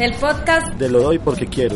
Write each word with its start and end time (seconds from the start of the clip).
El 0.00 0.14
podcast 0.14 0.74
de 0.74 0.88
Lo 0.88 1.00
Doy 1.02 1.18
Porque 1.18 1.44
Quiero. 1.48 1.74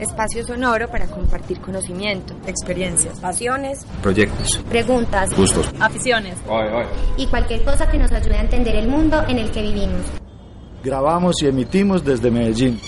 Espacio 0.00 0.44
sonoro 0.44 0.88
para 0.88 1.06
compartir 1.06 1.60
conocimiento, 1.60 2.34
experiencias, 2.44 3.20
pasiones, 3.20 3.86
proyectos, 4.02 4.58
preguntas, 4.68 5.32
gustos, 5.36 5.72
aficiones 5.78 6.36
y 7.16 7.28
cualquier 7.28 7.62
cosa 7.62 7.88
que 7.88 7.98
nos 7.98 8.10
ayude 8.10 8.34
a 8.34 8.40
entender 8.40 8.74
el 8.74 8.88
mundo 8.88 9.22
en 9.28 9.38
el 9.38 9.52
que 9.52 9.62
vivimos. 9.62 10.00
Grabamos 10.82 11.40
y 11.40 11.46
emitimos 11.46 12.04
desde 12.04 12.32
Medellín. 12.32 12.80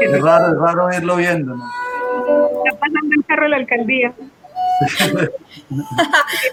Es 0.00 0.22
raro, 0.22 0.52
es 0.52 0.60
raro 0.60 0.88
irlo 0.96 1.16
viendo, 1.16 1.56
¿no? 1.56 1.68
Está 2.64 2.78
pasando 2.78 3.14
el 3.16 3.24
carro 3.26 3.42
de 3.42 3.48
la 3.48 3.56
alcaldía. 3.56 4.14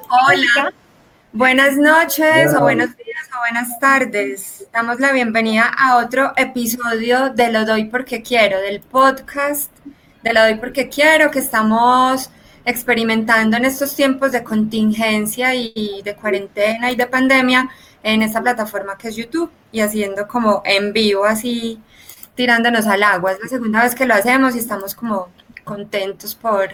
Hola. 0.09 0.73
Buenas 1.33 1.75
noches 1.75 2.55
o 2.55 2.61
buenos 2.61 2.95
días 2.97 3.14
buenas 3.39 3.79
tardes. 3.79 4.67
Damos 4.71 4.99
la 4.99 5.11
bienvenida 5.11 5.65
a 5.65 5.97
otro 5.97 6.31
episodio 6.37 7.29
de 7.29 7.51
Lo 7.51 7.65
Doy 7.65 7.85
Porque 7.85 8.21
Quiero, 8.21 8.59
del 8.59 8.79
podcast 8.79 9.71
de 10.23 10.33
Lo 10.33 10.41
Doy 10.41 10.55
Porque 10.55 10.89
Quiero 10.89 11.31
que 11.31 11.39
estamos 11.39 12.29
experimentando 12.63 13.57
en 13.57 13.65
estos 13.65 13.95
tiempos 13.95 14.31
de 14.31 14.43
contingencia 14.43 15.53
y 15.53 16.01
de 16.03 16.15
cuarentena 16.15 16.91
y 16.91 16.95
de 16.95 17.07
pandemia 17.07 17.69
en 18.03 18.21
esta 18.21 18.41
plataforma 18.41 18.97
que 18.97 19.09
es 19.09 19.15
YouTube 19.15 19.51
y 19.71 19.81
haciendo 19.81 20.27
como 20.27 20.61
en 20.65 20.93
vivo 20.93 21.25
así 21.25 21.81
tirándonos 22.35 22.87
al 22.87 23.03
agua. 23.03 23.33
Es 23.33 23.39
la 23.41 23.49
segunda 23.49 23.83
vez 23.83 23.95
que 23.95 24.05
lo 24.05 24.13
hacemos 24.13 24.55
y 24.55 24.59
estamos 24.59 24.95
como 24.95 25.29
contentos 25.63 26.35
por 26.35 26.69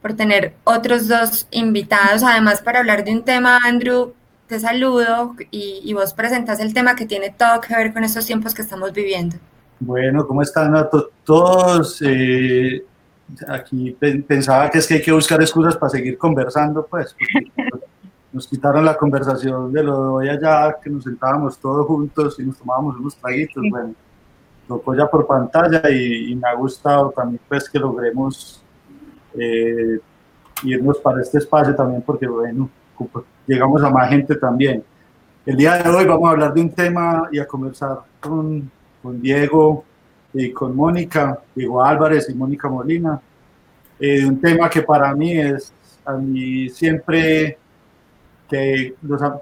por 0.00 0.14
tener 0.14 0.54
otros 0.62 1.08
dos 1.08 1.48
invitados, 1.50 2.22
además 2.22 2.60
para 2.60 2.78
hablar 2.78 3.02
de 3.02 3.10
un 3.10 3.24
tema, 3.24 3.58
Andrew, 3.64 4.14
te 4.46 4.60
saludo 4.60 5.34
y, 5.50 5.92
vos 5.94 6.14
presentas 6.14 6.60
el 6.60 6.72
tema 6.72 6.94
que 6.94 7.06
tiene 7.06 7.30
todo 7.30 7.60
que 7.60 7.74
ver 7.74 7.92
con 7.92 8.04
estos 8.04 8.26
tiempos 8.26 8.54
que 8.54 8.62
estamos 8.62 8.92
viviendo. 8.92 9.36
Bueno, 9.80 10.26
¿cómo 10.26 10.42
están 10.42 10.72
todos? 11.24 12.00
Eh, 12.02 12.84
aquí 13.48 13.96
pensaba 14.26 14.70
que 14.70 14.78
es 14.78 14.86
que 14.86 14.94
hay 14.94 15.02
que 15.02 15.12
buscar 15.12 15.40
excusas 15.40 15.76
para 15.76 15.90
seguir 15.90 16.16
conversando, 16.16 16.86
pues. 16.86 17.14
Nos 18.32 18.46
quitaron 18.46 18.84
la 18.84 18.96
conversación 18.96 19.72
de 19.72 19.82
lo 19.82 19.92
de 20.02 20.08
hoy 20.08 20.28
allá, 20.28 20.76
que 20.82 20.90
nos 20.90 21.04
sentábamos 21.04 21.58
todos 21.58 21.86
juntos 21.86 22.38
y 22.38 22.42
nos 22.42 22.58
tomábamos 22.58 22.96
unos 22.98 23.16
traguitos. 23.16 23.64
Bueno, 23.70 23.94
tocó 24.68 24.94
ya 24.94 25.06
por 25.06 25.26
pantalla 25.26 25.88
y, 25.88 26.32
y 26.32 26.36
me 26.36 26.46
ha 26.46 26.54
gustado 26.54 27.10
también, 27.16 27.40
pues, 27.48 27.70
que 27.70 27.78
logremos 27.78 28.62
eh, 29.38 30.00
irnos 30.64 30.98
para 30.98 31.22
este 31.22 31.38
espacio 31.38 31.74
también 31.74 32.02
porque, 32.02 32.26
bueno, 32.26 32.68
llegamos 33.46 33.82
a 33.82 33.90
más 33.90 34.08
gente 34.08 34.36
también. 34.36 34.82
El 35.44 35.56
día 35.56 35.76
de 35.76 35.88
hoy 35.88 36.04
vamos 36.04 36.28
a 36.28 36.32
hablar 36.32 36.54
de 36.54 36.60
un 36.60 36.70
tema 36.70 37.28
y 37.30 37.38
a 37.38 37.46
conversar 37.46 37.98
con, 38.20 38.70
con 39.02 39.20
Diego 39.20 39.84
y 40.32 40.50
con 40.50 40.74
Mónica, 40.74 41.38
Diego 41.54 41.82
Álvarez 41.82 42.28
y 42.28 42.34
Mónica 42.34 42.68
Molina, 42.68 43.20
eh, 43.98 44.20
de 44.20 44.26
un 44.26 44.40
tema 44.40 44.68
que 44.68 44.82
para 44.82 45.14
mí 45.14 45.38
es, 45.38 45.72
a 46.04 46.14
mí 46.14 46.68
siempre, 46.68 47.58
que 48.48 48.94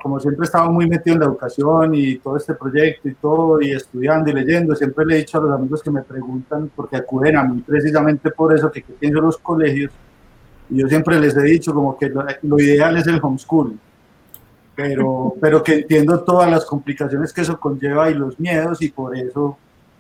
como 0.02 0.20
siempre 0.20 0.44
he 0.44 0.46
estado 0.46 0.70
muy 0.70 0.88
metido 0.88 1.14
en 1.14 1.20
la 1.20 1.26
educación 1.26 1.94
y 1.94 2.16
todo 2.18 2.36
este 2.36 2.54
proyecto 2.54 3.08
y 3.08 3.14
todo, 3.14 3.60
y 3.62 3.72
estudiando 3.72 4.30
y 4.30 4.34
leyendo, 4.34 4.76
siempre 4.76 5.06
le 5.06 5.14
he 5.14 5.18
dicho 5.18 5.38
a 5.38 5.42
los 5.42 5.52
amigos 5.52 5.82
que 5.82 5.90
me 5.90 6.02
preguntan, 6.02 6.70
porque 6.76 6.96
acuden 6.96 7.36
a 7.36 7.44
mí 7.44 7.62
precisamente 7.66 8.30
por 8.30 8.54
eso, 8.54 8.70
que, 8.70 8.82
que 8.82 8.92
pienso 8.92 9.20
los 9.20 9.38
colegios, 9.38 9.90
y 10.70 10.80
yo 10.80 10.88
siempre 10.88 11.20
les 11.20 11.36
he 11.36 11.42
dicho 11.42 11.74
como 11.74 11.96
que 11.98 12.08
lo, 12.08 12.58
ideal 12.58 12.96
es 12.96 13.06
el 13.06 13.20
homeschool, 13.22 13.78
pero, 14.74 15.34
pero 15.40 15.62
que 15.62 15.74
entiendo 15.74 16.22
todas 16.22 16.50
las 16.50 16.64
complicaciones 16.64 17.32
que 17.32 17.42
eso 17.42 17.58
conlleva 17.58 18.10
y 18.10 18.14
los 18.14 18.38
miedos 18.38 18.82
y 18.82 18.90
por 18.90 19.16
eso 19.16 19.58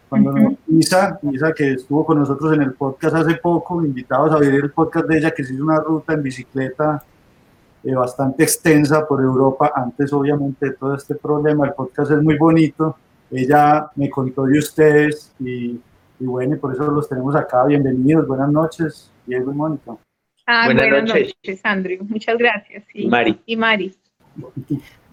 cuando 0.08 0.56
Isa, 0.68 1.18
Isa 1.32 1.52
que 1.52 1.72
estuvo 1.72 2.04
con 2.04 2.18
nosotros 2.18 2.52
en 2.54 2.62
el 2.62 2.72
podcast 2.74 3.16
hace 3.16 3.34
poco, 3.36 3.84
invitados 3.84 4.32
a 4.32 4.38
ver 4.38 4.54
el 4.54 4.70
podcast 4.70 5.06
de 5.06 5.18
ella 5.18 5.30
que 5.32 5.44
se 5.44 5.54
hizo 5.54 5.64
una 5.64 5.80
ruta 5.80 6.14
en 6.14 6.22
bicicleta 6.22 7.02
eh, 7.82 7.94
bastante 7.94 8.44
extensa 8.44 9.06
por 9.06 9.20
Europa, 9.20 9.72
antes 9.74 10.12
obviamente 10.12 10.66
de 10.66 10.72
todo 10.72 10.94
este 10.94 11.16
problema, 11.16 11.66
el 11.66 11.74
podcast 11.74 12.12
es 12.12 12.22
muy 12.22 12.38
bonito, 12.38 12.96
ella 13.30 13.90
me 13.96 14.08
contó 14.08 14.44
de 14.44 14.58
ustedes 14.58 15.34
y, 15.40 15.80
y 16.20 16.24
bueno, 16.24 16.54
y 16.54 16.58
por 16.58 16.72
eso 16.72 16.84
los 16.90 17.08
tenemos 17.08 17.34
acá, 17.34 17.64
bienvenidos, 17.64 18.26
buenas 18.26 18.50
noches, 18.50 19.10
Diego 19.26 19.52
y 19.52 19.54
Mónica. 19.54 19.96
Ah, 20.46 20.66
buenas, 20.66 21.04
noches. 21.04 21.60
Andrew. 21.62 22.04
Muchas 22.06 22.36
gracias. 22.36 22.84
Y 22.92 23.08
Mari. 23.08 23.40
Y 23.46 23.56
Mari. 23.56 23.94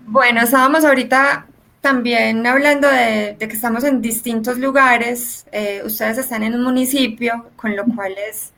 Bueno, 0.05 0.41
estábamos 0.41 0.83
ahorita 0.83 1.47
también 1.81 2.45
hablando 2.45 2.87
de, 2.87 3.35
que 3.39 3.45
estamos 3.45 3.83
en 3.83 4.01
distintos 4.01 4.57
lugares. 4.57 5.45
Eh, 5.51 5.81
ustedes 5.85 6.17
están 6.19 6.43
en 6.43 6.55
un 6.55 6.63
municipio, 6.63 7.49
con 7.55 7.75
lo 7.75 7.85
cual 7.85 8.15
es, 8.29 8.51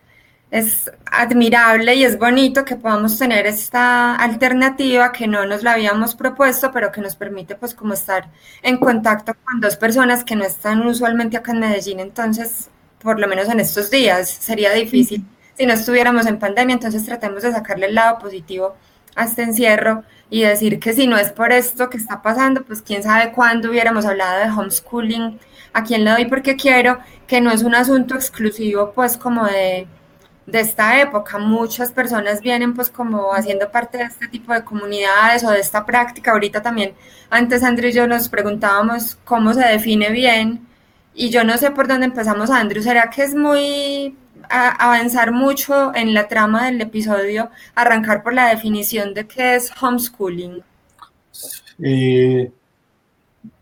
es 0.52 0.92
admirable 1.06 1.96
y 1.96 2.04
es 2.04 2.18
bonito 2.18 2.66
que 2.66 2.76
podamos 2.76 3.18
tener 3.18 3.46
esta 3.48 4.16
alternativa 4.16 5.12
que 5.12 5.28
no 5.28 5.46
nos 5.46 5.64
la 5.64 5.74
habíamos 5.74 6.16
propuesto, 6.16 6.72
pero 6.72 6.92
que 6.92 7.02
nos 7.02 7.16
permite 7.16 7.56
pues 7.56 7.74
como 7.74 7.94
estar 7.94 8.30
en 8.62 8.78
contacto 8.78 9.34
con 9.46 9.62
dos 9.62 9.78
personas 9.78 10.24
que 10.24 10.36
no 10.36 10.44
están 10.44 10.86
usualmente 10.86 11.38
acá 11.38 11.54
en 11.54 11.60
Medellín. 11.60 12.00
Entonces, 12.00 12.70
por 13.00 13.20
lo 13.20 13.28
menos 13.28 13.50
en 13.50 13.60
estos 13.60 13.90
días, 13.90 14.30
sería 14.30 14.72
difícil 14.74 15.26
si 15.56 15.66
no 15.66 15.74
estuviéramos 15.74 16.26
en 16.26 16.40
pandemia, 16.40 16.74
entonces 16.74 17.06
tratemos 17.06 17.44
de 17.44 17.52
sacarle 17.52 17.88
el 17.88 17.96
lado 17.96 18.20
positivo 18.20 18.76
a 19.16 19.26
este 19.26 19.44
encierro 19.44 20.04
y 20.30 20.44
decir 20.44 20.80
que 20.80 20.94
si 20.94 21.08
no 21.08 21.18
es 21.18 21.32
por 21.32 21.52
esto 21.52 21.90
que 21.90 21.98
está 21.98 22.22
pasando, 22.22 22.64
pues 22.64 22.82
quién 22.82 23.04
sabe 23.04 23.32
cuándo 23.32 23.70
hubiéramos 23.70 24.06
hablado 24.06 24.40
de 24.40 24.52
homeschooling, 24.52 25.40
a 25.74 25.84
quién 25.84 26.04
le 26.04 26.12
doy 26.12 26.26
porque 26.26 26.56
quiero, 26.56 27.00
que 27.28 27.42
no 27.42 27.52
es 27.52 27.64
un 27.64 27.76
asunto 27.76 28.16
exclusivo 28.16 28.92
pues 28.94 29.18
como 29.18 29.46
de, 29.46 29.88
de 30.46 30.60
esta 30.60 31.00
época, 31.00 31.38
muchas 31.38 31.92
personas 31.92 32.42
vienen 32.42 32.74
pues 32.74 32.90
como 32.90 33.34
haciendo 33.34 33.72
parte 33.72 33.98
de 33.98 34.06
este 34.06 34.28
tipo 34.28 34.54
de 34.54 34.64
comunidades 34.64 35.44
o 35.44 35.52
de 35.52 35.60
esta 35.60 35.86
práctica, 35.86 36.32
ahorita 36.32 36.62
también, 36.62 36.94
antes 37.30 37.64
Andrew 37.64 37.90
y 37.90 37.94
yo 37.94 38.08
nos 38.08 38.30
preguntábamos 38.30 39.18
cómo 39.24 39.54
se 39.54 39.66
define 39.66 40.10
bien 40.12 40.68
y 41.14 41.30
yo 41.30 41.44
no 41.44 41.58
sé 41.58 41.72
por 41.72 41.88
dónde 41.88 42.08
empezamos 42.08 42.50
Andrew, 42.50 42.84
¿será 42.84 43.10
que 43.10 43.24
es 43.24 43.36
muy 43.36 44.18
avanzar 44.50 45.32
mucho 45.32 45.94
en 45.96 46.14
la 46.14 46.28
trama 46.28 46.66
del 46.66 46.82
episodio, 46.82 47.50
arrancar 47.76 48.24
por 48.24 48.34
la 48.34 48.50
definición 48.50 49.14
de 49.14 49.28
qué 49.28 49.56
es 49.56 49.72
homeschooling. 49.82 50.64
Eh, 51.80 52.52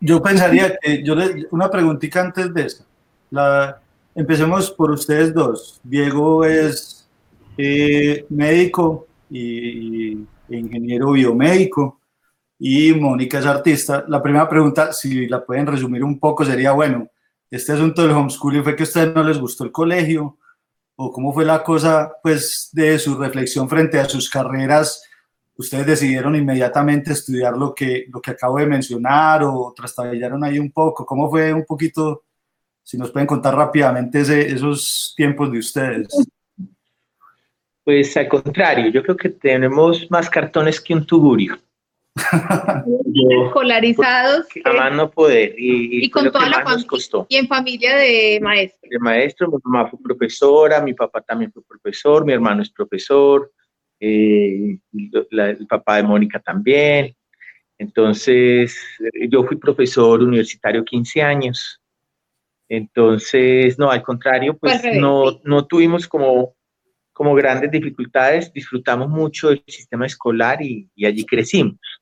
yo 0.00 0.22
pensaría 0.22 0.76
que, 0.76 1.02
yo 1.02 1.14
les, 1.14 1.46
una 1.50 1.70
preguntita 1.70 2.20
antes 2.20 2.52
de 2.52 2.62
eso. 2.66 2.84
La, 3.30 3.80
empecemos 4.14 4.70
por 4.70 4.90
ustedes 4.90 5.32
dos. 5.32 5.80
Diego 5.82 6.44
es 6.44 7.08
eh, 7.56 8.24
médico 8.28 9.06
y, 9.30 10.18
ingeniero 10.48 11.12
biomédico 11.12 11.98
y 12.58 12.92
Mónica 12.92 13.38
es 13.38 13.46
artista. 13.46 14.04
La 14.08 14.22
primera 14.22 14.48
pregunta, 14.48 14.92
si 14.92 15.26
la 15.26 15.44
pueden 15.44 15.66
resumir 15.66 16.04
un 16.04 16.18
poco, 16.18 16.44
sería, 16.44 16.72
bueno, 16.72 17.08
este 17.50 17.72
asunto 17.72 18.02
del 18.02 18.12
homeschooling 18.12 18.62
fue 18.62 18.76
que 18.76 18.82
a 18.82 18.84
ustedes 18.84 19.14
no 19.14 19.22
les 19.22 19.38
gustó 19.38 19.64
el 19.64 19.72
colegio 19.72 20.38
o 20.96 21.10
cómo 21.10 21.32
fue 21.32 21.44
la 21.44 21.62
cosa 21.62 22.12
pues 22.22 22.70
de 22.72 22.98
su 22.98 23.16
reflexión 23.16 23.68
frente 23.68 23.98
a 23.98 24.04
sus 24.04 24.28
carreras? 24.28 25.02
¿Ustedes 25.56 25.86
decidieron 25.86 26.34
inmediatamente 26.34 27.12
estudiar 27.12 27.56
lo 27.56 27.74
que, 27.74 28.06
lo 28.08 28.20
que 28.20 28.32
acabo 28.32 28.58
de 28.58 28.66
mencionar 28.66 29.42
o 29.44 29.72
trastabillaron 29.76 30.42
ahí 30.44 30.58
un 30.58 30.72
poco? 30.72 31.04
¿Cómo 31.04 31.30
fue 31.30 31.52
un 31.52 31.64
poquito, 31.64 32.24
si 32.82 32.96
nos 32.96 33.10
pueden 33.10 33.26
contar 33.26 33.54
rápidamente 33.54 34.20
esos 34.20 35.14
tiempos 35.16 35.52
de 35.52 35.58
ustedes? 35.58 36.08
Pues 37.84 38.16
al 38.16 38.28
contrario, 38.28 38.90
yo 38.90 39.02
creo 39.02 39.16
que 39.16 39.28
tenemos 39.28 40.08
más 40.10 40.30
cartones 40.30 40.80
que 40.80 40.94
un 40.94 41.04
tugurio. 41.04 41.58
escolarizados. 43.46 44.46
A 44.64 45.10
poder. 45.10 45.54
Y, 45.56 46.08
con 46.10 46.30
toda 46.30 46.48
la 46.48 46.62
familia. 46.62 47.26
Y 47.28 47.36
en 47.36 47.48
familia 47.48 47.96
de 47.96 48.38
maestros. 48.42 48.90
De 48.90 48.98
maestro, 48.98 49.48
mi 49.48 49.58
mamá 49.64 49.88
fue 49.88 49.98
profesora, 50.02 50.80
mi 50.82 50.94
papá 50.94 51.20
también 51.22 51.52
fue 51.52 51.62
profesor, 51.66 52.24
mi 52.24 52.32
hermano 52.32 52.62
es 52.62 52.70
profesor, 52.70 53.50
eh, 54.00 54.78
el 54.92 55.66
papá 55.68 55.96
de 55.96 56.02
Mónica 56.02 56.38
también. 56.40 57.14
Entonces, 57.78 58.78
yo 59.28 59.44
fui 59.44 59.56
profesor 59.56 60.22
universitario 60.22 60.84
15 60.84 61.22
años. 61.22 61.80
Entonces, 62.68 63.78
no, 63.78 63.90
al 63.90 64.02
contrario, 64.02 64.56
pues 64.56 64.82
no, 64.94 65.40
no 65.44 65.66
tuvimos 65.66 66.06
como, 66.06 66.54
como 67.12 67.34
grandes 67.34 67.70
dificultades, 67.70 68.52
disfrutamos 68.52 69.08
mucho 69.08 69.48
del 69.48 69.62
sistema 69.66 70.06
escolar 70.06 70.62
y, 70.62 70.88
y 70.94 71.06
allí 71.06 71.24
crecimos. 71.26 72.01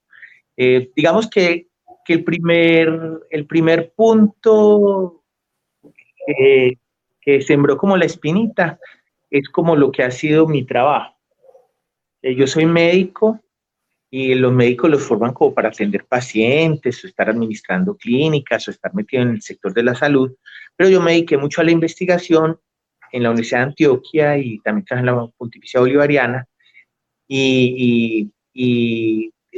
Eh, 0.63 0.91
digamos 0.95 1.31
que, 1.31 1.69
el, 2.07 2.25
primer, 2.25 2.91
el 3.31 3.47
primer 3.47 3.93
punto 3.95 5.23
que 7.21 7.41
sembró 7.43 7.77
como 7.77 7.97
la 7.97 8.05
espinita 8.05 8.79
es 9.31 9.49
como 9.49 9.75
lo 9.77 9.91
que 9.91 10.03
ha 10.03 10.11
sido 10.11 10.47
mi 10.47 10.65
trabajo. 10.65 11.17
Eh, 12.21 12.35
yo 12.35 12.47
soy 12.47 12.67
médico 12.67 13.41
y 14.11 14.35
los 14.35 14.53
médicos 14.53 14.91
los 14.91 15.03
forman 15.03 15.33
como 15.33 15.55
para 15.55 15.69
atender 15.69 16.05
pacientes 16.05 17.03
o 17.05 17.07
estar 17.07 17.31
administrando 17.31 17.97
clínicas 17.97 18.69
o 18.69 18.71
estar 18.71 18.93
metido 18.95 19.23
en 19.23 19.31
el 19.31 19.43
sector 19.43 19.73
de 19.73 19.85
la 19.85 19.95
salud, 19.95 20.35
pero 20.77 20.91
yo 20.91 21.01
me 21.01 21.13
dediqué 21.13 21.39
mucho 21.39 21.61
a 21.61 21.65
la 21.65 21.71
investigación 21.71 22.59
en 23.13 23.23
la 23.23 23.31
Universidad 23.31 23.61
de 23.61 23.67
Antioquia 23.67 24.37
y 24.37 24.59
también 24.61 24.85
en 24.91 25.07
la 25.07 25.27
Pontificia 25.39 25.81
Bolivariana 25.81 26.47
y, 27.29 28.31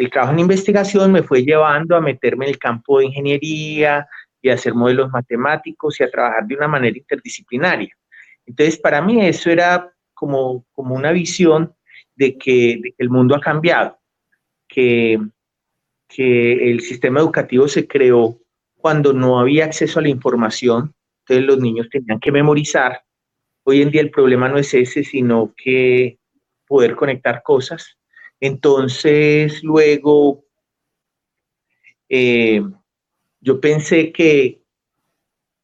el 0.02 0.10
trabajo 0.10 0.32
en 0.32 0.40
investigación 0.40 1.12
me 1.12 1.22
fue 1.22 1.42
llevando 1.44 1.96
a 1.96 2.00
meterme 2.00 2.46
en 2.46 2.50
el 2.50 2.58
campo 2.58 2.98
de 2.98 3.06
ingeniería 3.06 4.06
y 4.40 4.48
a 4.48 4.54
hacer 4.54 4.74
modelos 4.74 5.10
matemáticos 5.10 6.00
y 6.00 6.04
a 6.04 6.10
trabajar 6.10 6.46
de 6.46 6.56
una 6.56 6.68
manera 6.68 6.96
interdisciplinaria. 6.96 7.96
Entonces, 8.44 8.78
para 8.78 9.00
mí 9.00 9.24
eso 9.24 9.50
era 9.50 9.92
como, 10.12 10.64
como 10.72 10.94
una 10.94 11.12
visión 11.12 11.74
de 12.16 12.36
que, 12.36 12.78
de 12.82 12.90
que 12.90 12.96
el 12.98 13.10
mundo 13.10 13.34
ha 13.36 13.40
cambiado 13.40 13.98
que, 14.72 15.20
el 16.18 16.80
sistema 16.80 17.20
educativo 17.20 17.68
se 17.68 17.86
creó 17.86 18.38
cuando 18.76 19.12
no 19.12 19.40
había 19.40 19.64
acceso 19.64 19.98
a 19.98 20.02
la 20.02 20.08
información, 20.08 20.94
entonces 21.20 21.46
los 21.46 21.58
niños 21.58 21.88
tenían 21.90 22.20
que 22.20 22.32
memorizar. 22.32 23.02
Hoy 23.64 23.80
en 23.80 23.90
día 23.90 24.02
el 24.02 24.10
problema 24.10 24.48
no 24.48 24.58
es 24.58 24.74
ese, 24.74 25.04
sino 25.04 25.54
que 25.56 26.18
poder 26.66 26.96
conectar 26.96 27.42
cosas. 27.42 27.96
Entonces, 28.42 29.62
luego, 29.62 30.44
eh, 32.08 32.60
yo 33.40 33.60
pensé 33.60 34.10
que, 34.10 34.60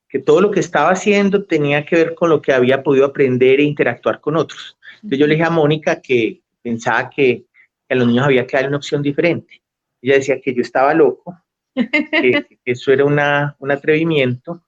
que 0.09 0.21
todo 0.21 0.41
lo 0.41 0.51
que 0.51 0.61
estaba 0.61 0.91
haciendo 0.91 1.45
tenía 1.45 1.85
que 1.85 1.97
ver 1.97 2.15
con 2.15 2.31
lo 2.31 2.41
que 2.41 2.53
había 2.53 2.83
podido 2.83 3.05
aprender 3.05 3.59
e 3.59 3.65
interactuar 3.65 4.21
con 4.21 4.37
otros. 4.37 4.79
Entonces 4.95 5.19
yo 5.19 5.27
le 5.27 5.35
dije 5.35 5.47
a 5.47 5.51
Mónica 5.51 6.01
que 6.01 6.41
pensaba 6.63 7.11
que 7.11 7.49
que 7.89 7.95
a 7.95 7.97
los 7.97 8.07
niños 8.07 8.27
había 8.27 8.47
que 8.47 8.57
darle 8.57 8.69
una 8.69 8.77
opción 8.77 9.03
diferente. 9.03 9.63
Ella 10.03 10.15
decía 10.15 10.41
que 10.41 10.55
yo 10.55 10.61
estaba 10.61 10.93
loco, 10.95 11.37
que, 11.75 12.47
eso 12.65 12.93
era 12.93 13.05
una, 13.05 13.57
un 13.59 13.71
atrevimiento, 13.71 14.63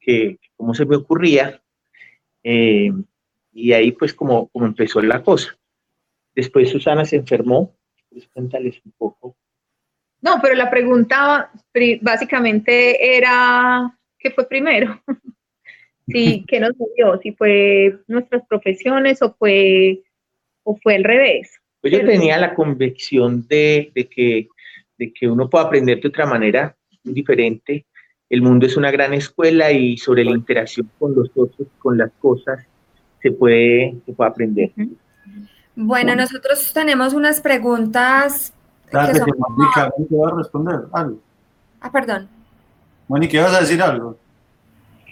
que, 0.00 0.38
cómo 0.56 0.74
se 0.74 0.86
me 0.86 0.96
ocurría, 0.96 1.62
eh, 2.42 2.90
y 3.52 3.72
ahí 3.72 3.92
pues 3.92 4.14
como, 4.14 4.48
como 4.48 4.66
empezó 4.66 5.00
la 5.02 5.22
cosa. 5.22 5.56
Después 6.34 6.70
Susana 6.70 7.04
se 7.04 7.16
enfermó, 7.16 7.74
pues 8.10 8.26
cuéntales 8.28 8.80
un 8.84 8.92
poco. 8.92 9.36
No, 10.20 10.38
pero 10.40 10.54
la 10.54 10.70
pregunta 10.70 11.50
básicamente 12.00 13.16
era, 13.16 13.94
¿qué 14.18 14.30
fue 14.30 14.48
primero? 14.48 15.00
sí, 16.08 16.44
¿qué 16.48 16.60
nos 16.60 16.72
dio? 16.96 17.18
Si 17.22 17.32
fue 17.32 17.98
nuestras 18.06 18.46
profesiones 18.46 19.20
o 19.22 19.34
fue, 19.34 20.02
o 20.62 20.76
fue 20.82 20.96
al 20.96 21.04
revés. 21.04 21.60
Pues 21.80 21.92
yo 21.92 22.06
tenía 22.06 22.38
la 22.38 22.54
convicción 22.54 23.46
de, 23.46 23.92
que, 24.10 24.48
de 24.96 25.12
que 25.12 25.28
uno 25.28 25.50
puede 25.50 25.66
aprender 25.66 26.00
de 26.00 26.08
otra 26.08 26.24
manera 26.24 26.74
diferente. 27.02 27.84
El 28.30 28.40
mundo 28.40 28.64
es 28.64 28.78
una 28.78 28.90
gran 28.90 29.12
escuela 29.12 29.70
y 29.70 29.98
sobre 29.98 30.24
la 30.24 30.30
interacción 30.30 30.90
con 30.98 31.14
los 31.14 31.30
otros, 31.34 31.68
con 31.78 31.98
las 31.98 32.10
cosas, 32.12 32.66
se 33.20 33.30
puede, 33.30 33.96
se 34.06 34.12
puede 34.14 34.30
aprender. 34.30 34.72
Bueno, 35.76 36.14
nosotros 36.14 36.72
tenemos 36.72 37.14
unas 37.14 37.40
preguntas. 37.40 38.52
Gracias, 38.90 39.26
Mónica, 39.36 39.92
¿te 39.96 40.16
vas 40.16 40.32
a 40.32 40.36
responder 40.36 40.80
algo? 40.92 41.18
Ah, 41.80 41.90
perdón. 41.90 42.28
Mónica, 43.08 43.42
¿vas 43.42 43.54
a 43.54 43.60
decir 43.60 43.82
algo? 43.82 44.16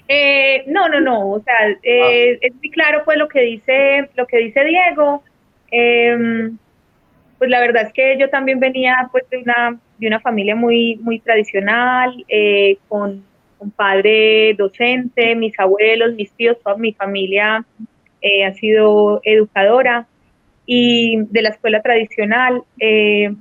Eh, 0.08 0.64
no, 0.66 0.88
no, 0.88 1.00
no, 1.00 1.30
o 1.30 1.40
sea, 1.40 1.70
eh, 1.82 2.34
ah. 2.34 2.38
es 2.40 2.54
muy 2.54 2.70
claro 2.70 3.02
pues 3.04 3.18
lo 3.18 3.28
que 3.28 3.40
dice, 3.40 4.10
lo 4.14 4.26
que 4.26 4.38
dice 4.38 4.64
Diego. 4.64 5.22
Eh, 5.70 6.50
pues 7.42 7.50
la 7.50 7.58
verdad 7.58 7.82
es 7.82 7.92
que 7.92 8.16
yo 8.20 8.30
también 8.30 8.60
venía 8.60 9.08
pues 9.10 9.28
de 9.28 9.38
una, 9.38 9.76
de 9.98 10.06
una 10.06 10.20
familia 10.20 10.54
muy, 10.54 10.94
muy 11.02 11.18
tradicional, 11.18 12.24
eh, 12.28 12.78
con 12.86 13.24
un 13.58 13.70
padre 13.72 14.54
docente, 14.54 15.34
mis 15.34 15.58
abuelos, 15.58 16.14
mis 16.14 16.30
tíos, 16.30 16.56
toda 16.62 16.76
mi 16.76 16.92
familia 16.92 17.64
eh, 18.20 18.44
ha 18.44 18.54
sido 18.54 19.20
educadora 19.24 20.06
y 20.66 21.24
de 21.24 21.42
la 21.42 21.50
escuela 21.50 21.82
tradicional 21.82 22.62
eh, 22.78 23.34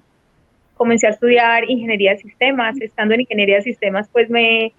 comencé 0.75 1.07
a 1.07 1.12
estudiar 1.12 1.69
ingeniería 1.69 2.12
de 2.12 2.18
sistemas. 2.18 2.79
Estando 2.81 3.13
en 3.13 3.21
ingeniería 3.21 3.57
de 3.57 3.63
sistemas, 3.63 4.09
pues 4.12 4.29
me, 4.29 4.73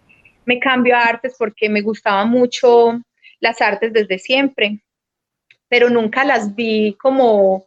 me 0.45 0.59
cambio 0.59 0.97
a 0.97 1.05
artes 1.05 1.35
porque 1.39 1.69
me 1.69 1.81
gustaban 1.81 2.29
mucho 2.29 3.01
las 3.41 3.61
artes 3.61 3.93
desde 3.93 4.19
siempre, 4.19 4.81
pero 5.69 5.91
nunca 5.91 6.25
las 6.25 6.55
vi 6.55 6.97
como 7.01 7.67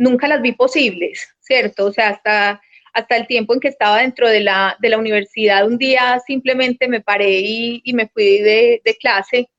nunca 0.00 0.26
las 0.26 0.40
vi 0.40 0.52
posibles, 0.52 1.28
¿cierto? 1.40 1.86
O 1.86 1.92
sea, 1.92 2.08
hasta, 2.08 2.60
hasta 2.92 3.16
el 3.16 3.26
tiempo 3.26 3.52
en 3.52 3.60
que 3.60 3.68
estaba 3.68 3.98
dentro 3.98 4.28
de 4.28 4.40
la, 4.40 4.76
de 4.80 4.88
la 4.88 4.98
universidad, 4.98 5.66
un 5.66 5.76
día 5.76 6.18
simplemente 6.26 6.88
me 6.88 7.02
paré 7.02 7.38
y, 7.40 7.82
y 7.84 7.92
me 7.92 8.08
fui 8.08 8.38
de, 8.38 8.80
de, 8.82 8.96
clase, 8.96 9.50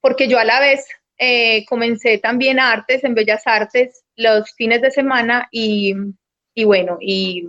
porque 0.00 0.26
yo 0.26 0.38
a 0.38 0.44
la 0.44 0.58
vez 0.58 0.86
eh, 1.24 1.64
comencé 1.66 2.18
también 2.18 2.58
artes, 2.58 3.04
en 3.04 3.14
Bellas 3.14 3.46
Artes, 3.46 4.04
los 4.16 4.52
fines 4.54 4.82
de 4.82 4.90
semana 4.90 5.46
y, 5.52 5.94
y 6.52 6.64
bueno, 6.64 6.98
y, 7.00 7.48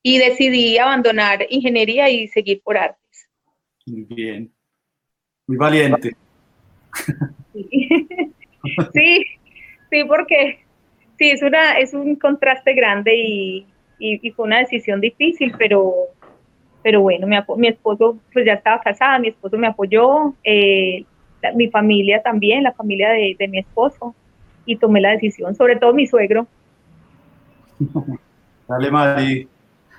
y 0.00 0.18
decidí 0.18 0.78
abandonar 0.78 1.44
ingeniería 1.50 2.08
y 2.08 2.28
seguir 2.28 2.62
por 2.62 2.78
artes. 2.78 3.28
Muy 3.84 4.04
bien, 4.04 4.52
muy 5.48 5.56
valiente. 5.56 6.16
sí. 8.92 9.24
Sí, 9.90 10.04
porque 10.04 10.58
sí, 11.16 11.30
es, 11.30 11.42
una, 11.42 11.78
es 11.78 11.94
un 11.94 12.16
contraste 12.16 12.74
grande 12.74 13.16
y, 13.16 13.66
y, 13.98 14.30
fue 14.32 14.44
una 14.44 14.58
decisión 14.58 15.00
difícil, 15.00 15.54
pero, 15.56 15.94
pero 16.82 17.00
bueno, 17.00 17.26
mi, 17.26 17.36
mi, 17.56 17.68
esposo 17.68 18.18
pues 18.30 18.44
ya 18.44 18.54
estaba 18.54 18.82
casada, 18.82 19.18
mi 19.18 19.28
esposo 19.28 19.56
me 19.56 19.68
apoyó, 19.68 20.34
eh, 20.44 21.06
mi 21.54 21.68
familia 21.68 22.22
también, 22.22 22.62
la 22.62 22.72
familia 22.72 23.10
de, 23.10 23.36
de, 23.38 23.48
mi 23.48 23.58
esposo, 23.58 24.14
y 24.66 24.76
tomé 24.76 25.00
la 25.00 25.10
decisión, 25.10 25.54
sobre 25.54 25.76
todo 25.76 25.94
mi 25.94 26.06
suegro. 26.06 26.46
Dale, 28.68 28.90
Mari. 28.90 29.48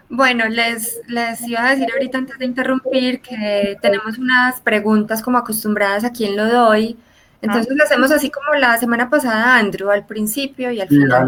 Bueno, 0.09 0.47
les, 0.47 1.01
les 1.07 1.47
iba 1.47 1.68
a 1.68 1.71
decir 1.71 1.88
ahorita 1.91 2.18
antes 2.18 2.39
de 2.39 2.45
interrumpir 2.45 3.21
que 3.21 3.77
tenemos 3.81 4.18
unas 4.18 4.59
preguntas 4.62 5.21
como 5.21 5.38
acostumbradas 5.38 6.03
aquí 6.03 6.25
en 6.25 6.36
Lo 6.36 6.47
Doy 6.47 6.97
entonces 7.41 7.75
lo 7.75 7.83
hacemos 7.83 8.12
así 8.12 8.30
como 8.30 8.53
la 8.56 8.77
semana 8.77 9.09
pasada, 9.09 9.57
Andrew, 9.57 9.89
al 9.89 10.06
principio 10.06 10.71
y 10.71 10.81
al 10.81 10.89
final. 10.89 11.27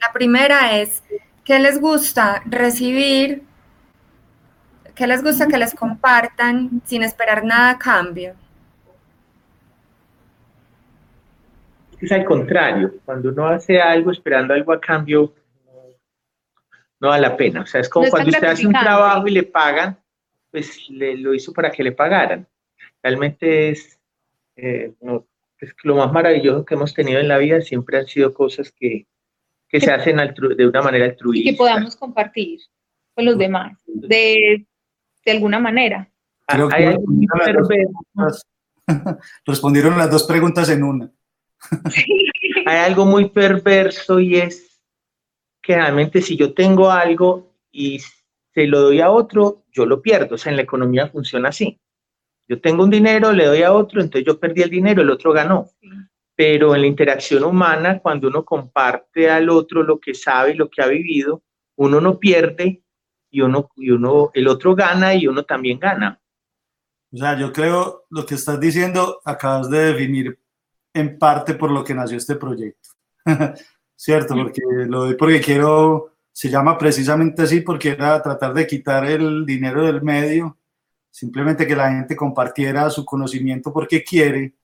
La 0.00 0.12
primera 0.12 0.78
es, 0.78 1.02
¿qué 1.44 1.58
les 1.58 1.80
gusta 1.80 2.42
recibir? 2.46 3.42
¿Qué 4.94 5.06
les 5.06 5.22
gusta 5.22 5.46
que 5.46 5.58
les 5.58 5.74
compartan 5.74 6.82
sin 6.84 7.02
esperar 7.02 7.44
nada 7.44 7.70
a 7.70 7.78
cambio? 7.78 8.34
Es 12.00 12.12
al 12.12 12.24
contrario, 12.24 12.94
cuando 13.04 13.30
uno 13.30 13.48
hace 13.48 13.80
algo 13.80 14.12
esperando 14.12 14.54
algo 14.54 14.72
a 14.72 14.80
cambio, 14.80 15.34
no 17.00 17.08
vale 17.08 17.22
la 17.22 17.36
pena. 17.36 17.62
O 17.62 17.66
sea, 17.66 17.80
es 17.80 17.88
como 17.88 18.08
cuando 18.08 18.30
usted 18.30 18.46
hace 18.46 18.66
un 18.66 18.72
trabajo 18.72 19.26
y 19.26 19.32
le 19.32 19.42
pagan, 19.42 19.98
pues 20.50 20.88
le, 20.90 21.16
lo 21.16 21.34
hizo 21.34 21.52
para 21.52 21.70
que 21.70 21.82
le 21.82 21.92
pagaran. 21.92 22.46
Realmente 23.02 23.70
es 23.70 23.98
eh, 24.56 24.92
es 25.60 25.74
lo 25.82 25.96
más 25.96 26.12
maravilloso 26.12 26.64
que 26.64 26.74
hemos 26.74 26.94
tenido 26.94 27.20
en 27.20 27.28
la 27.28 27.38
vida 27.38 27.60
siempre 27.60 27.98
han 27.98 28.06
sido 28.06 28.32
cosas 28.32 28.72
que, 28.72 29.06
que 29.68 29.80
se 29.80 29.90
hacen 29.90 30.16
de 30.16 30.66
una 30.66 30.82
manera 30.82 31.06
altruista. 31.06 31.48
Y 31.48 31.52
que 31.52 31.56
podamos 31.56 31.96
compartir 31.96 32.60
con 33.14 33.24
los 33.24 33.38
demás, 33.38 33.80
de, 33.86 34.66
de 35.24 35.32
alguna 35.32 35.58
manera. 35.58 36.08
Creo 36.46 36.68
que 36.68 36.96
respondieron 39.46 39.98
las 39.98 40.10
dos 40.10 40.24
preguntas 40.24 40.68
en 40.70 40.82
una. 40.82 41.10
Hay 42.66 42.76
algo 42.76 43.06
muy 43.06 43.28
perverso 43.30 44.20
y 44.20 44.36
es 44.36 44.80
que 45.62 45.74
realmente 45.74 46.22
si 46.22 46.36
yo 46.36 46.54
tengo 46.54 46.90
algo 46.90 47.54
y 47.70 48.00
se 48.54 48.66
lo 48.66 48.80
doy 48.80 49.00
a 49.00 49.10
otro, 49.10 49.64
yo 49.72 49.86
lo 49.86 50.00
pierdo. 50.02 50.34
O 50.34 50.38
sea, 50.38 50.50
en 50.50 50.56
la 50.56 50.62
economía 50.62 51.08
funciona 51.08 51.50
así. 51.50 51.80
Yo 52.48 52.60
tengo 52.60 52.82
un 52.82 52.90
dinero, 52.90 53.32
le 53.32 53.44
doy 53.44 53.62
a 53.62 53.72
otro, 53.72 54.00
entonces 54.00 54.26
yo 54.26 54.40
perdí 54.40 54.62
el 54.62 54.70
dinero, 54.70 55.02
el 55.02 55.10
otro 55.10 55.32
ganó. 55.32 55.68
Pero 56.34 56.74
en 56.74 56.80
la 56.80 56.86
interacción 56.86 57.44
humana, 57.44 58.00
cuando 58.00 58.28
uno 58.28 58.44
comparte 58.44 59.30
al 59.30 59.50
otro 59.50 59.82
lo 59.82 59.98
que 59.98 60.14
sabe 60.14 60.52
y 60.52 60.56
lo 60.56 60.70
que 60.70 60.80
ha 60.80 60.86
vivido, 60.86 61.42
uno 61.76 62.00
no 62.00 62.18
pierde 62.18 62.82
y 63.30 63.42
uno, 63.42 63.70
y 63.76 63.90
uno, 63.90 64.30
el 64.32 64.48
otro 64.48 64.74
gana 64.74 65.14
y 65.14 65.26
uno 65.26 65.42
también 65.42 65.78
gana. 65.78 66.20
O 67.12 67.16
sea, 67.16 67.38
yo 67.38 67.52
creo 67.52 68.04
lo 68.10 68.24
que 68.24 68.34
estás 68.34 68.58
diciendo, 68.58 69.20
acabas 69.24 69.68
de 69.70 69.92
definir 69.92 70.38
en 70.98 71.18
parte 71.18 71.54
por 71.54 71.70
lo 71.70 71.84
que 71.84 71.94
nació 71.94 72.16
este 72.16 72.36
proyecto. 72.36 72.90
¿Cierto? 73.96 74.34
Porque 74.34 74.62
lo 74.86 75.00
doy 75.00 75.14
porque 75.14 75.40
quiero, 75.40 76.12
se 76.32 76.48
llama 76.48 76.78
precisamente 76.78 77.42
así 77.42 77.60
porque 77.60 77.90
era 77.90 78.22
tratar 78.22 78.54
de 78.54 78.66
quitar 78.66 79.04
el 79.06 79.44
dinero 79.44 79.84
del 79.84 80.02
medio, 80.02 80.56
simplemente 81.10 81.66
que 81.66 81.74
la 81.74 81.90
gente 81.90 82.14
compartiera 82.14 82.90
su 82.90 83.04
conocimiento 83.04 83.72
porque 83.72 84.04
quiere. 84.04 84.54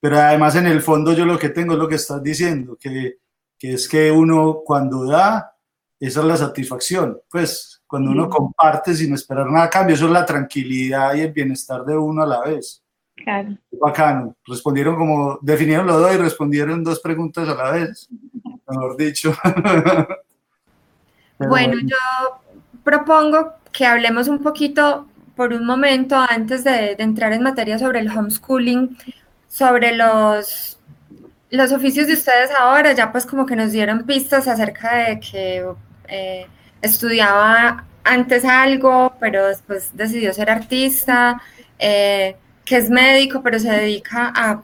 Pero 0.00 0.18
además 0.18 0.54
en 0.56 0.66
el 0.66 0.82
fondo 0.82 1.12
yo 1.14 1.24
lo 1.24 1.38
que 1.38 1.48
tengo 1.48 1.72
es 1.72 1.78
lo 1.78 1.88
que 1.88 1.94
estás 1.96 2.22
diciendo, 2.22 2.76
que, 2.78 3.18
que 3.58 3.72
es 3.74 3.88
que 3.88 4.10
uno 4.10 4.62
cuando 4.64 5.06
da, 5.06 5.56
esa 5.98 6.20
es 6.20 6.26
la 6.26 6.36
satisfacción. 6.36 7.20
Pues 7.30 7.82
cuando 7.86 8.10
uno 8.10 8.28
comparte 8.28 8.94
sin 8.94 9.14
esperar 9.14 9.46
nada 9.50 9.64
a 9.64 9.70
cambio, 9.70 9.94
eso 9.94 10.06
es 10.06 10.12
la 10.12 10.26
tranquilidad 10.26 11.14
y 11.14 11.22
el 11.22 11.32
bienestar 11.32 11.84
de 11.84 11.96
uno 11.96 12.22
a 12.22 12.26
la 12.26 12.40
vez. 12.42 12.82
Claro. 13.24 13.56
Bacano. 13.72 14.36
Respondieron 14.46 14.96
como, 14.96 15.38
definieron 15.42 15.86
los 15.86 16.00
dos 16.00 16.14
y 16.14 16.18
respondieron 16.18 16.84
dos 16.84 17.00
preguntas 17.00 17.48
a 17.48 17.54
la 17.54 17.70
vez, 17.70 18.08
mejor 18.68 18.96
dicho. 18.96 19.34
bueno, 21.38 21.76
yo 21.82 21.96
propongo 22.84 23.54
que 23.72 23.86
hablemos 23.86 24.28
un 24.28 24.40
poquito 24.40 25.06
por 25.36 25.52
un 25.52 25.66
momento 25.66 26.16
antes 26.16 26.64
de, 26.64 26.96
entrar 26.98 27.32
en 27.32 27.42
materia 27.42 27.78
sobre 27.78 28.00
el 28.00 28.08
homeschooling, 28.08 28.96
sobre 29.48 29.94
los, 29.94 30.78
los 31.50 31.72
oficios 31.72 32.06
de 32.06 32.14
ustedes 32.14 32.50
ahora, 32.58 32.92
ya 32.92 33.12
pues 33.12 33.24
como 33.24 33.46
que 33.46 33.56
nos 33.56 33.72
dieron 33.72 34.04
pistas 34.04 34.48
acerca 34.48 34.96
de 34.96 35.20
que 35.20 35.64
eh, 36.08 36.46
estudiaba 36.82 37.84
antes 38.04 38.44
algo, 38.44 39.14
pero 39.20 39.46
después 39.46 39.90
decidió 39.94 40.32
ser 40.32 40.50
artista, 40.50 41.40
eh, 41.78 42.36
que 42.68 42.76
es 42.76 42.90
médico, 42.90 43.40
pero 43.42 43.58
se 43.58 43.70
dedica 43.70 44.30
a... 44.34 44.62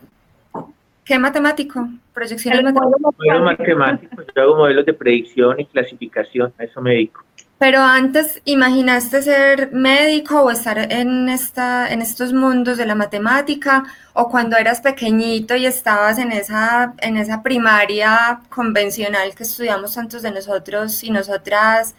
¿Qué 1.04 1.18
matemático? 1.18 1.88
Proyecciones 2.12 2.62
matemáticas. 2.62 3.40
matemáticos, 3.42 4.26
yo 4.34 4.42
hago 4.42 4.56
modelos 4.56 4.86
de 4.86 4.92
predicción 4.92 5.58
y 5.58 5.66
clasificación, 5.66 6.52
a 6.58 6.64
eso 6.64 6.80
me 6.80 6.92
dedico. 6.92 7.24
Pero 7.58 7.80
antes, 7.80 8.42
¿imaginaste 8.44 9.22
ser 9.22 9.72
médico 9.72 10.42
o 10.42 10.50
estar 10.50 10.78
en, 10.92 11.28
esta, 11.28 11.90
en 11.90 12.02
estos 12.02 12.32
mundos 12.32 12.76
de 12.76 12.84
la 12.84 12.94
matemática? 12.94 13.84
¿O 14.12 14.28
cuando 14.28 14.56
eras 14.56 14.80
pequeñito 14.80 15.56
y 15.56 15.64
estabas 15.64 16.18
en 16.18 16.32
esa, 16.32 16.94
en 17.00 17.16
esa 17.16 17.42
primaria 17.42 18.40
convencional 18.50 19.34
que 19.34 19.44
estudiamos 19.44 19.94
tantos 19.94 20.22
de 20.22 20.30
nosotros 20.30 21.02
y 21.04 21.10
nosotras, 21.10 21.94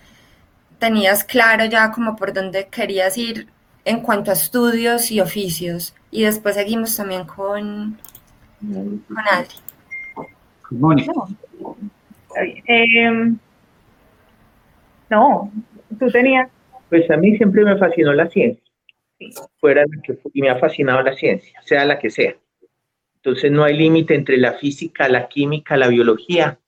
tenías 0.77 1.23
claro 1.23 1.65
ya 1.65 1.91
como 1.91 2.15
por 2.15 2.33
dónde 2.33 2.67
querías 2.67 3.17
ir 3.17 3.47
en 3.85 4.01
cuanto 4.01 4.31
a 4.31 4.33
estudios 4.33 5.11
y 5.11 5.21
oficios? 5.21 5.95
Y 6.11 6.23
después 6.23 6.55
seguimos 6.55 6.95
también 6.95 7.25
con, 7.25 7.97
con 8.59 9.27
Adri. 9.31 9.55
Mónica. 10.71 11.13
Eh, 12.67 13.35
no, 15.09 15.51
tú 15.99 16.07
tenías. 16.11 16.49
Pues 16.89 17.09
a 17.09 17.17
mí 17.17 17.35
siempre 17.37 17.63
me 17.63 17.77
fascinó 17.77 18.13
la 18.13 18.29
ciencia. 18.29 18.63
Fuera 19.59 19.85
que, 20.03 20.17
y 20.33 20.41
me 20.41 20.49
ha 20.49 20.59
fascinado 20.59 21.01
la 21.01 21.13
ciencia, 21.13 21.61
sea 21.63 21.85
la 21.85 21.99
que 21.99 22.09
sea. 22.09 22.35
Entonces 23.17 23.51
no 23.51 23.63
hay 23.63 23.75
límite 23.75 24.13
entre 24.13 24.37
la 24.37 24.53
física, 24.53 25.07
la 25.09 25.27
química, 25.27 25.77
la 25.77 25.87
biología. 25.87 26.59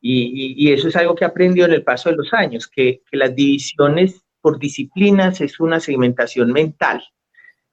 Y, 0.00 0.72
eso 0.72 0.88
es 0.88 0.96
algo 0.96 1.14
que 1.14 1.24
aprendió 1.24 1.64
en 1.64 1.72
el 1.72 1.84
paso 1.84 2.10
de 2.10 2.16
los 2.16 2.32
años, 2.32 2.66
que, 2.66 3.02
las 3.12 3.34
divisiones 3.34 4.24
por 4.42 4.58
disciplinas 4.58 5.40
es 5.40 5.58
una 5.60 5.80
segmentación 5.80 6.52
mental 6.52 7.02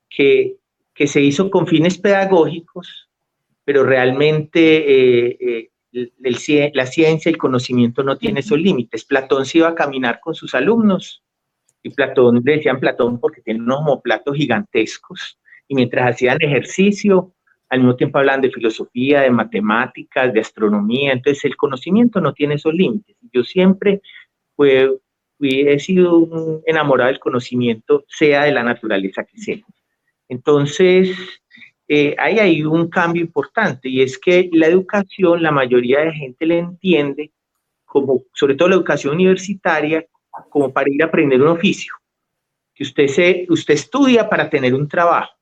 que, 0.10 0.56
se 0.96 1.22
hizo 1.22 1.50
con 1.50 1.66
fines 1.66 1.98
pedagógicos, 1.98 3.10
pero 3.64 3.84
realmente 3.84 5.30
eh, 5.30 5.70
eh, 5.92 6.72
la 6.74 6.86
ciencia 6.86 7.30
y 7.30 7.34
el 7.34 7.38
conocimiento 7.38 8.04
no 8.04 8.18
tiene 8.18 8.42
esos 8.42 8.60
límites. 8.60 9.06
Platón 9.06 9.46
se 9.46 9.60
iba 9.60 9.70
a 9.70 9.76
caminar 9.76 10.20
con 10.20 10.36
sus 10.36 10.54
alumnos 10.54 11.24
y 11.82 11.92
Platón, 11.92 12.42
le 12.44 12.58
decían 12.58 12.82
Platón 12.82 13.20
porque 13.20 13.42
tiene 13.42 13.62
unos 13.62 13.80
homoplatos 13.80 14.36
gigantescos 14.36 15.40
y 15.70 15.76
mientras 15.76 16.16
hacían 16.16 16.38
ejercicio, 16.42 17.34
al 17.70 17.80
mismo 17.80 17.96
tiempo 17.96 18.18
hablaban 18.18 18.42
de 18.42 18.52
filosofía, 18.52 19.22
de 19.22 19.32
matemáticas, 19.32 20.34
de 20.34 20.42
astronomía, 20.42 21.14
entonces 21.14 21.46
el 21.46 21.56
conocimiento 21.56 22.20
no 22.20 22.34
tiene 22.34 22.56
esos 22.56 22.74
límites. 22.74 23.16
Yo 23.32 23.44
siempre 23.44 24.02
fui, 25.39 25.62
he 25.62 25.79
sido 25.79 26.62
enamorado 26.67 27.10
del 27.10 27.19
conocimiento, 27.19 28.05
sea 28.08 28.43
de 28.43 28.51
la 28.51 28.63
naturaleza 28.63 29.24
que 29.24 29.38
sea. 29.39 29.60
Entonces, 30.27 31.17
eh, 31.88 32.15
ahí 32.19 32.38
hay 32.38 32.63
un 32.63 32.88
cambio 32.88 33.24
importante 33.24 33.89
y 33.89 34.03
es 34.03 34.19
que 34.19 34.50
la 34.53 34.67
educación, 34.67 35.41
la 35.41 35.51
mayoría 35.51 36.01
de 36.01 36.13
gente 36.13 36.46
la 36.46 36.55
entiende 36.55 37.31
como, 37.86 38.24
sobre 38.34 38.53
todo 38.53 38.69
la 38.69 38.75
educación 38.75 39.15
universitaria, 39.15 40.05
como 40.50 40.72
para 40.72 40.89
ir 40.89 41.01
a 41.01 41.08
aprender 41.08 41.41
un 41.41 41.48
oficio, 41.48 41.93
que 42.75 42.84
usted, 42.84 43.08
se, 43.08 43.48
usted 43.50 43.74
estudia 43.74 44.29
para 44.29 44.48
tener 44.50 44.75
un 44.75 44.88
trabajo 44.88 45.34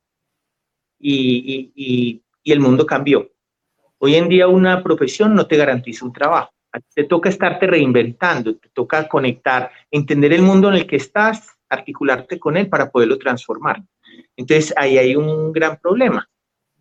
y, 0.97 1.73
y, 1.75 2.23
y 2.41 2.51
el 2.53 2.61
mundo 2.61 2.85
cambió. 2.85 3.29
Hoy 3.97 4.15
en 4.15 4.29
día 4.29 4.47
una 4.47 4.81
profesión 4.81 5.35
no 5.35 5.47
te 5.47 5.57
garantiza 5.57 6.05
un 6.05 6.13
trabajo. 6.13 6.53
Te 6.93 7.03
toca 7.05 7.29
estarte 7.29 7.67
reinventando, 7.67 8.55
te 8.57 8.69
toca 8.69 9.07
conectar, 9.07 9.71
entender 9.89 10.33
el 10.33 10.41
mundo 10.41 10.69
en 10.69 10.75
el 10.75 10.87
que 10.87 10.97
estás, 10.97 11.57
articularte 11.69 12.39
con 12.39 12.57
él 12.57 12.69
para 12.69 12.89
poderlo 12.91 13.17
transformar. 13.17 13.81
Entonces 14.35 14.73
ahí 14.77 14.97
hay 14.97 15.15
un 15.15 15.51
gran 15.51 15.77
problema 15.77 16.27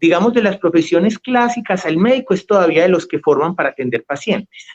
digamos, 0.01 0.35
de 0.35 0.43
las 0.43 0.59
profesiones 0.59 1.19
clásicas, 1.19 1.87
el 1.87 1.97
médico 1.97 2.35
es 2.35 2.47
todavía 2.47 2.83
de 2.83 2.89
los 2.89 3.07
que 3.07 3.19
forman 3.19 3.55
para 3.55 3.71
atender 3.71 4.05
pacientes. 4.05 4.67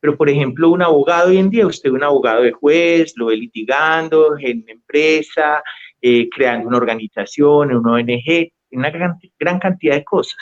Pero, 0.00 0.16
por 0.16 0.28
ejemplo, 0.28 0.70
un 0.70 0.82
abogado 0.82 1.30
hoy 1.30 1.38
en 1.38 1.50
día, 1.50 1.66
usted 1.66 1.90
un 1.90 2.04
abogado 2.04 2.42
de 2.42 2.52
juez, 2.52 3.14
lo 3.16 3.26
ve 3.26 3.36
litigando 3.36 4.36
en 4.38 4.62
una 4.62 4.72
empresa, 4.72 5.62
eh, 6.00 6.28
creando 6.28 6.68
una 6.68 6.76
organización, 6.76 7.74
una 7.74 7.92
ONG, 7.92 8.52
una 8.72 8.90
gran, 8.90 9.18
gran 9.38 9.58
cantidad 9.58 9.94
de 9.94 10.04
cosas. 10.04 10.36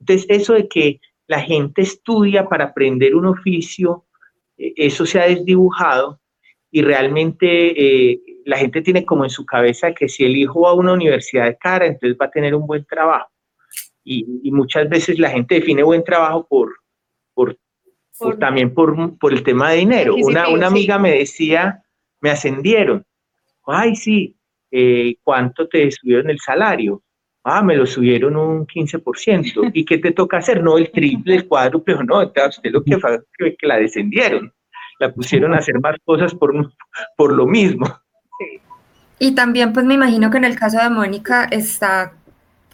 Entonces, 0.00 0.26
eso 0.28 0.54
de 0.54 0.68
que 0.68 1.00
la 1.26 1.40
gente 1.40 1.82
estudia 1.82 2.48
para 2.48 2.66
aprender 2.66 3.14
un 3.14 3.26
oficio, 3.26 4.06
eh, 4.56 4.72
eso 4.76 5.06
se 5.06 5.20
ha 5.20 5.26
desdibujado 5.26 6.20
y 6.70 6.82
realmente 6.82 8.10
eh, 8.10 8.20
la 8.44 8.58
gente 8.58 8.82
tiene 8.82 9.04
como 9.04 9.24
en 9.24 9.30
su 9.30 9.44
cabeza 9.44 9.92
que 9.92 10.08
si 10.08 10.24
el 10.24 10.36
hijo 10.36 10.62
va 10.62 10.70
a 10.70 10.74
una 10.74 10.92
universidad 10.92 11.46
de 11.46 11.56
cara, 11.56 11.86
entonces 11.86 12.16
va 12.20 12.26
a 12.26 12.30
tener 12.30 12.54
un 12.54 12.66
buen 12.66 12.84
trabajo 12.84 13.30
y, 14.06 14.50
muchas 14.52 14.88
veces 14.88 15.18
la 15.18 15.30
gente 15.30 15.56
define 15.56 15.82
buen 15.82 16.04
trabajo 16.04 16.46
por, 16.46 16.78
por, 17.34 17.58
también 18.38 18.72
por, 18.72 19.18
por, 19.18 19.32
el 19.32 19.42
tema 19.42 19.70
de 19.70 19.78
dinero. 19.78 20.14
Una, 20.14 20.48
una 20.48 20.68
amiga 20.68 20.98
me 20.98 21.10
decía, 21.10 21.82
me 22.20 22.30
ascendieron. 22.30 23.04
Ay, 23.66 23.96
sí, 23.96 24.36
eh, 24.70 25.16
¿cuánto 25.22 25.68
te 25.68 25.90
subieron 25.90 26.30
el 26.30 26.38
salario? 26.38 27.02
Ah, 27.48 27.62
me 27.62 27.76
lo 27.76 27.86
subieron 27.86 28.36
un 28.36 28.66
15%. 28.66 29.70
¿Y 29.72 29.84
qué 29.84 29.98
te 29.98 30.10
toca 30.10 30.38
hacer? 30.38 30.64
No, 30.64 30.78
el 30.78 30.90
triple, 30.90 31.36
el 31.36 31.46
cuádruple, 31.46 31.96
no, 32.04 32.20
usted 32.24 32.72
lo 32.72 32.82
que 32.82 32.98
fue 32.98 33.20
que, 33.38 33.56
que 33.56 33.66
la 33.68 33.76
descendieron. 33.76 34.52
La 34.98 35.12
pusieron 35.12 35.54
a 35.54 35.58
hacer 35.58 35.78
más 35.78 35.94
cosas 36.04 36.34
por, 36.34 36.52
por 37.16 37.32
lo 37.32 37.46
mismo. 37.46 37.86
Y 39.20 39.34
también, 39.34 39.72
pues 39.72 39.86
me 39.86 39.94
imagino 39.94 40.28
que 40.30 40.38
en 40.38 40.44
el 40.44 40.58
caso 40.58 40.78
de 40.78 40.90
Mónica 40.90 41.44
está 41.44 42.12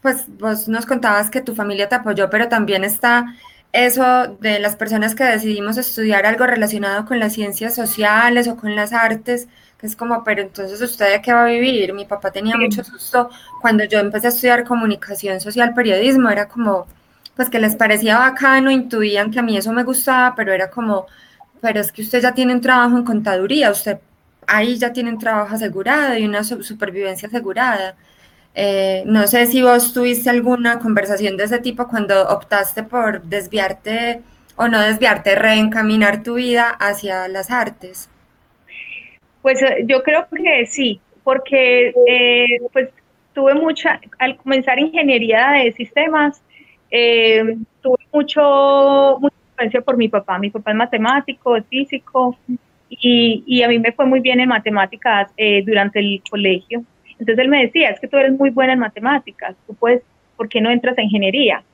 pues 0.03 0.27
vos 0.39 0.69
nos 0.69 0.85
contabas 0.85 1.31
que 1.31 1.41
tu 1.41 1.55
familia 1.55 1.89
te 1.89 1.95
apoyó, 1.95 2.29
pero 2.29 2.49
también 2.49 2.85
está 2.85 3.37
eso 3.73 4.37
de 4.41 4.59
las 4.59 4.77
personas 4.77 5.15
que 5.15 5.25
decidimos 5.25 5.79
estudiar 5.79 6.27
algo 6.27 6.47
relacionado 6.47 7.07
con 7.07 7.21
las 7.21 7.33
ciencias 7.33 7.75
sociales 7.75 8.49
o 8.49 8.57
con 8.57 8.75
las 8.75 8.93
artes, 8.93 9.49
es 9.83 9.97
como, 9.97 10.23
pero 10.25 10.43
entonces 10.43 10.81
usted 10.81 11.13
de 11.13 11.23
qué 11.23 11.33
va 11.33 11.45
a 11.45 11.49
vivir? 11.49 11.93
Mi 11.93 12.05
papá 12.05 12.31
tenía 12.31 12.57
mucho 12.57 12.85
susto 12.85 13.31
cuando 13.61 13.85
yo 13.85 13.99
empecé 13.99 14.29
a 14.29 14.31
estudiar 14.31 14.65
comunicación 14.65 15.41
social, 15.41 15.75
periodismo, 15.75 16.31
era 16.31 16.49
como, 16.49 16.87
pues 17.37 17.51
que 17.51 17.59
les 17.59 17.77
parecía 17.77 18.19
bacano, 18.19 18.71
intuían 18.71 19.31
que 19.31 19.41
a 19.41 19.43
mí 19.43 19.57
eso 19.57 19.73
me 19.73 19.85
gustaba, 19.85 20.35
pero 20.37 20.53
era 20.53 20.71
como, 20.71 21.07
pero 21.61 21.81
es 21.81 21.93
que 21.93 22.03
usted 22.03 22.21
ya 22.23 22.33
tiene 22.35 22.55
un 22.55 22.61
trabajo 22.61 22.97
en 22.97 23.05
contaduría, 23.05 23.71
usted 23.71 23.99
ahí 24.47 24.77
ya 24.79 24.93
tiene 24.93 25.11
un 25.11 25.19
trabajo 25.19 25.55
asegurado 25.55 26.17
y 26.19 26.25
una 26.27 26.45
supervivencia 26.45 27.29
asegurada. 27.29 27.97
Eh, 28.55 29.03
no 29.07 29.27
sé 29.27 29.47
si 29.47 29.63
vos 29.63 29.93
tuviste 29.95 30.31
alguna 30.31 30.79
conversación 30.79 31.37
de 31.37 31.45
ese 31.45 31.59
tipo 31.59 31.89
cuando 31.89 32.29
optaste 32.29 32.83
por 32.83 33.23
desviarte 33.23 34.23
o 34.57 34.69
no 34.69 34.81
desviarte, 34.81 35.35
reencaminar 35.35 36.23
tu 36.23 36.35
vida 36.35 36.71
hacia 36.71 37.29
las 37.29 37.51
artes. 37.51 38.09
Pues 39.43 39.61
eh, 39.63 39.85
yo 39.87 40.03
creo 40.03 40.27
que 40.29 40.67
sí, 40.67 41.01
porque 41.25 41.93
eh, 42.07 42.59
pues 42.73 42.89
tuve 43.35 43.55
mucha, 43.55 44.01
al 44.19 44.37
comenzar 44.37 44.79
ingeniería 44.79 45.51
de 45.53 45.73
sistemas, 45.73 46.43
tuve 46.91 47.99
mucho, 48.13 49.19
mucha 49.21 49.37
influencia 49.51 49.81
por 49.81 49.97
mi 49.97 50.09
papá. 50.09 50.39
Mi 50.39 50.51
papá 50.51 50.71
es 50.71 50.77
matemático, 50.77 51.57
es 51.57 51.67
físico, 51.67 52.37
y, 52.89 53.43
y 53.47 53.63
a 53.63 53.69
mí 53.69 53.79
me 53.79 53.93
fue 53.93 54.05
muy 54.05 54.21
bien 54.21 54.41
en 54.41 54.49
matemáticas 54.49 55.31
durante 55.65 55.99
el 56.01 56.23
colegio. 56.29 56.85
Entonces 57.23 57.39
él 57.39 57.49
me 57.49 57.63
decía, 57.63 57.89
es 57.91 58.01
que 58.01 58.09
tú 58.09 58.17
eres 58.17 58.33
muy 58.33 58.51
buena 58.51 58.73
en 58.75 58.81
matemáticas, 58.81 59.57
tú 59.67 59.75
puedes, 59.75 60.03
¿por 60.37 60.49
qué 60.49 60.61
no 60.61 60.71
entras 60.71 60.99
a 60.99 61.03
ingeniería? 61.03 61.65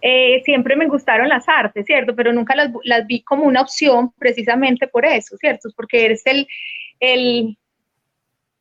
Eh, 0.00 0.42
siempre 0.44 0.74
me 0.74 0.86
gustaron 0.86 1.28
las 1.28 1.48
artes, 1.48 1.86
¿cierto? 1.86 2.14
Pero 2.16 2.32
nunca 2.32 2.54
las, 2.56 3.06
vi 3.06 3.22
como 3.22 3.44
una 3.44 3.60
opción 3.62 4.12
precisamente 4.18 4.88
por 4.88 5.06
eso, 5.06 5.36
¿cierto? 5.36 5.68
Porque 5.76 6.04
eres 6.04 6.26
el, 6.26 6.48
el, 7.02 7.58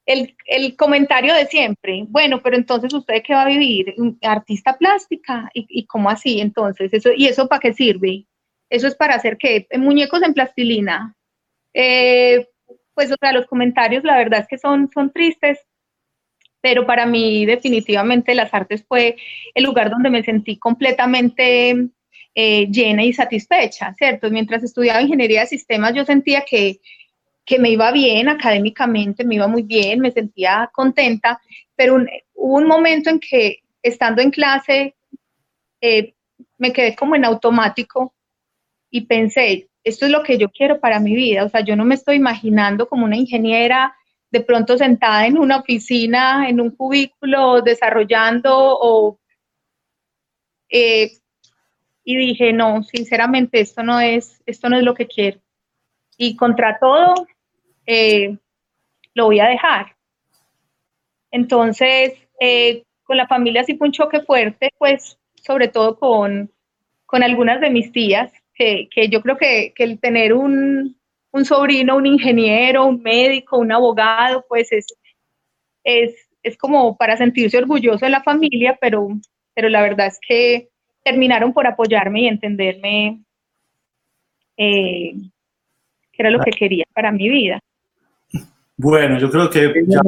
el, 0.06 0.76
comentario 0.76 1.34
de 1.34 1.46
siempre. 1.46 2.06
Bueno, 2.08 2.42
pero 2.44 2.58
entonces 2.58 2.94
usted 2.94 3.24
qué 3.24 3.34
va 3.34 3.44
a 3.44 3.48
vivir? 3.48 3.96
Artista 4.22 4.78
plástica. 4.78 5.50
¿Y, 5.54 5.66
y 5.70 5.86
cómo 5.86 6.10
así? 6.10 6.42
Entonces, 6.42 6.94
eso, 6.94 7.12
¿y 7.16 7.28
eso 7.28 7.48
para 7.48 7.60
qué 7.60 7.74
sirve? 7.74 8.26
eso 8.72 8.88
es 8.88 8.96
para 8.96 9.16
hacer 9.16 9.38
que 9.38 9.68
muñecos 9.78 10.24
en 10.24 10.34
plastilina. 10.34 11.14
Eh, 11.74 12.48
pues, 12.96 13.12
o 13.12 13.16
sea, 13.20 13.34
los 13.34 13.46
comentarios, 13.46 14.04
la 14.04 14.18
verdad 14.18 14.40
es 14.40 14.48
que 14.48 14.58
son, 14.58 14.90
son 14.94 15.12
tristes, 15.12 15.60
pero 16.62 16.86
para 16.86 17.06
mí 17.06 17.46
definitivamente 17.46 18.34
las 18.34 18.54
artes 18.54 18.84
fue 18.88 19.18
el 19.54 19.66
lugar 19.66 19.90
donde 19.90 20.10
me 20.10 20.24
sentí 20.24 20.58
completamente 20.58 21.90
eh, 22.34 22.68
llena 22.72 23.04
y 23.04 23.12
satisfecha, 23.14 23.94
¿cierto? 23.96 24.30
Mientras 24.32 24.64
estudiaba 24.64 25.02
ingeniería 25.02 25.42
de 25.42 25.48
sistemas, 25.48 25.94
yo 25.94 26.06
sentía 26.06 26.46
que, 26.50 26.80
que 27.46 27.60
me 27.60 27.70
iba 27.70 27.92
bien 27.92 28.30
académicamente, 28.30 29.24
me 29.24 29.36
iba 29.36 29.48
muy 29.48 29.64
bien, 29.64 30.00
me 30.00 30.12
sentía 30.12 30.70
contenta, 30.74 31.42
pero 31.76 31.98
hubo 32.36 32.58
un 32.58 32.68
momento 32.68 33.10
en 33.10 33.20
que 33.20 33.64
estando 33.82 34.22
en 34.22 34.32
clase 34.32 34.96
eh, 35.82 36.14
me 36.58 36.72
quedé 36.72 36.96
como 36.96 37.16
en 37.16 37.26
automático 37.26 38.14
y 38.92 39.02
pensé, 39.02 39.70
esto 39.84 40.06
es 40.06 40.12
lo 40.12 40.22
que 40.22 40.38
yo 40.38 40.50
quiero 40.50 40.80
para 40.80 41.00
mi 41.00 41.16
vida, 41.16 41.44
o 41.44 41.50
sea, 41.50 41.62
yo 41.62 41.76
no 41.76 41.86
me 41.86 41.96
estoy 41.96 42.18
imaginando 42.18 42.88
como 42.88 43.06
una 43.06 43.18
ingeniera 43.18 43.96
de 44.30 44.42
pronto 44.42 44.78
sentada 44.78 45.26
en 45.26 45.38
una 45.38 45.58
oficina, 45.58 46.48
en 46.48 46.62
un 46.62 46.72
cubículo, 46.72 47.62
desarrollando 47.62 48.52
o... 48.54 49.20
Eh, 50.70 51.12
y 52.04 52.16
dije, 52.16 52.54
no, 52.54 52.82
sinceramente, 52.84 53.60
esto 53.60 53.84
no 53.84 54.00
es, 54.00 54.42
esto 54.46 54.70
no 54.70 54.78
es 54.78 54.84
lo 54.84 54.94
que 54.94 55.08
quiero. 55.08 55.42
Y 56.24 56.36
contra 56.36 56.78
todo, 56.78 57.16
eh, 57.88 58.38
lo 59.16 59.26
voy 59.26 59.40
a 59.40 59.48
dejar. 59.48 59.96
Entonces, 61.32 62.14
eh, 62.40 62.84
con 63.02 63.18
la 63.18 63.26
familia 63.26 63.64
sí 63.64 63.76
fue 63.76 63.88
un 63.88 63.92
choque 63.92 64.22
fuerte, 64.22 64.70
pues 64.78 65.18
sobre 65.34 65.68
todo 65.68 65.98
con, 65.98 66.52
con 67.08 67.24
algunas 67.24 67.60
de 67.60 67.72
mis 67.72 67.92
tías, 67.92 68.32
que, 68.54 68.88
que 68.94 69.10
yo 69.10 69.24
creo 69.24 69.36
que, 69.36 69.74
que 69.76 69.84
el 69.84 70.00
tener 70.00 70.36
un, 70.36 70.96
un, 71.32 71.44
sobrino, 71.44 71.96
un 71.96 72.06
ingeniero, 72.06 72.86
un 72.86 73.02
médico, 73.02 73.58
un 73.58 73.72
abogado, 73.72 74.46
pues 74.48 74.72
es, 74.72 74.86
es, 75.84 76.30
es 76.44 76.56
como 76.56 76.98
para 76.98 77.18
sentirse 77.18 77.58
orgulloso 77.58 78.06
de 78.06 78.12
la 78.12 78.22
familia, 78.22 78.78
pero, 78.80 79.08
pero 79.56 79.70
la 79.70 79.82
verdad 79.82 80.06
es 80.06 80.20
que 80.22 80.70
terminaron 81.04 81.52
por 81.52 81.66
apoyarme 81.66 82.22
y 82.22 82.28
entenderme 82.28 83.24
eh, 84.56 85.16
que 86.22 86.28
era 86.28 86.38
lo 86.38 86.44
que 86.44 86.52
quería 86.52 86.86
para 86.94 87.12
mi 87.12 87.30
vida. 87.30 87.60
Bueno, 88.78 89.20
yo 89.20 89.30
creo 89.30 89.50
que... 89.50 89.74
Ya... 89.88 90.02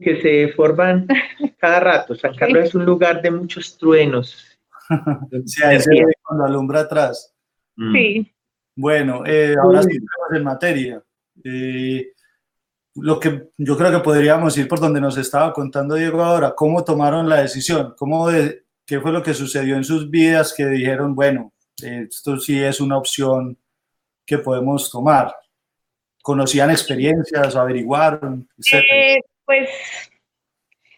que 0.00 0.20
se 0.20 0.48
forman 0.54 1.06
cada 1.58 1.80
rato. 1.80 2.14
San 2.14 2.34
Carlos 2.34 2.64
es 2.64 2.74
un 2.74 2.84
lugar 2.84 3.22
de 3.22 3.30
muchos 3.30 3.76
truenos. 3.78 4.58
sí, 5.46 5.62
ahí 5.62 5.80
se 5.80 5.90
ve 5.90 6.12
cuando 6.22 6.44
alumbra 6.44 6.80
atrás. 6.80 7.34
Mm. 7.76 7.92
Sí. 7.92 8.32
Bueno, 8.76 9.24
eh, 9.26 9.54
ahora 9.62 9.82
sí 9.82 9.90
estamos 9.90 10.36
en 10.36 10.44
materia. 10.44 11.02
Eh, 11.44 12.12
lo 12.96 13.20
que 13.20 13.50
yo 13.56 13.76
creo 13.76 13.92
que 13.92 14.04
podríamos 14.04 14.56
ir 14.58 14.66
por 14.66 14.80
donde 14.80 15.00
nos 15.00 15.16
estaba 15.16 15.52
contando 15.52 15.94
Diego 15.94 16.22
ahora, 16.22 16.54
cómo 16.56 16.82
tomaron 16.82 17.28
la 17.28 17.42
decisión, 17.42 17.94
cómo 17.96 18.28
de, 18.28 18.64
qué 18.84 19.00
fue 19.00 19.12
lo 19.12 19.22
que 19.22 19.34
sucedió 19.34 19.76
en 19.76 19.84
sus 19.84 20.10
vidas 20.10 20.54
que 20.56 20.66
dijeron, 20.66 21.14
bueno, 21.14 21.52
esto 21.80 22.38
sí 22.38 22.58
es 22.58 22.80
una 22.80 22.98
opción 22.98 23.56
que 24.30 24.38
podemos 24.38 24.88
tomar. 24.88 25.34
¿Conocían 26.22 26.70
experiencias, 26.70 27.56
averiguaron? 27.56 28.48
Eh, 28.72 29.18
pues 29.44 29.68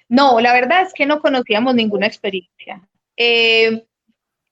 no, 0.06 0.38
la 0.38 0.52
verdad 0.52 0.82
es 0.82 0.92
que 0.92 1.06
no 1.06 1.20
conocíamos 1.20 1.74
ninguna 1.74 2.06
experiencia. 2.06 2.86
Eh, 3.16 3.86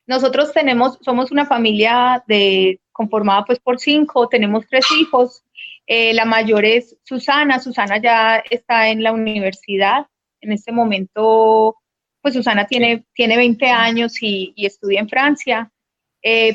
nosotros 0.06 0.54
tenemos, 0.54 0.98
somos 1.02 1.30
una 1.30 1.44
familia 1.44 2.24
de, 2.26 2.80
conformada 2.90 3.44
pues 3.44 3.58
por 3.60 3.78
cinco, 3.78 4.28
tenemos 4.28 4.66
tres 4.66 4.86
hijos. 4.98 5.44
Eh, 5.86 6.14
la 6.14 6.24
mayor 6.24 6.64
es 6.64 6.96
Susana, 7.02 7.60
Susana 7.60 7.98
ya 7.98 8.42
está 8.48 8.88
en 8.88 9.02
la 9.02 9.12
universidad. 9.12 10.06
En 10.40 10.52
este 10.52 10.72
momento, 10.72 11.76
pues 12.22 12.32
Susana 12.32 12.66
tiene, 12.66 13.04
tiene 13.12 13.36
20 13.36 13.66
años 13.66 14.14
y, 14.22 14.54
estudia 14.56 15.00
en 15.00 15.08
Francia. 15.10 15.70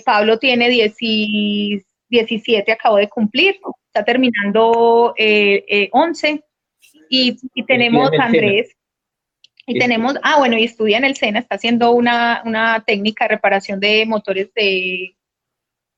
Pablo 0.05 0.37
tiene 0.39 0.69
17, 2.09 2.71
acabó 2.71 2.97
de 2.97 3.09
cumplir 3.09 3.59
está 3.95 4.03
terminando 4.03 5.13
eh, 5.17 5.63
eh, 5.69 5.89
11 5.93 6.43
y, 7.09 7.37
y 7.53 7.65
tenemos 7.65 8.11
Andrés. 8.19 8.75
Y 9.67 9.79
tenemos, 9.79 10.15
ah, 10.21 10.37
bueno, 10.37 10.57
y 10.57 10.65
estudia 10.65 10.97
en 10.97 11.05
el 11.05 11.15
SENA, 11.15 11.39
está 11.39 11.55
haciendo 11.55 11.91
una, 11.91 12.43
una 12.45 12.83
técnica 12.85 13.25
de 13.25 13.29
reparación 13.29 13.79
de 13.79 14.05
motores 14.05 14.53
de, 14.53 15.15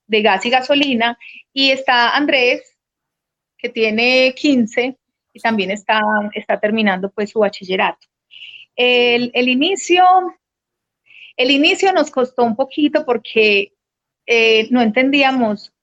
de 0.06 0.22
gas 0.22 0.46
y 0.46 0.50
gasolina. 0.50 1.18
Y 1.52 1.72
está 1.72 2.16
Andrés, 2.16 2.78
que 3.58 3.68
tiene 3.68 4.34
15 4.36 4.96
y 5.34 5.40
también 5.42 5.72
está, 5.72 6.02
está 6.34 6.60
terminando 6.60 7.12
pues 7.12 7.32
su 7.32 7.40
bachillerato. 7.40 8.08
El, 8.76 9.32
el, 9.34 9.50
inicio, 9.50 10.06
el 11.36 11.52
inicio 11.52 11.92
nos 11.92 12.10
costó 12.10 12.44
un 12.44 12.56
poquito 12.56 13.06
porque 13.06 13.74
eh, 14.28 14.68
no 14.70 14.82
entendíamos 14.82 15.74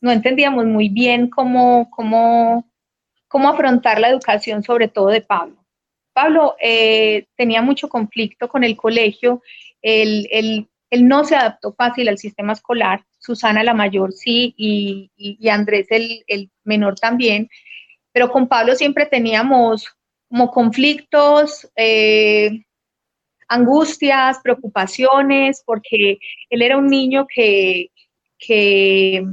no 0.00 0.10
entendíamos 0.10 0.64
muy 0.66 0.88
bien 0.88 1.28
cómo, 1.28 1.90
cómo, 1.90 2.70
cómo 3.28 3.48
afrontar 3.48 4.00
la 4.00 4.08
educación, 4.08 4.62
sobre 4.62 4.88
todo 4.88 5.08
de 5.08 5.20
Pablo. 5.20 5.56
Pablo 6.12 6.56
eh, 6.60 7.26
tenía 7.36 7.62
mucho 7.62 7.88
conflicto 7.88 8.48
con 8.48 8.64
el 8.64 8.76
colegio, 8.76 9.42
él, 9.82 10.28
él, 10.30 10.68
él, 10.90 11.06
no 11.06 11.24
se 11.24 11.36
adaptó 11.36 11.72
fácil 11.72 12.08
al 12.08 12.18
sistema 12.18 12.52
escolar, 12.52 13.04
Susana 13.18 13.62
la 13.62 13.74
mayor 13.74 14.12
sí 14.12 14.54
y, 14.56 15.10
y, 15.16 15.48
Andrés 15.48 15.86
el, 15.90 16.24
el, 16.26 16.50
menor 16.64 16.98
también, 16.98 17.48
pero 18.12 18.30
con 18.30 18.48
Pablo 18.48 18.74
siempre 18.74 19.06
teníamos 19.06 19.86
como 20.28 20.50
conflictos, 20.50 21.70
eh, 21.76 22.64
angustias, 23.48 24.38
preocupaciones, 24.42 25.62
porque 25.66 26.18
él 26.48 26.62
era 26.62 26.78
un 26.78 26.86
niño 26.86 27.26
que, 27.26 27.90
que 28.38 29.24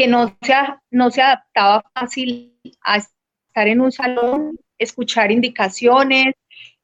que 0.00 0.06
no 0.06 0.34
se, 0.40 0.54
no 0.90 1.10
se 1.10 1.20
adaptaba 1.20 1.84
fácil 1.92 2.58
a 2.80 2.96
estar 2.96 3.68
en 3.68 3.82
un 3.82 3.92
salón, 3.92 4.58
escuchar 4.78 5.30
indicaciones, 5.30 6.32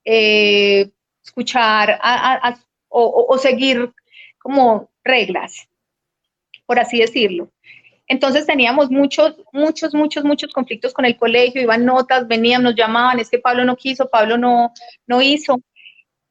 eh, 0.05 0.91
escuchar 1.25 1.99
o, 2.91 3.39
seguir 3.39 3.91
como 4.39 4.91
reglas, 5.03 5.67
por 6.67 6.79
así 6.79 6.99
decirlo. 6.99 7.49
Entonces 8.07 8.45
teníamos 8.45 8.91
muchos, 8.91 9.35
muchos, 9.51 9.95
muchos, 9.95 10.23
muchos 10.23 10.53
conflictos 10.53 10.93
con 10.93 11.07
el 11.07 11.17
colegio, 11.17 11.63
iban 11.63 11.87
notas, 11.87 12.29
venían, 12.29 12.65
nos 12.65 12.75
llamaban, 12.75 13.19
es 13.19 13.31
que 13.31 13.39
Pablo 13.39 13.65
no 13.65 13.77
quiso, 13.77 14.11
Pablo 14.11 14.37
no, 14.37 14.75
no 15.07 15.23
hizo. 15.23 15.63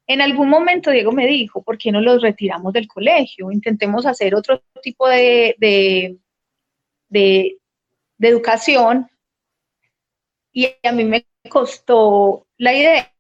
En 0.05 0.21
algún 0.21 0.49
momento 0.49 0.91
Diego 0.91 1.11
me 1.11 1.25
dijo, 1.25 1.63
¿por 1.63 1.79
qué 1.79 1.91
no 1.91 1.99
los 1.99 2.21
retiramos 2.21 2.73
del 2.73 2.87
colegio? 2.87 3.51
Intentemos 3.51 4.05
hacer 4.05 4.35
otro 4.35 4.61
tipo 4.83 5.09
de, 5.09 5.55
educación 8.19 9.09
y 10.51 10.73
a 10.83 10.91
mí 10.93 11.03
me 11.03 11.27
costó 11.49 12.47
la 12.57 12.73
idea, 12.73 13.11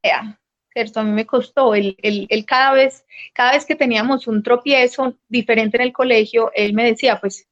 ¿cierto? 0.71 1.01
A 1.01 1.03
mí 1.03 1.11
me 1.11 1.25
costó 1.25 1.75
el, 1.75 1.97
el, 2.01 2.45
cada, 2.45 2.73
vez, 2.73 3.05
cada 3.33 3.51
vez 3.51 3.65
que 3.65 3.75
teníamos 3.75 4.27
un 4.27 4.41
tropiezo 4.41 5.17
diferente 5.27 5.77
en 5.77 5.83
el 5.83 5.93
colegio, 5.93 6.51
él 6.55 6.73
me 6.73 6.85
decía, 6.85 7.19
pues, 7.19 7.47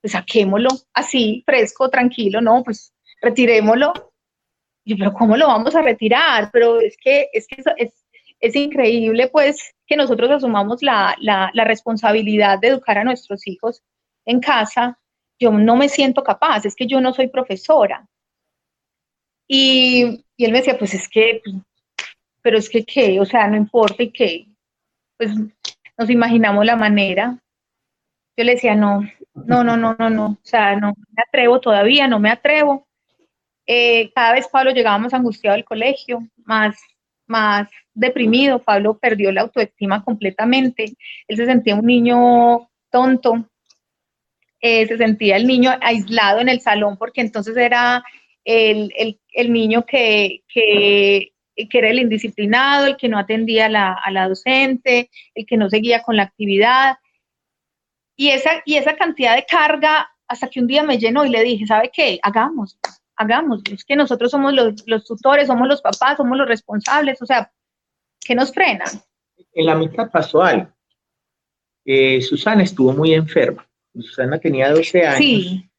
pues 0.00 0.12
saquémoslo 0.12 0.70
así, 0.94 1.42
fresco, 1.46 1.88
tranquilo, 1.88 2.40
no, 2.40 2.64
pues 2.64 2.92
retirémoslo. 3.22 3.92
yo, 4.84 4.96
pero 4.98 5.12
¿cómo 5.12 5.36
lo 5.36 5.46
vamos 5.46 5.76
a 5.76 5.82
retirar? 5.82 6.50
Pero 6.52 6.80
es 6.80 6.96
que 6.96 7.28
es, 7.32 7.46
que 7.46 7.62
es, 7.76 8.04
es 8.40 8.56
increíble, 8.56 9.28
pues, 9.28 9.74
que 9.86 9.96
nosotros 9.96 10.30
asumamos 10.30 10.82
la, 10.82 11.14
la, 11.20 11.50
la 11.54 11.64
responsabilidad 11.64 12.58
de 12.58 12.68
educar 12.68 12.98
a 12.98 13.04
nuestros 13.04 13.46
hijos 13.46 13.82
en 14.24 14.40
casa 14.40 14.98
yo 15.40 15.50
no 15.50 15.74
me 15.74 15.88
siento 15.88 16.22
capaz, 16.22 16.66
es 16.66 16.76
que 16.76 16.86
yo 16.86 17.00
no 17.00 17.12
soy 17.14 17.28
profesora. 17.28 18.06
Y, 19.48 20.24
él 20.38 20.52
me 20.52 20.58
decía, 20.58 20.78
pues 20.78 20.94
es 20.94 21.08
que, 21.08 21.42
pero 22.42 22.58
es 22.58 22.68
que 22.68 22.84
qué, 22.84 23.18
o 23.20 23.24
sea, 23.24 23.48
no 23.48 23.56
importa 23.56 24.02
y 24.02 24.12
qué, 24.12 24.46
pues 25.16 25.32
nos 25.98 26.10
imaginamos 26.10 26.64
la 26.64 26.76
manera. 26.76 27.38
Yo 28.36 28.44
le 28.44 28.52
decía, 28.52 28.74
no, 28.74 29.02
no, 29.34 29.64
no, 29.64 29.76
no, 29.76 29.96
no, 29.98 30.10
no, 30.10 30.26
o 30.26 30.38
sea, 30.42 30.76
no 30.76 30.94
me 30.94 31.22
atrevo 31.26 31.60
todavía, 31.60 32.06
no 32.06 32.20
me 32.20 32.30
atrevo. 32.30 32.86
Eh, 33.66 34.12
cada 34.14 34.34
vez 34.34 34.48
Pablo 34.48 34.72
llegábamos 34.72 35.14
angustiado 35.14 35.56
al 35.56 35.64
colegio, 35.64 36.26
más, 36.44 36.76
más 37.26 37.68
deprimido, 37.94 38.62
Pablo 38.62 38.98
perdió 38.98 39.32
la 39.32 39.42
autoestima 39.42 40.04
completamente, 40.04 40.96
él 41.28 41.36
se 41.36 41.46
sentía 41.46 41.76
un 41.76 41.86
niño 41.86 42.70
tonto, 42.90 43.49
eh, 44.60 44.86
se 44.86 44.98
sentía 44.98 45.36
el 45.36 45.46
niño 45.46 45.72
aislado 45.80 46.40
en 46.40 46.48
el 46.48 46.60
salón 46.60 46.96
porque 46.96 47.20
entonces 47.20 47.56
era 47.56 48.04
el, 48.44 49.18
niño 49.48 49.84
que, 49.86 50.42
que, 50.52 51.32
era 51.56 51.88
el 51.88 52.00
indisciplinado, 52.00 52.86
el 52.86 52.96
que 52.96 53.08
no 53.08 53.18
atendía 53.18 53.66
a 53.66 54.10
la, 54.10 54.28
docente, 54.28 55.10
el 55.34 55.46
que 55.46 55.56
no 55.56 55.70
seguía 55.70 56.02
con 56.02 56.16
la 56.16 56.24
actividad. 56.24 56.96
y, 58.16 58.30
esa, 58.30 58.62
y 58.64 58.76
esa 58.76 58.96
cantidad 58.96 59.36
de 59.36 59.46
carga 59.46 60.10
hasta 60.30 60.48
que 60.48 60.60
un 60.60 60.66
día 60.66 60.82
me 60.82 60.98
llenó 60.98 61.24
y 61.24 61.30
le 61.30 61.42
dije, 61.42 61.66
¿sabe 61.66 61.90
qué? 61.92 62.20
Hagamos, 62.22 62.78
hagamos. 63.16 63.62
Es 63.72 63.84
que 63.84 63.96
nosotros 63.96 64.30
somos 64.30 64.52
los, 64.52 64.86
los 64.86 65.04
tutores, 65.04 65.48
somos 65.48 65.66
los 65.66 65.82
papás, 65.82 66.18
somos 66.18 66.38
los 66.38 66.46
responsables. 66.46 67.20
O 67.20 67.26
sea, 67.26 67.50
¿qué 68.20 68.34
nos 68.36 68.52
frena? 68.52 68.84
En 69.52 69.66
la 69.66 69.74
mitad 69.74 70.08
pasó 70.10 70.42
algo. 70.42 70.70
Eh, 71.84 72.20
Susana 72.20 72.62
estuvo 72.62 72.92
muy 72.92 73.12
enferma. 73.12 73.66
Susana 73.94 74.38
tenía 74.38 74.70
12 74.70 75.06
años. 75.06 75.18
Sí. 75.18 75.70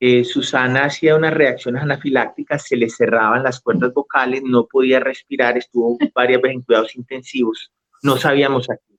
Eh, 0.00 0.24
Susana 0.24 0.84
hacía 0.84 1.16
unas 1.16 1.32
reacciones 1.32 1.82
anafilácticas, 1.82 2.66
se 2.66 2.76
le 2.76 2.90
cerraban 2.90 3.42
las 3.42 3.60
cuerdas 3.60 3.94
vocales, 3.94 4.42
no 4.44 4.66
podía 4.66 5.00
respirar, 5.00 5.56
estuvo 5.56 5.96
varias 6.14 6.42
veces 6.42 6.56
en 6.56 6.62
cuidados 6.62 6.96
intensivos, 6.96 7.72
no 8.02 8.16
sabíamos 8.16 8.68
a 8.68 8.76
qué. 8.76 8.94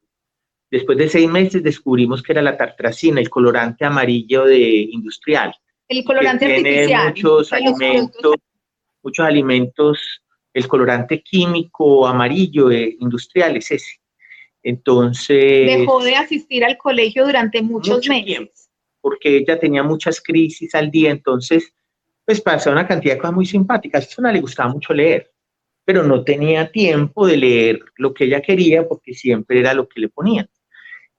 Después 0.71 0.97
de 0.97 1.09
seis 1.09 1.29
meses 1.29 1.61
descubrimos 1.61 2.23
que 2.23 2.31
era 2.31 2.41
la 2.41 2.57
tartracina, 2.57 3.21
el 3.21 3.29
colorante 3.29 3.85
amarillo 3.85 4.45
de 4.45 4.59
industrial. 4.59 5.53
El 5.87 6.03
colorante 6.03 6.47
que 6.47 6.53
tiene 6.63 6.95
artificial. 6.95 7.07
muchos 7.09 7.53
alimentos, 7.53 8.35
muchos 9.03 9.25
alimentos, 9.25 10.21
el 10.53 10.67
colorante 10.67 11.21
químico 11.21 12.07
amarillo 12.07 12.71
eh, 12.71 12.97
industrial 12.99 13.57
es 13.57 13.71
ese. 13.71 13.99
Entonces, 14.65 15.67
Dejó 15.77 16.03
de 16.03 16.15
asistir 16.15 16.65
al 16.65 16.75
colegio 16.77 17.23
durante 17.25 17.61
muchos 17.61 17.97
Mucho 17.97 18.09
meses. 18.11 18.25
tiempo. 18.25 18.51
porque 18.99 19.37
ella 19.37 19.59
tenía 19.59 19.83
muchas 19.83 20.19
crisis 20.19 20.73
al 20.73 20.89
día, 20.89 21.11
entonces, 21.11 21.71
pues 22.25 22.41
pasaba 22.41 22.75
una 22.75 22.87
cantidad 22.87 23.13
de 23.13 23.19
cosas 23.19 23.35
muy 23.35 23.45
simpáticas. 23.45 24.03
A 24.03 24.07
Susana 24.07 24.31
le 24.33 24.41
gustaba 24.41 24.73
mucho 24.73 24.93
leer, 24.95 25.31
pero 25.85 26.01
no 26.01 26.23
tenía 26.23 26.71
tiempo 26.71 27.27
de 27.27 27.37
leer 27.37 27.79
lo 27.97 28.15
que 28.15 28.23
ella 28.23 28.41
quería 28.41 28.87
porque 28.87 29.13
siempre 29.13 29.59
era 29.59 29.75
lo 29.75 29.87
que 29.87 29.99
le 30.01 30.09
ponían. 30.09 30.49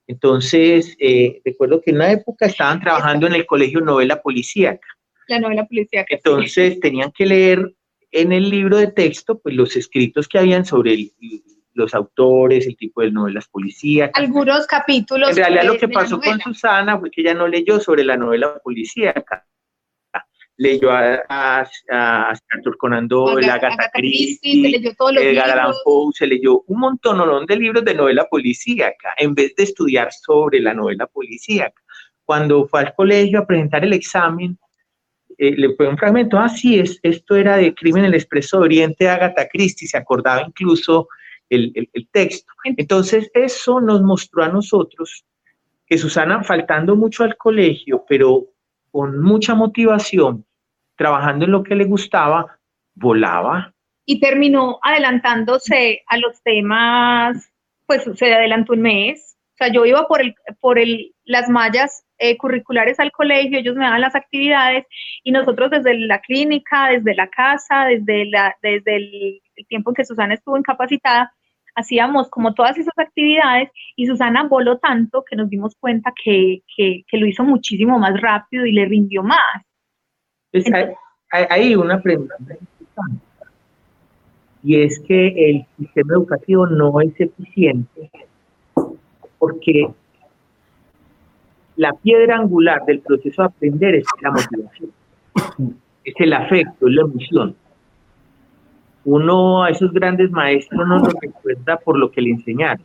Entonces, 0.09 0.97
eh, 0.99 1.41
recuerdo 1.45 1.81
que 1.81 1.91
en 1.93 1.97
una 1.99 2.11
época 2.11 2.47
estaban 2.47 2.81
trabajando 2.81 3.29
en 3.29 3.35
el 3.35 3.47
colegio 3.47 3.81
novela 3.81 4.21
policíaca. 4.21 4.87
La 5.29 5.39
novela 5.39 5.65
policíaca. 5.67 6.09
sí. 6.09 6.15
Entonces 6.25 6.81
tenían 6.81 7.13
que 7.13 7.27
leer 7.27 7.73
en 8.11 8.33
el 8.33 8.51
libro 8.51 8.79
de 8.79 8.89
texto 8.89 9.39
pues 9.39 9.55
los 9.55 9.77
escritos 9.77 10.27
que 10.27 10.39
habían 10.41 10.65
sobre 10.65 10.95
el- 10.95 11.13
los 11.77 11.95
autores, 11.95 12.67
el 12.67 12.77
tipo 12.77 13.03
de 13.03 13.11
novelas 13.11 13.47
policíacas. 13.49 14.23
algunos 14.23 14.67
capítulos. 14.67 15.31
En 15.31 15.37
realidad 15.37 15.65
lo 15.65 15.79
que 15.79 15.89
pasó 15.89 16.21
con. 16.21 16.41
Susana 16.41 16.99
fue 16.99 17.11
que 17.11 17.21
ella 17.21 17.35
no 17.35 17.47
leyó 17.47 17.79
sobre 17.81 18.05
la 18.05 18.17
novela 18.17 18.59
policíaca. 18.63 19.47
Leyó 20.59 20.91
a, 20.91 21.23
a, 21.29 21.69
a 21.91 22.35
Arthur 22.51 22.79
Conan 22.79 23.07
Doyle, 23.07 23.45
Agatha 23.45 23.75
Agatha 23.75 23.91
Christie, 23.93 24.63
se 24.63 24.69
leyó 24.71 24.95
todos 24.97 25.13
los 25.13 25.23
Edgar 25.23 25.51
Allan. 25.51 25.75
Poe, 25.85 26.13
se 26.15 26.27
leyó 26.27 26.63
un 26.67 26.81
montón 26.81 27.45
de 27.45 27.57
libros 27.57 27.85
de 27.85 27.95
novela 27.95 28.25
policíaca 28.25 29.15
en 29.19 29.35
vez 29.35 29.55
de 29.55 29.65
estudiar 29.65 30.11
sobre 30.13 30.61
la 30.61 30.73
novela 30.73 31.07
policíaca. 31.07 31.83
Cuando 32.25 32.67
fue 32.67 32.81
al 32.81 32.95
colegio 32.95 33.41
a 33.41 33.47
presentar 33.47 33.85
el 33.85 33.93
examen, 33.93 34.59
eh, 35.37 35.55
le 35.55 35.75
fue 35.75 35.89
un 35.89 35.99
fragmento, 35.99 36.39
ah, 36.39 36.49
sí, 36.49 36.79
es, 36.79 36.99
esto 37.03 37.37
era 37.37 37.59
de 37.59 37.75
Crimen 37.75 38.05
en 38.05 38.09
el 38.09 38.15
Expreso 38.15 38.59
de 38.59 38.65
Oriente 38.65 39.05
de 39.05 39.11
Agatha 39.11 39.47
Christie, 39.49 39.87
se 39.87 39.99
acordaba 39.99 40.41
incluso 40.41 41.09
el, 41.51 41.73
el- 41.75 41.91
el 41.93 42.09
texto. 42.11 42.53
Entonces, 42.65 43.31
eso 43.35 43.81
nos 43.81 44.03
mostró 44.03 44.43
a 44.45 44.49
nosotros 44.49 45.25
que 45.87 45.99
Susana, 45.99 46.43
faltando 46.43 46.97
mucho 46.97 47.23
al 47.25 47.37
colegio, 47.37 48.05
pero 48.09 48.47
con 48.91 49.21
mucha 49.23 49.55
motivación, 49.55 50.45
trabajando 50.97 51.45
en 51.45 51.53
lo 51.53 51.63
que 51.63 51.75
le 51.77 51.85
gustaba, 51.85 52.59
volaba. 52.95 53.73
y 54.09 54.21
terminó 54.21 54.79
adelantándose 54.83 56.03
a 56.07 56.17
los 56.19 56.41
temas, 56.43 57.53
pues 57.87 58.05
se 58.15 58.33
adelantó 58.35 58.73
un 58.75 58.83
mes. 58.83 59.37
O 59.55 59.57
sea, 59.59 59.73
yo 59.73 59.85
iba 59.87 60.07
por, 60.07 60.21
el, 60.21 60.35
por 60.61 60.79
el, 60.79 61.15
las 61.25 61.49
mallas 61.49 62.05
eh, 62.19 62.37
curriculares 62.37 62.99
al 63.01 63.11
colegio, 63.13 63.59
ellos 63.59 63.75
me 63.75 63.85
daban 63.85 64.01
las 64.01 64.15
actividades 64.15 64.87
y 65.25 65.33
nosotros 65.33 65.71
desde 65.71 65.99
la 65.99 66.21
clínica, 66.21 66.89
desde 66.89 67.15
la 67.15 67.29
casa, 67.29 67.85
desde, 67.87 68.27
la, 68.27 68.55
desde 68.63 68.97
el, 68.97 69.43
el 69.57 69.67
tiempo 69.67 69.91
en 69.91 69.95
que 69.95 70.05
Susana 70.05 70.35
estuvo 70.35 70.57
incapacitada, 70.57 71.33
hacíamos 71.75 72.29
como 72.31 72.55
todas 72.55 72.79
esas 72.79 72.95
actividades 72.97 73.71
y 73.97 74.07
Susana 74.07 74.47
voló 74.49 74.79
tanto 74.79 75.25
que 75.29 75.37
nos 75.37 75.51
dimos 75.51 75.75
cuenta 75.79 76.13
que, 76.25 76.63
que, 76.75 77.05
que 77.07 77.19
lo 77.19 77.27
hizo 77.27 77.45
muchísimo 77.45 77.99
más 77.99 78.21
rápido 78.21 78.65
y 78.67 78.73
le 78.73 78.87
rindió 78.87 79.23
más. 79.23 79.63
Entonces, 80.53 80.97
hay, 81.31 81.75
una 81.75 82.01
pregunta 82.01 82.35
y 84.63 84.81
es 84.81 85.01
que 85.01 85.51
el 85.51 85.67
sistema 85.79 86.15
educativo 86.15 86.67
no 86.67 87.01
es 87.01 87.13
eficiente 87.21 88.11
porque 89.39 89.89
la 91.77 91.93
piedra 91.93 92.37
angular 92.37 92.85
del 92.87 93.01
proceso 93.01 93.43
de 93.43 93.49
aprender 93.49 93.97
es 93.97 94.07
la 94.23 94.31
motivación, 94.31 94.91
es 96.05 96.15
el 96.19 96.33
afecto, 96.33 96.89
es 96.89 96.95
la 96.95 97.03
emoción. 97.03 97.57
Uno 99.07 99.63
a 99.63 99.71
esos 99.71 99.93
grandes 99.93 100.33
maestros 100.33 100.85
no 100.85 100.99
los 100.99 101.15
recuerda 101.21 101.77
por 101.77 101.97
lo 101.97 102.11
que 102.11 102.21
le 102.21 102.31
enseñaron, 102.31 102.85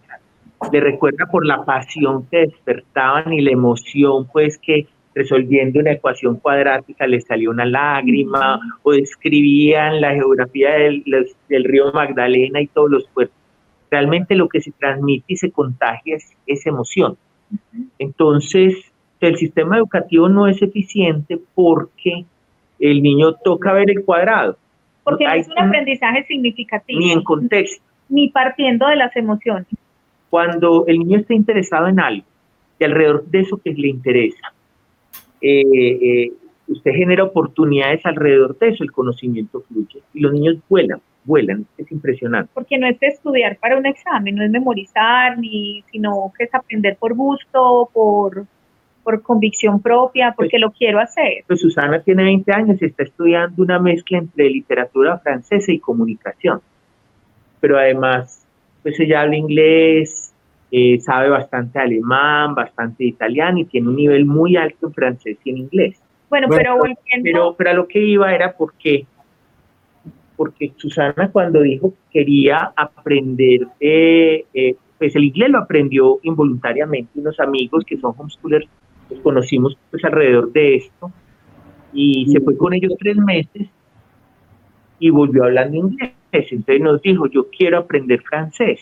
le 0.72 0.80
recuerda 0.80 1.26
por 1.26 1.48
la 1.48 1.66
pasión 1.66 2.28
que 2.28 2.46
despertaban 2.46 3.34
y 3.34 3.42
la 3.42 3.52
emoción, 3.52 4.28
pues 4.32 4.60
que 4.60 4.86
resolviendo 5.16 5.80
una 5.80 5.94
ecuación 5.94 6.36
cuadrática 6.36 7.08
les 7.08 7.26
salió 7.26 7.50
una 7.50 7.66
lágrima 7.66 8.60
o 8.84 8.92
describían 8.92 10.00
la 10.00 10.14
geografía 10.14 10.74
del, 10.74 11.04
del 11.50 11.64
río 11.64 11.92
Magdalena 11.92 12.62
y 12.62 12.68
todos 12.68 12.92
los 12.92 13.08
puertos. 13.08 13.36
Realmente 13.90 14.36
lo 14.36 14.48
que 14.48 14.62
se 14.62 14.72
transmite 14.74 15.26
y 15.34 15.38
se 15.38 15.50
contagia 15.52 16.18
es 16.46 16.66
emoción. 16.68 17.18
Entonces, 17.98 18.76
el 19.22 19.38
sistema 19.38 19.78
educativo 19.78 20.30
no 20.30 20.48
es 20.48 20.62
eficiente 20.62 21.40
porque 21.56 22.26
el 22.80 23.02
niño 23.02 23.34
toca 23.34 23.74
ver 23.74 23.90
el 23.90 24.04
cuadrado, 24.04 24.58
Porque 25.04 25.26
no 25.26 25.34
es 25.34 25.48
un 25.48 25.60
aprendizaje 25.60 26.24
significativo, 26.26 27.00
ni 27.00 27.12
en 27.12 27.24
contexto. 27.24 27.84
ni 28.10 28.30
partiendo 28.30 28.88
de 28.88 28.96
las 28.96 29.16
emociones. 29.16 29.68
cuando 30.30 30.86
el 30.88 31.00
niño 31.00 31.20
está 31.20 31.34
interesado 31.34 31.88
en 31.88 32.00
algo 32.00 32.26
y 32.80 32.84
alrededor 32.84 33.26
de 33.26 33.40
eso 33.42 33.58
que 33.58 33.72
le 33.74 33.90
interesa, 33.90 34.54
eh, 35.42 35.62
eh, 35.62 36.32
usted 36.68 36.92
genera 36.92 37.24
oportunidades 37.24 38.06
alrededor 38.06 38.58
de 38.58 38.70
eso, 38.70 38.84
el 38.84 38.92
conocimiento 38.92 39.62
fluye 39.62 40.02
y 40.14 40.20
los 40.20 40.32
niños 40.34 40.58
vuelan, 40.70 41.02
vuelan, 41.26 41.66
es 41.78 41.92
impresionante. 41.92 42.50
porque 42.54 42.78
no 42.78 42.88
es 42.88 42.98
estudiar 43.02 43.58
para 43.58 43.78
un 43.78 43.86
examen, 43.86 44.36
no 44.36 44.44
es 44.44 44.52
memorizar, 44.52 45.38
ni, 45.38 45.84
sino 45.92 46.32
que 46.38 46.46
es 46.46 46.56
aprender 46.56 46.96
por 46.98 47.14
gusto, 47.14 47.90
por, 47.94 48.46
por 49.04 49.22
convicción 49.22 49.82
propia, 49.82 50.34
porque 50.36 50.60
lo 50.60 50.72
quiero 50.72 51.00
hacer. 51.00 51.44
Pues 51.48 51.62
Susana 51.62 52.02
tiene 52.02 52.24
20 52.24 52.52
años 52.54 52.82
y 52.82 52.86
está 52.86 53.04
estudiando 53.04 53.62
una 53.62 53.80
mezcla 53.80 54.18
entre 54.18 54.50
literatura 54.50 55.18
francesa 55.20 55.72
y 55.72 55.80
comunicación, 55.80 56.62
pero 57.60 57.78
además, 57.78 58.46
pues 58.84 59.00
ella 59.00 59.22
habla 59.22 59.36
inglés, 59.36 60.32
eh, 60.72 61.00
sabe 61.02 61.30
bastante 61.30 61.80
alemán, 61.80 62.56
bastante 62.56 63.04
italiano 63.04 63.60
y 63.60 63.66
tiene 63.66 63.90
un 63.90 63.96
nivel 63.98 64.26
muy 64.26 64.56
alto 64.56 64.88
en 64.88 64.94
francés 64.94 65.38
y 65.44 65.50
en 65.50 65.58
inglés. 65.58 66.02
Bueno, 66.30 66.48
Bueno, 66.48 66.64
pero 66.64 66.78
volviendo, 66.78 67.24
Pero, 67.24 67.56
pero 67.58 67.70
a 67.72 67.74
lo 67.74 67.88
que 67.88 68.00
iba 68.00 68.34
era 68.34 68.54
porque, 68.54 69.06
porque 70.38 70.72
Susana 70.78 71.30
cuando 71.30 71.62
dijo 71.62 71.92
que 71.92 72.20
quería 72.20 72.72
aprender, 72.74 73.68
eh, 73.82 74.46
eh, 74.54 74.76
pues 74.98 75.14
el 75.16 75.26
inglés 75.26 75.50
lo 75.50 75.58
aprendió 75.58 76.20
involuntariamente, 76.24 77.20
unos 77.20 77.38
amigos 77.42 77.84
que 77.86 77.98
son 77.98 78.14
homeschoolers, 78.18 78.68
los 79.12 79.20
conocimos 79.22 79.78
pues 79.90 80.04
alrededor 80.04 80.52
de 80.52 80.76
esto, 80.76 81.12
y 81.94 82.26
se 82.32 82.40
fue 82.40 82.58
con 82.58 82.74
ellos 82.74 82.94
tres 82.98 83.18
meses 83.18 83.68
y 85.00 85.10
volvió 85.10 85.44
hablando 85.44 85.78
inglés. 85.78 86.14
Entonces 86.32 86.82
nos 86.82 87.02
dijo, 87.02 87.28
yo 87.28 87.50
quiero 87.50 87.80
aprender 87.80 88.22
francés. 88.22 88.82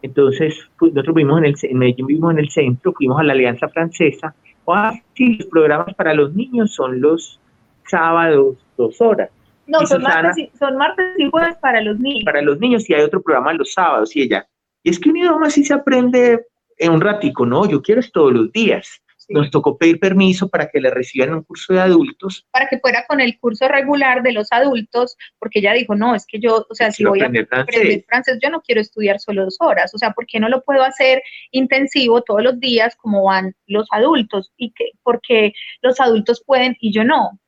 Entonces, 0.00 0.56
pues, 0.78 0.92
nosotros 0.94 1.16
vimos 1.16 1.38
en, 1.38 1.46
el, 1.46 1.54
en 1.60 1.78
Medellín, 1.78 2.06
vimos 2.06 2.32
en 2.32 2.38
el 2.38 2.50
centro, 2.50 2.92
fuimos 2.92 3.20
a 3.20 3.24
la 3.24 3.32
Alianza 3.32 3.68
Francesa. 3.68 4.34
Ah, 4.66 4.92
sí, 5.14 5.36
los 5.38 5.48
programas 5.48 5.94
para 5.94 6.14
los 6.14 6.34
niños 6.34 6.72
son 6.74 7.00
los 7.00 7.40
sábados, 7.86 8.56
dos 8.76 9.00
horas. 9.00 9.30
no, 9.66 9.84
son 9.86 10.02
martes, 10.02 10.38
y, 10.38 10.50
son 10.58 10.76
martes 10.76 11.06
y 11.18 11.28
jueves 11.30 11.56
para 11.56 11.80
los 11.80 11.98
niños. 11.98 12.24
Para 12.24 12.42
los 12.42 12.58
niños 12.60 12.88
y 12.88 12.94
hay 12.94 13.02
otro 13.02 13.20
programa 13.20 13.52
los 13.54 13.72
sábados 13.72 14.14
y 14.14 14.22
ella. 14.22 14.46
Y 14.82 14.90
es 14.90 15.00
que 15.00 15.10
un 15.10 15.16
idioma 15.16 15.50
sí 15.50 15.64
se 15.64 15.74
aprende 15.74 16.46
en 16.76 16.92
un 16.92 17.00
ratico, 17.00 17.44
no, 17.44 17.68
yo 17.68 17.82
quiero 17.82 18.00
es 18.00 18.12
todos 18.12 18.32
los 18.32 18.52
días. 18.52 19.02
Nos 19.28 19.50
tocó 19.50 19.76
pedir 19.76 20.00
permiso 20.00 20.48
para 20.48 20.68
que 20.68 20.80
le 20.80 20.90
reciban 20.90 21.34
un 21.34 21.42
curso 21.42 21.74
de 21.74 21.80
adultos. 21.80 22.46
para 22.50 22.66
que 22.66 22.78
fuera 22.78 23.04
con 23.06 23.20
el 23.20 23.38
curso 23.38 23.68
regular 23.68 24.22
de 24.22 24.32
los 24.32 24.48
adultos, 24.50 25.16
porque 25.38 25.58
ella 25.58 25.72
dijo, 25.74 25.94
no, 25.94 26.14
es 26.14 26.26
que 26.26 26.40
yo, 26.40 26.66
o 26.68 26.74
sea, 26.74 26.90
si 26.90 27.04
voy 27.04 27.20
a 27.20 27.24
aprender 27.26 27.48
aprender 27.50 28.04
francés. 28.06 28.38
yo 28.42 28.50
no 28.50 28.60
quiero 28.62 28.80
estudiar 28.80 29.20
solo 29.20 29.44
dos 29.44 29.56
horas, 29.60 29.94
o 29.94 29.98
sea, 29.98 30.12
¿por 30.12 30.26
qué 30.26 30.40
no 30.40 30.48
lo 30.48 30.62
puedo 30.62 30.82
hacer 30.82 31.22
intensivo 31.50 32.22
todos 32.22 32.42
los 32.42 32.58
días 32.58 32.96
como 32.96 33.24
van 33.24 33.54
los 33.66 33.86
adultos? 33.90 34.52
Y 34.56 34.72
que, 34.72 34.92
porque 35.02 35.52
los 35.82 36.00
adultos 36.00 36.42
pueden 36.44 36.76
y 36.80 36.92
yo 36.92 37.04
no. 37.04 37.38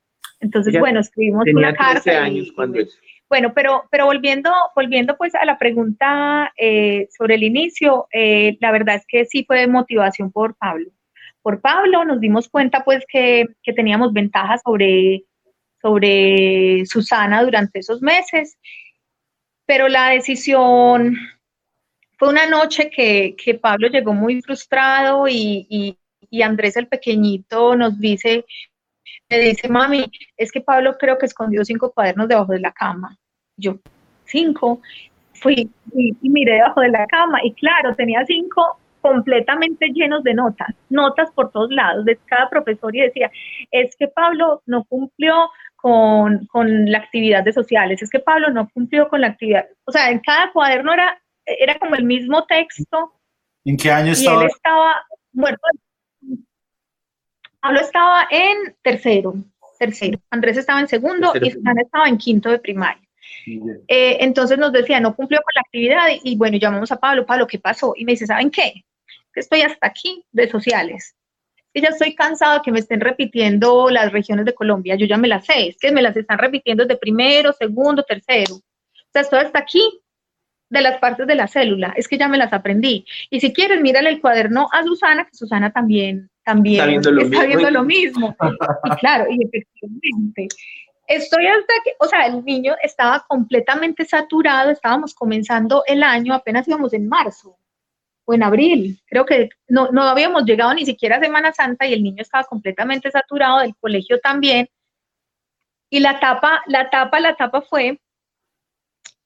Entonces, 0.41 0.73
Ella 0.73 0.81
bueno, 0.81 1.01
escribimos 1.01 1.45
Tenía 1.45 1.69
una 1.69 1.75
carta. 1.75 2.03
13 2.03 2.13
y- 2.13 2.17
años 2.17 2.47
y 2.49 2.55
cuando 2.55 2.79
bueno, 3.31 3.53
pero, 3.55 3.85
pero 3.93 4.07
volviendo, 4.07 4.51
volviendo 4.75 5.17
pues 5.17 5.37
a 5.37 5.45
la 5.45 5.57
pregunta 5.57 6.53
eh, 6.57 7.07
sobre 7.17 7.37
el 7.37 7.45
inicio, 7.45 8.09
eh, 8.13 8.59
la 8.61 8.73
verdad 8.73 8.97
es 8.97 9.05
que 9.07 9.25
sí 9.25 9.45
fue 9.47 9.69
motivación 9.69 10.33
por 10.33 10.57
Pablo, 10.57 10.91
por 11.43 11.61
Pablo, 11.61 12.05
nos 12.05 12.21
dimos 12.21 12.49
cuenta 12.49 12.85
pues 12.85 13.05
que, 13.09 13.47
que 13.63 13.73
teníamos 13.73 14.13
ventajas 14.13 14.61
sobre, 14.65 15.25
sobre 15.81 16.85
Susana 16.87 17.43
durante 17.43 17.79
esos 17.79 18.03
meses, 18.03 18.59
pero 19.67 19.89
la 19.89 20.11
decisión 20.11 21.17
fue 22.19 22.29
una 22.29 22.47
noche 22.47 22.91
que, 22.91 23.35
que 23.43 23.55
Pablo 23.55 23.89
llegó 23.89 24.13
muy 24.13 24.43
frustrado 24.43 25.29
y, 25.29 25.67
y, 25.71 25.99
y 26.29 26.43
Andrés 26.43 26.77
el 26.77 26.89
pequeñito 26.89 27.77
nos 27.77 27.99
dice, 27.99 28.45
me 29.29 29.39
dice, 29.39 29.69
mami, 29.69 30.11
es 30.37 30.51
que 30.51 30.61
Pablo 30.61 30.99
creo 30.99 31.17
que 31.19 31.27
escondió 31.27 31.65
cinco 31.65 31.93
cuadernos 31.93 32.29
debajo 32.29 32.53
de 32.53 32.61
la 32.61 32.73
cama. 32.73 33.17
Yo, 33.57 33.79
cinco. 34.25 34.83
Fui 35.35 35.71
y, 35.95 36.17
y 36.21 36.29
miré 36.29 36.55
debajo 36.55 36.81
de 36.81 36.91
la 36.91 37.07
cama 37.07 37.39
y 37.43 37.53
claro, 37.55 37.95
tenía 37.95 38.27
cinco 38.27 38.80
completamente 39.01 39.89
llenos 39.93 40.23
de 40.23 40.35
notas, 40.35 40.69
notas 40.89 41.31
por 41.33 41.51
todos 41.51 41.71
lados 41.71 42.05
de 42.05 42.17
cada 42.27 42.49
profesor 42.49 42.95
y 42.95 43.01
decía, 43.01 43.31
es 43.71 43.97
que 43.97 44.09
Pablo 44.09 44.63
no 44.67 44.85
cumplió 44.85 45.51
con, 45.77 46.47
con 46.47 46.91
la 46.91 46.99
actividad 46.99 47.43
de 47.45 47.53
sociales, 47.53 48.03
es 48.03 48.11
que 48.11 48.21
Pablo 48.21 48.51
no 48.51 48.69
cumplió 48.73 49.09
con 49.09 49.21
la 49.23 49.29
actividad, 49.29 49.67
o 49.85 49.93
sea, 49.93 50.11
en 50.11 50.19
cada 50.21 50.53
cuaderno 50.53 50.93
era, 50.93 51.21
era 51.47 51.79
como 51.79 51.95
el 51.95 52.05
mismo 52.05 52.45
texto. 52.47 53.13
¿En 53.65 53.77
qué 53.77 53.91
año 53.91 54.09
Y 54.09 54.13
estaba? 54.13 54.43
él 54.43 54.49
estaba 54.55 54.95
muerto. 55.33 55.61
Pablo 57.61 57.81
estaba 57.81 58.27
en 58.31 58.75
tercero, 58.83 59.35
tercero. 59.79 60.19
Andrés 60.31 60.57
estaba 60.57 60.81
en 60.81 60.89
segundo 60.89 61.33
Tercero. 61.33 61.47
y 61.47 61.51
Susana 61.51 61.83
estaba 61.83 62.09
en 62.09 62.17
quinto 62.19 62.51
de 62.51 62.59
primaria. 62.59 63.03
Eh, 63.89 64.19
entonces 64.21 64.59
nos 64.59 64.73
decía, 64.73 65.01
no 65.01 65.15
cumplió 65.15 65.39
con 65.39 65.53
la 65.55 65.61
actividad 65.63 66.09
y, 66.23 66.33
y 66.33 66.37
bueno, 66.37 66.57
llamamos 66.59 66.91
a 66.93 66.97
Pablo, 67.01 67.25
Pablo, 67.27 67.47
¿qué 67.47 67.59
pasó? 67.59 67.93
Y 67.97 68.05
me 68.05 68.13
dice, 68.13 68.27
¿saben 68.27 68.51
qué? 68.51 68.85
Que 69.33 69.41
estoy 69.41 69.63
hasta 69.63 69.87
aquí 69.87 70.25
de 70.33 70.49
sociales. 70.49 71.15
Que 71.73 71.81
ya 71.81 71.89
estoy 71.89 72.15
cansado 72.15 72.55
de 72.55 72.63
que 72.63 72.73
me 72.73 72.81
estén 72.81 73.01
repitiendo 73.01 73.91
las 73.91 74.13
regiones 74.13 74.45
de 74.45 74.55
Colombia, 74.55 74.97
yo 74.97 75.07
ya 75.07 75.17
me 75.17 75.29
las 75.29 75.47
sé, 75.47 75.69
es 75.69 75.79
que 75.79 75.93
me 75.93 76.03
las 76.03 76.17
están 76.17 76.39
repitiendo 76.39 76.85
de 76.85 76.97
primero, 76.97 77.53
segundo, 77.53 78.03
tercero. 78.03 78.55
O 78.57 79.13
sea, 79.13 79.23
estoy 79.23 79.39
hasta 79.41 79.61
aquí 79.61 79.83
de 80.69 80.81
las 80.81 80.99
partes 81.01 81.27
de 81.27 81.35
la 81.35 81.49
célula, 81.49 81.93
es 81.97 82.09
que 82.09 82.19
ya 82.19 82.29
me 82.29 82.39
las 82.39 82.53
aprendí. 82.53 83.05
Y 83.29 83.41
si 83.41 83.53
quieres, 83.53 83.81
mírale 83.81 84.09
el 84.09 84.21
cuaderno 84.21 84.69
a 84.73 84.83
Susana, 84.85 85.25
que 85.25 85.37
Susana 85.37 85.73
también, 85.73 86.31
también 86.45 86.77
Está 86.81 86.87
viendo 86.87 87.11
lo 87.11 87.23
está 87.23 87.39
mismo. 87.39 87.47
viendo 87.47 87.71
lo 87.71 87.85
mismo. 87.85 88.37
Y 88.85 88.91
claro, 88.97 89.27
y 89.31 89.39
efectivamente. 89.45 90.49
Estoy 91.07 91.47
hasta 91.47 91.75
que, 91.85 91.93
o 91.99 92.07
sea, 92.07 92.27
el 92.27 92.45
niño 92.45 92.75
estaba 92.83 93.25
completamente 93.29 94.05
saturado, 94.05 94.71
estábamos 94.71 95.13
comenzando 95.13 95.83
el 95.87 96.05
año, 96.05 96.35
apenas 96.35 96.69
íbamos 96.69 96.93
en 96.93 97.09
marzo 97.09 97.57
o 98.25 98.35
en 98.35 98.43
abril, 98.43 99.01
creo 99.07 99.25
que 99.27 99.49
no, 99.69 99.91
no 99.91 100.03
habíamos 100.05 100.45
llegado 100.45 100.73
ni 100.75 100.85
siquiera 100.87 101.17
a 101.17 101.21
Semana 101.21 101.53
Santa 101.53 101.87
y 101.87 101.93
el 101.95 102.03
niño 102.03 102.23
estaba 102.23 102.45
completamente 102.45 103.11
saturado, 103.11 103.61
del 103.61 103.75
colegio 103.77 104.21
también. 104.21 104.69
Y 105.91 106.01
la 106.01 106.21
tapa, 106.21 106.63
la 106.67 106.89
tapa, 106.91 107.19
la 107.21 107.35
tapa 107.37 107.63
fue 107.63 107.99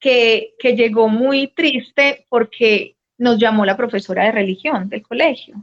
que, 0.00 0.54
que 0.58 0.76
llegó 0.76 1.08
muy 1.08 1.48
triste 1.48 2.26
porque 2.28 2.96
nos 3.18 3.38
llamó 3.38 3.64
la 3.64 3.76
profesora 3.76 4.24
de 4.24 4.32
religión 4.32 4.88
del 4.88 5.02
colegio. 5.02 5.54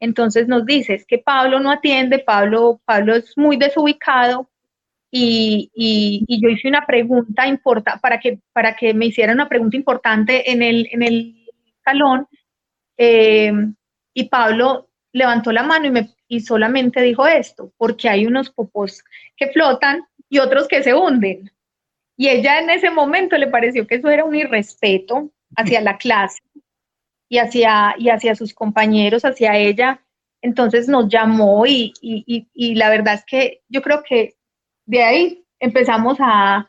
Entonces 0.00 0.48
nos 0.48 0.64
dice, 0.64 0.94
es 0.94 1.06
que 1.06 1.18
Pablo 1.18 1.60
no 1.60 1.70
atiende, 1.70 2.18
Pablo, 2.20 2.80
Pablo 2.84 3.14
es 3.14 3.36
muy 3.36 3.56
desubicado 3.56 4.48
y, 5.10 5.70
y- 5.74 6.24
y 6.26 6.42
yo 6.42 6.48
hice 6.48 6.68
una 6.68 6.86
pregunta 6.86 7.46
importante, 7.46 8.00
para 8.00 8.18
que, 8.20 8.40
para 8.52 8.76
que 8.76 8.94
me 8.94 9.06
hicieran 9.06 9.36
una 9.36 9.48
pregunta 9.48 9.76
importante 9.76 10.50
en 10.50 10.62
el, 10.62 10.88
en 10.92 11.02
el 11.02 11.46
salón 11.84 12.26
eh, 13.02 13.50
y 14.12 14.28
Pablo 14.28 14.90
levantó 15.12 15.52
la 15.52 15.62
mano 15.62 15.86
y, 15.86 15.90
me, 15.90 16.10
y 16.28 16.40
solamente 16.40 17.00
dijo 17.00 17.26
esto, 17.26 17.72
porque 17.78 18.08
hay 18.10 18.26
unos 18.26 18.50
popos 18.50 19.02
que 19.38 19.48
flotan 19.48 20.04
y 20.28 20.38
otros 20.38 20.68
que 20.68 20.82
se 20.82 20.92
hunden. 20.92 21.50
Y 22.16 22.28
ella 22.28 22.60
en 22.60 22.68
ese 22.68 22.90
momento 22.90 23.38
le 23.38 23.46
pareció 23.46 23.86
que 23.86 23.94
eso 23.94 24.10
era 24.10 24.24
un 24.24 24.36
irrespeto 24.36 25.30
hacia 25.56 25.80
la 25.80 25.96
clase 25.96 26.42
y 27.30 27.38
hacia, 27.38 27.94
y 27.96 28.10
hacia 28.10 28.34
sus 28.34 28.52
compañeros, 28.52 29.24
hacia 29.24 29.56
ella. 29.56 30.02
Entonces 30.42 30.86
nos 30.86 31.08
llamó 31.08 31.64
y, 31.66 31.94
y, 32.02 32.46
y, 32.52 32.74
la 32.74 32.90
verdad 32.90 33.14
es 33.14 33.24
que 33.24 33.62
yo 33.68 33.80
creo 33.80 34.02
que 34.06 34.34
de 34.86 35.02
ahí 35.02 35.44
empezamos 35.58 36.18
a, 36.20 36.68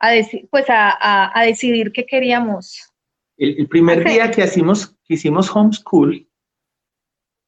a, 0.00 0.12
deci- 0.12 0.48
pues 0.50 0.68
a, 0.68 0.90
a, 0.90 1.38
a 1.38 1.44
decidir 1.44 1.92
qué 1.92 2.04
queríamos. 2.04 2.92
El, 3.36 3.60
el 3.60 3.68
primer 3.68 4.00
Ok. 4.00 4.06
día 4.08 4.30
que 4.30 4.44
hicimos, 4.44 4.96
que 5.08 5.14
hicimos 5.14 5.54
homeschool 5.54 6.26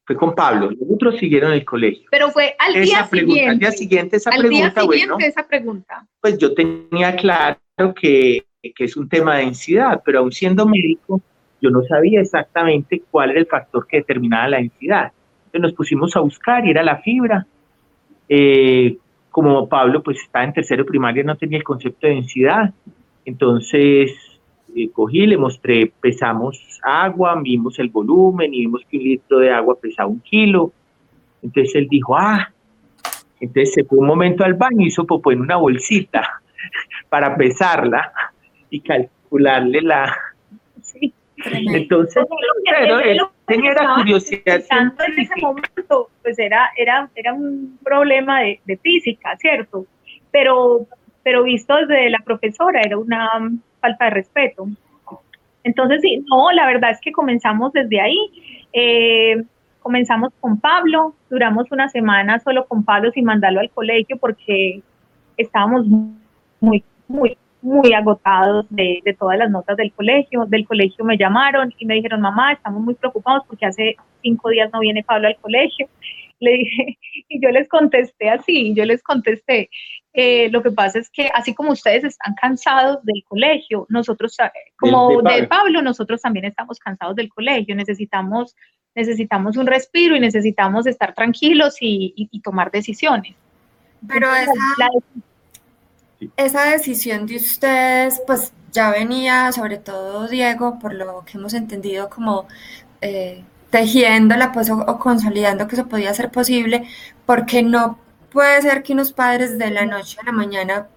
fue 0.05 0.15
con 0.15 0.33
Pablo. 0.33 0.71
Los 0.71 0.89
otros 0.91 1.17
siguieron 1.17 1.53
el 1.53 1.63
colegio. 1.63 2.07
Pero 2.09 2.31
fue 2.31 2.55
al 2.57 2.75
esa 2.75 2.83
día 2.83 3.09
pregunta, 3.09 3.33
siguiente. 3.33 3.49
al 3.51 3.59
día 3.59 3.71
siguiente 3.71 4.17
esa 4.17 4.29
al 4.31 4.41
día 4.41 4.49
pregunta, 4.49 4.81
siguiente 4.81 5.07
bueno, 5.07 5.25
esa 5.25 5.47
pregunta. 5.47 6.07
pues 6.19 6.37
yo 6.39 6.53
tenía 6.53 7.15
claro 7.15 7.59
que, 7.95 8.43
que 8.75 8.83
es 8.83 8.97
un 8.97 9.07
tema 9.07 9.37
de 9.37 9.45
densidad, 9.45 10.01
pero 10.03 10.19
aún 10.19 10.31
siendo 10.31 10.65
médico, 10.65 11.21
yo 11.61 11.69
no 11.69 11.83
sabía 11.83 12.19
exactamente 12.19 13.03
cuál 13.11 13.29
era 13.29 13.39
el 13.39 13.45
factor 13.45 13.85
que 13.85 13.97
determinaba 13.97 14.49
la 14.49 14.57
densidad. 14.57 15.11
Entonces 15.45 15.61
nos 15.61 15.73
pusimos 15.73 16.15
a 16.15 16.21
buscar 16.21 16.65
y 16.65 16.71
era 16.71 16.81
la 16.81 16.97
fibra. 16.97 17.45
Eh, 18.27 18.97
como 19.29 19.69
Pablo 19.69 20.01
pues 20.01 20.19
estaba 20.19 20.45
en 20.45 20.53
tercero 20.53 20.85
primaria, 20.85 21.23
no 21.23 21.37
tenía 21.37 21.59
el 21.59 21.63
concepto 21.63 22.07
de 22.07 22.15
densidad. 22.15 22.73
Entonces 23.23 24.30
eh, 24.75 24.89
cogí, 24.91 25.25
le 25.25 25.37
mostré, 25.37 25.91
pesamos 25.99 26.79
agua, 26.83 27.39
vimos 27.41 27.77
el 27.79 27.89
volumen 27.89 28.53
y 28.53 28.61
vimos 28.61 28.81
que 28.89 28.97
un 28.97 29.03
litro 29.03 29.39
de 29.39 29.51
agua 29.51 29.77
pesaba 29.79 30.09
un 30.09 30.19
kilo. 30.21 30.71
Entonces 31.41 31.75
él 31.75 31.87
dijo, 31.89 32.15
ah, 32.17 32.51
entonces 33.39 33.73
se 33.73 33.83
fue 33.83 33.99
un 33.99 34.07
momento 34.07 34.43
al 34.43 34.53
baño 34.53 34.85
hizo 34.85 35.05
popó 35.05 35.31
en 35.31 35.41
una 35.41 35.57
bolsita 35.57 36.41
para 37.09 37.35
pesarla 37.35 38.11
y 38.69 38.81
calcularle 38.81 39.81
la... 39.81 40.15
Sí. 40.81 41.13
Entonces, 41.73 42.23
pero 42.69 42.99
él 42.99 43.19
tenía 43.47 43.73
la 43.73 43.95
curiosidad 43.95 44.61
en 44.69 45.19
ese 45.19 45.33
momento, 45.41 46.09
pues 46.21 46.37
era, 46.37 46.69
era, 46.77 47.09
era 47.15 47.33
un 47.33 47.79
problema 47.83 48.41
de, 48.41 48.59
de 48.65 48.77
física, 48.77 49.35
¿cierto? 49.37 49.85
Pero, 50.31 50.85
pero 51.23 51.43
visto 51.43 51.75
desde 51.75 52.11
la 52.11 52.19
profesora 52.19 52.81
era 52.81 52.97
una 52.97 53.29
falta 53.81 54.05
de 54.05 54.11
respeto. 54.11 54.67
Entonces, 55.63 56.01
sí, 56.01 56.23
no, 56.29 56.51
la 56.51 56.65
verdad 56.65 56.91
es 56.91 57.01
que 57.01 57.11
comenzamos 57.11 57.73
desde 57.73 57.99
ahí. 57.99 58.17
Eh, 58.73 59.43
comenzamos 59.79 60.31
con 60.39 60.59
Pablo, 60.59 61.15
duramos 61.29 61.71
una 61.71 61.89
semana 61.89 62.39
solo 62.39 62.65
con 62.67 62.83
Pablo 62.83 63.11
sin 63.11 63.25
mandarlo 63.25 63.59
al 63.59 63.69
colegio 63.71 64.17
porque 64.17 64.81
estábamos 65.37 65.85
muy, 66.59 66.83
muy, 67.07 67.37
muy 67.61 67.93
agotados 67.93 68.65
de, 68.69 69.01
de 69.03 69.13
todas 69.13 69.37
las 69.37 69.49
notas 69.49 69.77
del 69.77 69.91
colegio. 69.91 70.45
Del 70.45 70.65
colegio 70.67 71.03
me 71.05 71.17
llamaron 71.17 71.73
y 71.77 71.85
me 71.85 71.95
dijeron, 71.95 72.21
mamá, 72.21 72.53
estamos 72.53 72.81
muy 72.81 72.95
preocupados 72.95 73.43
porque 73.47 73.65
hace 73.65 73.95
cinco 74.21 74.49
días 74.49 74.69
no 74.73 74.79
viene 74.79 75.03
Pablo 75.03 75.27
al 75.27 75.37
colegio. 75.37 75.87
Le 76.39 76.53
dije, 76.53 76.97
y 77.29 77.39
yo 77.39 77.49
les 77.51 77.69
contesté 77.69 78.31
así, 78.31 78.73
yo 78.73 78.83
les 78.85 79.03
contesté, 79.03 79.69
eh, 80.13 80.49
lo 80.49 80.61
que 80.61 80.71
pasa 80.71 80.99
es 80.99 81.09
que 81.09 81.29
así 81.33 81.53
como 81.53 81.71
ustedes 81.71 82.03
están 82.03 82.33
cansados 82.35 82.99
del 83.03 83.23
colegio, 83.27 83.85
nosotros, 83.89 84.37
eh, 84.39 84.51
como 84.77 85.09
de 85.09 85.15
de, 85.17 85.23
Pablo. 85.23 85.47
Pablo, 85.49 85.81
nosotros 85.81 86.21
también 86.21 86.45
estamos 86.45 86.79
cansados 86.79 87.15
del 87.15 87.29
colegio, 87.29 87.75
necesitamos, 87.75 88.55
necesitamos 88.93 89.55
un 89.57 89.67
respiro 89.67 90.15
y 90.15 90.19
necesitamos 90.19 90.85
estar 90.87 91.13
tranquilos 91.13 91.77
y, 91.79 92.13
y- 92.15 92.27
y 92.31 92.41
tomar 92.41 92.71
decisiones. 92.71 93.35
Pero 94.07 94.27
Entonces, 94.27 94.49
esa, 94.77 94.89
la- 96.19 96.31
esa 96.37 96.63
decisión 96.65 97.25
de 97.25 97.37
ustedes, 97.37 98.21
pues 98.27 98.53
ya 98.71 98.91
venía, 98.91 99.51
sobre 99.51 99.77
todo 99.77 100.27
Diego, 100.27 100.77
por 100.79 100.93
lo 100.93 101.23
que 101.25 101.37
hemos 101.37 101.53
entendido, 101.53 102.09
como 102.09 102.47
eh, 103.01 103.43
tejiéndola 103.69 104.51
pues, 104.51 104.69
o, 104.69 104.75
o 104.79 104.99
consolidando 104.99 105.67
que 105.67 105.75
eso 105.75 105.87
podía 105.87 106.13
ser 106.13 106.29
posible, 106.31 106.83
porque 107.25 107.63
no 107.63 107.97
puede 108.31 108.61
ser 108.61 108.83
que 108.83 108.93
unos 108.93 109.11
padres 109.13 109.57
de 109.57 109.69
la 109.71 109.85
noche 109.85 110.17
a 110.21 110.25
la 110.25 110.31
mañana 110.31 110.87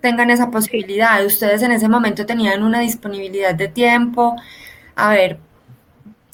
tengan 0.00 0.30
esa 0.30 0.50
posibilidad. 0.50 1.24
Ustedes 1.24 1.62
en 1.62 1.72
ese 1.72 1.88
momento 1.88 2.26
tenían 2.26 2.62
una 2.62 2.80
disponibilidad 2.80 3.54
de 3.54 3.68
tiempo. 3.68 4.36
A 4.96 5.10
ver, 5.10 5.38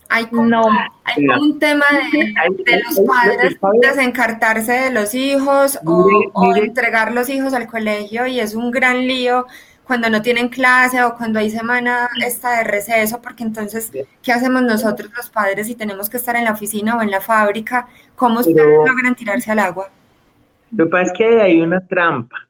hay 0.09 0.27
como, 0.27 0.44
No. 0.44 0.66
hay 1.05 1.27
como 1.27 1.40
un 1.40 1.59
tema 1.59 1.85
de, 2.12 2.35
de 2.64 2.83
los 2.83 3.01
padres 3.01 3.57
desencartarse 3.81 4.73
de 4.73 4.90
los 4.90 5.14
hijos 5.14 5.79
o, 5.87 6.09
o 6.33 6.57
entregar 6.57 7.12
los 7.12 7.29
hijos 7.29 7.55
al 7.55 7.68
colegio 7.68 8.27
y 8.27 8.40
es 8.40 8.55
un 8.55 8.70
gran 8.73 9.07
lío 9.07 9.46
cuando 9.85 10.09
no 10.11 10.23
tienen 10.23 10.49
clase 10.49 11.03
o 11.03 11.16
cuando 11.16 11.38
hay 11.40 11.51
semana 11.51 12.09
esta 12.25 12.59
de 12.59 12.64
receso, 12.64 13.20
porque 13.20 13.42
entonces, 13.42 13.90
¿qué 14.23 14.33
hacemos 14.33 14.62
nosotros 14.62 15.11
los 15.16 15.31
padres 15.31 15.66
si 15.66 15.75
tenemos 15.75 16.09
que 16.09 16.16
estar 16.16 16.37
en 16.37 16.44
la 16.44 16.53
oficina 16.53 16.96
o 16.96 17.03
en 17.03 17.11
la 17.11 17.20
fábrica? 17.20 17.88
¿Cómo 18.14 18.40
ustedes 18.40 18.57
logran 18.87 19.14
tirarse 19.16 19.51
al 19.51 19.59
agua? 19.61 19.90
Lo 20.72 20.85
que 20.85 20.90
pasa 20.90 21.12
es 21.12 21.18
que 21.18 21.40
hay 21.40 21.61
una 21.61 21.87
trampa. 21.87 22.48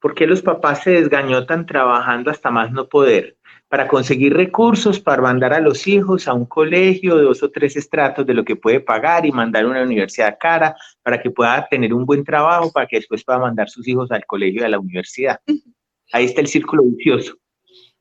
¿Por 0.00 0.14
qué 0.14 0.26
los 0.26 0.42
papás 0.42 0.82
se 0.82 0.90
desgañotan 0.90 1.66
trabajando 1.66 2.30
hasta 2.30 2.50
más 2.50 2.70
no 2.70 2.88
poder? 2.88 3.36
para 3.68 3.88
conseguir 3.88 4.32
recursos 4.34 5.00
para 5.00 5.22
mandar 5.22 5.52
a 5.52 5.60
los 5.60 5.86
hijos 5.86 6.28
a 6.28 6.34
un 6.34 6.46
colegio 6.46 7.16
de 7.16 7.24
dos 7.24 7.42
o 7.42 7.50
tres 7.50 7.76
estratos 7.76 8.24
de 8.24 8.34
lo 8.34 8.44
que 8.44 8.56
puede 8.56 8.80
pagar 8.80 9.26
y 9.26 9.32
mandar 9.32 9.64
a 9.64 9.68
una 9.68 9.82
universidad 9.82 10.36
cara 10.38 10.76
para 11.02 11.20
que 11.20 11.30
pueda 11.30 11.66
tener 11.68 11.92
un 11.92 12.06
buen 12.06 12.22
trabajo 12.22 12.70
para 12.72 12.86
que 12.86 12.96
después 12.96 13.24
pueda 13.24 13.38
mandar 13.38 13.68
sus 13.68 13.86
hijos 13.88 14.10
al 14.12 14.24
colegio 14.24 14.62
y 14.62 14.64
a 14.64 14.68
la 14.68 14.78
universidad. 14.78 15.40
Ahí 16.12 16.26
está 16.26 16.40
el 16.40 16.46
círculo 16.46 16.84
vicioso. 16.84 17.34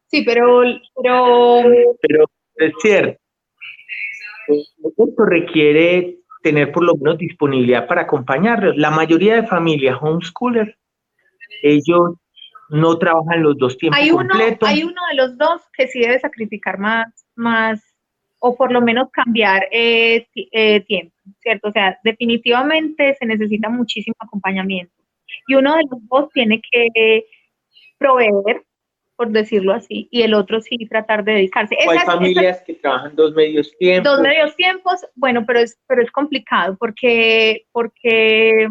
Sí, 0.08 0.24
pero, 0.24 0.62
pero... 1.02 1.64
Pero 2.00 2.26
es 2.58 2.74
cierto. 2.80 3.20
Esto 4.48 5.26
requiere 5.26 6.20
tener 6.46 6.72
por 6.72 6.84
lo 6.84 6.96
menos 6.96 7.18
disponibilidad 7.18 7.88
para 7.88 8.04
acompañarlos. 8.04 8.78
La 8.78 8.92
mayoría 8.92 9.34
de 9.42 9.48
familias 9.48 9.98
homeschooler, 10.00 10.78
ellos 11.64 12.20
no 12.70 13.00
trabajan 13.00 13.42
los 13.42 13.58
dos 13.58 13.76
tiempos 13.80 14.00
hay 14.00 14.12
uno, 14.12 14.30
completos. 14.30 14.70
Hay 14.70 14.84
uno 14.84 15.02
de 15.10 15.16
los 15.18 15.36
dos 15.40 15.64
que 15.76 15.88
sí 15.88 16.02
debe 16.02 16.20
sacrificar 16.20 16.78
más, 16.78 17.26
más 17.34 17.84
o 18.38 18.56
por 18.56 18.72
lo 18.72 18.80
menos 18.80 19.10
cambiar 19.12 19.68
eh, 19.72 20.28
eh, 20.52 20.82
tiempo, 20.82 21.16
¿cierto? 21.42 21.70
O 21.70 21.72
sea, 21.72 21.98
definitivamente 22.04 23.16
se 23.16 23.26
necesita 23.26 23.68
muchísimo 23.70 24.16
acompañamiento. 24.20 24.94
Y 25.48 25.56
uno 25.56 25.78
de 25.78 25.84
los 25.90 26.08
dos 26.08 26.30
tiene 26.32 26.62
que 26.72 27.26
proveer, 27.98 28.62
por 29.16 29.30
decirlo 29.30 29.74
así, 29.74 30.08
y 30.12 30.24
el 30.24 30.34
otro 30.34 30.62
sí 30.62 30.78
tratar 30.90 31.24
de 31.24 31.34
dedicarse. 31.34 31.76
Hay 31.80 31.98
Esas- 31.98 32.06
familias 32.06 32.62
que 32.66 32.74
trabajan 32.76 33.16
dos 33.16 33.34
medios 33.34 33.76
tiempos. 33.78 34.12
Dos 34.12 34.22
medios 34.22 34.56
tiempos, 34.56 35.06
bueno, 35.16 35.46
pero 35.46 35.60
es, 35.60 35.80
pero 35.88 36.02
es 36.02 36.12
complicado 36.12 36.76
porque, 36.78 37.66
porque 37.72 38.68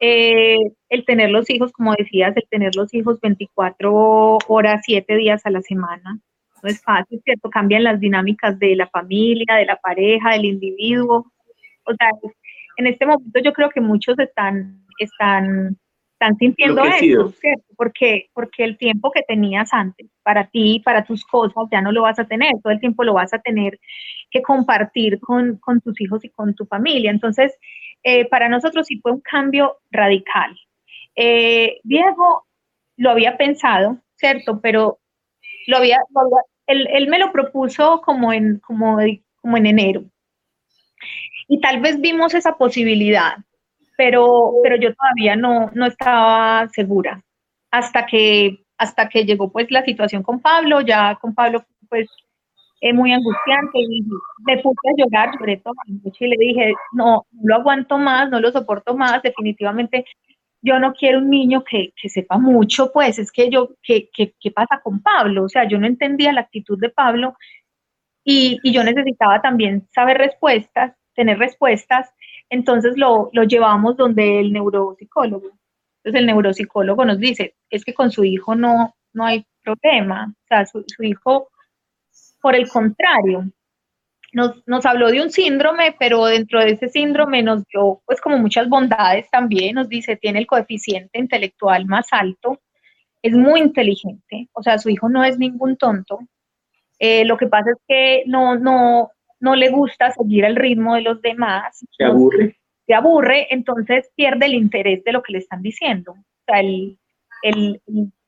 eh, 0.00 0.56
el 0.88 1.04
tener 1.04 1.30
los 1.30 1.50
hijos, 1.50 1.72
como 1.72 1.94
decías, 1.96 2.36
el 2.36 2.46
tener 2.48 2.74
los 2.76 2.92
hijos 2.94 3.20
24 3.20 4.38
horas, 4.46 4.82
7 4.84 5.16
días 5.16 5.44
a 5.44 5.50
la 5.50 5.60
semana, 5.60 6.20
no 6.62 6.68
es 6.68 6.82
fácil, 6.82 7.20
¿cierto? 7.24 7.50
Cambian 7.50 7.84
las 7.84 8.00
dinámicas 8.00 8.58
de 8.58 8.76
la 8.76 8.88
familia, 8.88 9.56
de 9.56 9.66
la 9.66 9.76
pareja, 9.76 10.32
del 10.32 10.44
individuo. 10.44 11.32
O 11.84 11.94
sea, 11.94 12.08
en 12.76 12.86
este 12.86 13.06
momento 13.06 13.40
yo 13.40 13.52
creo 13.52 13.70
que 13.70 13.80
muchos 13.80 14.18
están, 14.18 14.84
están, 14.98 15.76
están 16.18 16.36
sintiendo 16.36 16.82
eso. 16.84 17.32
Porque, 17.76 18.26
porque 18.34 18.64
el 18.64 18.76
tiempo 18.76 19.12
que 19.12 19.22
tenías 19.22 19.72
antes 19.72 20.08
para 20.24 20.48
ti, 20.48 20.82
para 20.84 21.04
tus 21.04 21.24
cosas, 21.24 21.64
ya 21.70 21.80
no 21.80 21.92
lo 21.92 22.02
vas 22.02 22.18
a 22.18 22.26
tener, 22.26 22.54
todo 22.60 22.72
el 22.72 22.80
tiempo 22.80 23.04
lo 23.04 23.14
vas 23.14 23.32
a 23.32 23.38
tener 23.38 23.78
que 24.30 24.42
compartir 24.42 25.20
con, 25.20 25.58
con 25.58 25.80
tus 25.80 26.00
hijos 26.00 26.24
y 26.24 26.30
con 26.30 26.54
tu 26.54 26.66
familia. 26.66 27.12
Entonces, 27.12 27.56
eh, 28.02 28.24
para 28.28 28.48
nosotros 28.48 28.86
sí 28.86 28.98
fue 29.00 29.12
un 29.12 29.20
cambio 29.20 29.78
radical. 29.90 30.58
Eh, 31.14 31.78
Diego 31.84 32.44
lo 32.96 33.10
había 33.10 33.36
pensado, 33.36 33.98
¿cierto? 34.16 34.60
Pero 34.60 34.98
lo 35.68 35.76
había, 35.76 35.98
lo 36.10 36.20
había- 36.20 36.44
él, 36.66 36.88
él 36.90 37.08
me 37.08 37.18
lo 37.18 37.30
propuso 37.30 38.02
como 38.04 38.32
en, 38.32 38.58
como, 38.58 38.98
como 39.40 39.56
en 39.56 39.66
enero. 39.66 40.04
Y 41.46 41.60
tal 41.60 41.80
vez 41.80 42.00
vimos 42.00 42.34
esa 42.34 42.58
posibilidad, 42.58 43.36
pero, 43.98 44.52
pero 44.62 44.76
yo 44.76 44.94
todavía 44.94 45.34
no, 45.34 45.72
no 45.74 45.86
estaba 45.86 46.68
segura. 46.68 47.20
Hasta 47.72 48.06
que, 48.06 48.64
hasta 48.78 49.08
que 49.08 49.24
llegó 49.24 49.50
pues 49.50 49.72
la 49.72 49.84
situación 49.84 50.22
con 50.22 50.40
Pablo, 50.40 50.80
ya 50.82 51.16
con 51.16 51.34
Pablo 51.34 51.64
pues 51.88 52.08
es 52.80 52.94
muy 52.94 53.12
angustiante 53.12 53.80
y 53.80 54.02
me 54.46 54.58
puse 54.58 54.88
a 54.88 54.94
llorar, 54.96 55.30
la 55.40 55.94
noche 56.04 56.26
y 56.26 56.28
le 56.28 56.36
dije, 56.38 56.74
no, 56.92 57.26
no 57.32 57.40
lo 57.42 57.56
aguanto 57.56 57.98
más, 57.98 58.30
no 58.30 58.38
lo 58.38 58.52
soporto 58.52 58.96
más, 58.96 59.20
definitivamente 59.20 60.04
yo 60.62 60.78
no 60.78 60.92
quiero 60.92 61.18
un 61.18 61.28
niño 61.28 61.64
que, 61.64 61.92
que 62.00 62.08
sepa 62.08 62.38
mucho, 62.38 62.92
pues 62.92 63.18
es 63.18 63.32
que 63.32 63.50
yo, 63.50 63.70
¿qué, 63.82 64.08
qué, 64.14 64.32
qué 64.38 64.50
pasa 64.52 64.80
con 64.80 65.02
Pablo? 65.02 65.44
O 65.44 65.48
sea, 65.48 65.66
yo 65.66 65.76
no 65.78 65.88
entendía 65.88 66.32
la 66.32 66.42
actitud 66.42 66.78
de 66.78 66.90
Pablo 66.90 67.34
y, 68.24 68.60
y 68.62 68.72
yo 68.72 68.84
necesitaba 68.84 69.42
también 69.42 69.88
saber 69.92 70.18
respuestas, 70.18 70.94
tener 71.14 71.36
respuestas, 71.38 72.12
entonces 72.50 72.96
lo, 72.96 73.30
lo 73.32 73.44
llevamos 73.44 73.96
donde 73.96 74.40
el 74.40 74.52
neuropsicólogo. 74.52 75.50
Entonces 75.98 76.20
el 76.20 76.26
neuropsicólogo 76.26 77.04
nos 77.04 77.18
dice, 77.18 77.56
es 77.70 77.84
que 77.84 77.94
con 77.94 78.10
su 78.10 78.24
hijo 78.24 78.54
no, 78.54 78.94
no 79.12 79.24
hay 79.24 79.46
problema, 79.62 80.32
o 80.32 80.46
sea, 80.48 80.64
su, 80.66 80.84
su 80.86 81.02
hijo, 81.02 81.48
por 82.40 82.54
el 82.54 82.68
contrario, 82.68 83.44
nos, 84.32 84.62
nos 84.66 84.86
habló 84.86 85.10
de 85.10 85.22
un 85.22 85.30
síndrome, 85.30 85.94
pero 85.98 86.26
dentro 86.26 86.60
de 86.60 86.72
ese 86.72 86.88
síndrome 86.88 87.42
nos 87.42 87.64
dio 87.66 88.02
pues 88.06 88.20
como 88.20 88.38
muchas 88.38 88.68
bondades 88.68 89.28
también, 89.30 89.74
nos 89.74 89.88
dice, 89.88 90.16
tiene 90.16 90.38
el 90.38 90.46
coeficiente 90.46 91.18
intelectual 91.18 91.86
más 91.86 92.08
alto, 92.12 92.60
es 93.22 93.32
muy 93.32 93.60
inteligente, 93.60 94.48
o 94.52 94.62
sea, 94.62 94.78
su 94.78 94.90
hijo 94.90 95.08
no 95.08 95.24
es 95.24 95.38
ningún 95.38 95.76
tonto, 95.76 96.20
eh, 96.98 97.24
lo 97.24 97.36
que 97.36 97.46
pasa 97.46 97.70
es 97.70 97.78
que 97.86 98.22
no, 98.26 98.56
no, 98.56 99.10
no 99.40 99.54
le 99.56 99.68
gusta 99.70 100.10
seguir 100.12 100.44
el 100.44 100.56
ritmo 100.56 100.94
de 100.94 101.02
los 101.02 101.20
demás, 101.22 101.84
Se 101.96 102.04
aburre. 102.04 102.58
se 102.86 102.94
aburre, 102.94 103.46
entonces 103.50 104.10
pierde 104.16 104.46
el 104.46 104.54
interés 104.54 105.04
de 105.04 105.12
lo 105.12 105.22
que 105.22 105.32
le 105.32 105.38
están 105.38 105.62
diciendo. 105.62 106.12
O 106.12 106.44
sea, 106.46 106.60
él, 106.60 106.98
él- 107.42 107.80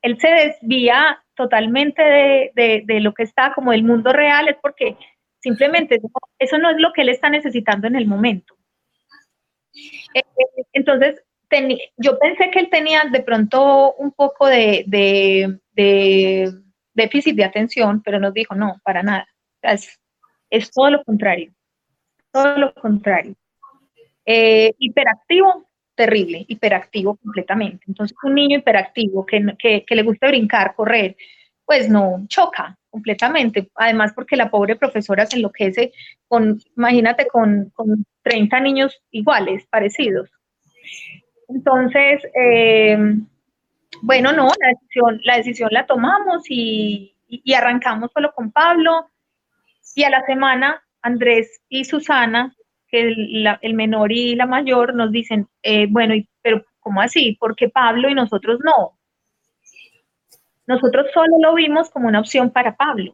él 0.03 0.19
se 0.19 0.29
desvía 0.29 1.23
totalmente 1.35 2.03
de, 2.03 2.51
de- 2.55 2.83
de 2.87 3.01
lo 3.01 3.13
que 3.13 3.23
está 3.25 3.53
como 3.55 3.73
del 3.73 3.83
mundo 3.83 4.13
real, 4.13 4.49
es 4.49 4.57
porque 4.63 4.97
simplemente 5.41 6.01
eso 6.39 6.59
no 6.59 6.71
es 6.71 6.77
lo 6.79 6.93
que 6.93 7.03
él 7.03 7.09
está 7.11 7.29
necesitando 7.31 7.87
en 7.87 7.97
el 7.97 8.07
momento. 8.07 8.55
Eh, 10.15 10.23
entonces, 10.73 11.23
yo 11.97 12.19
pensé 12.19 12.51
que 12.51 12.61
él 12.61 12.69
tenía 12.71 13.03
de 13.11 13.21
pronto 13.23 13.95
un 13.95 14.13
poco 14.13 14.47
de, 14.47 14.85
de- 14.87 15.59
de 15.73 16.51
déficit 16.95 17.35
de 17.37 17.45
atención, 17.45 18.03
pero 18.03 18.21
nos 18.21 18.33
dijo, 18.35 18.55
no, 18.55 18.81
para 18.85 19.03
nada. 19.03 19.27
O 19.57 19.61
sea, 19.61 19.73
es, 19.73 20.00
es 20.51 20.71
todo 20.71 20.91
lo 20.91 21.05
contrario. 21.05 21.53
Todo 22.33 22.59
lo 22.59 22.75
contrario. 22.75 23.35
Eh, 24.27 24.75
hiperactivo, 24.79 25.67
terrible, 25.95 26.45
hiperactivo 26.49 27.17
completamente. 27.17 27.85
Entonces, 27.89 28.17
un 28.23 28.35
niño 28.35 28.59
hiperactivo 28.59 29.25
que, 29.25 29.85
que, 29.87 29.95
le 29.95 30.03
gusta 30.03 30.29
brincar, 30.29 30.75
correr, 30.75 31.17
pues 31.65 31.89
no, 31.89 32.25
choca 32.29 32.77
completamente. 32.91 33.71
Además, 33.75 34.13
porque 34.15 34.37
la 34.37 34.51
pobre 34.51 34.77
profesora 34.77 35.27
se 35.27 35.37
enloquece 35.37 35.93
con, 36.29 36.61
imagínate, 36.77 37.27
con, 37.27 37.71
con 37.75 38.05
30 38.23 38.61
niños 38.61 39.01
iguales, 39.11 39.67
parecidos. 39.67 40.31
Entonces, 41.49 42.23
eh, 42.35 42.97
bueno, 44.03 44.33
no, 44.33 44.49
la 44.61 44.69
decisión, 44.69 45.21
la 45.25 45.37
decisión 45.37 45.69
la 45.73 45.87
tomamos 45.87 46.45
y- 46.49 47.15
y 47.29 47.53
arrancamos 47.55 48.11
solo 48.13 48.33
con 48.33 48.51
Pablo. 48.53 49.11
Y 49.95 50.05
a 50.05 50.11
la 50.11 50.25
semana, 50.25 50.83
Andrés 51.03 51.61
y 51.69 51.85
Susana, 51.85 52.55
que 52.89 53.01
el, 53.03 53.43
la- 53.45 53.59
el 53.63 53.75
menor 53.75 54.13
y 54.13 54.35
la 54.35 54.47
mayor, 54.47 54.95
nos 54.95 55.11
dicen, 55.13 55.49
eh, 55.63 55.87
bueno, 55.89 56.15
y- 56.15 56.29
pero 56.43 56.65
¿cómo 56.81 57.01
así? 57.01 57.37
¿Por 57.39 57.55
qué 57.57 57.69
Pablo 57.69 58.09
y 58.09 58.15
nosotros 58.15 58.59
no? 58.65 58.99
Nosotros 60.67 61.07
solo 61.13 61.37
lo 61.43 61.55
vimos 61.55 61.91
como 61.91 62.09
una 62.09 62.21
opción 62.21 62.51
para 62.51 62.77
Pablo, 62.77 63.13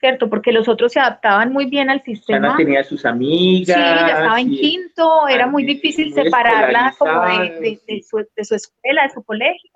¿cierto? 0.00 0.28
Porque 0.28 0.52
los 0.52 0.68
otros 0.68 0.92
se 0.92 1.00
adaptaban 1.00 1.52
muy 1.52 1.66
bien 1.66 1.88
al 1.88 2.02
sistema. 2.02 2.48
Ana 2.48 2.56
tenía 2.56 2.84
sus 2.84 3.04
amigas. 3.06 3.76
Sí, 3.76 3.82
ya 3.82 4.06
estaba 4.08 4.40
en 4.40 4.50
quinto, 4.50 5.28
era 5.28 5.46
muy 5.46 5.62
muy 5.64 5.74
difícil 5.74 6.12
separarla 6.24 6.94
como 6.98 7.10
de, 7.22 7.60
de- 7.60 7.80
de 7.86 8.02
su, 8.02 8.18
de 8.36 8.44
su 8.44 8.54
escuela, 8.54 9.02
de 9.04 9.10
su 9.10 9.22
colegio. 9.24 9.70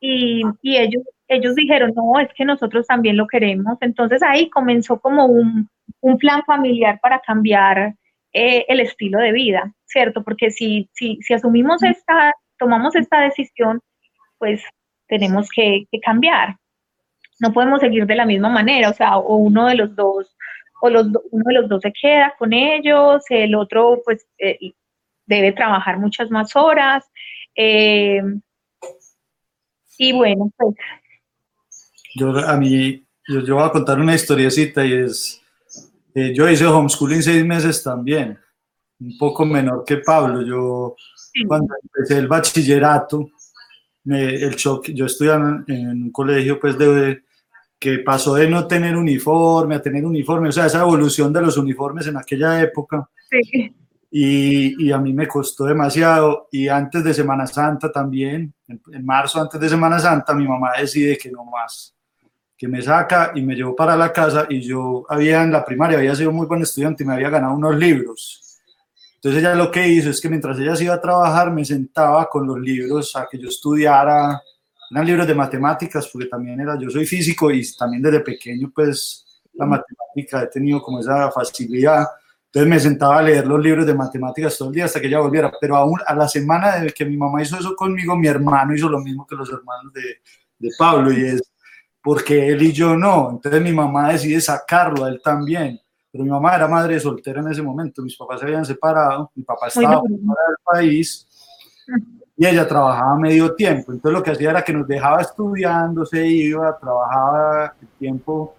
Y, 0.00 0.42
y 0.62 0.76
ellos, 0.76 1.02
ellos 1.28 1.54
dijeron, 1.54 1.92
no, 1.94 2.18
es 2.18 2.32
que 2.34 2.44
nosotros 2.44 2.86
también 2.86 3.16
lo 3.16 3.26
queremos. 3.26 3.76
Entonces 3.80 4.22
ahí 4.22 4.48
comenzó 4.48 4.98
como 4.98 5.26
un, 5.26 5.68
un 6.00 6.18
plan 6.18 6.42
familiar 6.44 6.98
para 7.00 7.20
cambiar 7.20 7.94
eh, 8.32 8.64
el 8.68 8.80
estilo 8.80 9.18
de 9.18 9.32
vida, 9.32 9.72
¿cierto? 9.84 10.24
Porque 10.24 10.50
si, 10.50 10.88
si, 10.94 11.18
si 11.20 11.34
asumimos 11.34 11.82
esta, 11.82 12.32
tomamos 12.58 12.96
esta 12.96 13.20
decisión, 13.20 13.80
pues 14.38 14.62
tenemos 15.06 15.48
que, 15.54 15.84
que 15.90 16.00
cambiar. 16.00 16.56
No 17.40 17.52
podemos 17.52 17.80
seguir 17.80 18.06
de 18.06 18.16
la 18.16 18.26
misma 18.26 18.48
manera, 18.48 18.90
o 18.90 18.94
sea, 18.94 19.18
o 19.18 19.36
uno 19.36 19.66
de 19.66 19.76
los 19.76 19.94
dos 19.94 20.34
o 20.80 20.88
los, 20.90 21.06
uno 21.30 21.44
de 21.46 21.54
los 21.54 21.68
dos 21.68 21.82
se 21.82 21.92
queda 21.92 22.34
con 22.38 22.52
ellos, 22.52 23.24
el 23.30 23.54
otro 23.54 24.00
pues 24.04 24.26
eh, 24.38 24.72
debe 25.26 25.52
trabajar 25.52 25.98
muchas 25.98 26.30
más 26.30 26.54
horas. 26.56 27.04
eh, 27.56 28.22
y 29.98 30.12
bueno, 30.12 30.50
pues 30.56 30.76
Yo, 32.14 32.36
a 32.38 32.56
mí, 32.56 33.04
yo, 33.26 33.40
yo 33.40 33.54
voy 33.56 33.64
a 33.64 33.70
contar 33.70 33.98
una 34.00 34.14
historiecita 34.14 34.84
y 34.84 34.92
es, 34.92 35.40
eh, 36.14 36.32
yo 36.34 36.48
hice 36.48 36.66
homeschooling 36.66 37.22
seis 37.22 37.44
meses 37.44 37.82
también, 37.82 38.38
un 39.00 39.16
poco 39.18 39.44
menor 39.44 39.84
que 39.84 39.98
Pablo. 39.98 40.42
Yo 40.42 40.96
cuando 41.46 41.74
empecé 41.82 42.18
el 42.18 42.26
bachillerato, 42.28 43.28
me- 44.04 44.34
el 44.34 44.56
choque, 44.56 44.94
yo 44.94 45.06
estudiaba 45.06 45.62
en, 45.66 45.74
en 45.74 46.02
un 46.04 46.10
colegio 46.10 46.58
pues 46.58 46.76
de, 46.78 47.22
que 47.78 47.98
pasó 48.00 48.34
de 48.34 48.48
no 48.48 48.66
tener 48.66 48.96
uniforme 48.96 49.74
a 49.76 49.82
tener 49.82 50.04
uniforme, 50.04 50.48
o 50.48 50.52
sea, 50.52 50.66
esa 50.66 50.80
evolución 50.80 51.32
de 51.32 51.42
los 51.42 51.56
uniformes 51.56 52.06
en 52.06 52.16
aquella 52.16 52.60
época. 52.60 53.08
Sí, 53.30 53.74
y, 54.10 54.86
y 54.86 54.90
a 54.90 54.98
mí 54.98 55.12
me 55.12 55.28
costó 55.28 55.64
demasiado. 55.66 56.48
Y 56.50 56.66
antes 56.68 57.04
de 57.04 57.12
Semana 57.12 57.46
Santa 57.46 57.92
también, 57.92 58.54
en, 58.66 58.80
en 58.92 59.04
marzo 59.04 59.40
antes 59.40 59.60
de 59.60 59.68
Semana 59.68 59.98
Santa 60.00 60.32
mi 60.34 60.48
mamá 60.48 60.70
decide 60.80 61.18
que 61.18 61.30
no 61.30 61.44
más, 61.44 61.94
que 62.58 62.66
me 62.66 62.82
saca 62.82 63.30
y 63.36 63.42
me 63.42 63.54
llevó 63.54 63.76
para 63.76 63.96
la 63.96 64.12
casa 64.12 64.46
y 64.50 64.60
yo 64.60 65.06
había 65.08 65.44
en 65.44 65.52
la 65.52 65.64
primaria, 65.64 65.96
había 65.96 66.16
sido 66.16 66.32
muy 66.32 66.44
buen 66.46 66.62
estudiante 66.62 67.04
y 67.04 67.06
me 67.06 67.14
había 67.14 67.30
ganado 67.30 67.54
unos 67.54 67.76
libros. 67.76 68.58
Entonces 69.14 69.40
ella 69.40 69.54
lo 69.54 69.70
que 69.70 69.86
hizo 69.86 70.10
es 70.10 70.20
que 70.20 70.28
mientras 70.28 70.58
ella 70.58 70.74
se 70.74 70.84
iba 70.84 70.94
a 70.94 71.00
trabajar 71.00 71.52
me 71.52 71.64
sentaba 71.64 72.28
con 72.28 72.48
los 72.48 72.58
libros 72.58 73.14
a 73.14 73.28
que 73.30 73.38
yo 73.38 73.48
estudiara, 73.48 74.42
eran 74.90 75.06
libros 75.06 75.26
de 75.28 75.34
matemáticas 75.36 76.08
porque 76.12 76.26
también 76.26 76.60
era, 76.60 76.76
yo 76.80 76.90
soy 76.90 77.06
físico 77.06 77.48
y 77.52 77.62
también 77.76 78.02
desde 78.02 78.20
pequeño 78.20 78.72
pues 78.74 79.24
la 79.54 79.66
matemática 79.66 80.42
he 80.42 80.46
tenido 80.48 80.82
como 80.82 80.98
esa 80.98 81.30
facilidad. 81.30 82.08
Entonces 82.46 82.68
me 82.68 82.80
sentaba 82.80 83.18
a 83.18 83.22
leer 83.22 83.46
los 83.46 83.62
libros 83.62 83.86
de 83.86 83.94
matemáticas 83.94 84.58
todo 84.58 84.70
el 84.70 84.74
día 84.74 84.86
hasta 84.86 85.00
que 85.00 85.06
ella 85.06 85.20
volviera. 85.20 85.52
Pero 85.60 85.76
aún 85.76 86.00
a 86.04 86.14
la 86.14 86.26
semana 86.26 86.80
de 86.80 86.90
que 86.90 87.04
mi 87.04 87.16
mamá 87.16 87.42
hizo 87.42 87.56
eso 87.58 87.76
conmigo, 87.76 88.16
mi 88.16 88.26
hermano 88.26 88.74
hizo 88.74 88.88
lo 88.88 89.00
mismo 89.00 89.26
que 89.26 89.36
los 89.36 89.48
hermanos 89.50 89.92
de, 89.92 90.22
de 90.58 90.70
Pablo 90.78 91.12
y 91.12 91.24
es 91.24 91.42
porque 92.02 92.48
él 92.48 92.62
y 92.62 92.72
yo 92.72 92.96
no. 92.96 93.30
Entonces 93.32 93.60
mi 93.62 93.72
mamá 93.72 94.12
decide 94.12 94.40
sacarlo 94.40 95.04
a 95.04 95.08
él 95.08 95.20
también. 95.22 95.80
Pero 96.10 96.24
mi 96.24 96.30
mamá 96.30 96.56
era 96.56 96.66
madre 96.66 96.98
soltera 96.98 97.40
en 97.40 97.48
ese 97.48 97.62
momento, 97.62 98.02
mis 98.02 98.16
papás 98.16 98.40
se 98.40 98.46
habían 98.46 98.64
separado, 98.64 99.30
mi 99.34 99.42
papá 99.42 99.68
estaba 99.68 100.00
fuera 100.00 100.14
del 100.48 100.56
país 100.64 101.26
y 102.36 102.46
ella 102.46 102.66
trabajaba 102.66 103.18
medio 103.18 103.54
tiempo. 103.54 103.92
Entonces 103.92 104.18
lo 104.18 104.22
que 104.22 104.30
hacía 104.30 104.50
era 104.50 104.62
que 104.62 104.72
nos 104.72 104.86
dejaba 104.86 105.20
estudiando, 105.20 106.06
se 106.06 106.26
iba, 106.26 106.78
trabajaba 106.78 107.74
el 107.80 107.88
tiempo, 107.98 108.54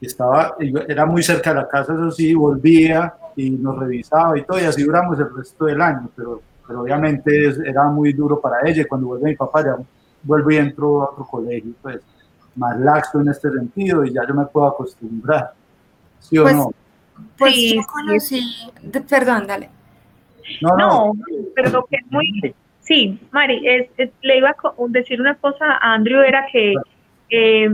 estaba, 0.00 0.56
era 0.58 1.06
muy 1.06 1.22
cerca 1.22 1.50
de 1.50 1.60
la 1.60 1.68
casa, 1.68 1.94
eso 1.94 2.10
sí, 2.10 2.34
volvía 2.34 3.14
y 3.34 3.50
nos 3.50 3.78
revisaba 3.78 4.36
y 4.36 4.44
todo, 4.44 4.60
y 4.60 4.64
así 4.64 4.82
duramos 4.82 5.18
el 5.18 5.34
resto 5.34 5.64
del 5.64 5.80
año, 5.80 6.10
pero, 6.14 6.42
pero 6.66 6.82
obviamente 6.82 7.54
era 7.64 7.84
muy 7.84 8.12
duro 8.12 8.40
para 8.40 8.68
ella. 8.68 8.82
Y 8.82 8.86
cuando 8.86 9.06
vuelve 9.06 9.30
mi 9.30 9.36
papá, 9.36 9.64
ya 9.64 9.76
vuelvo 10.22 10.50
y 10.50 10.56
entro 10.56 11.02
a 11.02 11.10
otro 11.10 11.24
colegio, 11.24 11.72
pues 11.80 12.00
más 12.58 12.78
laxo 12.78 13.20
en 13.20 13.28
este 13.28 13.50
sentido 13.50 14.04
y 14.04 14.12
ya 14.12 14.22
yo 14.28 14.34
me 14.34 14.44
puedo 14.46 14.66
acostumbrar. 14.66 15.52
¿Sí 16.20 16.36
o 16.38 16.42
Pues, 16.42 16.56
no? 16.56 16.70
Pues 17.36 17.54
Sí, 17.54 17.76
yo 17.76 17.82
conocí, 17.90 18.42
perdón, 19.08 19.46
dale. 19.46 19.70
No, 20.60 20.76
No, 20.76 21.12
pero 21.54 21.70
lo 21.70 21.84
que 21.86 21.96
es 21.96 22.06
muy... 22.10 22.54
Sí, 22.80 23.18
Mari, 23.32 23.60
es, 23.66 23.88
es- 23.98 24.10
le 24.22 24.38
iba 24.38 24.50
a 24.50 24.56
decir 24.88 25.20
una 25.20 25.34
cosa 25.34 25.64
a 25.80 25.94
Andrew, 25.94 26.22
era 26.22 26.46
que 26.50 26.74
eh, 27.30 27.70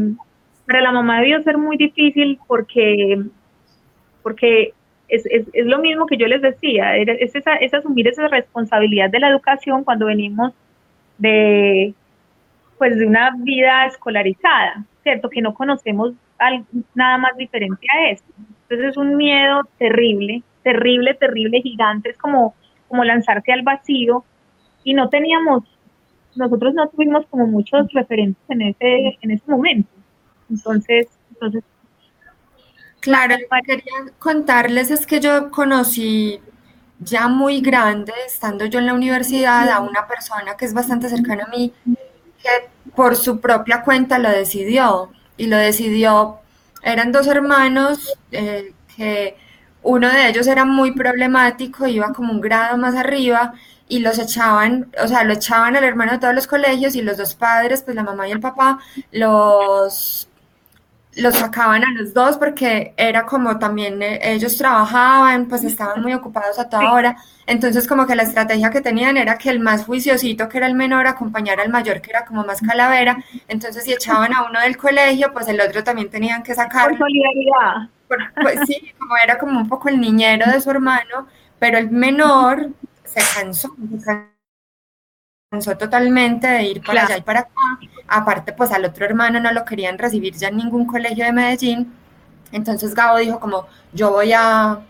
para 0.66 0.80
la 0.80 0.90
mamá 0.92 1.20
debió 1.20 1.42
ser 1.42 1.56
muy 1.56 1.76
difícil 1.76 2.38
porque, 2.48 3.22
porque 4.22 4.72
es, 5.08 5.24
es, 5.26 5.46
es 5.52 5.66
lo 5.66 5.78
mismo 5.78 6.06
que 6.06 6.16
yo 6.16 6.26
les 6.26 6.42
decía, 6.42 6.96
es, 6.96 7.34
esa, 7.34 7.54
es 7.56 7.72
asumir 7.74 8.08
esa 8.08 8.26
responsabilidad 8.28 9.10
de 9.10 9.20
la 9.20 9.28
educación 9.28 9.84
cuando 9.84 10.06
venimos 10.06 10.52
de, 11.18 11.94
pues, 12.78 12.96
de 12.98 13.06
una 13.06 13.32
vida 13.38 13.86
escolarizada, 13.86 14.84
¿cierto? 15.02 15.30
Que 15.30 15.42
no 15.42 15.54
conocemos 15.54 16.12
al- 16.38 16.66
nada 16.94 17.18
más 17.18 17.36
diferente 17.36 17.86
a 17.94 18.10
eso. 18.10 18.24
Entonces 18.62 18.90
es 18.92 18.96
un 18.96 19.16
miedo 19.16 19.62
terrible, 19.78 20.42
terrible, 20.62 21.14
terrible, 21.14 21.60
gigante, 21.62 22.10
es 22.10 22.18
como, 22.18 22.54
como 22.88 23.04
lanzarse 23.04 23.52
al 23.52 23.62
vacío 23.62 24.24
y 24.84 24.94
no 24.94 25.08
teníamos, 25.10 25.64
nosotros 26.34 26.74
no 26.74 26.88
tuvimos 26.90 27.26
como 27.28 27.46
muchos 27.46 27.92
referentes 27.92 28.42
en 28.50 28.62
ese, 28.62 29.18
en 29.22 29.30
ese 29.32 29.50
momento. 29.50 29.90
Entonces, 30.50 31.08
entonces 31.30 31.64
Claro, 33.00 33.36
lo 33.38 33.48
que 33.50 33.62
quería 33.62 33.92
contarles 34.18 34.90
es 34.90 35.06
que 35.06 35.20
yo 35.20 35.50
conocí 35.50 36.40
ya 36.98 37.28
muy 37.28 37.60
grande, 37.60 38.12
estando 38.26 38.64
yo 38.66 38.78
en 38.78 38.86
la 38.86 38.94
universidad, 38.94 39.68
a 39.70 39.80
una 39.80 40.06
persona 40.06 40.56
que 40.56 40.64
es 40.64 40.72
bastante 40.74 41.08
cercana 41.10 41.44
a 41.44 41.48
mí, 41.48 41.74
que 42.44 42.68
por 42.94 43.16
su 43.16 43.40
propia 43.40 43.82
cuenta 43.82 44.18
lo 44.18 44.30
decidió. 44.30 45.10
Y 45.36 45.48
lo 45.48 45.56
decidió, 45.56 46.38
eran 46.82 47.10
dos 47.10 47.26
hermanos, 47.26 48.16
eh, 48.30 48.72
que 48.96 49.36
uno 49.82 50.08
de 50.08 50.28
ellos 50.28 50.46
era 50.46 50.64
muy 50.64 50.92
problemático, 50.92 51.88
iba 51.88 52.12
como 52.12 52.32
un 52.32 52.40
grado 52.40 52.76
más 52.76 52.94
arriba, 52.94 53.54
y 53.88 53.98
los 53.98 54.18
echaban, 54.18 54.92
o 55.02 55.08
sea, 55.08 55.24
lo 55.24 55.32
echaban 55.32 55.76
al 55.76 55.84
hermano 55.84 56.12
de 56.12 56.18
todos 56.18 56.34
los 56.34 56.46
colegios, 56.46 56.94
y 56.94 57.02
los 57.02 57.16
dos 57.16 57.34
padres, 57.34 57.82
pues 57.82 57.96
la 57.96 58.04
mamá 58.04 58.28
y 58.28 58.32
el 58.32 58.40
papá, 58.40 58.78
los 59.10 60.28
los 61.16 61.36
sacaban 61.36 61.84
a 61.84 61.90
los 61.92 62.12
dos 62.14 62.36
porque 62.38 62.94
era 62.96 63.24
como 63.26 63.58
también 63.58 64.02
eh, 64.02 64.18
ellos 64.22 64.56
trabajaban, 64.58 65.46
pues 65.48 65.64
estaban 65.64 66.02
muy 66.02 66.12
ocupados 66.14 66.58
a 66.58 66.68
toda 66.68 66.92
hora. 66.92 67.16
Entonces 67.46 67.86
como 67.86 68.06
que 68.06 68.14
la 68.16 68.22
estrategia 68.24 68.70
que 68.70 68.80
tenían 68.80 69.16
era 69.16 69.36
que 69.38 69.50
el 69.50 69.60
más 69.60 69.84
juiciosito, 69.84 70.48
que 70.48 70.58
era 70.58 70.66
el 70.66 70.74
menor, 70.74 71.06
acompañara 71.06 71.62
al 71.62 71.68
mayor, 71.70 72.00
que 72.00 72.10
era 72.10 72.24
como 72.24 72.44
más 72.44 72.60
calavera. 72.60 73.22
Entonces 73.48 73.84
si 73.84 73.92
echaban 73.92 74.32
a 74.34 74.44
uno 74.48 74.60
del 74.60 74.76
colegio, 74.76 75.32
pues 75.32 75.46
el 75.48 75.60
otro 75.60 75.84
también 75.84 76.10
tenían 76.10 76.42
que 76.42 76.54
por 76.54 76.64
sacarlo. 76.64 76.96
solidaridad. 76.98 77.88
Por- 78.08 78.32
Pues 78.42 78.60
sí, 78.66 78.92
como 78.98 79.16
era 79.16 79.38
como 79.38 79.58
un 79.60 79.68
poco 79.68 79.88
el 79.88 80.00
niñero 80.00 80.50
de 80.50 80.60
su 80.60 80.70
hermano, 80.70 81.28
pero 81.58 81.78
el 81.78 81.90
menor 81.90 82.70
se 83.04 83.20
cansó, 83.34 83.74
se 83.90 84.04
cansó 84.04 84.33
totalmente 85.60 86.46
de 86.46 86.62
ir 86.64 86.82
para 86.82 87.04
allá 87.04 87.18
y 87.18 87.22
para 87.22 87.40
acá. 87.40 87.50
Aparte, 88.08 88.52
pues 88.52 88.70
al 88.72 88.84
otro 88.84 89.04
hermano 89.04 89.40
no 89.40 89.52
lo 89.52 89.64
querían 89.64 89.98
recibir 89.98 90.34
ya 90.34 90.48
en 90.48 90.56
ningún 90.56 90.86
colegio 90.86 91.24
de 91.24 91.32
Medellín. 91.32 91.92
Entonces 92.52 92.94
Gabo 92.94 93.18
dijo 93.18 93.40
como, 93.40 93.66
yo 93.92 94.10
voy 94.10 94.32
a, 94.32 94.80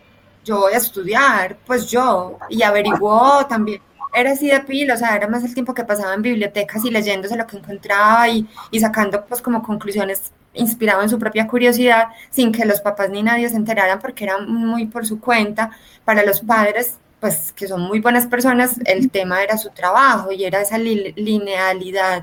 yo 0.45 0.61
voy 0.61 0.75
a 0.75 0.79
estudiar, 0.79 1.57
pues 1.67 1.91
yo, 1.91 2.39
y 2.49 2.63
averiguó 2.63 3.47
también. 3.47 3.81
Era 4.13 4.33
así 4.33 4.49
de 4.49 4.61
pila, 4.61 4.95
o 4.95 4.97
sea, 4.97 5.17
era 5.17 5.27
más 5.27 5.43
el 5.43 5.55
tiempo 5.55 5.75
que 5.75 5.85
pasaba 5.85 6.15
en 6.15 6.23
bibliotecas 6.23 6.85
y 6.85 6.91
leyéndose 6.91 7.37
lo 7.37 7.47
que 7.47 7.57
encontraba 7.57 8.29
y, 8.29 8.47
y 8.71 8.79
sacando 8.81 9.25
pues 9.25 9.43
como 9.43 9.63
conclusiones 9.63 10.33
inspirado 10.55 11.03
en 11.03 11.09
su 11.09 11.19
propia 11.19 11.47
curiosidad, 11.47 12.09
sin 12.31 12.53
que 12.53 12.65
los 12.65 12.81
papás 12.81 13.11
ni 13.11 13.23
nadie 13.23 13.49
se 13.49 13.57
enteraran 13.57 13.99
porque 13.99 14.25
era 14.25 14.39
muy 14.39 14.87
por 14.87 15.07
su 15.07 15.21
cuenta. 15.21 15.71
Para 16.05 16.25
los 16.25 16.41
padres, 16.41 16.99
pues 17.25 17.53
que 17.53 17.67
son 17.67 17.81
muy 17.81 18.01
buenas 18.01 18.27
personas, 18.27 18.75
el 18.85 19.11
tema 19.11 19.43
era 19.43 19.57
su 19.57 19.71
trabajo 19.71 20.31
y 20.31 20.45
era 20.45 20.61
esa 20.61 20.77
li- 20.77 21.15
linealidad 21.17 22.23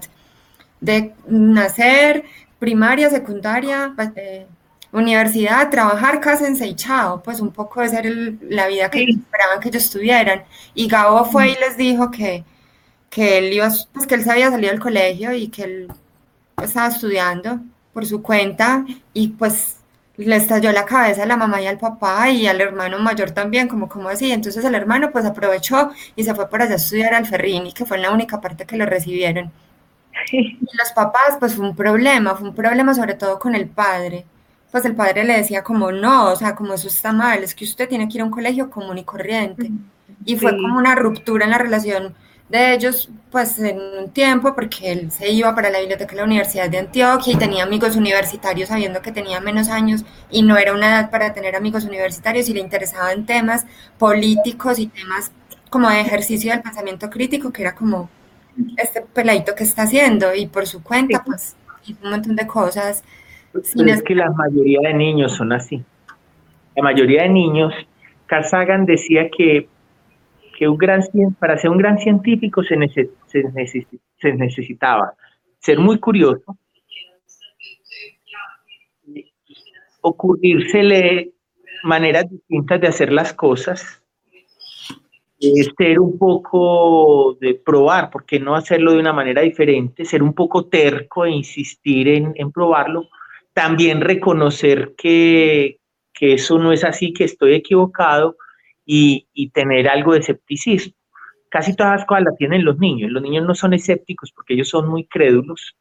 de 0.80 1.16
nacer, 1.28 2.24
primaria, 2.60 3.10
secundaria, 3.10 3.94
pues, 3.96 4.12
eh, 4.16 4.46
universidad, 4.92 5.72
trabajar, 5.72 6.20
cásense 6.20 6.68
y 6.68 6.76
chao, 6.76 7.24
pues 7.24 7.40
un 7.40 7.50
poco 7.52 7.82
de 7.82 7.90
ser 7.90 8.06
el- 8.06 8.38
la 8.44 8.68
vida 8.68 8.92
que 8.92 9.00
Sí. 9.00 9.10
esperaban 9.24 9.60
que 9.60 9.70
ellos 9.70 9.90
tuvieran. 9.90 10.44
Y 10.76 10.88
Gabo 10.88 11.26
fue 11.26 11.50
y 11.50 11.56
les 11.56 11.78
dijo 11.78 12.12
que, 12.12 12.44
que 13.10 13.40
él 13.40 13.54
iba, 13.54 13.70
pues 13.94 14.06
que 14.06 14.14
él 14.16 14.24
se 14.24 14.30
había 14.32 14.52
salido 14.52 14.72
del 14.72 14.80
colegio 14.82 15.34
y 15.34 15.48
que 15.48 15.64
él 15.64 15.88
estaba 16.62 16.90
estudiando 16.90 17.60
por 17.92 18.06
su 18.06 18.22
cuenta 18.22 18.86
y 19.16 19.30
pues 19.30 19.78
le 20.18 20.36
estalló 20.36 20.72
la 20.72 20.86
cabeza 20.86 21.24
a 21.24 21.26
la 21.26 21.38
mamá 21.38 21.62
y 21.62 21.68
al 21.68 21.78
papá 21.80 22.30
y 22.30 22.48
al 22.48 22.62
hermano 22.62 23.00
mayor 23.00 23.32
también, 23.32 23.68
como, 23.68 23.90
como 23.90 24.10
así. 24.10 24.32
Entonces 24.32 24.64
el 24.66 24.76
hermano 24.76 25.12
pues 25.12 25.26
aprovechó 25.26 25.92
y 26.16 26.24
se 26.24 26.36
fue 26.36 26.50
por 26.50 26.62
allá 26.62 26.74
a 26.74 26.76
estudiar 26.78 27.14
al 27.14 27.26
Ferrini, 27.26 27.74
que 27.74 27.86
fue 27.86 27.98
la 27.98 28.12
única 28.12 28.40
parte 28.42 28.66
que 28.66 28.78
lo 28.78 28.86
recibieron. 28.86 29.52
Y 30.32 30.78
los 30.78 30.92
papás, 30.94 31.38
pues 31.40 31.56
fue 31.56 31.68
un 31.68 31.76
problema, 31.76 32.36
fue 32.36 32.50
un 32.50 32.56
problema 32.56 32.94
sobre 32.94 33.16
todo 33.16 33.40
con 33.40 33.56
el 33.56 33.70
padre. 33.70 34.26
Pues 34.72 34.86
el 34.86 34.96
padre 34.96 35.24
le 35.26 35.38
decía 35.38 35.64
como, 35.64 35.92
no, 35.92 36.32
o 36.32 36.36
sea, 36.36 36.56
como 36.56 36.74
eso 36.74 36.88
está 36.88 37.12
mal, 37.14 37.44
es 37.44 37.56
que 37.56 37.66
usted 37.66 37.90
tiene 37.90 38.08
que 38.08 38.16
ir 38.18 38.22
a 38.22 38.26
un 38.26 38.32
colegio 38.32 38.70
común 38.70 38.98
y 38.98 39.04
corriente. 39.04 39.74
Y 40.26 40.38
fue 40.38 40.52
Sí. 40.52 40.58
como 40.58 40.78
una 40.78 40.96
ruptura 40.96 41.46
en 41.46 41.52
la 41.52 41.58
relación 41.58 42.16
de 42.52 42.74
ellos, 42.74 43.10
pues 43.32 43.58
en 43.60 43.80
un 43.80 44.12
tiempo, 44.12 44.54
porque 44.56 44.92
él 44.92 45.12
se 45.12 45.30
iba 45.32 45.56
para 45.56 45.70
la 45.70 45.80
biblioteca 45.80 46.12
de 46.12 46.18
la 46.18 46.26
Universidad 46.26 46.70
de 46.70 46.80
Antioquia 46.80 47.34
y 47.34 47.38
tenía 47.38 47.64
amigos 47.64 47.96
universitarios 47.96 48.70
sabiendo 48.70 49.02
que 49.02 49.12
tenía 49.12 49.40
menos 49.40 49.70
años 49.70 50.04
y 50.30 50.44
no 50.44 50.58
era 50.58 50.74
una 50.74 50.88
edad 50.90 51.12
para 51.12 51.34
tener 51.34 51.56
amigos 51.56 51.86
universitarios 51.86 52.50
y 52.50 52.54
le 52.54 52.60
interesaban 52.60 53.26
temas 53.26 53.66
políticos 53.98 54.80
y 54.80 54.88
temas 54.88 55.32
como 55.70 55.90
de 55.90 56.02
ejercicio 56.02 56.52
del 56.52 56.62
pensamiento 56.62 57.10
crítico, 57.10 57.52
que 57.54 57.62
era 57.62 57.76
como 57.76 58.10
este 58.78 59.02
peladito 59.02 59.56
que 59.56 59.64
está 59.64 59.84
haciendo 59.84 60.36
y 60.36 60.48
por 60.48 60.68
su 60.68 60.84
cuenta, 60.84 61.24
pues 61.24 61.56
hizo 61.88 62.00
un 62.04 62.12
montón 62.12 62.36
de 62.36 62.48
cosas. 62.48 63.04
sin 63.64 63.86
Pero 63.86 63.92
es 63.92 63.98
es- 63.98 64.04
que 64.04 64.16
la 64.16 64.30
mayoría 64.32 64.80
de 64.90 64.94
niños 64.94 65.36
son 65.36 65.54
así. 65.54 65.84
La 66.76 66.84
mayoría 66.84 67.24
de 67.24 67.30
niños, 67.30 67.74
Carl 68.28 68.46
Sagan 68.46 68.86
decía 68.86 69.30
que, 69.36 69.71
que 70.62 70.68
un 70.68 70.78
gran, 70.78 71.02
para 71.40 71.58
ser 71.58 71.72
un 71.72 71.78
gran 71.80 71.98
científico 71.98 72.62
se, 72.64 72.76
nece- 72.76 73.10
se, 73.26 73.44
necesi- 73.46 74.00
se 74.20 74.32
necesitaba 74.34 75.16
ser 75.60 75.80
muy 75.80 76.00
curioso, 76.00 76.56
ocurrírsele 80.02 81.32
maneras 81.84 82.30
distintas 82.30 82.80
de 82.80 82.88
hacer 82.90 83.12
las 83.12 83.34
cosas, 83.34 84.04
eh, 85.40 85.64
ser 85.76 86.00
un 86.00 86.20
poco 86.20 87.36
de 87.42 87.56
probar, 87.56 88.12
¿por 88.12 88.24
qué 88.24 88.40
no 88.40 88.56
hacerlo 88.56 88.92
de 88.92 89.00
una 89.00 89.14
manera 89.14 89.42
diferente? 89.42 90.06
Ser 90.06 90.22
un 90.22 90.34
poco 90.36 90.66
terco 90.68 91.26
e 91.26 91.32
insistir 91.32 92.08
en, 92.08 92.34
en 92.36 92.52
probarlo. 92.52 93.08
También 93.52 94.00
reconocer 94.00 94.94
que, 94.96 95.80
que 96.14 96.34
eso 96.34 96.60
no 96.60 96.72
es 96.72 96.84
así, 96.84 97.14
que 97.14 97.24
estoy 97.24 97.56
equivocado 97.56 98.36
y, 98.86 99.28
y 99.34 99.50
tener 99.50 99.88
algo 99.88 100.14
de 100.14 100.20
escepticismo. 100.20 100.94
Casi 101.50 101.76
todas 101.76 101.98
las 101.98 102.06
cosas 102.06 102.24
las 102.24 102.38
tienen 102.38 102.64
los 102.64 102.80
niños. 102.80 103.12
Los 103.12 103.22
niños 103.22 103.46
no 103.46 103.56
son 103.56 103.74
escépticos 103.74 104.32
porque 104.32 104.54
ellos 104.54 104.70
son 104.70 104.88
muy 104.88 105.06
crédulos, 105.06 105.76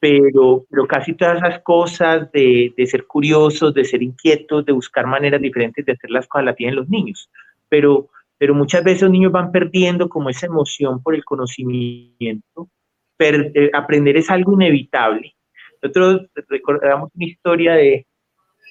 pero, 0.00 0.64
pero 0.70 0.86
casi 0.86 1.14
todas 1.14 1.38
esas 1.38 1.60
cosas 1.62 2.30
de, 2.32 2.72
de, 2.76 2.86
ser 2.86 3.06
curiosos, 3.06 3.74
de 3.74 3.84
ser 3.84 4.02
inquietos, 4.02 4.64
de 4.64 4.72
buscar 4.72 5.06
maneras 5.06 5.40
diferentes 5.40 5.84
de 5.84 5.92
hacer 5.92 6.10
las 6.10 6.26
cosas 6.26 6.46
las 6.46 6.56
tienen 6.56 6.76
los 6.76 6.88
niños. 6.88 7.30
Pero, 7.68 8.08
pero 8.38 8.54
muchas 8.54 8.84
veces 8.84 9.02
los 9.02 9.10
niños 9.10 9.32
van 9.32 9.52
perdiendo 9.52 10.08
como 10.08 10.30
esa 10.30 10.46
emoción 10.46 11.02
por 11.02 11.14
el 11.14 11.24
conocimiento. 11.24 12.68
Eh, 13.18 13.70
aprender 13.72 14.16
es 14.16 14.30
algo 14.30 14.52
inevitable. 14.52 15.34
Nosotros 15.82 16.26
recordamos 16.48 17.10
una 17.14 17.24
historia 17.24 17.74
de, 17.74 18.06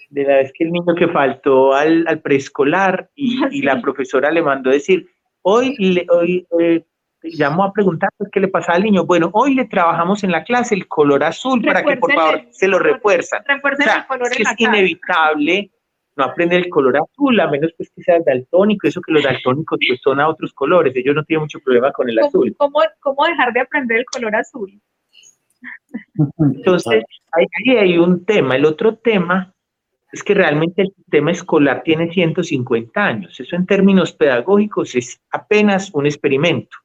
de 0.10 0.24
la 0.24 0.36
vez 0.38 0.52
que 0.54 0.64
el 0.64 0.72
niño 0.72 0.96
que 0.96 1.08
faltó 1.08 1.74
al, 1.74 2.06
al 2.08 2.22
preescolar 2.22 3.10
y, 3.16 3.40
y, 3.52 3.62
la 3.62 3.82
profesora 3.82 4.32
le 4.32 4.42
mandó 4.42 4.70
decir, 4.70 5.08
hoy, 5.42 5.76
le, 5.78 6.06
hoy 6.10 6.48
eh, 6.60 6.86
llamó 7.24 7.64
a 7.64 7.74
preguntar 7.74 8.10
qué 8.32 8.40
le 8.40 8.48
pasa 8.48 8.74
al 8.74 8.84
niño. 8.84 9.06
Bueno, 9.06 9.30
hoy 9.34 9.54
le 9.54 9.66
trabajamos 9.66 10.24
en 10.24 10.32
la 10.32 10.44
clase 10.44 10.76
el 10.76 10.88
color 10.88 11.24
azul 11.24 11.62
para 11.62 11.84
que 11.84 11.98
por 11.98 12.14
favor 12.14 12.42
se 12.52 12.68
lo 12.68 12.80
refuerzan. 12.80 13.42
O 13.42 13.76
sea, 13.84 13.98
el 13.98 14.08
color 14.08 14.28
es, 14.32 14.40
es 14.40 14.54
inevitable 14.58 15.72
no 16.18 16.24
aprender 16.24 16.64
el 16.64 16.70
color 16.70 16.98
azul, 16.98 17.40
a 17.40 17.48
menos 17.48 17.72
pues 17.78 17.92
que 17.96 18.02
sea 18.02 18.18
daltónico, 18.26 18.88
eso 18.88 19.02
que 19.02 19.12
los 19.12 19.24
daltónicos 19.24 19.78
pues 19.88 20.02
son 20.02 20.20
a 20.20 20.28
otros 20.28 20.52
colores, 20.52 20.92
ellos 20.96 21.16
no 21.16 21.24
tienen 21.24 21.44
mucho 21.44 21.60
problema 21.60 21.92
con 21.92 22.10
el 22.10 22.16
¿Cómo, 22.16 22.28
azul. 22.28 22.56
¿cómo, 22.58 22.80
¿Cómo 23.00 23.26
dejar 23.28 23.54
de 23.54 23.60
aprender 23.62 24.00
el 24.00 24.06
color 24.06 24.36
azul? 24.36 24.82
Entonces, 26.40 27.04
ahí 27.32 27.78
hay 27.78 27.98
un 27.98 28.26
tema. 28.26 28.56
El 28.56 28.66
otro 28.66 28.96
tema 28.96 29.54
es 30.12 30.24
que 30.24 30.34
realmente 30.34 30.84
el 30.84 30.94
sistema 30.96 31.32
escolar 31.32 31.84
tiene 31.84 32.12
150 32.12 33.04
años. 33.04 33.40
Eso 33.40 33.56
en 33.56 33.66
términos 33.66 34.14
pedagógicos 34.14 34.96
es 34.96 35.20
apenas 35.32 35.92
un 35.94 36.06
experimento. 36.06 36.78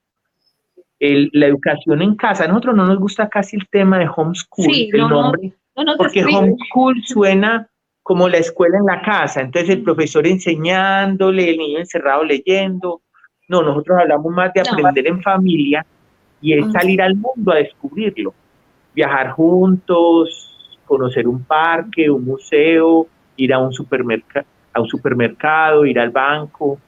El, 0.99 1.31
la 1.33 1.47
educación 1.47 2.03
en 2.03 2.15
casa, 2.17 2.45
a 2.45 2.49
nosotros 2.49 2.77
no 2.77 2.87
nos 2.87 2.99
gusta 2.99 3.29
casi 3.29 3.57
el 3.57 3.69
tema 3.69 3.99
de 3.99 4.09
homeschool, 4.15 4.73
Sí, 4.73 4.91
el 4.93 5.01
no, 5.01 5.09
no, 5.09 5.23
nombre, 5.23 5.53
No 5.77 5.97
porque 5.97 6.25
homeschool 6.25 7.03
suena 7.05 7.69
como 8.03 8.29
la 8.29 8.39
escuela 8.39 8.79
en 8.79 8.87
la 8.87 9.01
casa, 9.03 9.41
entonces 9.41 9.71
el 9.71 9.83
profesor 9.83 10.27
enseñándole, 10.27 11.51
el 11.51 11.59
niño 11.59 11.79
encerrado 11.79 12.25
leyendo. 12.25 13.03
No, 13.49 13.63
nosotros 13.63 13.99
hablamos 14.01 14.33
más 14.33 14.53
de 14.53 14.61
aprender 14.61 15.07
en 15.07 15.23
familia 15.23 15.87
y 16.41 16.53
es 16.55 16.67
Mm. 16.67 16.73
salir 16.73 17.03
al 17.03 17.15
mundo 17.15 17.53
a 17.53 17.57
descubrirlo, 17.57 18.35
viajar 18.95 19.31
juntos, 19.31 20.52
conocer 20.97 21.27
un 21.27 21.45
parque, 21.45 22.11
un 22.11 22.25
museo, 22.25 23.07
ir 23.37 23.55
a 23.55 23.59
un, 23.59 23.73
supermerca- 23.73 24.45
a 24.75 24.81
un 24.81 24.89
supermercado, 24.89 25.87
ir 25.87 25.99
al 25.99 26.11
banco. 26.11 26.79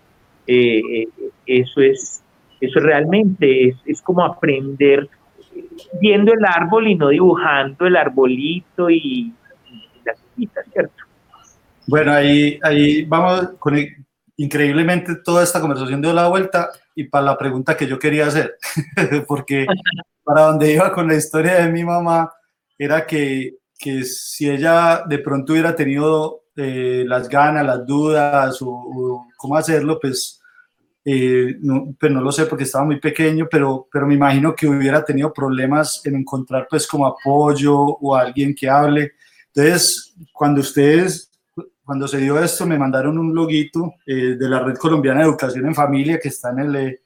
Eh, 0.46 0.80
eh, 1.02 1.08
eso 1.46 1.80
es, 1.80 2.22
eso 2.60 2.80
realmente 2.80 3.68
es, 3.68 3.76
es 3.86 4.02
como 4.02 4.22
aprender 4.22 5.08
viendo 6.00 6.32
el 6.34 6.44
árbol 6.44 6.86
y 6.88 6.94
no 6.96 7.08
dibujando 7.08 7.86
el 7.86 7.96
arbolito 7.96 8.90
y, 8.90 9.32
y 9.70 9.82
las 10.04 10.18
hojitas, 10.22 10.66
¿cierto? 10.70 11.02
Bueno, 11.86 12.12
ahí, 12.12 12.58
ahí 12.62 13.04
vamos 13.04 13.52
con 13.58 13.74
increíblemente 14.36 15.16
toda 15.24 15.44
esta 15.44 15.60
conversación 15.60 16.02
dio 16.02 16.12
la 16.12 16.28
vuelta 16.28 16.70
y 16.94 17.04
para 17.04 17.24
la 17.24 17.38
pregunta 17.38 17.76
que 17.76 17.86
yo 17.86 17.98
quería 17.98 18.26
hacer, 18.26 18.56
porque 19.28 19.66
para 20.24 20.42
donde 20.42 20.72
iba 20.74 20.92
con 20.92 21.08
la 21.08 21.14
historia 21.14 21.54
de 21.54 21.72
mi 21.72 21.84
mamá 21.84 22.30
era 22.78 23.06
que, 23.06 23.54
que 23.84 24.02
si 24.04 24.48
ella 24.48 25.04
de 25.06 25.18
pronto 25.18 25.52
hubiera 25.52 25.76
tenido 25.76 26.44
eh, 26.56 27.04
las 27.06 27.28
ganas, 27.28 27.66
las 27.66 27.86
dudas 27.86 28.62
o, 28.62 28.70
o 28.70 29.26
cómo 29.36 29.58
hacerlo, 29.58 29.98
pues, 30.00 30.40
eh, 31.04 31.58
no, 31.60 31.94
pues 32.00 32.10
no 32.10 32.22
lo 32.22 32.32
sé 32.32 32.46
porque 32.46 32.64
estaba 32.64 32.86
muy 32.86 32.98
pequeño, 32.98 33.46
pero, 33.50 33.86
pero 33.92 34.06
me 34.06 34.14
imagino 34.14 34.54
que 34.54 34.66
hubiera 34.66 35.04
tenido 35.04 35.34
problemas 35.34 36.00
en 36.06 36.16
encontrar 36.16 36.66
pues 36.70 36.86
como 36.86 37.06
apoyo 37.06 37.76
o 37.76 38.14
alguien 38.14 38.54
que 38.54 38.70
hable. 38.70 39.12
Entonces, 39.52 40.14
cuando 40.32 40.62
ustedes 40.62 41.30
cuando 41.84 42.08
se 42.08 42.16
dio 42.16 42.42
esto, 42.42 42.64
me 42.64 42.78
mandaron 42.78 43.18
un 43.18 43.34
loguito 43.34 43.96
eh, 44.06 44.36
de 44.38 44.48
la 44.48 44.60
Red 44.60 44.76
Colombiana 44.76 45.20
de 45.20 45.26
Educación 45.26 45.66
en 45.66 45.74
Familia 45.74 46.18
que 46.18 46.28
está 46.28 46.48
en 46.52 46.60
el, 46.60 47.00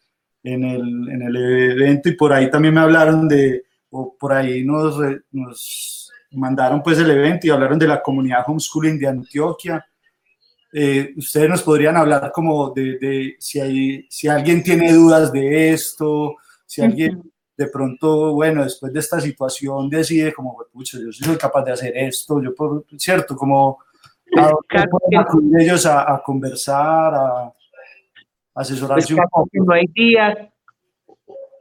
en, 0.44 0.64
el, 0.64 1.08
en 1.10 1.22
el 1.22 1.36
evento 1.72 2.08
y 2.08 2.14
por 2.14 2.32
ahí 2.32 2.48
también 2.48 2.74
me 2.74 2.82
hablaron 2.82 3.26
de, 3.26 3.64
o 3.90 4.16
por 4.16 4.32
ahí 4.32 4.64
nos, 4.64 4.96
nos 5.32 6.07
mandaron 6.32 6.82
pues 6.82 6.98
el 6.98 7.10
evento 7.10 7.46
y 7.46 7.50
hablaron 7.50 7.78
de 7.78 7.88
la 7.88 8.02
comunidad 8.02 8.44
homeschooling 8.46 8.98
de 8.98 9.08
Antioquia. 9.08 9.84
Eh, 10.72 11.14
ustedes 11.16 11.48
nos 11.48 11.62
podrían 11.62 11.96
hablar 11.96 12.30
como 12.32 12.70
de, 12.70 12.98
de 12.98 13.36
si, 13.38 13.58
hay, 13.60 14.06
si 14.10 14.28
alguien 14.28 14.62
tiene 14.62 14.92
dudas 14.92 15.32
de 15.32 15.70
esto, 15.70 16.36
si 16.66 16.82
alguien 16.82 17.22
de 17.56 17.66
pronto, 17.66 18.34
bueno, 18.34 18.62
después 18.62 18.92
de 18.92 19.00
esta 19.00 19.20
situación 19.20 19.88
decide 19.88 20.32
como, 20.32 20.56
pucha, 20.72 20.98
yo 20.98 21.10
soy 21.10 21.36
capaz 21.36 21.64
de 21.64 21.72
hacer 21.72 21.96
esto, 21.96 22.40
yo 22.42 22.54
por, 22.54 22.84
cierto, 22.96 23.34
como 23.34 23.78
a 24.36 24.52
ellos 25.58 25.86
a, 25.86 26.14
a 26.14 26.22
conversar, 26.22 27.14
a 27.14 27.52
asesorarse 28.54 29.14
un 29.14 29.20
Pues, 29.20 29.30
poco. 29.30 29.48
no 29.64 29.72
hay 29.74 29.86
día 29.94 30.52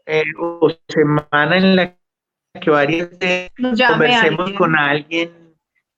eh, 0.06 0.24
o 0.40 0.70
semana 0.88 1.58
en 1.58 1.76
la 1.76 1.98
que 2.60 2.70
varias 2.70 3.10
conversemos 3.90 4.52
con 4.54 4.76
alguien 4.76 5.32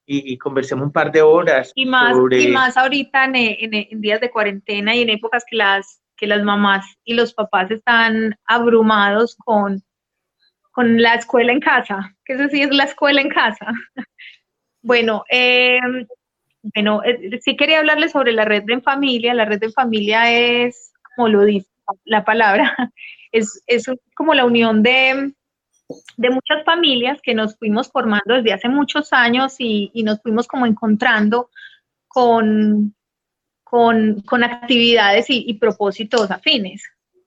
y, 0.06 0.34
y 0.34 0.38
conversemos 0.38 0.86
un 0.86 0.92
par 0.92 1.12
de 1.12 1.22
horas 1.22 1.72
Y 1.76 1.86
más, 1.86 2.16
sobre 2.16 2.42
y 2.42 2.48
más 2.50 2.76
ahorita 2.78 3.26
en, 3.26 3.36
en- 3.36 3.74
en 3.92 4.02
días 4.02 4.20
de 4.22 4.32
cuarentena 4.32 4.96
y 4.96 5.02
en 5.04 5.10
épocas 5.10 5.44
que 5.50 5.56
las, 5.56 6.02
que 6.18 6.28
las 6.28 6.42
mamás 6.44 6.86
y 7.04 7.14
los 7.14 7.34
papás 7.34 7.70
están 7.72 8.36
abrumados 8.46 9.36
con, 9.38 9.82
con 10.72 11.02
la 11.02 11.16
escuela 11.16 11.52
en 11.52 11.60
casa, 11.60 12.16
que 12.26 12.34
eso 12.34 12.48
sí 12.50 12.62
es 12.62 12.72
la 12.74 12.86
escuela 12.86 13.22
en 13.22 13.30
casa. 13.30 13.68
Bueno, 14.82 15.26
eh, 15.30 15.78
bueno, 16.74 17.04
eh, 17.04 17.38
sí 17.42 17.58
quería 17.58 17.80
hablarles 17.80 18.14
sobre 18.14 18.32
la 18.32 18.46
red 18.46 18.64
de 18.64 18.74
en 18.76 18.82
familia. 18.82 19.34
La 19.34 19.44
red 19.44 19.60
de 19.60 19.66
en 19.68 19.74
familia 19.74 20.32
es, 20.32 20.94
como 21.16 21.28
lo 21.28 21.44
dice 21.44 21.68
la 22.06 22.24
palabra, 22.24 22.76
es, 23.34 23.62
es 23.68 23.88
como 24.16 24.34
la 24.34 24.46
unión 24.46 24.82
de, 24.82 25.34
de 26.18 26.30
muchas 26.30 26.64
familias 26.66 27.20
que 27.22 27.34
nos 27.34 27.58
fuimos 27.58 27.90
formando 27.92 28.36
desde 28.36 28.54
hace 28.54 28.70
muchos 28.70 29.12
años 29.14 29.56
y, 29.60 29.90
y 29.94 30.04
nos 30.04 30.22
fuimos 30.22 30.48
como 30.48 30.66
encontrando 30.66 31.50
con, 32.08 32.96
con, 33.64 34.22
con 34.22 34.44
actividades 34.44 35.30
y, 35.30 35.46
y 35.48 35.56
propósitos 35.56 36.30
afines, 36.32 36.84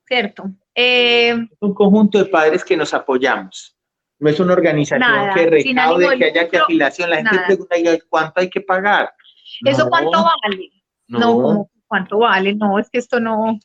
¿cierto? 0.07 0.45
Eh, 0.75 1.35
un 1.59 1.73
conjunto 1.73 2.17
de 2.17 2.25
padres 2.25 2.63
que 2.63 2.77
nos 2.77 2.93
apoyamos. 2.93 3.75
No 4.19 4.29
es 4.29 4.39
una 4.39 4.53
organización 4.53 5.01
Nada, 5.01 5.33
que 5.33 5.45
recaude, 5.47 6.09
de 6.09 6.17
que 6.17 6.25
haya 6.25 6.49
que 6.49 6.57
afiliación. 6.57 7.09
La 7.09 7.17
gente 7.17 7.35
nada. 7.35 7.47
pregunta, 7.47 7.77
"¿Y 7.77 7.99
¿cuánto 8.09 8.39
hay 8.39 8.49
que 8.49 8.61
pagar? 8.61 9.11
¿Eso 9.65 9.83
No, 9.83 9.89
cuánto 9.89 10.11
vale? 10.23 10.69
No, 11.07 11.19
no. 11.19 11.33
¿cómo 11.33 11.71
cuánto 11.87 12.17
vale? 12.19 12.55
No, 12.55 12.79
es 12.79 12.89
que 12.89 12.99
esto 12.99 13.19
no, 13.19 13.59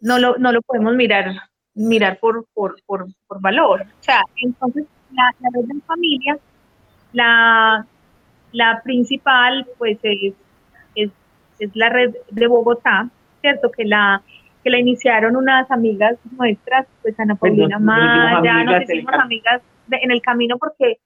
no, 0.00 0.18
lo, 0.18 0.36
no 0.38 0.52
lo 0.52 0.60
podemos 0.62 0.94
mirar, 0.94 1.34
mirar 1.88 2.18
por, 2.18 2.46
por, 2.54 2.76
por, 2.86 3.06
por 3.26 3.40
valor. 3.40 3.82
O 3.82 4.02
sea, 4.02 4.22
entonces, 4.42 4.84
la, 5.12 5.34
la 5.40 5.48
red 5.54 5.64
de 5.66 5.80
familia, 5.82 6.38
la, 7.12 7.86
la 8.52 8.82
principal, 8.82 9.66
pues, 9.78 9.98
es, 10.02 10.34
es, 10.94 11.10
es 11.58 11.70
la 11.76 11.88
red 11.88 12.14
de 12.30 12.46
Bogotá, 12.46 13.08
¿cierto? 13.40 13.70
Que 13.70 13.84
la, 13.84 14.22
que 14.62 14.70
la 14.70 14.78
iniciaron 14.78 15.36
unas 15.36 15.70
amigas 15.70 16.16
nuestras, 16.32 16.86
pues 17.02 17.18
Ana 17.18 17.34
Paulina 17.34 17.78
nos- 17.78 17.82
nos 17.82 17.96
hicimos 17.96 18.32
Maya, 18.42 18.64
nos 18.64 18.74
en 18.74 18.82
el 18.82 18.82
hicimos 18.98 19.14
amigas 19.14 19.62
de- 19.86 19.98
en 20.02 20.10
el 20.10 20.20
camino 20.22 20.58
porque 20.58 20.98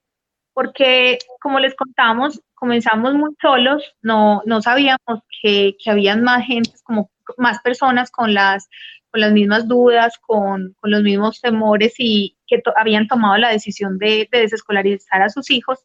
porque 0.56 1.18
como 1.40 1.58
les 1.58 1.74
contamos, 1.74 2.40
comenzamos 2.54 3.12
muy 3.14 3.34
solos, 3.42 3.82
no, 4.02 4.40
no 4.46 4.62
sabíamos 4.62 5.20
que, 5.42 5.74
que 5.82 5.90
habían 5.90 6.22
más 6.22 6.46
gente, 6.46 6.70
como 6.84 7.10
más 7.38 7.60
personas 7.60 8.12
con 8.12 8.34
las, 8.34 8.68
con 9.14 9.20
las 9.20 9.30
mismas 9.30 9.68
dudas, 9.68 10.18
con, 10.18 10.74
con 10.80 10.90
los 10.90 11.00
mismos 11.04 11.40
temores 11.40 11.94
y 11.98 12.36
que 12.48 12.58
to- 12.58 12.72
habían 12.76 13.06
tomado 13.06 13.36
la 13.36 13.50
decisión 13.50 13.96
de, 13.96 14.28
de 14.32 14.40
desescolarizar 14.40 15.22
a 15.22 15.28
sus 15.28 15.52
hijos. 15.52 15.78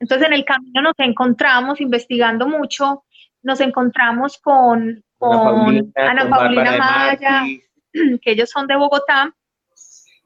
Entonces 0.00 0.26
en 0.26 0.32
el 0.32 0.44
camino 0.44 0.82
nos 0.82 0.94
encontramos 0.98 1.80
investigando 1.80 2.48
mucho, 2.48 3.04
nos 3.44 3.60
encontramos 3.60 4.38
con, 4.38 5.04
con 5.18 5.30
Ana 5.94 6.28
Paulina 6.30 6.64
Maya, 6.78 7.42
que 8.22 8.32
ellos 8.32 8.50
son 8.50 8.66
de 8.66 8.74
Bogotá. 8.74 9.32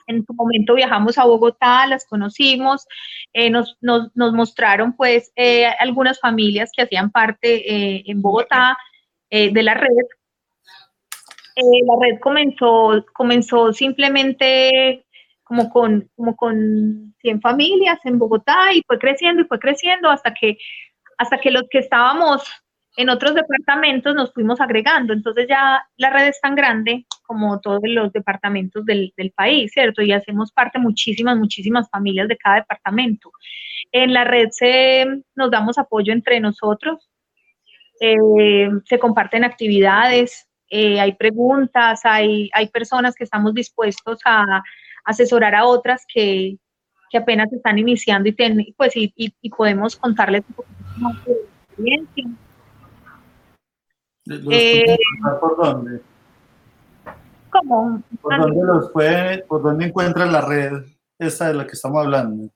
En 0.07 0.25
su 0.25 0.33
momento 0.33 0.75
viajamos 0.75 1.19
a 1.19 1.25
Bogotá, 1.25 1.87
las 1.87 2.07
conocimos, 2.07 2.87
eh, 3.35 3.51
nos, 3.51 3.77
nos, 3.83 4.11
nos 4.17 4.33
mostraron 4.33 4.95
pues 4.97 5.33
eh, 5.37 5.67
algunas 5.79 6.19
familias 6.19 6.71
que 6.75 6.83
hacían 6.85 7.11
parte 7.11 7.57
eh, 7.71 8.05
en 8.07 8.23
Bogotá 8.23 8.79
eh, 9.29 9.53
de 9.53 9.63
la 9.63 9.75
red. 9.75 9.89
Eh, 11.57 11.63
la 11.87 11.95
red 12.01 12.21
comenzó, 12.21 13.05
comenzó 13.13 13.73
simplemente 13.73 15.05
como 15.43 15.69
con, 15.69 16.09
como 16.17 16.35
con 16.35 17.15
100 17.21 17.41
familias 17.41 17.99
en 18.05 18.19
Bogotá 18.19 18.73
y 18.73 18.83
fue 18.87 18.99
creciendo 18.99 19.43
y 19.43 19.47
fue 19.47 19.59
creciendo 19.59 20.09
hasta 20.09 20.33
que, 20.33 20.57
hasta 21.19 21.39
que 21.39 21.51
los 21.51 21.65
que 21.71 21.79
estábamos 21.81 22.43
en 22.97 23.09
otros 23.09 23.35
departamentos 23.35 24.15
nos 24.15 24.33
fuimos 24.33 24.61
agregando, 24.61 25.13
entonces 25.13 25.47
ya 25.49 25.83
la 25.97 26.11
red 26.11 26.29
es 26.29 26.41
tan 26.41 26.55
grande 26.55 27.07
como 27.23 27.61
todos 27.61 27.81
los 27.85 28.13
departamentos 28.13 28.85
del, 28.85 29.13
país, 29.35 29.73
¿cierto? 29.73 30.03
Y 30.03 30.13
hacemos 30.13 30.53
parte 30.53 30.79
muchísimas, 30.79 31.39
muchísimas 31.39 31.89
familias 31.89 32.29
de 32.29 32.37
cada 32.37 32.57
departamento. 32.57 33.31
En 33.93 34.13
la 34.13 34.25
red 34.25 34.49
se, 34.51 35.07
nos 35.35 35.51
damos 35.51 35.79
apoyo 35.79 36.13
entre 36.13 36.41
nosotros, 36.41 37.09
eh, 38.01 38.69
se 38.85 38.99
comparten 38.99 39.45
actividades, 39.45 40.49
eh, 40.75 40.99
hay 40.99 41.13
preguntas, 41.13 42.01
hay, 42.05 42.49
hay 42.55 42.69
personas 42.69 43.15
que 43.15 43.25
estamos 43.25 43.53
dispuestos 43.53 44.21
a 44.25 44.63
asesorar 45.05 45.55
a 45.55 45.67
otras 45.67 46.07
que, 46.13 46.57
que 47.11 47.19
apenas 47.19 47.53
están 47.53 47.79
iniciando 47.79 48.31
y, 48.31 48.73
pues, 48.73 48.97
y, 48.97 49.13
y, 49.15 49.51
podemos 49.51 49.97
contarles 49.97 50.43
un 50.49 50.55
poquito 50.55 50.81
más 50.97 51.25
de 51.27 51.33
experiencia 51.69 52.25
eh, 54.51 54.97
¿Por 55.41 55.57
dónde? 55.59 56.01
¿Cómo? 57.51 58.03
¿Por 58.23 58.39
dónde, 58.39 58.63
los 58.65 58.91
puede, 58.93 59.43
¿Por 59.43 59.63
dónde 59.63 59.87
encuentran 59.89 60.33
la 60.33 60.41
red 60.41 60.73
esta 61.19 61.49
de 61.49 61.55
la 61.55 61.67
que 61.67 61.73
estamos 61.73 62.03
hablando? 62.03 62.51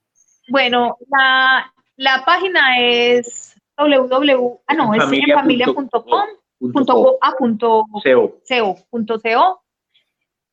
Bueno, 0.49 0.97
la, 1.07 1.71
la 1.97 2.25
página 2.25 2.79
es 2.79 3.53
www. 3.77 4.59
Ah, 4.65 4.73
no, 4.73 4.95
es 4.95 5.03
familia.com. 5.03 6.29
Punto, 6.59 7.17
ah, 7.21 7.35
punto, 7.37 7.85
co. 7.89 9.61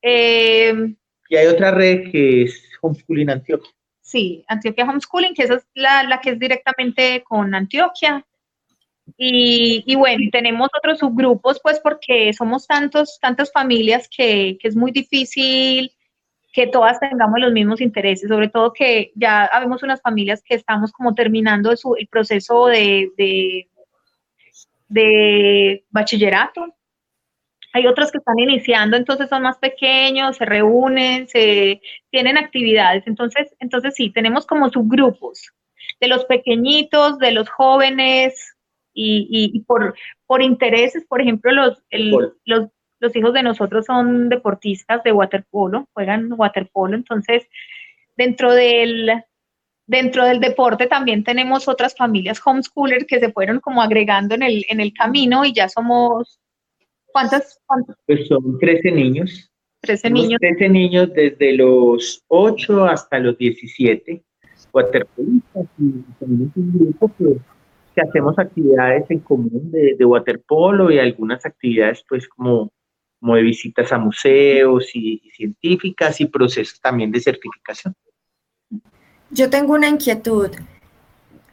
Eh, 0.02 0.94
y 1.30 1.36
hay 1.36 1.46
otra 1.46 1.70
red 1.70 2.10
que 2.10 2.42
es 2.42 2.62
Homeschooling 2.82 3.30
Antioquia. 3.30 3.70
Sí, 4.02 4.44
Antioquia 4.48 4.84
Homeschooling, 4.84 5.34
que 5.34 5.44
esa 5.44 5.54
es 5.54 5.66
la, 5.74 6.02
la 6.02 6.20
que 6.20 6.30
es 6.30 6.38
directamente 6.38 7.24
con 7.26 7.54
Antioquia. 7.54 8.24
Y, 9.16 9.94
bueno, 9.96 10.24
tenemos 10.32 10.70
otros 10.76 10.98
subgrupos, 10.98 11.60
pues 11.62 11.78
porque 11.80 12.32
somos 12.32 12.66
tantos, 12.66 13.18
tantas 13.20 13.52
familias 13.52 14.08
que, 14.14 14.58
es 14.62 14.76
muy 14.76 14.92
difícil 14.92 15.92
que 16.52 16.66
todas 16.68 17.00
tengamos 17.00 17.40
los 17.40 17.52
mismos 17.52 17.80
intereses, 17.80 18.28
sobre 18.28 18.48
todo 18.48 18.72
que 18.72 19.12
ya 19.16 19.44
habemos 19.46 19.82
unas 19.82 20.00
familias 20.00 20.42
que 20.42 20.54
estamos 20.54 20.92
como 20.92 21.14
terminando 21.14 21.72
el 21.72 22.08
proceso 22.08 22.66
de, 22.66 23.10
de, 23.16 23.68
de 24.94 25.84
bachillerato. 25.90 26.74
Hay 27.72 27.86
otros 27.88 28.12
que 28.12 28.18
están 28.18 28.38
iniciando, 28.38 28.96
entonces 28.96 29.28
son 29.28 29.42
más 29.42 29.58
pequeños, 29.58 30.36
se 30.36 30.44
reúnen, 30.44 31.26
se 31.26 31.80
tienen 32.10 32.38
actividades. 32.38 33.04
Entonces, 33.06 33.52
entonces 33.58 33.94
sí, 33.96 34.10
tenemos 34.10 34.46
como 34.46 34.70
subgrupos 34.70 35.50
de 36.00 36.08
los 36.08 36.24
pequeñitos, 36.26 37.18
de 37.18 37.32
los 37.32 37.48
jóvenes, 37.50 38.54
y, 38.96 39.60
por, 39.66 39.96
por 40.24 40.40
intereses, 40.40 41.04
por 41.08 41.20
ejemplo, 41.20 41.50
los, 41.50 41.82
los, 42.44 42.68
los 43.00 43.16
hijos 43.16 43.34
de 43.34 43.42
nosotros 43.42 43.86
son 43.86 44.28
deportistas 44.28 45.02
de 45.02 45.10
waterpolo, 45.10 45.88
juegan 45.92 46.32
waterpolo, 46.32 46.94
entonces 46.94 47.48
dentro 48.16 48.52
del, 48.52 49.10
dentro 49.86 50.24
del 50.24 50.40
deporte 50.40 50.86
también 50.86 51.24
tenemos 51.24 51.68
otras 51.68 51.94
familias 51.96 52.40
homeschoolers 52.44 53.06
que 53.06 53.20
se 53.20 53.32
fueron 53.32 53.60
como 53.60 53.82
agregando 53.82 54.34
en 54.34 54.42
el, 54.42 54.64
en 54.68 54.80
el 54.80 54.92
camino 54.92 55.44
y 55.44 55.52
ya 55.52 55.68
somos, 55.68 56.40
¿cuántas? 57.06 57.60
Pues 58.06 58.26
son 58.28 58.58
13 58.58 58.92
niños. 58.92 59.50
13 59.80 60.10
niños. 60.10 60.40
13 60.40 60.68
niños 60.68 61.12
desde 61.12 61.56
los 61.56 62.24
8 62.28 62.86
hasta 62.86 63.18
los 63.18 63.36
17, 63.36 64.24
waterpolistas 64.72 65.66
y 65.78 66.04
un 66.20 66.52
grupo 66.54 67.12
que 67.18 67.38
que 67.94 68.00
hacemos 68.00 68.38
actividades 68.38 69.08
en 69.10 69.20
común 69.20 69.70
de, 69.70 69.94
de 69.96 70.04
waterpolo 70.04 70.90
y 70.90 70.98
algunas 70.98 71.46
actividades 71.46 72.04
pues 72.08 72.28
como, 72.28 72.72
como 73.20 73.36
de 73.36 73.42
visitas 73.42 73.92
a 73.92 73.98
museos 73.98 74.90
y, 74.94 75.30
científicas 75.32 76.20
y 76.20 76.26
procesos 76.26 76.80
también 76.80 77.12
de 77.12 77.20
certificación. 77.20 77.94
Yo 79.34 79.50
tengo 79.50 79.74
una 79.74 79.88
inquietud 79.88 80.52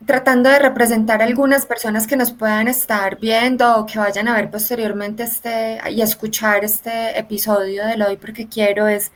tratando 0.05 0.51
de 0.51 0.59
representar 0.59 1.19
a 1.19 1.25
algunas 1.25 1.65
personas 1.65 2.05
que 2.05 2.15
nos 2.15 2.31
puedan 2.31 2.67
estar 2.67 3.19
viendo 3.19 3.75
o 3.75 3.87
que 3.87 3.97
vayan 3.97 4.27
a 4.27 4.35
ver 4.35 4.51
posteriormente 4.51 5.23
este 5.23 5.79
y 5.89 5.99
escuchar 6.03 6.63
este 6.63 7.17
episodio 7.17 7.83
de 7.87 8.03
hoy 8.03 8.17
porque 8.17 8.47
quiero 8.47 8.87
es, 8.87 9.11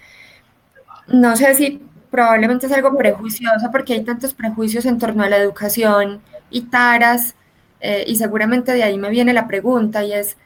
no 1.05 1.36
sé 1.36 1.53
si 1.53 1.80
probablemente 2.09 2.66
es 2.66 2.72
algo 2.72 2.97
prejuicioso 2.97 3.70
porque 3.72 3.93
hay 3.93 4.03
tantos 4.03 4.34
prejuicios 4.34 4.88
en 4.88 4.97
torno 4.97 5.22
a 5.24 5.30
la 5.30 5.38
educación 5.38 6.24
y 6.49 6.61
taras, 6.61 7.36
eh, 7.82 8.03
y 8.07 8.16
seguramente 8.16 8.74
de 8.74 8.82
ahí 8.82 8.97
me 8.97 9.11
viene 9.11 9.32
la 9.34 9.47
pregunta, 9.47 10.03
y 10.03 10.13
es, 10.13 10.38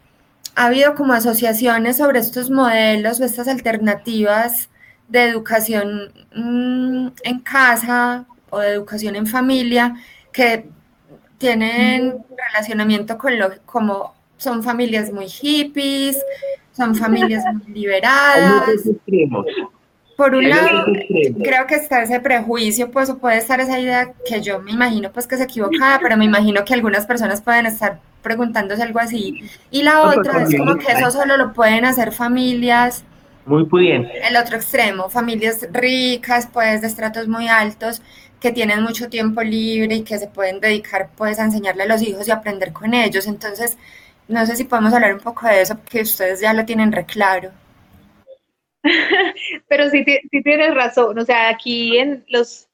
¿ha 0.55 0.65
habido 0.65 0.93
como 0.93 1.13
asociaciones 1.13 1.95
sobre 1.97 2.19
estos 2.19 2.49
modelos 2.49 3.21
o 3.21 3.23
estas 3.23 3.47
alternativas 3.47 4.68
de 5.09 5.23
educación 5.23 6.13
mm, 6.35 7.07
en 7.23 7.39
casa 7.39 8.25
o 8.49 8.59
de 8.59 8.69
educación 8.69 9.15
en 9.15 9.27
familia 9.27 9.95
que 10.31 10.69
tienen 11.37 12.17
relacionamiento 12.53 13.17
con 13.17 13.37
lo 13.37 13.49
como 13.65 14.13
son 14.37 14.63
familias 14.63 15.11
muy 15.11 15.27
hippies, 15.27 16.17
son 16.71 16.95
familias 16.95 17.43
muy 17.53 17.73
liberadas? 17.73 18.69
Por 20.15 20.35
un 20.35 20.49
lado, 20.49 20.85
creo 21.41 21.65
que 21.65 21.75
está 21.75 22.03
ese 22.03 22.19
prejuicio, 22.19 22.91
pues, 22.91 23.09
o 23.09 23.17
puede 23.17 23.37
estar 23.37 23.61
esa 23.61 23.79
idea 23.79 24.11
que 24.27 24.41
yo 24.41 24.59
me 24.59 24.71
imagino, 24.71 25.13
pues, 25.13 25.25
que 25.27 25.35
es 25.35 25.41
equivocada, 25.41 25.97
pero 26.01 26.17
me 26.17 26.25
imagino 26.25 26.65
que 26.65 26.73
algunas 26.73 27.05
personas 27.05 27.41
pueden 27.41 27.65
estar 27.65 28.01
preguntándose 28.21 28.83
algo 28.83 28.99
así. 28.99 29.49
Y 29.71 29.83
la 29.83 30.01
otra 30.01 30.43
es 30.43 30.57
como 30.57 30.75
que 30.75 30.91
eso 30.91 31.09
solo 31.11 31.37
lo 31.37 31.53
pueden 31.53 31.85
hacer 31.85 32.11
familias. 32.11 33.05
Muy 33.49 33.65
pudientes. 33.65 34.11
El 34.23 34.37
otro 34.37 34.57
extremo, 34.57 35.09
familias 35.09 35.67
ricas, 35.71 36.47
pues, 36.53 36.81
de 36.81 36.87
estratos 36.87 37.27
muy 37.27 37.47
altos, 37.47 37.99
que 38.39 38.51
tienen 38.51 38.83
mucho 38.83 39.09
tiempo 39.09 39.41
libre 39.41 39.95
y 39.95 40.03
que 40.03 40.19
se 40.19 40.27
pueden 40.27 40.59
dedicar, 40.59 41.09
pues, 41.17 41.39
a 41.39 41.45
enseñarle 41.45 41.83
a 41.83 41.87
los 41.87 42.01
hijos 42.03 42.27
y 42.27 42.31
aprender 42.31 42.71
con 42.71 42.93
ellos. 42.93 43.25
Entonces, 43.25 43.75
no 44.27 44.45
sé 44.45 44.55
si 44.55 44.65
podemos 44.65 44.93
hablar 44.93 45.15
un 45.15 45.19
poco 45.19 45.47
de 45.47 45.61
eso, 45.61 45.75
porque 45.75 46.01
ustedes 46.01 46.41
ya 46.41 46.53
lo 46.53 46.63
tienen 46.63 46.91
reclaro. 46.91 47.49
Pero 49.67 49.89
sí, 49.89 50.05
sí 50.05 50.43
tienes 50.43 50.75
razón, 50.75 51.17
o 51.17 51.25
sea, 51.25 51.49
aquí 51.49 51.97
en 51.97 52.23
los... 52.27 52.69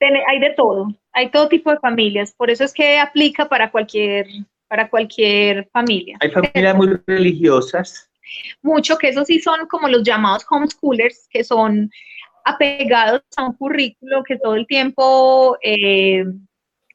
hay 0.00 0.40
de 0.40 0.54
todo, 0.56 0.88
hay 1.12 1.30
todo 1.30 1.48
tipo 1.48 1.70
de 1.70 1.78
familias, 1.80 2.32
por 2.32 2.50
eso 2.50 2.64
es 2.64 2.72
que 2.72 2.98
aplica 2.98 3.46
para 3.46 3.70
cualquier, 3.70 4.26
para 4.68 4.88
cualquier 4.88 5.68
familia. 5.70 6.16
Hay 6.22 6.30
familias 6.30 6.74
muy 6.74 6.98
religiosas. 7.06 8.08
Mucho, 8.62 8.98
que 8.98 9.08
eso 9.08 9.24
sí 9.24 9.40
son 9.40 9.66
como 9.66 9.88
los 9.88 10.02
llamados 10.02 10.46
homeschoolers, 10.48 11.28
que 11.30 11.44
son 11.44 11.90
apegados 12.44 13.22
a 13.36 13.46
un 13.46 13.54
currículo 13.54 14.22
que 14.24 14.38
todo 14.38 14.54
el 14.54 14.66
tiempo 14.66 15.56
eh, 15.62 16.24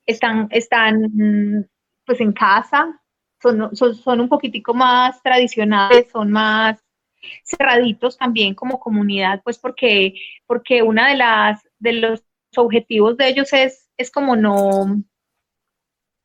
están, 0.05 0.47
están 0.51 1.69
pues 2.05 2.21
en 2.21 2.33
casa, 2.33 2.99
son, 3.41 3.75
son, 3.75 3.95
son, 3.95 4.21
un 4.21 4.29
poquitico 4.29 4.73
más 4.73 5.21
tradicionales, 5.21 6.09
son 6.11 6.31
más 6.31 6.79
cerraditos 7.43 8.17
también 8.17 8.55
como 8.55 8.79
comunidad, 8.79 9.41
pues 9.43 9.57
porque, 9.57 10.13
porque 10.45 10.81
una 10.81 11.09
de 11.09 11.15
las 11.17 11.67
de 11.79 11.93
los 11.93 12.23
objetivos 12.55 13.17
de 13.17 13.27
ellos 13.27 13.53
es, 13.53 13.89
es 13.97 14.11
como 14.11 14.35
no, 14.35 15.03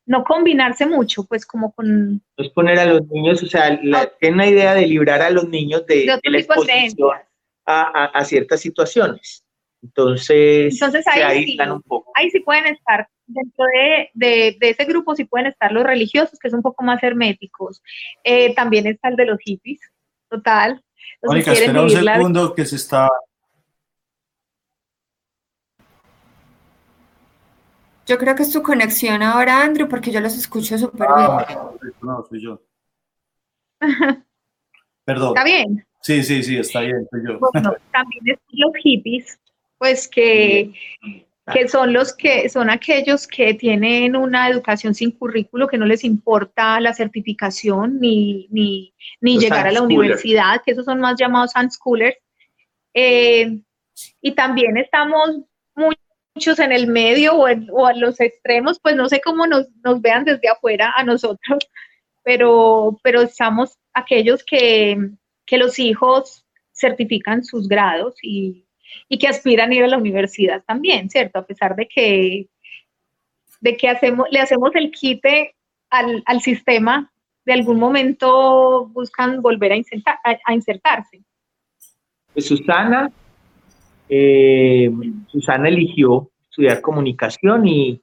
no 0.07 0.25
combinarse 0.25 0.87
mucho, 0.87 1.25
pues 1.25 1.47
como 1.47 1.73
con... 1.73 2.23
Es 2.37 2.51
poner 2.51 2.79
a 2.79 2.87
los 2.87 3.07
niños, 3.09 3.43
o 3.43 3.47
sea, 3.47 3.79
la, 3.83 4.07
tiene 4.19 4.35
una 4.35 4.47
idea 4.47 4.75
de 4.75 4.87
librar 4.87 5.23
a 5.23 5.31
los 5.31 5.49
niños 5.49 5.87
de, 5.87 6.07
la 6.07 6.39
exposición 6.39 7.19
a, 7.67 8.05
a, 8.07 8.25
ciertas 8.25 8.61
situaciones. 8.61 9.45
Entonces, 9.83 10.75
Entonces 10.75 11.07
ahí, 11.09 11.45
sí, 11.45 11.59
un 11.61 11.83
poco. 11.83 12.11
ahí 12.15 12.31
sí 12.31 12.41
pueden 12.41 12.67
estar, 12.67 13.09
dentro 13.27 13.65
de, 13.75 14.11
de, 14.15 14.57
de, 14.61 14.71
ese 14.71 14.85
grupo 14.85 15.15
sí 15.15 15.25
pueden 15.25 15.49
estar 15.49 15.73
los 15.73 15.85
religiosos, 15.85 16.39
que 16.39 16.51
son 16.51 16.59
un 16.59 16.63
poco 16.63 16.85
más 16.85 17.03
herméticos. 17.03 17.83
Eh, 18.25 18.55
también 18.55 18.87
está 18.87 19.09
el 19.09 19.17
de 19.17 19.27
los 19.27 19.39
hippies, 19.41 19.81
total. 20.29 20.83
Mónica, 21.23 21.53
espera 21.53 21.83
un 21.83 21.91
segundo 21.91 22.55
que 22.55 22.65
se 22.65 22.77
está... 22.77 23.09
Yo 28.07 28.19
creo 28.19 28.35
que 28.35 28.43
es 28.43 28.53
tu 28.53 28.63
conexión 28.63 29.23
ahora, 29.23 29.63
Andrew, 29.63 29.89
porque 29.89 30.11
yo 30.11 30.21
los 30.21 30.37
escucho 30.37 30.77
súper 30.79 31.07
ah, 31.09 31.47
bien. 31.81 31.95
No, 32.03 32.25
soy 32.29 32.43
yo. 32.43 32.61
Perdón. 35.05 35.29
¿Está 35.37 35.45
bien? 35.45 35.87
Sí, 36.01 36.23
sí, 36.23 36.43
sí, 36.43 36.59
está 36.59 36.81
bien, 36.81 37.07
soy 37.11 37.21
yo. 37.27 37.39
Bueno, 37.39 37.75
también 37.93 38.39
los 38.51 38.73
hippies, 38.83 39.39
pues 39.79 40.09
que 40.09 40.73
que 41.53 41.69
son 41.69 41.93
los 41.93 42.15
que 42.15 42.49
son 42.49 42.71
aquellos 42.71 43.27
que 43.27 43.55
tienen 43.55 44.15
una 44.15 44.49
educación 44.49 44.95
sin 44.95 45.11
currículo, 45.11 45.67
que 45.67 45.79
no 45.79 45.87
les 45.87 46.05
importa 46.05 46.81
la 46.81 46.95
certificación 46.95 47.99
ni, 47.99 48.47
ni, 48.51 48.95
ni 49.21 49.39
llegar 49.39 49.67
a 49.67 49.73
la 49.73 49.83
universidad, 49.83 50.63
que 50.65 50.73
esos 50.73 50.85
son 50.85 51.01
más 51.01 51.17
llamados 51.19 51.53
unschoolers. 51.57 52.17
Eh, 52.95 53.59
y 54.21 54.33
también 54.33 54.77
estamos 54.77 55.43
muchos 56.35 56.59
en 56.59 56.73
el 56.73 56.87
medio 56.87 57.35
o, 57.35 57.49
en, 57.49 57.69
o 57.71 57.87
a 57.87 57.95
los 57.95 58.21
extremos, 58.21 58.79
pues 58.81 58.97
no 58.97 59.09
sé 59.09 59.21
cómo 59.21 59.47
nos, 59.47 59.69
nos 59.85 60.01
vean 60.01 60.25
desde 60.25 60.49
afuera 60.49 60.93
a 60.97 61.05
nosotros, 61.05 61.69
pero, 62.25 62.99
pero 63.03 63.23
estamos 63.23 63.79
aquellos 63.93 64.45
que, 64.45 64.97
que 65.47 65.59
los 65.59 65.79
hijos 65.79 66.47
certifican 66.73 67.45
sus 67.45 67.69
grados 67.69 68.15
y, 68.23 68.67
y, 69.09 69.19
que 69.19 69.29
aspiran 69.29 69.71
a 69.71 69.75
ir 69.75 69.85
a 69.85 69.89
la 69.89 69.99
universidad 69.99 70.63
también, 70.67 71.11
¿cierto? 71.11 71.39
A 71.39 71.47
pesar 71.47 71.77
de 71.77 71.87
que, 71.87 72.49
de 73.61 73.77
que 73.77 73.89
hacemos, 73.89 74.27
le 74.31 74.41
hacemos 74.41 74.75
el 74.75 74.91
quite 74.91 75.55
al, 75.91 76.23
al 76.27 76.41
sistema, 76.41 77.13
de 77.45 77.53
algún 77.53 77.79
momento 77.79 78.87
buscan 78.89 79.43
volver 79.43 79.73
a, 79.73 79.77
insertar, 79.77 80.17
a, 80.25 80.55
insertarse. 80.55 81.23
Pues 82.33 82.47
Susana, 82.47 83.11
eh, 84.15 84.91
Susana 85.29 85.69
eligió 85.69 86.31
estudiar 86.43 86.83
comunicación 86.83 87.67
y, 87.67 88.03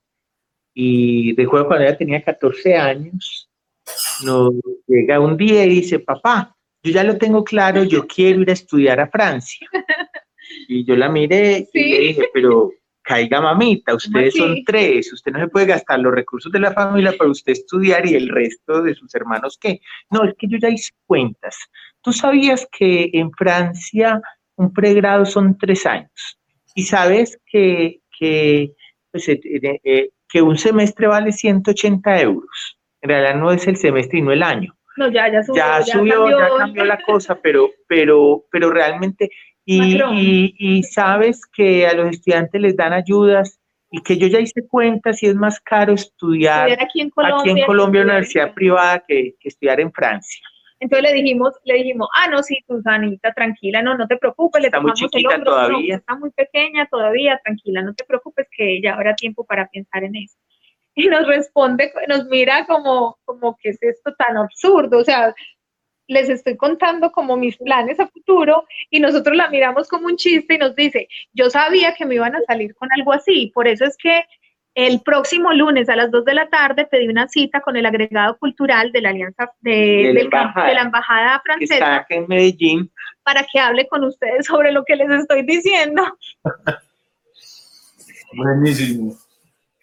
y 0.74 1.36
recuerdo 1.36 1.68
cuando 1.68 1.86
ella 1.86 1.98
tenía 1.98 2.24
14 2.24 2.76
años, 2.76 3.48
nos 4.26 4.54
llega 4.88 5.20
un 5.20 5.38
día 5.38 5.64
y 5.66 5.70
dice, 5.70 6.00
papá, 6.00 6.56
yo 6.82 6.92
ya 6.92 7.04
lo 7.04 7.18
tengo 7.20 7.44
claro, 7.44 7.84
yo 7.84 8.08
quiero 8.08 8.42
ir 8.42 8.50
a 8.50 8.54
estudiar 8.54 9.00
a 9.00 9.08
Francia. 9.08 9.68
Y 10.68 10.84
yo 10.84 10.96
la 10.96 11.10
miré 11.10 11.68
Sí. 11.72 11.80
y 11.80 11.92
le 11.92 12.00
dije, 12.00 12.30
pero 12.34 12.72
caiga 13.04 13.40
mamita, 13.40 13.94
ustedes 13.94 14.34
son 14.36 14.64
tres, 14.66 15.14
usted 15.14 15.32
no 15.32 15.40
se 15.40 15.48
puede 15.48 15.68
gastar 15.68 16.00
los 16.00 16.14
recursos 16.14 16.52
de 16.52 16.60
la 16.60 16.74
familia 16.74 17.14
para 17.16 17.30
usted 17.30 17.52
estudiar 17.54 18.08
y 18.08 18.16
el 18.16 18.30
resto 18.30 18.82
de 18.82 18.96
sus 18.96 19.14
hermanos 19.14 19.60
qué. 19.62 19.80
No, 20.10 20.24
es 20.24 20.34
que 20.40 20.48
yo 20.48 20.58
ya 20.60 20.70
hice 20.70 20.92
cuentas. 21.06 21.56
¿Tú 22.02 22.12
sabías 22.14 22.68
que 22.72 23.12
en 23.14 23.32
Francia 23.32 24.20
un 24.60 24.74
pregrado 24.74 25.26
son 25.26 25.58
tres 25.58 25.86
años? 25.86 26.38
Y 26.76 26.84
sabes 26.84 27.40
que, 27.46 28.02
que, 28.18 28.74
pues, 29.12 29.28
eh, 29.30 29.40
eh, 29.44 29.80
eh, 29.84 30.10
que 30.28 30.42
un 30.42 30.58
semestre 30.58 31.08
vale 31.08 31.32
180 31.32 32.22
euros. 32.22 32.78
En 33.02 33.10
realidad 33.10 33.36
no 33.36 33.52
es 33.52 33.66
el 33.68 33.78
semestre 33.78 34.20
y 34.20 34.22
no 34.22 34.34
el 34.34 34.44
año 34.44 34.76
No, 34.98 35.10
ya, 35.10 35.32
ya 35.32 35.42
subió. 35.42 35.64
ya 35.64 35.82
subió, 35.84 36.30
ya 36.30 36.50
cambió 36.58 36.84
la 36.84 36.98
cosa, 37.06 37.40
pero, 37.42 37.70
pero, 37.88 38.44
pero 38.52 38.70
realmente, 38.70 39.30
y, 39.66 39.98
y, 39.98 40.56
y 40.58 40.84
sabes 40.84 41.42
que 41.46 41.88
a 41.88 41.94
los 41.94 42.10
estudiantes 42.10 42.60
les 42.62 42.76
dan 42.76 42.92
ayudas 42.92 43.60
y 43.92 44.02
que 44.02 44.18
yo 44.18 44.28
ya 44.28 44.40
hice 44.40 44.68
cuentas 44.68 45.24
y 45.24 45.28
es 45.28 45.36
más 45.36 45.60
caro 45.62 45.94
estudiar 45.94 46.68
Estudiar 46.70 46.88
aquí 46.88 47.02
en 47.02 47.10
Colombia. 47.10 47.40
aquí 47.40 47.62
en 47.62 47.66
Colombia 47.66 48.02
en 48.02 48.06
una 48.06 48.14
universidad 48.16 48.54
privada 48.54 49.04
que, 49.08 49.36
que 49.40 49.48
estudiar 49.48 49.80
en 49.80 49.92
Francia. 49.92 50.42
Entonces 50.80 51.12
le 51.12 51.14
dijimos, 51.14 51.54
le 51.66 51.76
dijimos, 51.76 52.08
ah, 52.16 52.30
no, 52.30 52.42
sí, 52.42 52.58
Susanita, 52.66 53.34
tranquila, 53.34 53.82
no, 53.82 53.98
no 53.98 54.08
te 54.08 54.18
preocupes, 54.18 54.62
le 54.62 54.68
Está 54.68 54.80
muy 54.80 54.92
tomamos 54.94 55.02
el 55.02 55.10
chiquita 55.10 55.36
hombro, 55.36 55.52
no, 55.52 55.58
todavía. 55.58 55.96
está 55.98 56.16
muy 56.16 56.32
pequeña 56.32 56.88
todavía, 56.90 57.40
tranquila, 57.44 57.82
no 57.82 57.94
te 57.94 58.06
preocupes 58.06 58.48
que 58.56 58.82
ya 58.82 58.94
habrá 58.94 59.16
tiempo 59.16 59.46
para 59.46 59.68
pensar 59.68 60.04
en 60.04 60.16
eso. 60.16 60.38
Y 60.96 61.08
nos 61.08 61.28
responde, 61.28 61.94
nos 62.08 62.26
mira 62.26 62.66
como, 62.66 63.18
como 63.24 63.56
que 63.62 63.70
es 63.70 63.82
esto 63.82 64.14
tan 64.16 64.36
absurdo, 64.36 64.98
o 64.98 65.04
sea, 65.04 65.34
les 66.08 66.28
estoy 66.28 66.58
contando 66.58 67.12
como 67.12 67.38
mis 67.38 67.56
planes 67.58 68.00
a 68.00 68.08
futuro 68.08 68.66
y 68.90 69.00
nosotros 69.00 69.38
la 69.38 69.48
miramos 69.50 69.88
como 69.88 70.08
un 70.08 70.18
chiste 70.18 70.56
y 70.56 70.58
nos 70.58 70.76
dice, 70.76 71.08
yo 71.34 71.50
sabía 71.50 71.94
que 71.94 72.06
me 72.06 72.16
iban 72.16 72.36
a 72.36 72.42
salir 72.48 72.74
con 72.74 72.90
algo 72.98 73.14
así, 73.14 73.52
por 73.54 73.68
eso 73.68 73.86
es 73.86 73.96
que 73.96 74.24
el 74.76 75.02
próximo 75.02 75.52
lunes 75.54 75.90
a 75.90 75.96
las 75.96 76.12
2 76.12 76.26
de 76.26 76.34
la 76.34 76.50
tarde 76.50 76.86
pedí 76.86 77.08
una 77.08 77.28
cita 77.28 77.62
con 77.62 77.76
el 77.76 77.86
agregado 77.86 78.38
cultural 78.38 78.92
de 78.92 79.02
la 79.02 79.10
Alianza 79.10 79.52
de, 79.62 79.72
De 79.72 80.14
la 80.14 80.22
embajada. 80.22 80.68
de 80.68 80.74
la 80.74 80.82
embajada 80.82 81.44
Que 81.58 81.64
está 81.64 81.76
francesa 81.76 81.96
acá 81.98 82.16
en 82.16 82.28
Medellín. 82.28 82.92
para 83.24 83.46
que 83.52 83.60
hable 83.60 83.88
con 83.88 84.04
ustedes 84.04 84.46
sobre 84.46 84.72
lo 84.72 84.84
que 84.86 84.96
les 84.96 85.10
estoy 85.10 85.44
diciendo. 85.44 86.04
Buenísimo. 88.34 89.16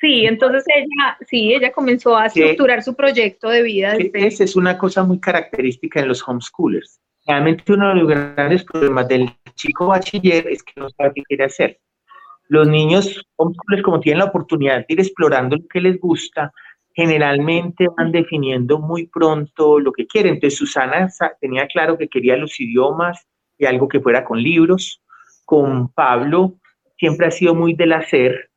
Sí, 0.01 0.27
entonces 0.27 0.65
ella, 0.75 1.17
sí, 1.27 1.55
ella 1.55 1.73
comenzó 1.73 2.17
a 2.17 2.27
estructurar 2.27 2.83
su 2.83 2.95
proyecto 2.95 3.49
de 3.49 3.63
vida 3.63 3.95
desde, 3.95 4.27
Esa 4.27 4.45
es 4.45 4.55
una 4.55 4.77
cosa 4.77 5.03
muy 5.05 5.19
característica 5.19 6.01
en 6.01 6.09
los 6.09 6.27
homeschoolers. 6.27 7.01
Realmente 7.27 7.73
uno 7.73 7.89
de 7.89 7.95
los 7.97 8.09
grandes 8.09 8.63
problemas 8.63 9.09
del 9.09 9.31
chico 9.55 9.87
bachiller 9.89 10.47
es 10.49 10.63
que 10.63 10.75
no 10.77 10.89
sabe 10.91 11.13
qué 11.17 11.23
quiere 11.23 11.45
hacer. 11.45 11.81
Los 12.49 12.69
niños 12.69 13.27
como 13.37 14.01
tienen 14.01 14.21
la 14.21 14.27
oportunidad 14.27 14.79
de 14.79 14.87
ir 14.89 15.01
explorando 15.01 15.57
lo 15.57 15.67
que 15.69 15.81
les 15.81 15.99
gusta, 16.01 16.53
generalmente 16.95 17.87
van 17.97 18.11
definiendo 18.13 18.79
muy 18.79 19.07
pronto 19.09 19.79
lo 19.79 19.93
que 19.93 20.07
quieren. 20.07 20.35
Entonces 20.35 20.59
Susana 20.59 21.09
sa- 21.11 21.37
tenía 21.41 21.67
claro 21.67 21.99
que 21.99 22.09
quería 22.09 22.37
los 22.37 22.59
idiomas 22.59 23.27
y 23.59 23.67
algo 23.67 23.89
que 23.89 24.01
fuera 24.01 24.25
con 24.25 24.43
libros. 24.43 25.03
Con 25.45 25.89
Pablo 25.93 26.55
siempre 26.99 27.27
ha 27.27 27.31
sido 27.31 27.55
muy 27.55 27.75
del 27.75 27.93
hacer 27.93 28.51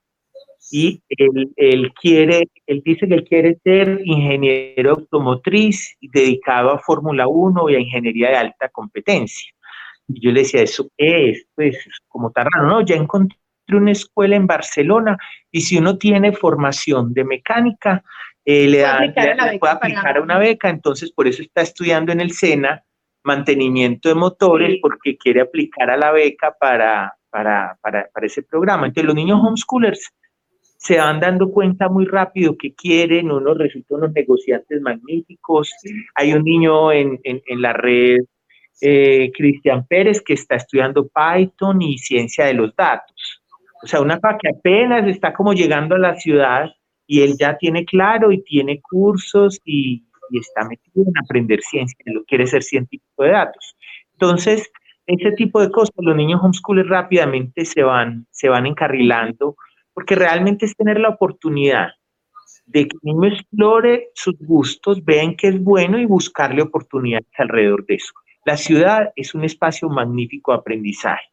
y 0.72 1.02
él, 1.10 1.52
él 1.56 1.92
quiere, 2.00 2.48
él 2.68 2.82
dice 2.86 3.08
que 3.08 3.14
él 3.16 3.24
quiere 3.24 3.58
ser 3.64 4.02
ingeniero 4.06 4.92
automotriz 4.92 5.96
dedicado 6.00 6.72
a 6.72 6.80
Fórmula 6.80 7.28
1 7.28 7.70
y 7.70 7.76
a 7.76 7.80
ingeniería 7.80 8.30
de 8.30 8.36
alta 8.38 8.70
competencia. 8.70 9.52
Y 10.08 10.22
yo 10.22 10.32
le 10.32 10.42
decía, 10.42 10.62
¿eso 10.62 10.88
qué 10.98 11.32
es? 11.32 11.46
Pues 11.56 11.76
es 11.76 12.00
como 12.08 12.32
tan 12.32 12.48
raro, 12.54 12.68
no, 12.68 12.82
ya 12.82 12.96
encontré 12.96 13.38
una 13.76 13.92
escuela 13.92 14.36
en 14.36 14.48
Barcelona 14.48 15.18
y 15.52 15.62
si 15.62 15.78
uno 15.78 15.98
tiene 15.98 16.32
formación 16.34 17.14
de 17.14 17.24
mecánica, 17.24 18.04
eh, 18.46 18.68
le, 18.68 18.80
Puede 18.80 18.84
dan- 18.84 18.96
aplicar 19.04 19.30
a 19.40 19.46
le- 19.46 19.52
le 19.54 19.60
puede 19.60 19.74
aplicar 19.74 20.18
a 20.18 20.22
una 20.22 20.38
beca, 20.40 20.70
entonces 20.70 21.12
por 21.12 21.28
eso 21.28 21.42
está 21.42 21.62
estudiando 21.62 22.12
en 22.12 22.22
el 22.22 22.32
SENA 22.32 22.84
mantenimiento 23.24 24.10
de 24.10 24.16
motores 24.16 24.72
Sí. 24.74 24.80
porque 24.82 25.18
quiere 25.18 25.42
aplicar 25.42 25.90
a 25.90 25.98
la 25.98 26.12
beca 26.12 26.56
para, 26.60 27.14
para, 27.30 27.78
para, 27.82 28.08
para 28.14 28.26
ese 28.26 28.44
programa. 28.44 28.88
Entonces 28.88 29.06
los 29.06 29.16
niños 29.16 29.40
homeschoolers 29.44 30.10
se 30.78 30.98
van 30.98 31.20
dando 31.20 31.52
cuenta 31.52 31.90
muy 31.90 32.06
rápido 32.06 32.56
que 32.58 32.74
quieren, 32.74 33.30
unos 33.30 33.58
resultan 33.58 33.98
unos 33.98 34.14
negociantes 34.14 34.82
magníficos. 34.82 35.70
Hay 36.16 36.32
un 36.34 36.44
niño 36.44 36.92
en, 36.94 37.20
en, 37.24 37.42
en 37.46 37.62
la 37.62 37.74
red, 37.74 38.20
eh, 38.82 39.30
Cristian 39.36 39.86
Pérez, 39.86 40.22
que 40.22 40.34
está 40.36 40.56
estudiando 40.56 41.10
Python 41.10 41.82
y 41.82 41.98
ciencia 41.98 42.46
de 42.46 42.54
los 42.54 42.74
datos. 42.78 43.39
O 43.84 43.88
sea, 43.88 44.02
una 44.02 44.20
cosa 44.20 44.38
que 44.42 44.50
apenas 44.50 45.08
está 45.08 45.34
como 45.34 45.54
llegando 45.54 45.96
a 45.96 46.00
la 46.00 46.16
ciudad 46.16 46.70
y 47.08 47.22
él 47.22 47.36
ya 47.40 47.58
tiene 47.58 47.86
claro 47.86 48.32
y 48.32 48.44
tiene 48.44 48.82
cursos 48.82 49.60
y, 49.66 50.06
está 50.32 50.64
metido 50.64 51.06
en 51.08 51.14
aprender 51.24 51.60
ciencia, 51.62 51.98
él 52.06 52.24
quiere 52.28 52.46
ser 52.46 52.62
científico 52.62 53.24
de 53.24 53.32
datos. 53.32 53.76
Entonces, 54.14 54.70
ese 55.08 55.32
tipo 55.32 55.60
de 55.60 55.72
cosas, 55.72 55.96
los 55.98 56.16
niños 56.16 56.40
homeschoolers 56.44 56.88
rápidamente 56.88 57.66
se 57.66 57.82
van, 57.82 58.28
se 58.30 58.48
van 58.48 58.68
encarrilando 58.68 59.56
porque 59.92 60.14
realmente 60.14 60.68
es 60.68 60.76
tener 60.76 61.00
la 61.00 61.10
oportunidad 61.10 61.90
de 62.68 62.88
que 62.88 62.96
el 63.02 63.16
niño 63.16 63.34
explore 63.34 64.10
sus 64.14 64.36
gustos, 64.40 65.04
vean 65.04 65.36
que 65.36 65.48
es 65.48 65.62
bueno 65.62 66.00
y 66.00 66.06
buscarle 66.06 66.62
oportunidades 66.62 67.28
alrededor 67.38 67.86
de 67.88 67.96
eso. 67.96 68.14
La 68.46 68.56
ciudad 68.56 69.12
es 69.16 69.34
un 69.34 69.44
espacio 69.44 69.90
magnífico 69.90 70.52
de 70.52 70.60
aprendizaje. 70.60 71.26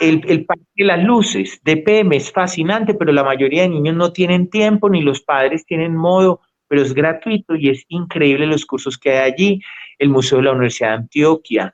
El, 0.00 0.22
el 0.26 0.44
Parque 0.46 0.64
de 0.76 0.84
las 0.84 1.04
Luces, 1.04 1.60
DPM, 1.62 2.16
es 2.16 2.32
fascinante, 2.32 2.94
pero 2.94 3.12
la 3.12 3.22
mayoría 3.22 3.62
de 3.62 3.68
niños 3.68 3.94
no 3.96 4.12
tienen 4.12 4.48
tiempo, 4.48 4.88
ni 4.88 5.02
los 5.02 5.20
padres 5.20 5.64
tienen 5.66 5.94
modo, 5.94 6.40
pero 6.68 6.80
es 6.82 6.94
gratuito 6.94 7.54
y 7.54 7.68
es 7.68 7.84
increíble 7.88 8.46
los 8.46 8.64
cursos 8.64 8.96
que 8.98 9.10
hay 9.10 9.30
allí. 9.32 9.60
El 9.98 10.08
Museo 10.08 10.38
de 10.38 10.44
la 10.44 10.52
Universidad 10.52 10.88
de 10.90 10.94
Antioquia, 10.94 11.72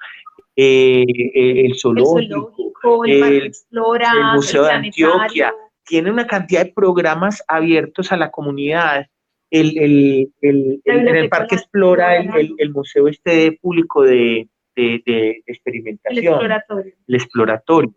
eh, 0.56 1.04
eh, 1.08 1.60
el 1.60 1.66
el 1.66 1.74
zoológico, 1.78 2.52
zoológico, 2.52 3.04
el, 3.04 3.20
Parque 3.20 3.36
el- 3.38 3.46
Explora, 3.46 4.12
el 4.12 4.36
Museo 4.36 4.62
de. 4.64 4.70
Antioquia. 4.72 5.54
tiene 5.84 6.10
una 6.10 6.26
cantidad 6.26 6.64
de 6.64 6.72
programas 6.72 7.44
abiertos 7.46 8.10
a 8.10 8.16
la 8.16 8.30
comunidad. 8.32 9.06
El, 9.50 9.78
el, 9.78 10.32
el- 10.40 10.80
el- 10.84 11.08
en 11.08 11.16
el 11.16 11.28
Parque. 11.28 11.54
Explora, 11.54 12.16
el, 12.16 12.28
el- 12.34 12.54
el 12.58 12.70
museo 12.72 13.06
este 13.06 13.52
público 13.62 14.02
de, 14.02 14.48
de- 14.74 15.00
de 15.06 15.30
el 15.30 15.42
experimentación, 15.46 16.24
exploratorio. 16.26 16.92
el 17.06 17.14
exploratorio. 17.14 17.94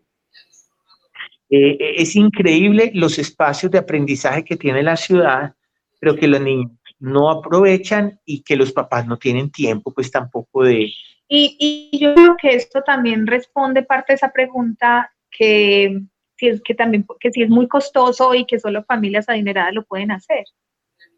Eh, 1.49 1.77
eh, 1.79 1.93
es 1.97 2.15
increíble 2.15 2.91
los 2.93 3.17
espacios 3.17 3.71
de 3.71 3.79
aprendizaje 3.79 4.43
que 4.43 4.55
tiene 4.55 4.83
la 4.83 4.95
ciudad, 4.95 5.53
pero 5.99 6.15
que 6.15 6.27
los 6.27 6.39
niños 6.39 6.71
no 6.99 7.31
aprovechan 7.31 8.19
y 8.25 8.43
que 8.43 8.55
los 8.55 8.71
papás 8.71 9.07
no 9.07 9.17
tienen 9.17 9.51
tiempo, 9.51 9.93
pues 9.93 10.11
tampoco 10.11 10.63
de... 10.63 10.91
Y, 11.27 11.89
yo 11.99 12.15
creo 12.15 12.35
que 12.41 12.49
esto 12.49 12.81
también 12.81 13.27
responde 13.27 13.83
parte 13.83 14.13
de 14.13 14.15
esa 14.15 14.31
pregunta 14.31 15.11
que 15.31 16.01
si 16.35 16.47
es 16.47 16.61
que 16.61 16.73
también 16.73 17.05
que 17.19 17.31
si 17.31 17.43
es 17.43 17.49
muy 17.49 17.67
costoso 17.67 18.33
y 18.33 18.45
que 18.45 18.59
solo 18.59 18.83
familias 18.83 19.29
adineradas 19.29 19.73
lo 19.73 19.85
pueden 19.85 20.11
hacer. 20.11 20.45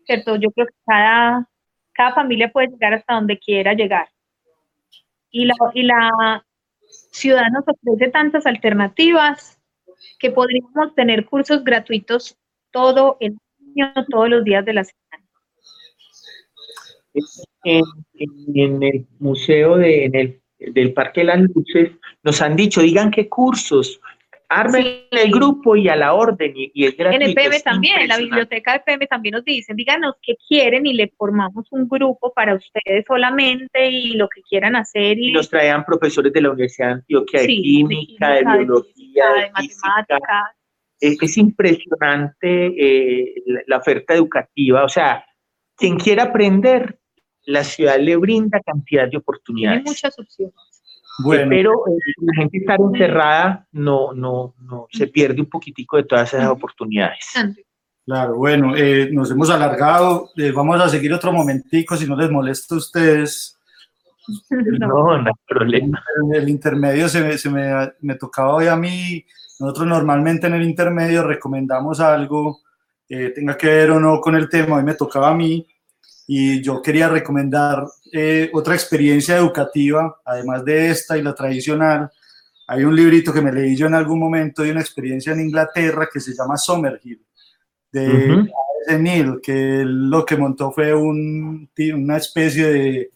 ¿Cierto? 0.05 0.35
Yo 0.35 0.51
creo 0.51 0.67
que 0.67 0.73
cada, 0.85 1.47
cada 1.93 2.13
familia 2.13 2.51
puede 2.51 2.67
llegar 2.67 2.93
hasta 2.93 3.13
donde 3.13 3.39
quiera 3.39 3.73
llegar. 3.73 4.09
Y 5.29 5.45
la, 5.45 5.53
y 5.73 5.83
la 5.83 6.45
ciudad 7.11 7.45
nos 7.51 7.63
ofrece 7.65 8.11
tantas 8.11 8.45
alternativas 8.45 9.60
que 10.19 10.31
podríamos 10.31 10.93
tener 10.95 11.25
cursos 11.25 11.63
gratuitos 11.63 12.37
todo 12.71 13.17
el 13.19 13.37
año, 13.75 13.93
todos 14.09 14.29
los 14.29 14.43
días 14.43 14.65
de 14.65 14.73
la 14.73 14.83
semana. 14.83 15.01
en, 17.63 17.83
en- 18.55 18.83
el 18.83 19.05
museo 19.19 19.77
de, 19.77 20.05
en 20.05 20.15
el, 20.15 20.41
del 20.59 20.93
Parque 20.93 21.21
de 21.21 21.25
las 21.25 21.39
Luces, 21.41 21.91
nos 22.23 22.41
han 22.41 22.55
dicho, 22.55 22.81
digan 22.81 23.11
qué 23.11 23.27
cursos. 23.27 23.99
Armen 24.51 24.85
el 25.11 25.31
grupo 25.31 25.75
y 25.75 25.87
a 25.87 25.95
la 25.95 26.13
orden 26.13 26.51
y, 26.55 26.71
y 26.73 26.85
es 26.85 26.97
gratuito. 26.97 27.23
En 27.23 27.29
el 27.29 27.35
PM 27.35 27.59
también, 27.61 27.99
en 27.99 28.07
la 28.09 28.17
biblioteca 28.17 28.73
de 28.73 28.79
PM 28.81 29.07
también 29.07 29.33
nos 29.33 29.45
dicen, 29.45 29.75
díganos 29.77 30.15
qué 30.21 30.35
quieren 30.47 30.85
y 30.85 30.93
le 30.93 31.07
formamos 31.17 31.67
un 31.71 31.87
grupo 31.87 32.33
para 32.33 32.55
ustedes 32.55 33.05
solamente 33.07 33.89
y 33.89 34.13
lo 34.13 34.27
que 34.27 34.41
quieran 34.41 34.75
hacer 34.75 35.17
y 35.17 35.29
Y 35.29 35.33
nos 35.33 35.49
traían 35.49 35.85
profesores 35.85 36.33
de 36.33 36.41
la 36.41 36.49
Universidad 36.49 36.87
de 36.87 36.93
Antioquia 36.93 37.41
de 37.41 37.47
química, 37.47 38.29
de 38.29 38.39
química, 38.39 38.57
biología, 38.57 39.25
de, 39.29 39.51
matemáticas. 39.51 40.55
Es, 40.99 41.17
es 41.21 41.37
impresionante 41.37 42.65
eh, 42.67 43.35
la, 43.45 43.61
la 43.67 43.77
oferta 43.77 44.13
educativa. 44.13 44.83
O 44.83 44.89
sea, 44.89 45.25
quien 45.77 45.97
quiera 45.97 46.23
aprender, 46.23 46.99
la 47.43 47.63
ciudad 47.63 47.99
le 47.99 48.15
brinda 48.17 48.59
cantidad 48.59 49.09
de 49.09 49.17
oportunidades. 49.17 49.83
muchas 49.83 50.17
opciones. 50.19 50.70
Bueno, 51.19 51.49
Pero 51.49 51.71
eh, 51.87 52.13
la 52.21 52.33
gente 52.35 52.57
estar 52.57 52.79
encerrada 52.79 53.67
no, 53.71 54.13
no, 54.13 54.55
no 54.59 54.87
se 54.91 55.07
pierde 55.07 55.41
un 55.41 55.49
poquitico 55.49 55.97
de 55.97 56.03
todas 56.03 56.33
esas 56.33 56.49
oportunidades. 56.49 57.25
Claro, 58.05 58.35
bueno, 58.35 58.75
eh, 58.75 59.09
nos 59.11 59.29
hemos 59.31 59.49
alargado. 59.49 60.29
eh, 60.37 60.51
vamos 60.51 60.81
a 60.81 60.89
seguir 60.89 61.13
otro 61.13 61.31
momentico, 61.31 61.95
si 61.95 62.07
no 62.07 62.15
les 62.15 62.31
molesta 62.31 62.75
a 62.75 62.79
ustedes. 62.79 63.57
No. 64.49 65.17
No, 65.17 65.27
hay 65.27 65.33
problema. 65.47 66.01
En 66.23 66.35
el 66.35 66.47
intermedio 66.47 67.09
se, 67.09 67.21
me, 67.21 67.37
se 67.37 67.49
me, 67.49 67.91
me 68.01 68.15
tocaba 68.15 68.55
hoy 68.55 68.67
a 68.67 68.75
mí. 68.75 69.25
Nosotros 69.59 69.87
normalmente 69.87 70.47
en 70.47 70.53
el 70.53 70.63
intermedio 70.63 71.23
recomendamos 71.23 71.99
algo, 71.99 72.61
eh, 73.09 73.31
tenga 73.35 73.57
que 73.57 73.67
ver 73.67 73.91
o 73.91 73.99
no 73.99 74.21
con 74.21 74.35
el 74.35 74.47
tema, 74.47 74.77
hoy 74.77 74.83
me 74.83 74.93
tocaba 74.93 75.29
a 75.29 75.35
mí. 75.35 75.67
Y 76.33 76.61
yo 76.61 76.81
quería 76.81 77.09
recomendar 77.09 77.83
eh, 78.09 78.49
otra 78.53 78.73
experiencia 78.73 79.35
educativa, 79.35 80.21
además 80.23 80.63
de 80.63 80.89
esta 80.89 81.17
y 81.17 81.21
la 81.21 81.35
tradicional. 81.35 82.09
Hay 82.67 82.85
un 82.85 82.95
librito 82.95 83.33
que 83.33 83.41
me 83.41 83.51
leí 83.51 83.75
yo 83.75 83.87
en 83.87 83.95
algún 83.95 84.17
momento 84.17 84.63
de 84.63 84.71
una 84.71 84.79
experiencia 84.79 85.33
en 85.33 85.41
Inglaterra 85.41 86.07
que 86.09 86.21
se 86.21 86.33
llama 86.33 86.55
Summerhill, 86.55 87.21
de 87.91 88.31
Ujú. 88.31 88.39
A.S. 88.43 88.97
Neil, 88.97 89.41
que 89.43 89.83
lo 89.85 90.23
que 90.25 90.37
montó 90.37 90.71
fue 90.71 90.93
un, 90.93 91.69
una 91.95 92.15
especie 92.15 92.65
de, 92.65 93.11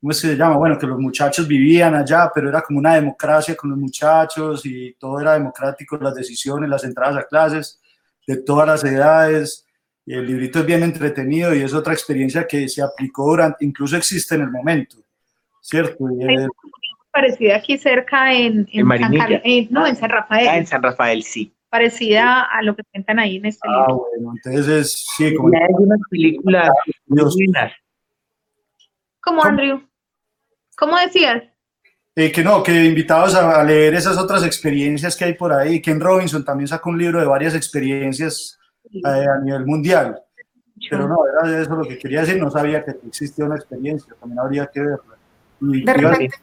¿cómo 0.00 0.12
se 0.12 0.36
llama? 0.36 0.56
Bueno, 0.56 0.78
que 0.78 0.86
los 0.86 1.00
muchachos 1.00 1.48
vivían 1.48 1.96
allá, 1.96 2.30
pero 2.32 2.48
era 2.48 2.62
como 2.62 2.78
una 2.78 2.94
democracia 2.94 3.56
con 3.56 3.70
los 3.70 3.78
muchachos 3.80 4.64
y 4.66 4.94
todo 5.00 5.18
era 5.18 5.32
democrático, 5.32 5.96
las 5.96 6.14
decisiones, 6.14 6.70
las 6.70 6.84
entradas 6.84 7.24
a 7.24 7.26
clases 7.26 7.80
de 8.24 8.36
todas 8.36 8.68
las 8.68 8.84
edades. 8.84 9.66
Y 10.04 10.14
el 10.14 10.26
librito 10.26 10.60
es 10.60 10.66
bien 10.66 10.82
entretenido 10.82 11.54
y 11.54 11.62
es 11.62 11.72
otra 11.74 11.92
experiencia 11.92 12.46
que 12.46 12.68
se 12.68 12.82
aplicó 12.82 13.26
durante, 13.30 13.64
incluso 13.64 13.96
existe 13.96 14.34
en 14.34 14.42
el 14.42 14.50
momento, 14.50 14.96
¿cierto? 15.60 16.04
Y, 16.10 16.46
parecida 17.12 17.56
aquí 17.56 17.76
cerca 17.78 18.32
en, 18.32 18.66
En 18.72 18.88
San. 18.88 19.14
Carlos- 19.16 19.40
eh, 19.44 19.68
no, 19.70 19.86
en 19.86 19.94
San 19.96 20.10
Rafael, 20.10 20.48
Ah, 20.48 20.56
en 20.56 20.66
San 20.66 20.82
Rafael 20.82 21.22
sí. 21.22 21.52
parecida 21.68 22.42
a 22.42 22.62
lo 22.62 22.74
que 22.74 22.82
cuentan 22.90 23.18
ahí 23.18 23.36
en 23.36 23.46
este 23.46 23.68
ah, 23.68 23.86
libro. 23.86 24.06
bueno, 24.10 24.32
entonces 24.36 24.68
es, 24.68 25.06
sí, 25.16 25.34
como 25.34 25.48
hay 25.54 25.62
algunas 25.62 25.98
películas 26.10 26.70
muy 27.06 27.20
Dios. 27.20 27.34
buenas. 27.36 27.72
¿Cómo, 29.20 29.38
¿Cómo? 29.42 29.44
Andrew? 29.50 29.82
¿Cómo 30.76 30.98
decías? 30.98 31.44
Eh, 32.16 32.32
que 32.32 32.42
no, 32.42 32.62
que 32.62 32.84
invitados 32.84 33.34
a, 33.34 33.60
a 33.60 33.64
leer 33.64 33.94
esas 33.94 34.18
otras 34.18 34.42
experiencias 34.44 35.16
que 35.16 35.24
hay 35.26 35.34
por 35.34 35.52
ahí. 35.52 35.80
Ken 35.80 36.00
Robinson 36.00 36.44
también 36.44 36.66
sacó 36.68 36.90
un 36.90 36.98
libro 36.98 37.20
de 37.20 37.26
varias 37.26 37.54
experiencias 37.54 38.58
eh, 38.92 39.00
a 39.04 39.38
nivel 39.38 39.66
mundial. 39.66 40.20
Pero 40.90 41.06
no, 41.06 41.16
era 41.26 41.60
eso 41.60 41.76
lo 41.76 41.84
que 41.84 41.98
quería 41.98 42.20
decir, 42.22 42.40
no 42.42 42.50
sabía 42.50 42.84
que 42.84 42.92
existía 43.06 43.44
una 43.44 43.56
experiencia, 43.56 44.14
también 44.18 44.40
habría 44.40 44.66
que 44.66 44.80
verla. 44.80 45.16
Y 45.60 45.84
De 45.84 45.94
repente, 45.94 46.34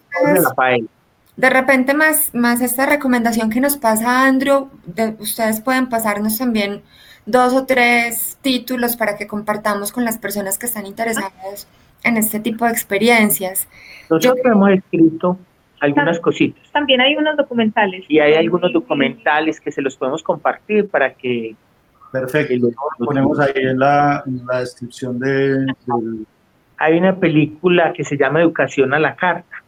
Rafael. 0.44 0.90
de 1.36 1.50
repente 1.50 1.94
más, 1.94 2.34
más 2.34 2.62
esta 2.62 2.86
recomendación 2.86 3.50
que 3.50 3.60
nos 3.60 3.76
pasa 3.78 4.26
Andrew, 4.26 4.70
de- 4.86 5.16
ustedes 5.20 5.60
pueden 5.60 5.90
pasarnos 5.90 6.38
también 6.38 6.82
dos 7.26 7.54
o 7.54 7.66
tres 7.66 8.38
títulos 8.42 8.96
para 8.96 9.18
que 9.18 9.28
compartamos 9.28 9.92
con 9.92 10.06
las 10.06 10.18
personas 10.18 10.58
que 10.58 10.68
están 10.68 10.86
interesadas 10.86 11.68
en 12.06 12.16
este 12.16 12.40
tipo 12.40 12.64
de 12.66 12.72
experiencias. 12.72 13.68
Nosotros 14.10 14.38
hemos 14.46 14.70
escrito 14.72 15.38
algunas 15.82 16.18
cositas 16.20 16.64
También 16.72 17.02
hay 17.02 17.16
unos 17.18 17.36
documentales. 17.36 18.06
y 18.08 18.20
hay 18.20 18.36
algunos 18.36 18.72
documentales 18.72 19.60
que 19.60 19.72
se 19.72 19.82
los 19.82 19.98
podemos 19.98 20.24
compartir 20.24 20.88
para 20.90 21.14
que 21.14 21.56
perfecto, 22.12 22.56
lo- 22.56 22.70
lo 23.00 23.06
ponemos 23.06 23.40
ahí 23.40 23.52
en 23.56 23.80
la, 23.80 24.24
en 24.26 24.46
la 24.46 24.60
descripción 24.62 25.20
de, 25.20 25.66
del... 25.66 26.26
Hay 26.78 26.98
una 26.98 27.16
película 27.18 27.92
que 27.94 28.04
se 28.04 28.18
llama 28.18 28.42
Educación 28.42 28.94
a 28.94 29.00
la 29.00 29.16
Carta, 29.16 29.64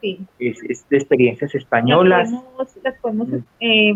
Sí. 0.00 0.20
es, 0.38 0.58
es 0.68 0.86
de 0.90 0.98
experiencias 0.98 1.54
Las 1.54 1.62
españolas. 1.62 2.28
podemos, 2.30 2.76
las 2.82 2.94
podemos, 3.00 3.28
eh, 3.60 3.94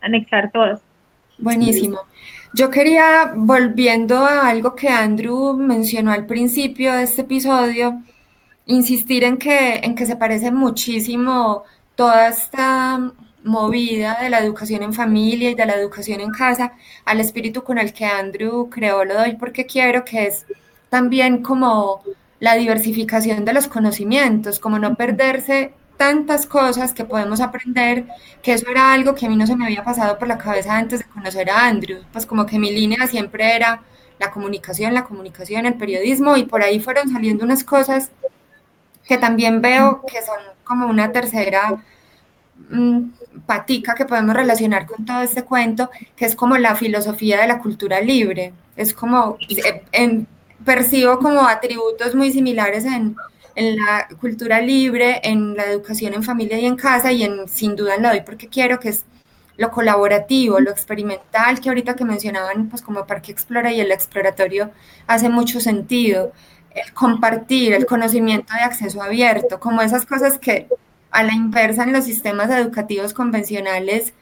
anexar 0.00 0.50
todas. 0.50 0.80
Buenísimo. 1.38 1.98
Yo 2.54 2.68
quería, 2.70 3.32
volviendo 3.36 4.16
a 4.16 4.48
algo 4.48 4.74
que 4.74 4.88
Andrew 4.88 5.56
mencionó 5.56 6.10
al 6.12 6.26
principio 6.26 6.92
de 6.92 7.04
este 7.04 7.22
episodio, 7.22 8.02
insistir 8.66 9.22
en 9.22 9.36
que, 9.36 9.76
en 9.76 9.94
que 9.94 10.06
se 10.06 10.16
parece 10.16 10.50
muchísimo 10.50 11.62
toda 11.94 12.28
esta 12.28 13.12
movida 13.44 14.18
de 14.20 14.30
la 14.30 14.40
educación 14.40 14.82
en 14.82 14.92
familia 14.92 15.50
y 15.50 15.54
de 15.54 15.66
la 15.66 15.74
educación 15.74 16.20
en 16.20 16.30
casa 16.30 16.72
al 17.04 17.20
espíritu 17.20 17.62
con 17.62 17.78
el 17.78 17.92
que 17.92 18.04
Andrew 18.04 18.68
creó 18.68 19.04
Lo 19.04 19.14
doy 19.14 19.36
porque 19.36 19.66
quiero, 19.66 20.04
que 20.04 20.26
es 20.26 20.46
también 20.88 21.42
como 21.42 22.02
la 22.40 22.54
diversificación 22.54 23.44
de 23.44 23.52
los 23.52 23.68
conocimientos, 23.68 24.58
como 24.58 24.78
no 24.78 24.94
perderse 24.94 25.72
tantas 25.96 26.46
cosas 26.46 26.92
que 26.92 27.04
podemos 27.04 27.40
aprender, 27.40 28.06
que 28.40 28.52
eso 28.52 28.70
era 28.70 28.92
algo 28.92 29.14
que 29.14 29.26
a 29.26 29.28
mí 29.28 29.36
no 29.36 29.46
se 29.46 29.56
me 29.56 29.66
había 29.66 29.82
pasado 29.82 30.18
por 30.18 30.28
la 30.28 30.38
cabeza 30.38 30.76
antes 30.76 31.00
de 31.00 31.06
conocer 31.06 31.50
a 31.50 31.66
Andrew, 31.66 32.02
pues 32.12 32.24
como 32.24 32.46
que 32.46 32.58
mi 32.58 32.70
línea 32.70 33.06
siempre 33.08 33.56
era 33.56 33.82
la 34.18 34.30
comunicación, 34.30 34.94
la 34.94 35.04
comunicación, 35.04 35.66
el 35.66 35.74
periodismo 35.74 36.36
y 36.36 36.44
por 36.44 36.62
ahí 36.62 36.78
fueron 36.80 37.10
saliendo 37.10 37.44
unas 37.44 37.64
cosas 37.64 38.10
que 39.06 39.18
también 39.18 39.60
veo 39.60 40.02
que 40.06 40.22
son 40.22 40.38
como 40.64 40.86
una 40.86 41.10
tercera 41.12 41.82
patica 43.46 43.94
que 43.94 44.04
podemos 44.04 44.34
relacionar 44.34 44.86
con 44.86 45.04
todo 45.04 45.22
este 45.22 45.42
cuento, 45.44 45.90
que 46.16 46.24
es 46.24 46.34
como 46.34 46.58
la 46.58 46.74
filosofía 46.76 47.40
de 47.40 47.48
la 47.48 47.58
cultura 47.58 48.00
libre. 48.00 48.52
Es 48.76 48.92
como, 48.94 49.36
eh, 49.48 49.82
en- 49.92 50.26
percibo 50.64 51.18
como 51.18 51.42
atributos 51.42 52.14
muy 52.14 52.30
similares 52.32 52.84
en, 52.84 53.16
en 53.54 53.76
la 53.76 54.08
cultura 54.20 54.60
libre, 54.60 55.20
en 55.22 55.56
la 55.56 55.64
educación 55.66 56.14
en 56.14 56.22
familia 56.22 56.58
y 56.58 56.66
en 56.66 56.76
casa, 56.76 57.12
y 57.12 57.22
en 57.22 57.48
sin 57.48 57.76
duda 57.76 57.94
en 57.94 58.02
lo 58.02 58.08
doy 58.08 58.20
porque 58.22 58.48
quiero, 58.48 58.78
que 58.80 58.90
es 58.90 59.04
lo 59.56 59.70
colaborativo, 59.70 60.60
lo 60.60 60.70
experimental, 60.70 61.60
que 61.60 61.68
ahorita 61.68 61.96
que 61.96 62.04
mencionaban, 62.04 62.68
pues 62.68 62.82
como 62.82 63.06
Parque 63.06 63.32
Explora 63.32 63.72
y 63.72 63.80
el 63.80 63.90
exploratorio 63.92 64.70
hace 65.06 65.28
mucho 65.28 65.60
sentido. 65.60 66.32
El 66.74 66.92
compartir, 66.92 67.72
el 67.72 67.86
conocimiento 67.86 68.52
de 68.54 68.60
acceso 68.60 69.02
abierto, 69.02 69.58
como 69.58 69.82
esas 69.82 70.06
cosas 70.06 70.38
que 70.38 70.68
a 71.10 71.22
la 71.22 71.34
inversa 71.34 71.84
en 71.84 71.92
los 71.92 72.04
sistemas 72.04 72.50
educativos 72.50 73.14
convencionales 73.14 74.14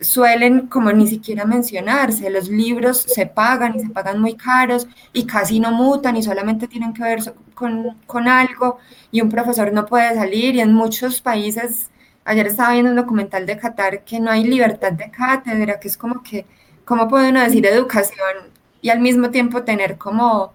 suelen 0.00 0.66
como 0.68 0.92
ni 0.92 1.06
siquiera 1.06 1.44
mencionarse. 1.44 2.30
Los 2.30 2.48
libros 2.48 3.02
se 3.02 3.26
pagan 3.26 3.76
y 3.76 3.80
se 3.80 3.90
pagan 3.90 4.20
muy 4.20 4.34
caros 4.34 4.86
y 5.12 5.26
casi 5.26 5.60
no 5.60 5.72
mutan 5.72 6.16
y 6.16 6.22
solamente 6.22 6.68
tienen 6.68 6.92
que 6.92 7.02
ver 7.02 7.20
con, 7.54 7.96
con 8.06 8.28
algo 8.28 8.78
y 9.10 9.20
un 9.20 9.30
profesor 9.30 9.72
no 9.72 9.86
puede 9.86 10.14
salir 10.14 10.54
y 10.54 10.60
en 10.60 10.72
muchos 10.74 11.20
países, 11.20 11.90
ayer 12.24 12.46
estaba 12.46 12.72
viendo 12.72 12.90
un 12.90 12.96
documental 12.96 13.46
de 13.46 13.58
Qatar 13.58 14.04
que 14.04 14.20
no 14.20 14.30
hay 14.30 14.44
libertad 14.44 14.92
de 14.92 15.10
cátedra, 15.10 15.80
que 15.80 15.88
es 15.88 15.96
como 15.96 16.22
que, 16.22 16.46
¿cómo 16.84 17.08
puede 17.08 17.30
uno 17.30 17.40
decir 17.42 17.66
educación 17.66 18.52
y 18.82 18.90
al 18.90 19.00
mismo 19.00 19.30
tiempo 19.30 19.62
tener 19.64 19.96
como 19.98 20.54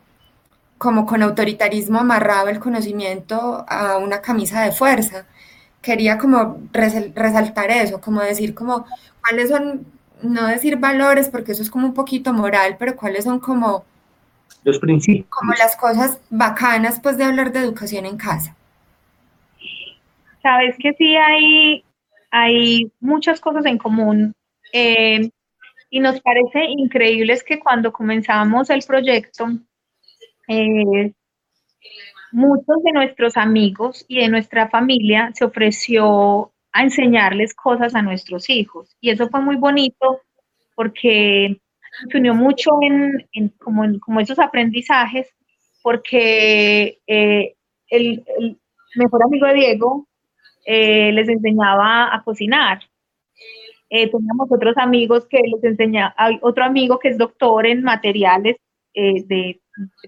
como 0.77 1.05
con 1.05 1.21
autoritarismo 1.21 1.99
amarrado 1.99 2.49
el 2.49 2.59
conocimiento 2.59 3.65
a 3.67 3.97
una 3.97 4.21
camisa 4.21 4.63
de 4.63 4.71
fuerza? 4.71 5.27
Quería 5.81 6.17
como 6.17 6.59
resal- 6.71 7.13
resaltar 7.15 7.71
eso, 7.71 7.99
como 7.99 8.21
decir 8.21 8.53
como 8.53 8.85
cuáles 9.21 9.49
son, 9.49 9.85
no 10.21 10.47
decir 10.47 10.77
valores, 10.77 11.29
porque 11.29 11.53
eso 11.53 11.63
es 11.63 11.71
como 11.71 11.87
un 11.87 11.93
poquito 11.93 12.33
moral, 12.33 12.75
pero 12.77 12.95
cuáles 12.95 13.23
son 13.23 13.39
como, 13.39 13.83
Los 14.63 14.77
principios. 14.79 15.27
como 15.29 15.53
las 15.53 15.75
cosas 15.75 16.19
bacanas 16.29 16.99
pues 16.99 17.17
de 17.17 17.23
hablar 17.23 17.51
de 17.51 17.59
educación 17.59 18.05
en 18.05 18.17
casa. 18.17 18.55
Sabes 20.43 20.75
que 20.79 20.93
sí 20.93 21.15
hay, 21.15 21.83
hay 22.31 22.91
muchas 22.99 23.39
cosas 23.39 23.65
en 23.65 23.77
común 23.77 24.33
eh, 24.73 25.29
y 25.89 25.99
nos 25.99 26.19
parece 26.21 26.65
increíble 26.65 27.33
es 27.33 27.43
que 27.43 27.59
cuando 27.59 27.91
comenzamos 27.91 28.69
el 28.69 28.83
proyecto, 28.83 29.49
eh, 30.47 31.11
muchos 32.31 32.83
de 32.83 32.91
nuestros 32.93 33.37
amigos 33.37 34.05
y 34.07 34.19
de 34.21 34.29
nuestra 34.29 34.69
familia 34.69 35.31
se 35.33 35.45
ofreció 35.45 36.51
a 36.73 36.83
enseñarles 36.83 37.53
cosas 37.53 37.95
a 37.95 38.01
nuestros 38.01 38.49
hijos. 38.49 38.95
Y 39.01 39.09
eso 39.09 39.29
fue 39.29 39.41
muy 39.41 39.57
bonito 39.57 40.21
porque 40.75 41.61
se 42.09 42.17
unió 42.17 42.33
mucho 42.33 42.71
en, 42.81 43.27
en 43.33 43.49
como, 43.59 43.83
en- 43.85 43.99
como 43.99 44.19
esos 44.19 44.39
aprendizajes 44.39 45.29
porque 45.83 46.99
eh, 47.07 47.55
el, 47.89 48.23
mejor 48.95 49.23
amigo 49.23 49.47
de 49.47 49.53
Diego 49.53 50.07
eh, 50.65 51.11
les 51.13 51.29
enseñaba 51.29 52.13
a 52.13 52.23
cocinar. 52.23 52.79
Eh, 53.89 54.09
teníamos 54.09 54.49
otros 54.49 54.77
amigos 54.77 55.27
que 55.27 55.39
les 55.39 55.63
enseñaba, 55.63 56.13
hay 56.17 56.39
otro 56.41 56.63
amigo 56.63 56.97
que 56.99 57.09
es 57.09 57.17
doctor 57.17 57.65
en 57.67 57.83
materiales 57.83 58.55
eh, 58.93 59.23
de, 59.25 59.61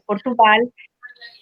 Portugal 0.05 0.71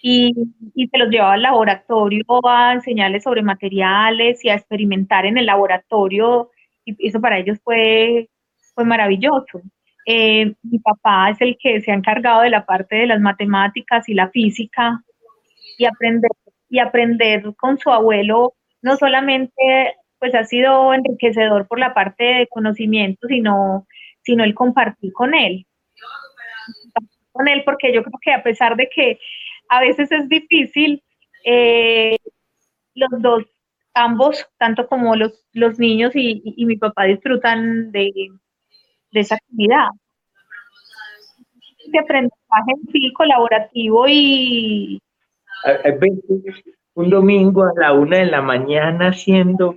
y, 0.02 0.32
y, 0.74 0.88
se 0.88 0.98
los 0.98 1.08
llevaba 1.08 1.34
al 1.34 1.42
laboratorio 1.42 2.24
a 2.44 2.72
enseñarles 2.74 3.22
sobre 3.22 3.42
materiales 3.42 4.44
y 4.44 4.48
a 4.48 4.54
experimentar 4.54 5.26
en 5.26 5.38
el 5.38 5.46
laboratorio 5.46 6.50
y 6.84 7.06
eso 7.06 7.20
para 7.20 7.38
ellos 7.38 7.58
fue, 7.62 8.28
fue 8.74 8.84
maravilloso. 8.84 9.62
Eh, 10.06 10.54
mi 10.62 10.78
papá 10.80 11.30
es 11.30 11.40
el 11.40 11.56
que 11.60 11.80
se 11.80 11.92
ha 11.92 11.94
encargado 11.94 12.42
de 12.42 12.50
la 12.50 12.66
parte 12.66 12.96
de 12.96 13.06
las 13.06 13.20
matemáticas 13.20 14.08
y 14.08 14.14
la 14.14 14.30
física 14.30 15.02
y 15.78 15.84
aprender, 15.84 16.30
y 16.68 16.78
aprender 16.80 17.54
con 17.56 17.78
su 17.78 17.90
abuelo 17.90 18.54
no 18.82 18.96
solamente 18.96 19.94
pues 20.18 20.34
ha 20.34 20.44
sido 20.44 20.94
enriquecedor 20.94 21.66
por 21.66 21.78
la 21.80 21.94
parte 21.94 22.24
de 22.24 22.46
conocimiento, 22.48 23.26
sino, 23.26 23.86
sino 24.22 24.44
el 24.44 24.54
compartir 24.54 25.12
con 25.12 25.34
él. 25.34 25.66
Con 27.32 27.48
él, 27.48 27.62
porque 27.64 27.92
yo 27.92 28.04
creo 28.04 28.18
que 28.20 28.32
a 28.32 28.42
pesar 28.42 28.76
de 28.76 28.88
que 28.88 29.18
a 29.72 29.80
veces 29.80 30.12
es 30.12 30.28
difícil, 30.28 31.02
eh, 31.44 32.18
los 32.94 33.10
dos, 33.22 33.44
ambos, 33.94 34.46
tanto 34.58 34.86
como 34.86 35.16
los, 35.16 35.44
los 35.54 35.78
niños 35.78 36.14
y, 36.14 36.42
y 36.44 36.66
mi 36.66 36.76
papá 36.76 37.04
disfrutan 37.04 37.90
de, 37.90 38.10
de 39.12 39.20
esa 39.20 39.36
actividad. 39.36 39.88
De 41.86 41.98
aprendizaje 41.98 42.72
en 42.76 42.92
sí, 42.92 43.12
colaborativo 43.14 44.04
y... 44.08 45.00
Un 46.94 47.08
domingo 47.08 47.64
a 47.64 47.72
la 47.80 47.92
una 47.94 48.18
de 48.18 48.26
la 48.26 48.42
mañana 48.42 49.08
haciendo, 49.08 49.76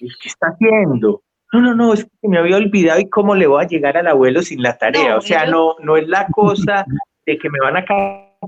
¿qué 0.00 0.28
está 0.28 0.48
haciendo? 0.48 1.22
No, 1.52 1.60
no, 1.62 1.74
no, 1.74 1.94
es 1.94 2.04
que 2.04 2.28
me 2.28 2.36
había 2.36 2.58
olvidado 2.58 3.00
y 3.00 3.08
cómo 3.08 3.34
le 3.34 3.46
voy 3.46 3.64
a 3.64 3.68
llegar 3.68 3.96
al 3.96 4.08
abuelo 4.08 4.42
sin 4.42 4.62
la 4.62 4.76
tarea. 4.76 5.12
No, 5.12 5.18
o 5.18 5.20
sea, 5.22 5.46
no, 5.46 5.76
no 5.80 5.96
es 5.96 6.06
la 6.08 6.26
cosa 6.30 6.84
de 7.24 7.38
que 7.38 7.48
me 7.48 7.60
van 7.60 7.78
a 7.78 7.84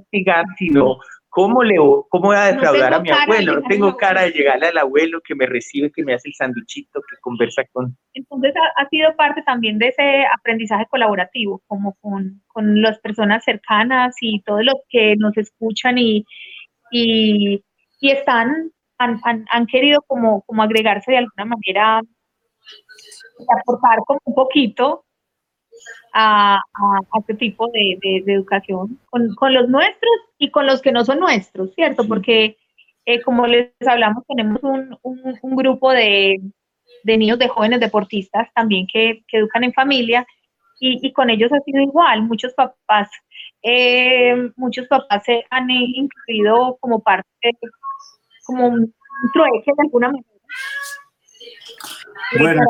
castigar, 0.01 0.45
sino 0.59 0.99
¿Cómo, 1.37 1.63
le, 1.63 1.77
¿Cómo 1.77 2.29
voy 2.29 2.37
a 2.37 2.47
defraudar 2.47 2.93
no 2.93 2.97
a 2.97 3.01
mi 3.01 3.11
abuelo? 3.11 3.57
No 3.57 3.69
tengo 3.69 3.95
cara 3.99 4.23
de 4.23 4.31
llegarle 4.31 4.69
al 4.69 4.79
abuelo 4.79 5.21
que 5.23 5.35
me 5.35 5.45
recibe, 5.45 5.93
que 5.93 6.03
me 6.03 6.15
hace 6.15 6.31
el 6.31 6.35
sanduchito, 6.35 6.99
que 7.01 7.21
conversa 7.21 7.63
con... 7.73 7.95
Entonces 8.15 8.55
ha, 8.57 8.83
ha, 8.83 8.89
sido 8.89 9.15
parte 9.17 9.43
también 9.43 9.77
de 9.77 9.89
ese 9.89 10.25
aprendizaje 10.35 10.87
colaborativo, 10.89 11.61
como 11.67 11.95
con, 12.01 12.43
con 12.47 12.81
las 12.81 12.99
personas 13.01 13.45
cercanas 13.45 14.17
y 14.23 14.41
todos 14.45 14.65
los 14.65 14.77
que 14.89 15.15
nos 15.19 15.37
escuchan 15.37 15.99
y, 15.99 16.25
y, 16.91 17.63
y 18.01 18.11
están, 18.11 18.71
han, 18.97 19.21
han, 19.25 19.45
han, 19.51 19.67
querido 19.67 20.01
como, 20.07 20.41
como 20.47 20.63
agregarse 20.63 21.11
de 21.13 21.19
alguna 21.19 21.45
manera, 21.45 22.01
aportar 23.61 23.99
como 24.07 24.21
un 24.25 24.35
poquito 24.35 25.05
a, 26.19 26.57
a, 26.57 26.61
a 27.13 27.19
este 27.21 27.35
tipo 27.35 27.69
de, 27.73 27.99
de, 28.03 28.23
de 28.25 28.33
educación 28.33 28.99
con, 29.11 29.35
con, 29.35 29.53
los 29.53 29.69
nuestros 29.69 30.13
y 30.39 30.51
con 30.51 30.67
los 30.67 30.81
que 30.81 30.91
no 30.91 31.05
son 31.05 31.21
nuestros, 31.21 31.75
¿cierto? 31.75 32.09
Porque, 32.09 32.57
eh, 33.05 33.21
como 33.21 33.47
les 33.47 33.71
hablamos, 33.87 34.25
tenemos 34.27 34.63
un, 34.63 34.97
un, 35.03 35.39
un 35.43 35.57
grupo 35.57 35.93
de, 35.93 36.41
de, 37.05 37.19
niños, 37.19 37.39
de 37.39 37.49
jóvenes 37.49 37.81
deportistas 37.81 38.49
también 38.55 38.87
que, 38.91 39.25
que 39.29 39.37
educan 39.37 39.65
en 39.65 39.75
familia 39.75 40.27
y, 40.81 41.07
y, 41.07 41.13
con 41.13 41.29
ellos 41.29 41.53
ha 41.53 41.61
sido 41.61 41.83
igual. 41.83 42.23
Muchos 42.23 42.55
papás, 42.55 43.11
eh, 43.63 44.51
muchos 44.57 44.89
papás 44.89 45.23
se 45.25 45.45
han 45.51 45.71
incluido 45.71 46.79
como 46.81 47.03
parte, 47.03 47.51
como 48.47 48.69
un 48.69 48.95
trueque 49.35 49.73
de 49.77 49.83
alguna 49.83 50.09
manera. 50.09 50.29
Bueno, 52.39 52.63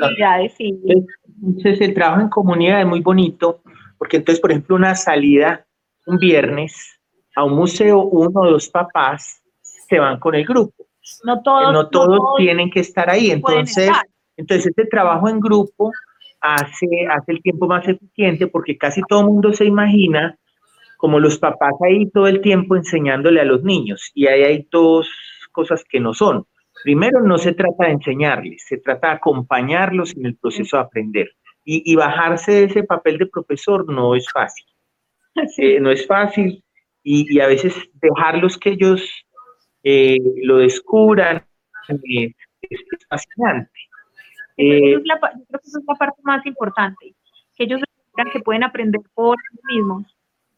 para, 0.00 0.14
para 0.16 0.42
y, 0.42 1.06
entonces 1.42 1.80
el 1.80 1.94
trabajo 1.94 2.20
en 2.22 2.28
comunidad 2.28 2.80
es 2.80 2.86
muy 2.86 3.00
bonito, 3.00 3.62
porque 3.98 4.18
entonces, 4.18 4.40
por 4.40 4.50
ejemplo, 4.50 4.76
una 4.76 4.94
salida 4.94 5.66
un 6.06 6.18
viernes 6.18 7.00
a 7.34 7.44
un 7.44 7.54
museo, 7.54 8.00
uno 8.02 8.40
o 8.40 8.50
dos 8.50 8.68
papás 8.68 9.42
se 9.60 9.98
van 9.98 10.18
con 10.18 10.34
el 10.34 10.44
grupo. 10.44 10.86
No 11.24 11.42
todos, 11.42 11.72
no 11.72 11.88
todos, 11.88 12.20
tienen 12.38 12.70
que 12.70 12.80
estar 12.80 13.10
ahí. 13.10 13.30
Entonces, 13.30 13.88
estar. 13.88 14.06
entonces 14.36 14.66
este 14.66 14.86
trabajo 14.86 15.28
en 15.28 15.38
grupo 15.38 15.92
hace, 16.40 16.86
hace 17.10 17.32
el 17.32 17.42
tiempo 17.42 17.66
más 17.66 17.86
eficiente 17.86 18.46
porque 18.46 18.76
casi 18.76 19.02
todo 19.08 19.20
el 19.20 19.26
mundo 19.26 19.52
se 19.52 19.64
imagina 19.64 20.38
como 20.96 21.20
los 21.20 21.38
papás 21.38 21.74
ahí 21.86 22.08
todo 22.10 22.26
el 22.26 22.40
tiempo 22.40 22.74
enseñándole 22.74 23.40
a 23.40 23.44
los 23.44 23.62
niños. 23.62 24.10
Y 24.14 24.26
ahí 24.26 24.42
hay 24.42 24.68
dos 24.70 25.08
cosas 25.52 25.84
que 25.88 26.00
no 26.00 26.14
son. 26.14 26.46
Primero, 26.84 27.20
no 27.20 27.38
se 27.38 27.52
trata 27.52 27.86
de 27.86 27.92
enseñarles, 27.92 28.64
se 28.66 28.78
trata 28.78 29.08
de 29.08 29.14
acompañarlos 29.14 30.16
en 30.16 30.26
el 30.26 30.36
proceso 30.36 30.76
de 30.76 30.82
aprender. 30.82 31.30
Y, 31.64 31.82
y 31.90 31.96
bajarse 31.96 32.52
de 32.52 32.64
ese 32.64 32.84
papel 32.84 33.18
de 33.18 33.26
profesor 33.26 33.90
no 33.92 34.14
es 34.14 34.30
fácil. 34.30 34.66
Eh, 35.58 35.80
no 35.80 35.90
es 35.90 36.06
fácil 36.06 36.64
y, 37.02 37.34
y, 37.34 37.40
a 37.40 37.46
veces 37.46 37.74
dejarlos 37.94 38.56
que 38.56 38.70
ellos 38.70 39.26
eh, 39.82 40.16
lo 40.42 40.58
descubran 40.58 41.44
eh, 41.88 42.32
es, 42.62 42.80
fascinante. 43.08 43.70
La, 44.56 44.74
yo 44.96 45.00
creo 45.02 45.60
que 45.60 45.68
esa 45.68 45.78
es 45.78 45.84
la 45.86 45.94
parte 45.94 46.20
más 46.24 46.44
importante, 46.46 47.14
que 47.54 47.64
ellos 47.64 47.80
descubran 47.80 48.32
que 48.32 48.40
pueden 48.40 48.64
aprender 48.64 49.02
por 49.14 49.36
sí 49.50 49.74
mismos, 49.74 50.04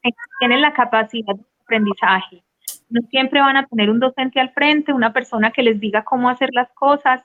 que 0.03 0.11
tienen 0.39 0.63
la 0.63 0.73
capacidad 0.73 1.35
de 1.35 1.45
aprendizaje, 1.65 2.45
no 2.91 3.01
siempre 3.11 3.41
van 3.41 3.57
a 3.57 3.67
tener 3.67 3.91
un 3.91 4.01
docente 4.01 4.41
al 4.41 4.51
frente, 4.51 4.93
una 4.93 5.13
persona 5.13 5.51
que 5.51 5.63
les 5.63 5.79
diga 5.81 6.05
cómo 6.05 6.29
hacer 6.29 6.51
las 6.53 6.71
cosas, 6.73 7.23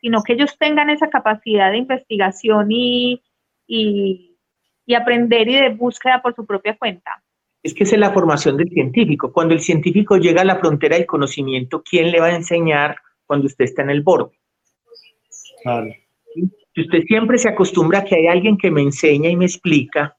sino 0.00 0.22
que 0.22 0.34
ellos 0.34 0.56
tengan 0.58 0.90
esa 0.90 1.10
capacidad 1.10 1.70
de 1.70 1.78
investigación 1.78 2.68
y, 2.70 3.22
y, 3.66 4.36
y 4.86 4.94
aprender 4.94 5.48
y 5.48 5.56
de 5.56 5.68
búsqueda 5.70 6.22
por 6.22 6.34
su 6.34 6.46
propia 6.46 6.76
cuenta. 6.76 7.22
Es 7.62 7.74
que 7.74 7.84
esa 7.84 7.96
es 7.96 8.00
la 8.00 8.12
formación 8.12 8.56
del 8.56 8.70
científico. 8.70 9.32
Cuando 9.32 9.52
el 9.54 9.60
científico 9.60 10.16
llega 10.16 10.40
a 10.40 10.46
la 10.46 10.58
frontera 10.58 10.96
del 10.96 11.06
conocimiento, 11.06 11.82
¿quién 11.82 12.10
le 12.10 12.20
va 12.20 12.26
a 12.26 12.34
enseñar 12.34 12.96
cuando 13.26 13.46
usted 13.46 13.66
está 13.66 13.82
en 13.82 13.90
el 13.90 14.02
borde? 14.02 14.38
Vale. 15.64 16.06
Si 16.74 16.80
usted 16.82 17.02
siempre 17.02 17.36
se 17.36 17.48
acostumbra 17.48 17.98
a 17.98 18.04
que 18.04 18.16
hay 18.16 18.26
alguien 18.28 18.56
que 18.56 18.70
me 18.70 18.80
enseña 18.80 19.28
y 19.28 19.36
me 19.36 19.44
explica, 19.44 20.16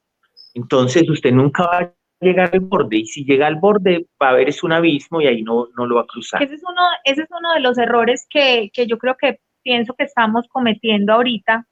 entonces 0.54 1.08
usted 1.08 1.32
nunca 1.32 1.64
va 1.64 1.78
a 1.78 1.92
llegar 2.22 2.50
al 2.52 2.60
borde 2.60 2.98
y 2.98 3.06
si 3.06 3.24
llega 3.24 3.46
al 3.46 3.56
borde 3.56 4.06
va 4.20 4.28
a 4.28 4.30
haber 4.30 4.48
es 4.48 4.62
un 4.62 4.72
abismo 4.72 5.20
y 5.20 5.26
ahí 5.26 5.42
no, 5.42 5.68
no 5.76 5.86
lo 5.86 5.96
va 5.96 6.02
a 6.02 6.06
cruzar. 6.06 6.42
Ese 6.42 6.54
es 6.54 6.62
uno, 6.62 6.82
ese 7.04 7.22
es 7.22 7.28
uno 7.30 7.52
de 7.54 7.60
los 7.60 7.78
errores 7.78 8.26
que, 8.30 8.70
que 8.72 8.86
yo 8.86 8.96
creo 8.98 9.16
que 9.16 9.40
pienso 9.62 9.94
que 9.94 10.04
estamos 10.04 10.46
cometiendo 10.48 11.12
ahorita 11.12 11.66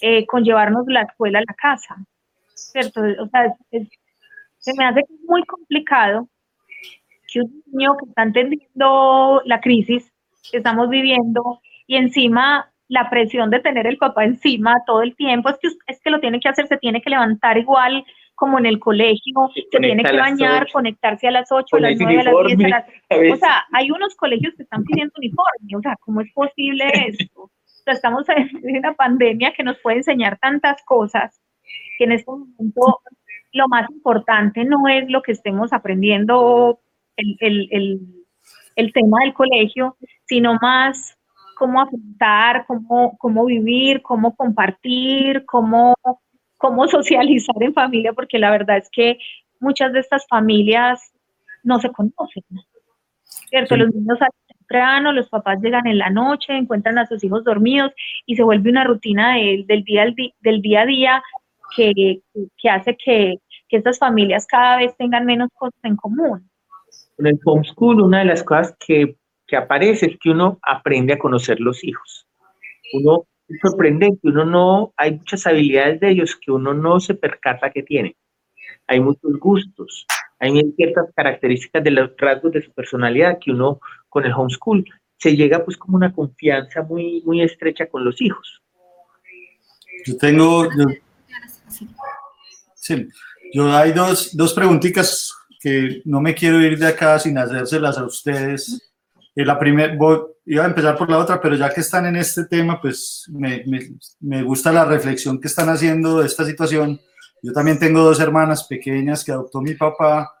eh, 0.00 0.26
con 0.26 0.44
llevarnos 0.44 0.86
la 0.86 1.02
escuela 1.02 1.38
a 1.38 1.44
la 1.46 1.54
casa, 1.54 1.96
¿cierto? 2.54 3.00
O 3.00 3.28
sea, 3.28 3.54
es, 3.70 3.88
se 4.58 4.72
me 4.76 4.84
hace 4.84 5.02
muy 5.26 5.42
complicado 5.44 6.28
que 7.32 7.40
un 7.40 7.62
niño 7.66 7.96
que 7.96 8.06
está 8.08 8.22
entendiendo 8.22 9.42
la 9.44 9.60
crisis 9.60 10.12
que 10.50 10.58
estamos 10.58 10.88
viviendo 10.88 11.60
y 11.86 11.96
encima 11.96 12.70
la 12.88 13.10
presión 13.10 13.50
de 13.50 13.60
tener 13.60 13.86
el 13.86 13.96
papá 13.96 14.24
encima 14.24 14.74
todo 14.86 15.02
el 15.02 15.16
tiempo, 15.16 15.48
es 15.48 15.58
que, 15.58 15.68
es 15.86 16.00
que 16.00 16.10
lo 16.10 16.20
tiene 16.20 16.38
que 16.38 16.48
hacer, 16.48 16.68
se 16.68 16.76
tiene 16.76 17.02
que 17.02 17.10
levantar 17.10 17.58
igual, 17.58 18.04
como 18.36 18.58
en 18.58 18.66
el 18.66 18.78
colegio, 18.78 19.50
se 19.54 19.78
tiene 19.78 20.04
que 20.04 20.16
bañar, 20.16 20.64
8. 20.64 20.72
conectarse 20.72 21.26
a 21.26 21.30
las 21.32 21.50
8, 21.50 21.76
a 21.76 21.80
las 21.80 21.96
9, 21.98 22.20
a 22.20 22.24
las 22.24 22.56
10, 22.56 22.64
a 22.64 22.68
las... 22.68 22.86
O 23.32 23.36
sea, 23.36 23.64
hay 23.72 23.90
unos 23.90 24.14
colegios 24.14 24.54
que 24.54 24.62
están 24.62 24.84
pidiendo 24.84 25.12
uniforme, 25.16 25.76
o 25.76 25.80
sea, 25.80 25.96
¿cómo 26.00 26.20
es 26.20 26.30
posible 26.32 26.84
esto? 27.08 27.40
O 27.40 27.50
sea, 27.84 27.94
estamos 27.94 28.26
en 28.28 28.76
una 28.76 28.94
pandemia 28.94 29.52
que 29.56 29.64
nos 29.64 29.78
puede 29.78 29.98
enseñar 29.98 30.38
tantas 30.38 30.82
cosas 30.84 31.40
que 31.98 32.04
en 32.04 32.12
este 32.12 32.30
momento 32.30 33.00
lo 33.52 33.68
más 33.68 33.90
importante 33.90 34.64
no 34.64 34.86
es 34.86 35.08
lo 35.08 35.22
que 35.22 35.32
estemos 35.32 35.72
aprendiendo 35.72 36.78
el, 37.16 37.36
el, 37.40 37.68
el, 37.70 38.00
el 38.76 38.92
tema 38.92 39.20
del 39.24 39.32
colegio, 39.32 39.96
sino 40.26 40.58
más 40.60 41.16
cómo 41.56 41.80
afrontar, 41.80 42.66
cómo, 42.66 43.16
cómo 43.16 43.46
vivir, 43.46 44.02
cómo 44.02 44.36
compartir, 44.36 45.46
cómo 45.46 45.94
cómo 46.56 46.88
socializar 46.88 47.56
en 47.60 47.74
familia, 47.74 48.12
porque 48.12 48.38
la 48.38 48.50
verdad 48.50 48.78
es 48.78 48.88
que 48.90 49.18
muchas 49.60 49.92
de 49.92 50.00
estas 50.00 50.26
familias 50.28 51.12
no 51.62 51.78
se 51.80 51.90
conocen. 51.90 52.44
¿Cierto? 53.22 53.74
Sí. 53.74 53.80
Los 53.80 53.94
niños 53.94 54.18
salen 54.18 54.32
temprano, 54.46 55.12
los 55.12 55.28
papás 55.28 55.60
llegan 55.60 55.86
en 55.86 55.98
la 55.98 56.10
noche, 56.10 56.56
encuentran 56.56 56.98
a 56.98 57.06
sus 57.06 57.22
hijos 57.22 57.44
dormidos 57.44 57.92
y 58.24 58.36
se 58.36 58.42
vuelve 58.42 58.70
una 58.70 58.84
rutina 58.84 59.34
de, 59.34 59.64
del, 59.66 59.84
día, 59.84 60.06
del 60.40 60.62
día 60.62 60.82
a 60.82 60.86
día 60.86 61.22
que, 61.74 62.20
que 62.56 62.70
hace 62.70 62.96
que, 62.96 63.40
que 63.68 63.76
estas 63.76 63.98
familias 63.98 64.46
cada 64.46 64.78
vez 64.78 64.96
tengan 64.96 65.26
menos 65.26 65.48
cosas 65.54 65.78
en 65.82 65.96
común. 65.96 66.48
En 67.18 67.26
el 67.26 67.40
homeschool, 67.44 68.02
una 68.02 68.20
de 68.20 68.26
las 68.26 68.42
cosas 68.42 68.76
que, 68.84 69.16
que 69.46 69.56
aparece 69.56 70.06
es 70.06 70.18
que 70.18 70.30
uno 70.30 70.58
aprende 70.62 71.14
a 71.14 71.18
conocer 71.18 71.60
los 71.60 71.82
hijos. 71.84 72.26
Uno 72.92 73.26
es 73.48 73.60
sorprendente, 73.60 74.20
uno 74.24 74.44
no, 74.44 74.92
hay 74.96 75.12
muchas 75.12 75.46
habilidades 75.46 76.00
de 76.00 76.10
ellos 76.10 76.36
que 76.36 76.50
uno 76.50 76.74
no 76.74 77.00
se 77.00 77.14
percata 77.14 77.70
que 77.70 77.82
tienen. 77.82 78.14
Hay 78.88 79.00
muchos 79.00 79.38
gustos, 79.38 80.06
hay 80.38 80.60
ciertas 80.76 81.06
características 81.14 81.82
de 81.82 81.90
los 81.90 82.10
rasgos 82.16 82.52
de 82.52 82.62
su 82.62 82.72
personalidad 82.72 83.38
que 83.40 83.52
uno 83.52 83.80
con 84.08 84.24
el 84.24 84.32
homeschool 84.32 84.84
se 85.18 85.34
llega 85.34 85.64
pues 85.64 85.76
como 85.76 85.96
una 85.96 86.12
confianza 86.12 86.82
muy, 86.82 87.22
muy 87.24 87.42
estrecha 87.42 87.86
con 87.86 88.04
los 88.04 88.20
hijos. 88.20 88.62
Yo 90.04 90.16
tengo, 90.18 90.64
yo, 90.64 90.86
sí, 92.74 93.08
yo 93.52 93.74
hay 93.74 93.92
dos, 93.92 94.36
dos 94.36 94.52
preguntitas 94.54 95.34
que 95.60 96.02
no 96.04 96.20
me 96.20 96.34
quiero 96.34 96.60
ir 96.60 96.78
de 96.78 96.86
acá 96.86 97.18
sin 97.18 97.38
hacérselas 97.38 97.98
a 97.98 98.04
ustedes. 98.04 98.92
Eh, 99.36 99.44
la 99.44 99.58
primera, 99.58 99.94
iba 100.46 100.64
a 100.64 100.66
empezar 100.66 100.96
por 100.96 101.10
la 101.10 101.18
otra, 101.18 101.38
pero 101.40 101.54
ya 101.56 101.68
que 101.68 101.82
están 101.82 102.06
en 102.06 102.16
este 102.16 102.46
tema, 102.46 102.80
pues 102.80 103.26
me, 103.28 103.62
me, 103.66 103.80
me 104.20 104.42
gusta 104.42 104.72
la 104.72 104.86
reflexión 104.86 105.38
que 105.38 105.48
están 105.48 105.68
haciendo 105.68 106.20
de 106.20 106.26
esta 106.26 106.46
situación. 106.46 106.98
Yo 107.42 107.52
también 107.52 107.78
tengo 107.78 108.00
dos 108.00 108.18
hermanas 108.18 108.64
pequeñas 108.64 109.22
que 109.22 109.32
adoptó 109.32 109.60
mi 109.60 109.74
papá 109.74 110.32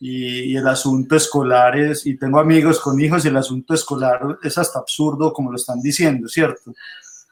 y, 0.00 0.52
y, 0.52 0.56
el 0.56 0.66
asunto 0.66 1.14
escolar 1.14 1.78
es, 1.78 2.04
y 2.06 2.16
tengo 2.16 2.40
amigos 2.40 2.80
con 2.80 3.00
hijos 3.00 3.24
y 3.24 3.28
el 3.28 3.36
asunto 3.36 3.72
escolar 3.72 4.20
es 4.42 4.58
hasta 4.58 4.80
absurdo 4.80 5.32
como 5.32 5.52
lo 5.52 5.56
están 5.56 5.80
diciendo, 5.80 6.26
¿cierto? 6.26 6.74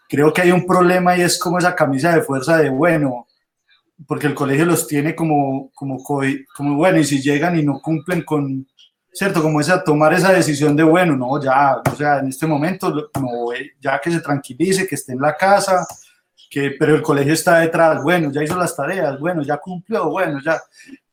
Creo 0.09 0.33
que 0.33 0.43
hay 0.43 0.53
un 0.53 0.67
problema 0.67 1.17
y 1.17 1.23
es 1.23 1.37
como 1.37 1.59
esa 1.59 1.75
camisa 1.75 2.15
de 2.15 2.23
fuerza 2.23 2.59
de, 2.59 2.71
bueno, 2.71 3.27
porque 4.07 4.29
el 4.29 4.35
colegio 4.35 4.67
los 4.67 4.87
tiene 4.87 5.17
como, 5.17 5.73
como, 5.75 5.99
como 6.03 6.77
bueno, 6.77 6.99
y 7.01 7.05
si 7.05 7.21
llegan 7.21 7.59
y 7.59 7.65
no 7.65 7.81
cumplen 7.81 8.23
con, 8.23 8.69
¿cierto? 9.13 9.43
Como 9.43 9.61
esa, 9.61 9.83
tomar 9.83 10.13
esa 10.15 10.33
decisión 10.33 10.77
de, 10.77 10.83
bueno, 10.83 11.17
no, 11.17 11.43
ya, 11.43 11.83
o 11.91 11.97
sea, 11.97 12.19
en 12.19 12.29
este 12.29 12.47
momento, 12.47 12.91
no, 12.91 13.49
ya 13.81 14.01
que 14.01 14.11
se 14.11 14.21
tranquilice, 14.21 14.87
que 14.87 14.95
esté 14.95 15.13
en 15.13 15.21
la 15.21 15.37
casa, 15.37 15.87
que, 16.51 16.73
pero 16.79 16.95
el 16.95 17.03
colegio 17.03 17.33
está 17.33 17.59
detrás, 17.59 18.03
bueno, 18.03 18.31
ya 18.33 18.43
hizo 18.43 18.57
las 18.57 18.75
tareas, 18.75 19.19
bueno, 19.19 19.43
ya 19.43 19.59
cumplió, 19.59 20.09
bueno, 20.11 20.41
ya. 20.45 20.61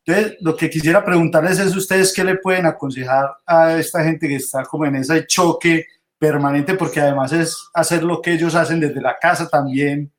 Entonces, 0.04 0.36
lo 0.40 0.56
que 0.56 0.70
quisiera 0.70 1.04
preguntarles 1.04 1.58
es 1.58 1.74
ustedes 1.74 2.12
qué 2.14 2.22
le 2.22 2.36
pueden 2.36 2.66
aconsejar 2.66 3.28
a 3.44 3.76
esta 3.76 4.04
gente 4.04 4.28
que 4.28 4.36
está 4.36 4.64
como 4.64 4.86
en 4.86 4.96
ese 4.96 5.26
choque 5.26 5.86
permanente, 6.18 6.74
porque 6.74 7.00
además 7.00 7.32
es 7.32 7.68
hacer 7.74 8.02
lo 8.02 8.22
que 8.22 8.32
ellos 8.32 8.54
hacen 8.54 8.80
desde 8.80 9.00
la 9.00 9.16
casa 9.20 9.48
también 9.48 10.12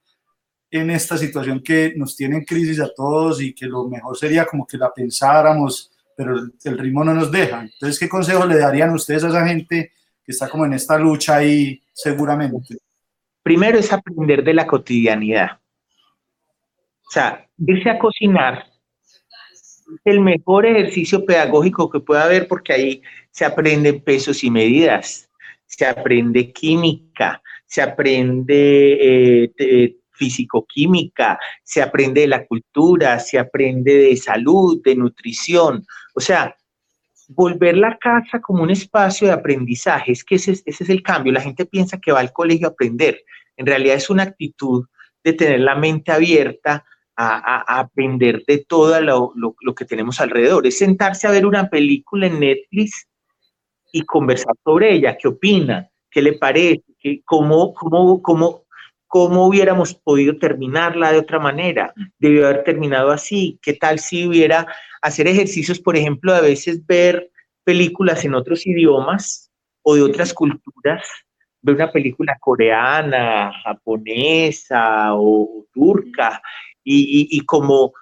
en 0.70 0.92
esta 0.92 1.18
situación 1.18 1.62
que 1.64 1.94
nos 1.96 2.16
tiene 2.16 2.38
en 2.38 2.44
crisis 2.44 2.80
a 2.80 2.94
todos 2.94 3.42
y 3.42 3.54
que 3.54 3.66
lo 3.66 3.88
mejor 3.88 4.18
sería 4.18 4.46
como 4.46 4.68
que 4.68 4.78
la 4.78 4.94
pensáramos, 4.94 5.92
pero 6.18 6.36
el, 6.36 6.78
ritmo 6.80 7.04
no 7.04 7.14
nos 7.14 7.32
deja. 7.32 7.62
Entonces, 7.62 8.00
¿qué 8.00 8.10
consejo 8.10 8.44
le 8.48 8.58
darían 8.58 8.90
ustedes 8.90 9.24
a 9.24 9.30
esa 9.30 9.48
gente 9.48 9.92
que 10.26 10.32
está 10.32 10.50
como 10.50 10.66
en 10.66 10.74
esta 10.74 10.98
lucha 10.98 11.36
ahí 11.38 11.80
seguramente? 11.94 12.78
Primero 13.44 13.78
es 13.78 13.94
aprender 13.94 14.44
de 14.44 14.56
la 14.56 14.66
cotidianidad. 14.66 15.60
O 17.08 17.12
sea, 17.12 17.48
irse 17.60 17.92
a 17.92 18.00
cocinar 18.00 18.66
el 20.04 20.20
mejor 20.20 20.66
ejercicio 20.66 21.24
pedagógico 21.24 21.90
que 21.90 22.00
pueda 22.00 22.24
haber 22.24 22.48
porque 22.48 22.74
ahí 22.74 23.02
se 23.30 23.46
aprenden 23.46 24.02
pesos 24.02 24.44
y 24.44 24.50
medidas, 24.50 25.30
se 25.68 25.86
aprende 25.86 26.52
química, 26.52 27.44
se 27.68 27.84
aprende 27.84 29.46
eh, 29.56 29.98
físico-química, 30.18 31.40
se 31.64 31.82
aprende 31.82 32.22
de 32.22 32.28
la 32.28 32.46
cultura, 32.46 33.20
se 33.20 33.40
aprende 33.40 33.94
de 33.94 34.18
salud, 34.18 34.82
de 34.84 34.96
nutrición. 34.96 35.86
O 36.16 36.20
sea, 36.20 36.56
volver 37.30 37.78
la 37.78 37.98
casa 37.98 38.42
como 38.42 38.64
un 38.64 38.72
espacio 38.72 39.28
de 39.28 39.34
aprendizaje, 39.34 40.12
es 40.12 40.24
que 40.24 40.36
ese, 40.36 40.52
ese 40.52 40.84
es 40.84 40.90
el 40.90 41.04
cambio. 41.04 41.34
La 41.34 41.42
gente 41.42 41.66
piensa 41.66 42.00
que 42.00 42.12
va 42.12 42.20
al 42.20 42.34
colegio 42.34 42.68
a 42.68 42.72
aprender. 42.72 43.24
En 43.56 43.66
realidad 43.66 43.96
es 43.96 44.10
una 44.10 44.24
actitud 44.24 44.86
de 45.24 45.34
tener 45.34 45.60
la 45.60 45.76
mente 45.76 46.12
abierta 46.12 46.86
a, 47.18 47.80
aprender 47.80 48.44
de 48.46 48.60
todo 48.60 49.02
lo, 49.02 49.32
lo, 49.36 49.56
lo, 49.62 49.74
que 49.74 49.86
tenemos 49.86 50.22
alrededor. 50.22 50.68
Es 50.68 50.78
sentarse 50.78 51.28
a 51.28 51.32
ver 51.32 51.46
una 51.46 51.68
película 51.68 52.28
en 52.28 52.40
Netflix 52.40 53.08
y 53.92 54.04
conversar 54.04 54.54
sobre 54.64 54.94
ella. 54.94 55.18
¿Qué 55.18 55.28
opina? 55.28 55.90
¿Qué 56.12 56.22
le 56.22 56.34
parece? 56.34 56.84
¿Qué, 57.00 57.22
cómo, 57.26 57.74
cómo, 57.74 58.22
cómo, 58.22 58.67
¿Cómo 59.08 59.48
hubiéramos 59.48 59.94
podido 59.94 60.38
terminarla 60.38 61.12
de 61.12 61.20
otra 61.20 61.40
manera? 61.40 61.94
Debió 62.20 62.46
haber 62.46 62.64
terminado 62.64 63.12
así. 63.12 63.58
¿Qué 63.62 63.74
tal 63.74 64.00
si 64.00 64.28
hubiera 64.28 64.68
hacer 65.02 65.28
ejercicios, 65.28 65.80
por 65.80 65.96
ejemplo, 65.96 66.34
a 66.34 66.42
veces 66.42 66.86
ver 66.86 67.32
películas 67.64 68.26
en 68.26 68.36
otros 68.36 68.68
idiomas 68.68 69.50
o 69.82 69.96
de 69.96 70.02
otras 70.02 70.34
culturas? 70.34 71.08
Ver 71.62 71.76
una 71.76 71.92
película 71.92 72.38
coreana, 72.40 73.52
japonesa 73.64 75.16
o, 75.16 75.66
turca 75.74 76.42
y, 76.84 77.30
y, 77.32 77.38
y 77.38 77.42
como 77.46 77.94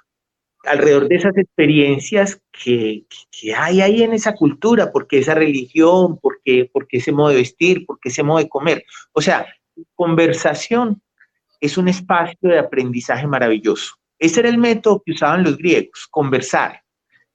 alrededor 0.65 1.07
de 1.07 1.15
esas 1.15 1.37
experiencias 1.37 2.41
que, 2.51 3.05
que, 3.31 3.53
hay 3.53 3.81
ahí 3.81 4.03
en 4.03 4.13
esa 4.13 4.33
cultura, 4.33 4.91
porque 4.91 5.19
esa 5.19 5.35
religión, 5.35 6.17
porque, 6.19 6.69
porque 6.71 6.97
ese 6.97 7.11
modo 7.11 7.29
de 7.29 7.35
vestir, 7.35 7.85
porque 7.85 8.09
ese 8.09 8.23
modo 8.23 8.39
de 8.39 8.49
comer. 8.49 8.83
O 9.13 9.21
sea, 9.21 9.45
conversación 9.95 11.01
es 11.59 11.77
un 11.77 11.87
espacio 11.87 12.49
de 12.49 12.59
aprendizaje 12.59 13.27
maravilloso. 13.27 13.95
Ese 14.19 14.41
era 14.41 14.49
el 14.49 14.57
método 14.57 15.01
que 15.05 15.11
usaban 15.11 15.43
los 15.43 15.57
griegos, 15.57 16.07
conversar. 16.09 16.81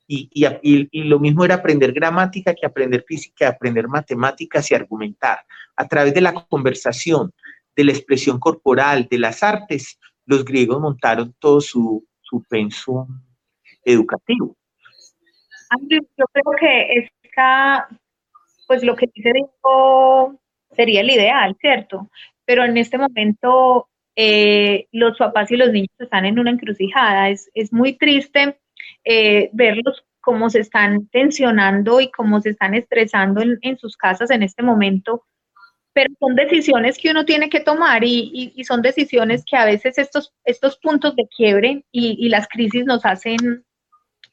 Y, 0.07 0.29
y, 0.33 0.89
y, 0.91 1.05
lo 1.05 1.21
mismo 1.21 1.45
era 1.45 1.57
aprender 1.57 1.93
gramática 1.93 2.55
que 2.55 2.67
aprender 2.67 3.05
física, 3.07 3.49
aprender 3.49 3.87
matemáticas 3.87 4.69
y 4.71 4.75
argumentar. 4.75 5.39
A 5.77 5.87
través 5.87 6.15
de 6.15 6.21
la 6.21 6.33
conversación, 6.33 7.33
de 7.77 7.85
la 7.85 7.93
expresión 7.93 8.41
corporal, 8.41 9.07
de 9.09 9.19
las 9.19 9.43
artes, 9.45 9.99
los 10.27 10.45
griegos 10.45 10.81
montaron 10.81 11.35
todo 11.39 11.61
su, 11.61 12.05
su 12.23 12.43
pensum 12.45 13.07
educativo. 13.85 14.57
Yo 15.89 16.25
creo 16.33 16.53
que 16.59 17.11
esta, 17.23 17.89
pues 18.67 18.83
lo 18.83 18.97
que 18.97 19.07
dice 19.15 19.31
Diego 19.33 20.41
sería 20.75 21.01
el 21.01 21.11
ideal, 21.11 21.57
¿cierto? 21.61 22.11
Pero 22.45 22.65
en 22.65 22.77
este 22.77 22.99
momento 22.99 23.89
eh, 24.17 24.87
los 24.93 25.17
papás 25.17 25.51
y 25.51 25.57
los 25.57 25.71
niños 25.73 25.95
están 25.99 26.27
en 26.27 26.39
una 26.39 26.51
encrucijada. 26.51 27.31
Es, 27.31 27.51
es 27.55 27.73
muy 27.73 27.97
triste 27.97 28.61
eh, 29.05 29.51
verlos 29.53 30.05
cómo 30.21 30.51
se 30.51 30.61
están 30.61 31.09
tensionando 31.09 32.01
y 32.01 32.11
cómo 32.11 32.41
se 32.41 32.51
están 32.51 32.75
estresando 32.75 33.41
en, 33.41 33.59
en, 33.63 33.79
sus 33.79 33.97
casas 33.97 34.31
en 34.31 34.43
este 34.43 34.63
momento, 34.63 35.25
pero 35.93 36.13
son 36.21 36.35
decisiones 36.35 36.99
que 36.99 37.11
uno 37.11 37.25
tiene 37.25 37.49
que 37.49 37.61
tomar 37.61 38.05
y, 38.05 38.31
y, 38.33 38.53
y 38.55 38.65
son 38.65 38.83
decisiones 38.83 39.43
que 39.45 39.57
a 39.57 39.65
veces 39.65 39.97
estos, 39.99 40.35
estos 40.45 40.77
puntos 40.77 41.17
de 41.17 41.27
quiebre 41.35 41.85
y, 41.91 42.17
y 42.19 42.29
las 42.29 42.47
crisis 42.49 42.85
nos 42.85 43.05
hacen, 43.07 43.39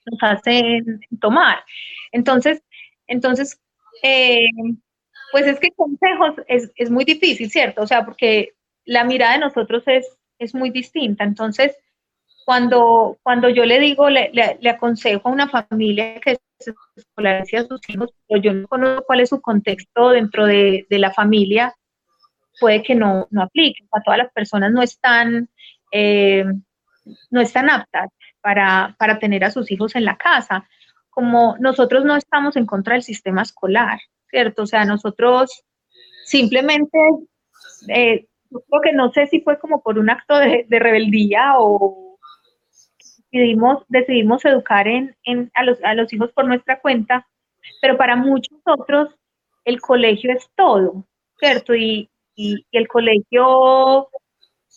nos 0.06 0.20
hacen 0.22 1.00
tomar. 1.22 1.60
Entonces, 2.12 2.62
entonces 3.08 3.60
eh, 4.04 4.48
pues 5.32 5.47
es 5.47 5.59
que 5.59 5.71
consejos 5.71 6.36
es, 6.47 6.71
es, 6.75 6.89
muy 6.89 7.05
difícil, 7.05 7.49
¿cierto? 7.49 7.82
O 7.82 7.88
sea, 7.88 8.05
porque 8.05 8.53
la 8.86 9.03
mirada 9.03 9.34
de 9.34 9.39
nosotros 9.39 9.84
es, 9.88 10.17
es 10.39 10.55
muy 10.55 10.69
distinta. 10.69 11.23
Entonces, 11.23 11.75
cuando, 12.45 13.17
cuando 13.23 13.49
yo 13.49 13.65
le 13.65 13.80
digo, 13.80 14.09
le, 14.09 14.32
le, 14.34 14.69
aconsejo 14.69 15.28
a 15.28 15.32
una 15.34 15.49
familia 15.49 16.19
que 16.21 16.38
se 16.59 16.73
escolarice 16.95 17.57
a 17.57 17.65
sus 17.65 17.82
hijos, 17.89 18.11
pero 18.28 18.41
yo 18.41 18.53
no 18.53 18.67
conozco 18.67 19.03
cuál 19.05 19.19
es 19.19 19.30
su 19.30 19.41
contexto 19.41 20.11
dentro 20.11 20.45
de, 20.45 20.88
de 20.89 20.99
la 20.99 21.11
familia, 21.11 21.75
puede 22.59 22.84
que 22.84 22.95
no, 22.95 23.28
no 23.32 23.43
aplique. 23.43 23.86
Sea, 23.91 24.01
todas 24.01 24.17
las 24.19 24.32
personas 24.32 24.71
no 24.71 24.82
están, 24.82 25.49
eh, 25.91 26.45
no 27.29 27.41
están 27.41 27.70
aptas 27.70 28.09
para, 28.41 28.95
para 28.97 29.20
tener 29.20 29.43
a 29.43 29.51
sus 29.51 29.70
hijos 29.71 29.95
en 29.95 30.05
la 30.05 30.16
casa. 30.16 30.67
Como 31.09 31.58
nosotros 31.59 32.05
no 32.05 32.16
estamos 32.16 32.55
en 32.55 32.66
contra 32.66 32.93
del 32.93 33.04
sistema 33.04 33.41
escolar, 33.41 33.99
¿cierto? 34.29 34.63
O 34.63 34.67
sea, 34.67 34.86
nosotros 34.86 35.63
simplemente, 36.25 36.97
eh, 37.89 38.28
creo 38.49 38.82
que 38.82 38.93
no 38.93 39.12
sé 39.12 39.28
si 39.28 39.41
fue 39.41 39.59
como 39.59 39.82
por 39.82 39.97
un 39.97 40.09
acto 40.09 40.37
de, 40.37 40.66
de 40.67 40.79
rebeldía 40.79 41.54
o 41.58 42.17
decidimos, 43.32 43.83
decidimos 43.87 44.43
educar 44.45 44.87
en, 44.87 45.16
en, 45.24 45.51
a, 45.54 45.63
los, 45.63 45.83
a 45.83 45.93
los 45.93 46.12
hijos 46.13 46.32
por 46.33 46.45
nuestra 46.45 46.79
cuenta, 46.79 47.28
pero 47.82 47.97
para 47.97 48.16
muchos 48.16 48.59
otros 48.66 49.09
el 49.66 49.82
colegio 49.82 50.32
es 50.32 50.49
todo, 50.55 51.05
¿cierto? 51.39 51.75
Y, 51.75 52.09
y, 52.36 52.66
y 52.71 52.78
el 52.78 52.87
colegio 52.87 54.09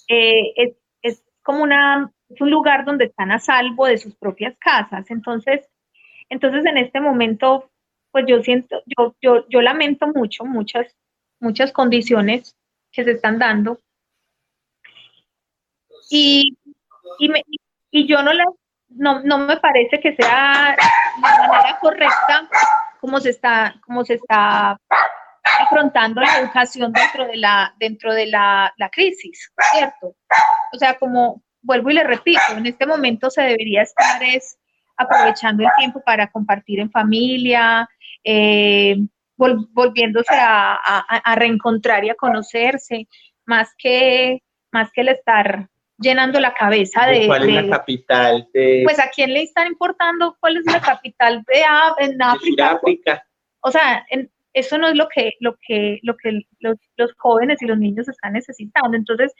eh, 0.09 0.52
es, 0.56 0.77
es 1.02 1.22
como 1.43 1.62
una, 1.62 2.12
es 2.28 2.40
un 2.40 2.51
lugar 2.51 2.85
donde 2.85 3.06
están 3.06 3.31
a 3.31 3.39
salvo 3.39 3.86
de 3.86 3.98
sus 3.98 4.16
propias 4.16 4.56
casas. 4.59 5.10
Entonces, 5.10 5.68
entonces 6.28 6.64
en 6.66 6.78
este 6.78 7.01
momento 7.01 7.69
pues 8.11 8.24
yo 8.27 8.43
siento, 8.43 8.82
yo, 8.87 9.15
yo, 9.20 9.49
yo 9.49 9.62
lamento 9.62 10.07
mucho, 10.09 10.45
muchas, 10.45 10.87
muchas 11.41 11.73
condiciones 11.73 12.57
que 12.93 13.05
se 13.05 13.12
están 13.12 13.39
dando. 13.39 13.78
Y, 16.11 16.57
y, 17.19 17.28
me, 17.28 17.43
y 17.91 18.07
yo 18.07 18.23
no, 18.23 18.32
la, 18.32 18.45
no, 18.89 19.23
no 19.23 19.39
me 19.39 19.57
parece 19.59 20.01
que 20.01 20.15
sea 20.15 20.77
la 21.23 21.49
manera 21.49 21.78
correcta 21.81 22.49
como 23.01 23.20
se 23.20 23.31
está, 23.31 23.77
como 23.87 24.05
se 24.05 24.15
está 24.15 24.77
afrontando 25.62 26.20
la 26.20 26.39
educación 26.39 26.93
dentro 26.93 27.27
de 27.27 27.37
la, 27.37 27.74
dentro 27.78 28.12
de 28.12 28.27
la, 28.27 28.73
la 28.77 28.91
crisis, 28.91 29.53
¿cierto? 29.73 30.15
O 30.73 30.78
sea, 30.78 30.99
como 30.99 31.43
vuelvo 31.62 31.91
y 31.91 31.95
le 31.95 32.05
repito, 32.05 32.41
en 32.57 32.66
este 32.66 32.87
momento 32.87 33.31
se 33.31 33.43
debería 33.43 33.82
estar 33.82 34.23
es 34.23 34.59
aprovechando 35.01 35.62
el 35.62 35.70
tiempo 35.78 36.02
para 36.05 36.31
compartir 36.31 36.81
en 36.81 36.90
familia, 36.90 37.89
eh, 38.22 38.97
vol 39.36 39.66
volviéndose 39.72 40.35
a, 40.35 40.74
a, 40.74 40.98
a, 41.24 41.35
reencontrar 41.35 42.05
y 42.05 42.10
a 42.10 42.14
conocerse, 42.14 43.09
más 43.47 43.74
que, 43.78 44.43
más 44.70 44.90
que 44.93 45.01
el 45.01 45.09
estar 45.09 45.68
llenando 45.98 46.39
la 46.40 46.52
cabeza 46.52 47.06
de... 47.06 47.27
¿Cuál 47.27 47.48
es 47.48 47.64
la 47.66 47.78
capital 47.78 48.48
de, 48.52 48.82
pues 48.85 48.98
a 48.98 49.09
quién 49.14 49.32
le 49.32 49.43
están 49.43 49.66
importando 49.66 50.36
cuál 50.40 50.59
es 50.59 50.66
la 50.66 50.81
capital 50.81 51.43
de 51.47 52.05
en 52.05 52.22
África. 52.22 52.70
Sudáfrica? 52.70 53.27
O 53.60 53.70
sea, 53.70 54.05
en- 54.10 54.31
eso 54.52 54.78
no 54.78 54.89
es 54.89 54.97
lo 54.97 55.09
que, 55.09 55.32
lo 55.40 55.56
que, 55.66 56.01
lo 56.02 56.16
que 56.16 56.43
los, 56.59 56.77
los 56.97 57.12
jóvenes 57.16 57.62
y 57.62 57.66
los 57.66 57.78
niños 57.78 58.09
están 58.09 58.32
necesitando. 58.32 58.97
Entonces, 58.97 59.32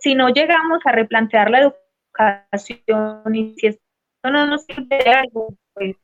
si 0.00 0.14
no 0.14 0.28
llegamos 0.28 0.80
a 0.84 0.92
replantear 0.92 1.50
la 1.50 1.60
educación 1.60 3.34
y 3.34 3.54
si 3.56 3.78
esto 4.22 4.30
no 4.30 4.46
nos 4.46 4.64
sirve 4.64 4.98
de 4.98 5.10
algo, 5.10 5.48
pues 5.74 5.96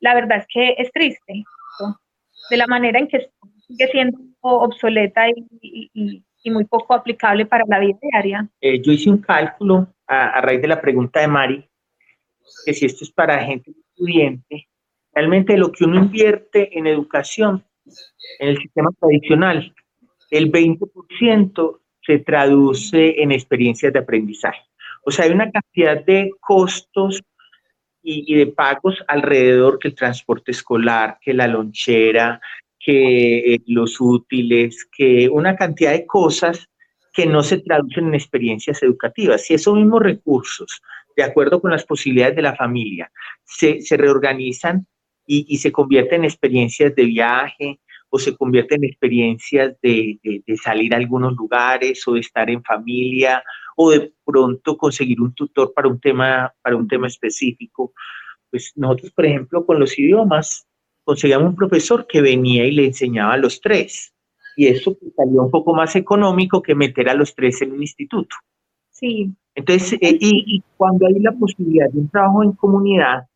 la 0.00 0.14
verdad 0.14 0.38
es 0.38 0.46
que 0.52 0.74
es 0.78 0.90
triste, 0.92 1.44
¿no? 1.80 1.96
de 2.50 2.56
la 2.56 2.66
manera 2.66 2.98
en 2.98 3.06
que 3.06 3.30
sigue 3.68 3.86
siendo 3.92 4.18
obsoleta 4.40 5.28
y- 5.28 6.24
y 6.42 6.50
muy 6.50 6.64
poco 6.64 6.94
aplicable 6.94 7.44
para 7.46 7.64
la 7.68 7.78
vida 7.78 7.98
diaria. 8.00 8.48
Eh, 8.60 8.80
yo 8.80 8.92
hice 8.92 9.10
un 9.10 9.18
cálculo 9.18 9.94
a, 10.06 10.30
a 10.30 10.40
raíz 10.40 10.62
de 10.62 10.68
la 10.68 10.80
pregunta 10.80 11.20
de 11.20 11.28
Mari, 11.28 11.68
que 12.64 12.72
si 12.74 12.86
esto 12.86 13.04
es 13.04 13.12
para 13.12 13.38
gente 13.44 13.70
estudiante, 13.70 14.66
realmente 15.12 15.56
lo 15.58 15.70
que 15.70 15.84
uno 15.84 15.96
invierte 15.96 16.76
en 16.78 16.86
educación, 16.86 17.62
en 18.38 18.48
el 18.48 18.58
sistema 18.58 18.88
tradicional, 18.98 19.72
el 20.30 20.50
20% 20.50 21.80
se 22.00 22.18
traduce 22.20 23.22
en 23.22 23.32
experiencias 23.32 23.92
de 23.92 23.98
aprendizaje. 23.98 24.62
O 25.02 25.10
sea, 25.10 25.24
hay 25.24 25.30
una 25.32 25.50
cantidad 25.50 26.04
de 26.04 26.30
costos 26.40 27.22
y, 28.02 28.24
y 28.32 28.38
de 28.38 28.46
pagos 28.48 29.02
alrededor 29.08 29.78
que 29.78 29.88
el 29.88 29.94
transporte 29.94 30.52
escolar, 30.52 31.18
que 31.20 31.34
la 31.34 31.46
lonchera, 31.46 32.40
que 32.78 33.54
eh, 33.54 33.60
los 33.66 34.00
útiles, 34.00 34.88
que 34.90 35.28
una 35.28 35.54
cantidad 35.56 35.92
de 35.92 36.06
cosas 36.06 36.66
que 37.12 37.26
no 37.26 37.42
se 37.42 37.58
traducen 37.58 38.06
en 38.08 38.14
experiencias 38.14 38.82
educativas. 38.82 39.42
Si 39.44 39.54
esos 39.54 39.74
mismos 39.74 40.00
recursos, 40.02 40.80
de 41.16 41.24
acuerdo 41.24 41.60
con 41.60 41.70
las 41.72 41.84
posibilidades 41.84 42.36
de 42.36 42.42
la 42.42 42.56
familia, 42.56 43.10
se, 43.44 43.80
se 43.82 43.96
reorganizan 43.96 44.86
y, 45.26 45.44
y 45.48 45.58
se 45.58 45.72
convierten 45.72 46.20
en 46.20 46.24
experiencias 46.26 46.94
de 46.94 47.04
viaje 47.04 47.80
o 48.08 48.18
se 48.18 48.34
convierten 48.36 48.82
en 48.82 48.90
experiencias 48.90 49.76
de, 49.82 50.18
de- 50.22 50.42
de 50.46 50.56
salir 50.56 50.94
a 50.94 50.96
algunos 50.96 51.34
lugares 51.34 52.06
o 52.08 52.14
de 52.14 52.20
estar 52.20 52.48
en 52.48 52.62
familia 52.64 53.42
o 53.82 53.90
de 53.90 54.12
pronto 54.26 54.76
conseguir 54.76 55.22
un 55.22 55.32
tutor 55.32 55.72
para 55.72 55.88
un 55.88 55.98
tema, 55.98 56.52
para 56.60 56.76
un 56.76 56.86
tema 56.86 57.06
específico. 57.06 57.94
Pues 58.50 58.72
nosotros, 58.76 59.10
por 59.12 59.24
ejemplo, 59.24 59.64
con 59.64 59.80
los 59.80 59.98
idiomas, 59.98 60.68
conseguíamos 61.02 61.48
un 61.48 61.56
profesor 61.56 62.06
que 62.06 62.20
venía 62.20 62.66
y 62.66 62.72
le 62.72 62.84
enseñaba 62.84 63.32
a 63.32 63.38
los 63.38 63.58
tres. 63.58 64.12
Y 64.54 64.66
eso 64.66 64.98
pues, 64.98 65.14
salía 65.16 65.40
un 65.40 65.50
poco 65.50 65.74
más 65.74 65.96
económico 65.96 66.60
que 66.60 66.74
meter 66.74 67.08
a 67.08 67.14
los 67.14 67.34
tres 67.34 67.62
en 67.62 67.72
un 67.72 67.80
instituto. 67.80 68.36
Sí, 68.90 69.32
Entonces, 69.54 69.94
eh, 69.94 70.18
y, 70.20 70.56
y 70.56 70.62
cuando 70.76 71.06
hay 71.06 71.14
la 71.14 71.32
posibilidad 71.32 71.88
de 71.90 72.00
un 72.00 72.10
trabajo 72.10 72.42
en 72.42 72.52
comunidad 72.52 73.28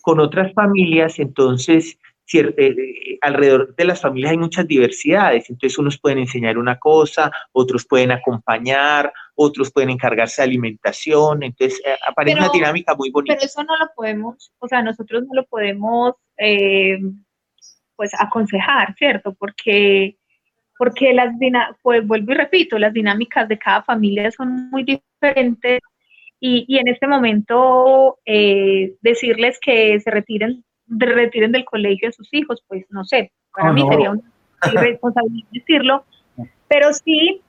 con 0.00 0.18
otras 0.18 0.54
familias, 0.54 1.18
entonces 1.18 1.98
eh, 2.38 2.54
eh, 2.56 3.18
alrededor 3.20 3.74
de 3.74 3.84
las 3.84 4.00
familias 4.00 4.30
hay 4.30 4.38
muchas 4.38 4.66
diversidades. 4.66 5.50
Entonces, 5.50 5.78
unos 5.78 5.98
pueden 5.98 6.18
enseñar 6.18 6.58
una 6.58 6.78
cosa, 6.78 7.30
otros 7.52 7.84
pueden 7.86 8.12
acompañar, 8.12 9.12
otros 9.34 9.72
pueden 9.72 9.90
encargarse 9.90 10.40
de 10.42 10.48
alimentación. 10.48 11.42
Entonces, 11.42 11.80
eh, 11.84 11.96
aparece 12.06 12.36
Pero- 12.36 12.46
una 12.46 12.52
dinámica 12.52 12.94
muy 12.94 13.10
bonita. 13.10 13.34
pero 13.34 13.46
eso 13.46 13.64
no 13.64 13.76
lo 13.76 13.86
podemos, 13.96 14.52
o 14.58 14.68
sea, 14.68 14.82
nosotros 14.82 15.24
no 15.26 15.34
lo 15.34 15.44
podemos, 15.46 16.14
eh, 16.38 16.98
pues, 17.96 18.12
aconsejar, 18.18 18.94
¿cierto? 18.96 19.34
Porque, 19.34 20.16
porque 20.78 21.12
las 21.12 21.34
pues 21.82 22.06
vuelvo 22.06 22.32
y 22.32 22.34
repito, 22.34 22.78
las 22.78 22.92
dinámicas 22.94 23.48
de 23.48 23.58
cada 23.58 23.82
familia 23.82 24.30
son 24.30 24.70
muy 24.70 24.84
diferentes 24.84 25.80
y, 26.38 26.64
y 26.66 26.78
en 26.78 26.88
este 26.88 27.06
momento 27.06 28.18
decirles 28.24 29.58
que 29.60 30.00
se 30.00 30.10
retiren, 30.10 30.64
retiren 30.98 31.52
del 31.52 31.64
colegio 31.64 32.08
a 32.08 32.12
sus 32.12 32.32
hijos, 32.34 32.62
pues 32.66 32.84
no 32.90 33.04
sé, 33.04 33.32
para 33.52 33.70
Ah, 33.70 33.72
mí 33.72 33.82
no. 33.84 33.90
sería 33.90 34.10
una 34.10 34.22
irresponsabilidad 34.72 35.48
decirlo, 35.52 36.04
pero 36.68 36.92
sí, 36.92 37.40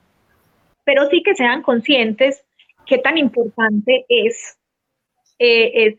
pero 0.84 1.08
sí 1.10 1.22
que 1.22 1.34
sean 1.34 1.62
conscientes 1.62 2.44
qué 2.86 2.98
tan 2.98 3.18
importante 3.18 4.04
es, 4.08 4.58
eh, 5.38 5.70
es 5.74 5.94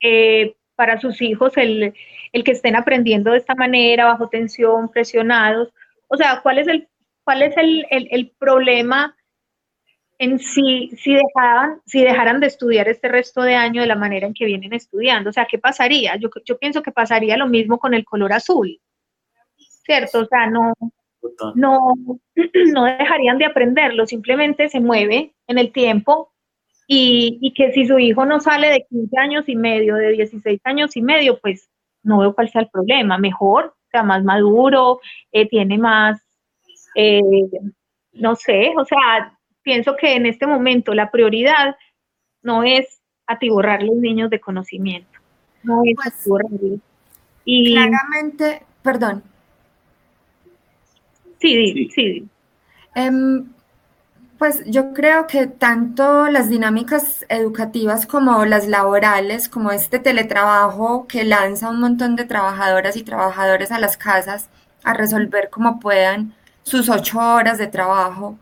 eh, 0.00 0.54
para 0.76 1.00
sus 1.00 1.20
hijos 1.22 1.56
el, 1.56 1.92
el 2.32 2.44
que 2.44 2.52
estén 2.52 2.76
aprendiendo 2.76 3.32
de 3.32 3.38
esta 3.38 3.54
manera, 3.54 4.04
bajo 4.04 4.28
tensión, 4.28 4.88
presionados. 4.90 5.72
O 6.06 6.16
sea, 6.16 6.40
¿cuál 6.42 6.58
es 6.58 6.68
el, 6.68 6.88
cuál 7.24 7.42
es 7.42 7.56
el, 7.56 7.84
el- 7.90 8.08
el 8.12 8.30
problema 8.38 9.16
en 10.18 10.38
si, 10.38 10.90
si, 10.96 11.14
dejaban, 11.14 11.80
si 11.86 12.02
dejaran 12.02 12.40
de 12.40 12.48
estudiar 12.48 12.88
este 12.88 13.08
resto 13.08 13.42
de 13.42 13.54
año 13.54 13.80
de 13.80 13.86
la 13.86 13.94
manera 13.94 14.26
en 14.26 14.34
que 14.34 14.46
vienen 14.46 14.72
estudiando? 14.72 15.30
O 15.30 15.32
sea, 15.32 15.46
¿qué 15.50 15.58
pasaría? 15.58 16.16
Yo, 16.16 16.28
yo 16.44 16.58
pienso 16.58 16.82
que 16.82 16.92
pasaría 16.92 17.36
lo 17.36 17.46
mismo 17.46 17.78
con 17.78 17.94
el 17.94 18.04
color 18.04 18.32
azul, 18.32 18.80
¿cierto? 19.56 20.20
O 20.20 20.26
sea, 20.26 20.48
no, 20.48 20.74
no, 21.54 21.78
no 22.72 22.84
dejarían 22.84 23.38
de 23.38 23.46
aprenderlo, 23.46 24.06
simplemente 24.06 24.68
se 24.68 24.80
mueve 24.80 25.34
en 25.46 25.58
el 25.58 25.72
tiempo 25.72 26.32
y, 26.86 27.38
y 27.40 27.52
que 27.52 27.72
si 27.72 27.86
su 27.86 27.98
hijo 27.98 28.24
no 28.24 28.40
sale 28.40 28.70
de 28.70 28.86
15 28.88 29.18
años 29.18 29.48
y 29.48 29.56
medio, 29.56 29.94
de 29.96 30.10
16 30.10 30.60
años 30.64 30.96
y 30.96 31.02
medio, 31.02 31.38
pues 31.40 31.68
no 32.02 32.18
veo 32.18 32.34
cuál 32.34 32.48
sea 32.48 32.62
el 32.62 32.70
problema, 32.70 33.18
mejor, 33.18 33.66
o 33.66 33.90
sea, 33.90 34.02
más 34.02 34.24
maduro, 34.24 35.00
eh, 35.32 35.48
tiene 35.48 35.78
más, 35.78 36.20
eh, 36.94 37.20
no 38.12 38.34
sé, 38.34 38.72
o 38.76 38.84
sea, 38.84 39.37
pienso 39.68 39.96
que 39.96 40.14
en 40.16 40.24
este 40.24 40.46
momento 40.46 40.94
la 40.94 41.10
prioridad 41.10 41.76
no 42.42 42.62
es 42.62 43.02
atiborrar 43.26 43.82
los 43.82 43.96
niños 43.96 44.30
de 44.30 44.40
conocimiento, 44.40 45.18
no 45.62 45.82
es 45.84 45.94
Pues, 45.94 46.06
atiborrarlos. 46.14 46.80
Y 47.44 47.74
Claramente, 47.74 48.62
perdón. 48.82 49.22
sí, 51.38 51.72
Sí. 51.74 51.90
sí. 51.94 52.28
Em, 52.94 53.52
pues 54.38 54.62
yo 54.66 54.94
creo 54.94 55.26
que 55.26 55.46
tanto 55.46 56.28
las 56.28 56.48
dinámicas 56.48 57.26
educativas 57.28 58.06
como 58.06 58.44
las 58.46 58.66
laborales, 58.68 59.48
como 59.50 59.70
este 59.72 59.98
teletrabajo 59.98 61.06
que 61.06 61.24
lanza 61.24 61.68
un 61.68 61.80
montón 61.80 62.16
de 62.16 62.24
trabajadoras 62.24 62.96
y 62.96 63.02
trabajadores 63.02 63.70
a 63.72 63.78
las 63.80 63.98
casas 63.98 64.48
a 64.84 64.94
resolver 64.94 65.50
como 65.50 65.78
puedan 65.78 66.34
sus 66.62 66.88
ocho 66.88 67.18
horas 67.20 67.58
de 67.58 67.66
trabajo 67.66 68.38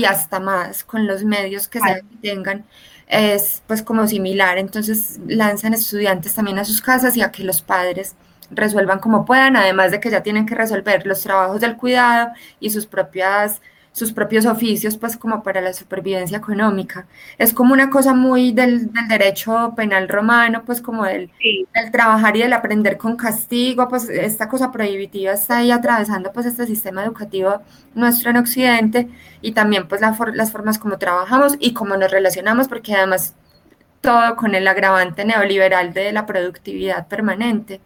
y 0.00 0.04
hasta 0.06 0.40
más 0.40 0.82
con 0.82 1.06
los 1.06 1.24
medios 1.24 1.68
que 1.68 1.80
se 1.80 2.02
tengan, 2.22 2.64
es 3.06 3.62
pues 3.66 3.82
como 3.82 4.06
similar. 4.06 4.56
Entonces 4.56 5.20
lanzan 5.26 5.74
estudiantes 5.74 6.34
también 6.34 6.58
a 6.58 6.64
sus 6.64 6.80
casas 6.80 7.16
y 7.16 7.22
a 7.22 7.30
que 7.30 7.44
los 7.44 7.60
padres 7.60 8.16
resuelvan 8.50 8.98
como 8.98 9.24
puedan, 9.24 9.56
además 9.56 9.90
de 9.90 10.00
que 10.00 10.10
ya 10.10 10.22
tienen 10.22 10.46
que 10.46 10.54
resolver 10.54 11.06
los 11.06 11.20
trabajos 11.22 11.60
del 11.60 11.76
cuidado 11.76 12.32
y 12.60 12.70
sus 12.70 12.86
propias 12.86 13.60
sus 13.92 14.12
propios 14.12 14.46
oficios, 14.46 14.96
pues 14.96 15.16
como 15.16 15.42
para 15.42 15.60
la 15.60 15.72
supervivencia 15.72 16.38
económica. 16.38 17.06
Es 17.38 17.52
como 17.52 17.72
una 17.74 17.90
cosa 17.90 18.14
muy 18.14 18.52
del, 18.52 18.92
del 18.92 19.08
derecho 19.08 19.74
penal 19.76 20.08
romano, 20.08 20.62
pues 20.64 20.80
como 20.80 21.04
del, 21.04 21.30
Sí. 21.40 21.66
del 21.74 21.90
trabajar 21.90 22.36
y 22.36 22.40
del 22.42 22.52
aprender 22.52 22.96
con 22.98 23.16
castigo, 23.16 23.88
pues 23.88 24.08
esta 24.08 24.48
cosa 24.48 24.70
prohibitiva 24.70 25.32
está 25.32 25.58
ahí 25.58 25.70
atravesando 25.72 26.32
pues 26.32 26.46
este 26.46 26.66
sistema 26.66 27.04
educativo 27.04 27.60
nuestro 27.94 28.30
en 28.30 28.36
Occidente 28.36 29.08
y 29.42 29.52
también 29.52 29.88
pues 29.88 30.00
la 30.00 30.14
for- 30.14 30.36
las 30.36 30.52
formas 30.52 30.78
como 30.78 30.96
trabajamos 30.98 31.56
y 31.58 31.72
cómo 31.74 31.96
nos 31.96 32.10
relacionamos, 32.12 32.68
porque 32.68 32.94
además 32.94 33.34
todo 34.00 34.36
con 34.36 34.54
el 34.54 34.66
agravante 34.66 35.24
neoliberal 35.24 35.92
de 35.92 36.12
la 36.12 36.26
productividad 36.26 37.06
permanente. 37.08 37.80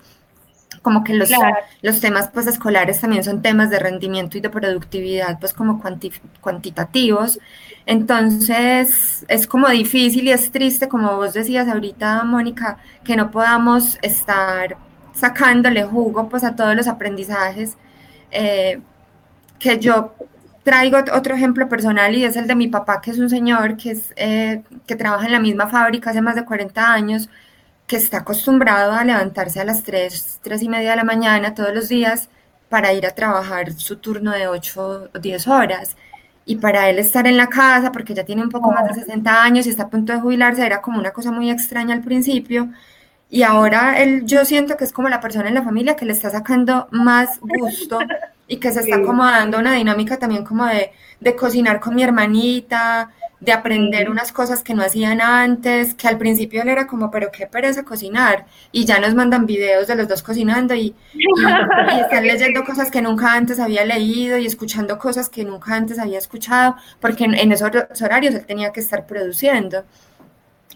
Como 0.85 1.03
que 1.03 1.15
los, 1.15 1.31
Claro. 1.31 1.57
los 1.83 1.99
temas 2.01 2.29
pues 2.33 2.47
escolares 2.47 3.01
también 3.01 3.25
son 3.25 3.43
temas 3.43 3.71
de 3.71 3.81
rendimiento 3.81 4.39
y 4.39 4.41
de 4.43 4.51
productividad 4.51 5.41
pues 5.41 5.53
como 5.53 5.83
cuanti- 5.83 6.13
cuantitativos. 6.41 7.41
Entonces 7.87 9.25
es 9.29 9.47
como 9.47 9.69
difícil 9.69 10.25
y 10.29 10.31
es 10.31 10.53
triste, 10.53 10.89
como 10.89 11.17
vos 11.17 11.33
decías 11.35 11.69
ahorita, 11.69 12.23
Mónica, 12.25 12.79
que 13.05 13.17
no 13.17 13.31
podamos 13.31 13.99
estar 14.03 14.77
sacándole 15.15 15.85
jugo 15.85 16.29
pues 16.29 16.45
a 16.45 16.55
todos 16.57 16.77
los 16.77 16.87
aprendizajes. 16.89 17.77
eh, 18.37 18.81
que 19.61 19.79
yo 19.79 20.15
traigo 20.65 20.99
ot- 20.99 21.13
otro 21.17 21.35
ejemplo 21.35 21.69
personal 21.69 22.15
y 22.17 22.25
es 22.25 22.37
el 22.37 22.47
de 22.49 22.55
mi 22.57 22.69
papá, 22.69 23.01
que 23.01 23.11
es 23.13 23.19
un 23.19 23.31
señor 23.31 23.77
que, 23.77 23.93
es, 23.93 24.13
eh, 24.17 24.63
que 24.87 24.97
trabaja 24.97 25.27
en 25.27 25.33
la 25.33 25.41
misma 25.41 25.69
fábrica 25.69 26.11
hace 26.11 26.23
más 26.23 26.35
de 26.37 26.45
40 26.45 26.93
años, 26.93 27.29
que 27.87 27.97
está 27.97 28.19
acostumbrado 28.19 28.93
a 28.93 29.05
levantarse 29.05 29.61
a 29.61 29.65
las 29.65 29.83
3, 29.83 30.41
3 30.43 30.63
y 30.63 30.69
media 30.69 30.91
de 30.91 30.97
la 30.97 31.05
mañana 31.05 31.55
todos 31.55 31.75
los 31.75 31.89
días 31.89 32.31
para 32.69 32.93
ir 32.95 33.07
a 33.07 33.15
trabajar 33.15 33.73
su 33.75 33.99
turno 33.99 34.33
de 34.33 34.49
8 34.49 35.11
o 35.15 35.19
10 35.19 35.47
horas. 35.49 35.97
Y 36.47 36.57
para 36.57 36.91
él 36.91 36.99
estar 36.99 37.27
en 37.27 37.37
la 37.39 37.49
casa, 37.49 37.93
porque 37.93 38.15
ya 38.15 38.25
tiene 38.25 38.43
un 38.43 38.51
poco 38.51 38.71
más 38.73 38.87
de 38.89 38.95
60 38.95 39.43
años 39.43 39.67
y 39.67 39.71
está 39.71 39.85
a 39.85 39.91
punto 39.91 40.13
de 40.13 40.21
jubilarse, 40.21 40.65
era 40.67 40.83
como 40.83 40.99
una 40.99 41.13
cosa 41.13 41.31
muy 41.33 41.51
extraña 41.51 41.95
al 41.95 42.03
principio. 42.03 42.71
Y 43.29 43.43
ahora 43.43 44.01
él, 44.03 44.25
yo 44.27 44.45
siento 44.45 44.77
que 44.77 44.85
es 44.85 44.93
como 44.93 45.09
la 45.09 45.21
persona 45.21 45.49
en 45.49 45.55
la 45.55 45.63
familia 45.63 45.97
que 45.97 46.05
le 46.07 46.13
está 46.13 46.31
sacando 46.31 46.89
más 46.93 47.39
gusto 47.41 48.13
y 48.47 48.59
que 48.61 48.73
se 48.73 48.81
está 48.81 48.97
Sí. 48.97 49.03
como 49.03 49.25
dando 49.25 49.59
una 49.59 49.73
dinámica 49.75 50.19
también 50.19 50.45
como 50.45 50.67
de, 50.67 50.93
de 51.21 51.37
cocinar 51.37 51.81
con 51.81 51.95
mi 51.95 52.03
hermanita, 52.03 53.11
de 53.45 53.53
aprender 53.53 54.09
unas 54.09 54.33
cosas 54.33 54.63
que 54.63 54.75
no 54.75 54.83
hacían 54.83 55.21
antes, 55.21 55.95
que 55.95 56.09
al 56.09 56.17
principio 56.17 56.63
él 56.63 56.69
era 56.69 56.87
como, 56.87 57.11
pero 57.11 57.31
qué 57.31 57.47
pereza 57.47 57.85
cocinar, 57.85 58.47
y 58.73 58.85
ya 58.87 58.99
nos 58.99 59.15
mandan 59.15 59.45
videos 59.47 59.87
de 59.87 59.97
los 59.97 60.09
dos 60.09 60.23
cocinando 60.23 60.75
y, 60.75 60.95
están 62.01 62.27
leyendo 62.27 62.65
cosas 62.65 62.91
que 62.91 63.03
nunca 63.03 63.33
antes 63.35 63.61
había 63.61 63.85
leído 63.85 64.39
y 64.39 64.47
escuchando 64.47 64.99
cosas 64.99 65.29
que 65.29 65.45
nunca 65.45 65.75
antes 65.75 65.99
había 65.99 66.19
escuchado, 66.19 66.77
porque 67.01 67.25
en, 67.25 67.53
esos 67.53 67.71
horarios 68.03 68.35
él 68.35 68.47
tenía 68.47 68.73
que 68.73 68.81
estar 68.81 69.07
produciendo. 69.07 69.85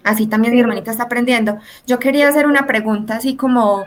Así 0.05 0.27
también 0.27 0.55
mi 0.55 0.61
hermanita 0.61 0.91
está 0.91 1.05
aprendiendo. 1.05 1.59
Yo 1.87 1.99
quería 1.99 2.29
hacer 2.29 2.47
una 2.47 2.67
pregunta 2.67 3.17
así 3.17 3.37
como 3.37 3.85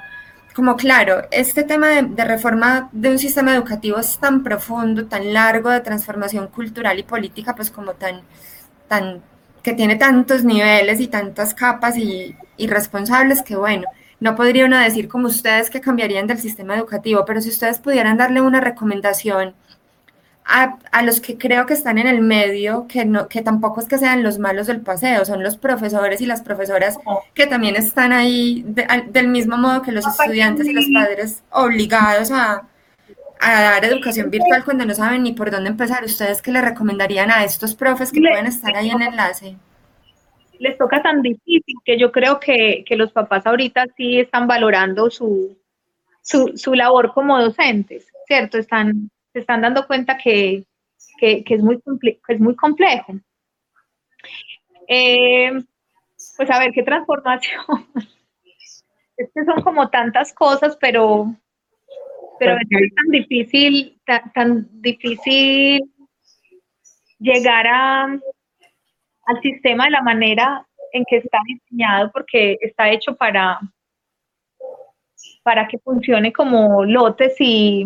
como 0.53 0.75
claro, 0.75 1.21
este 1.31 1.63
tema 1.63 1.87
de, 1.87 2.25
reforma 2.25 2.89
de 2.91 3.09
un 3.11 3.19
sistema 3.19 3.55
educativo 3.55 3.97
es 3.99 4.17
tan 4.17 4.43
profundo, 4.43 5.05
tan 5.05 5.31
largo 5.33 5.69
de 5.69 5.79
transformación 5.79 6.47
cultural 6.47 6.99
y 6.99 7.03
política, 7.03 7.55
pues 7.55 7.71
como 7.71 7.93
tan, 7.93 8.21
tan, 8.91 9.21
que 9.63 9.71
tiene 9.71 9.95
tantos 9.95 10.43
niveles 10.43 10.99
y 10.99 11.07
tantas 11.07 11.53
capas 11.53 11.97
y, 11.97 12.35
y 12.57 12.67
responsables 12.67 13.41
que 13.41 13.55
bueno, 13.55 13.87
no 14.19 14.35
podría 14.35 14.65
uno 14.65 14.77
decir 14.77 15.07
como 15.07 15.27
ustedes 15.27 15.69
que 15.69 15.79
cambiarían 15.79 16.27
del 16.27 16.39
sistema 16.39 16.75
educativo, 16.75 17.23
pero 17.25 17.39
si 17.39 17.47
ustedes 17.47 17.79
pudieran 17.79 18.17
darle 18.17 18.41
una 18.41 18.59
recomendación 18.59 19.55
a, 20.43 21.03
los 21.03 21.21
que 21.21 21.37
creo 21.37 21.65
que 21.65 21.73
están 21.73 21.97
en 21.97 22.07
el 22.07 22.19
medio, 22.19 22.85
que, 22.87 23.05
no, 23.05 23.29
que 23.29 23.41
tampoco 23.41 23.79
es 23.79 23.87
que 23.87 23.97
sean 23.97 24.23
los 24.23 24.37
malos 24.37 24.67
del 24.67 24.81
paseo, 24.81 25.23
son 25.23 25.41
los 25.41 25.55
profesores 25.55 26.19
y 26.19 26.25
las 26.25 26.41
profesoras 26.41 26.97
que 27.33 27.47
también 27.47 27.77
están 27.77 28.11
ahí 28.11 28.65
del 29.07 29.29
mismo 29.29 29.57
modo 29.57 29.81
que 29.81 29.93
los 29.93 30.05
estudiantes 30.05 30.67
y 30.67 30.73
los 30.73 30.85
padres 30.93 31.43
obligados 31.51 32.31
a, 32.31 32.63
a, 33.41 33.61
dar 33.61 33.85
educación 33.85 34.29
virtual 34.29 34.63
cuando 34.63 34.85
no 34.85 34.93
saben 34.93 35.23
ni 35.23 35.33
por 35.33 35.51
dónde 35.51 35.69
empezar. 35.69 36.03
¿Ustedes 36.03 36.41
qué 36.41 36.51
le 36.51 36.61
recomendarían 36.61 37.31
a 37.31 37.43
estos 37.43 37.75
profes 37.75 38.11
que 38.11 38.21
pueden 38.21 38.45
estar 38.45 38.75
ahí 38.75 38.89
en 38.89 39.01
enlace? 39.01 39.55
Les 40.59 40.77
toca 40.77 41.01
tan 41.01 41.21
difícil 41.21 41.75
que 41.83 41.99
yo 41.99 42.11
creo 42.11 42.39
que, 42.39 42.83
que 42.85 42.95
los 42.95 43.11
papás 43.11 43.45
ahorita 43.45 43.85
sí 43.97 44.19
están 44.19 44.47
valorando 44.47 45.09
su, 45.09 45.57
su, 46.21 46.53
su 46.55 46.75
labor 46.75 47.13
como 47.13 47.41
docentes, 47.41 48.07
¿cierto? 48.27 48.57
Están 48.57 49.09
se 49.33 49.39
están 49.39 49.61
dando 49.61 49.87
cuenta 49.87 50.17
que, 50.17 50.65
es, 51.21 51.61
muy 51.61 51.81
es 52.27 52.39
muy 52.39 52.55
complejo. 52.55 53.13
Eh, 54.87 55.51
pues 56.37 56.49
a 56.49 56.59
ver, 56.59 56.71
¿qué 56.73 56.83
transformación? 56.83 57.63
es 59.17 59.29
que 59.33 59.45
son 59.45 59.61
como 59.61 59.89
tantas 59.89 60.33
cosas, 60.33 60.77
pero, 60.79 61.33
pero 62.41 62.57
es 62.57 62.95
tan 62.95 63.11
difícil, 63.11 64.01
tan, 64.33 64.67
difícil 64.81 65.79
llegar 67.19 67.67
a, 67.67 68.05
al 68.05 69.41
sistema 69.43 69.85
de 69.85 69.91
la 69.91 70.01
manera 70.01 70.67
en 70.91 71.05
que 71.07 71.17
está 71.17 71.37
diseñado, 71.45 72.09
porque 72.11 72.57
está 72.61 72.89
hecho 72.89 73.15
para, 73.15 73.59
para 75.43 75.67
que 75.67 75.77
funcione 75.77 76.33
como 76.33 76.83
lotes 76.83 77.35
y, 77.37 77.85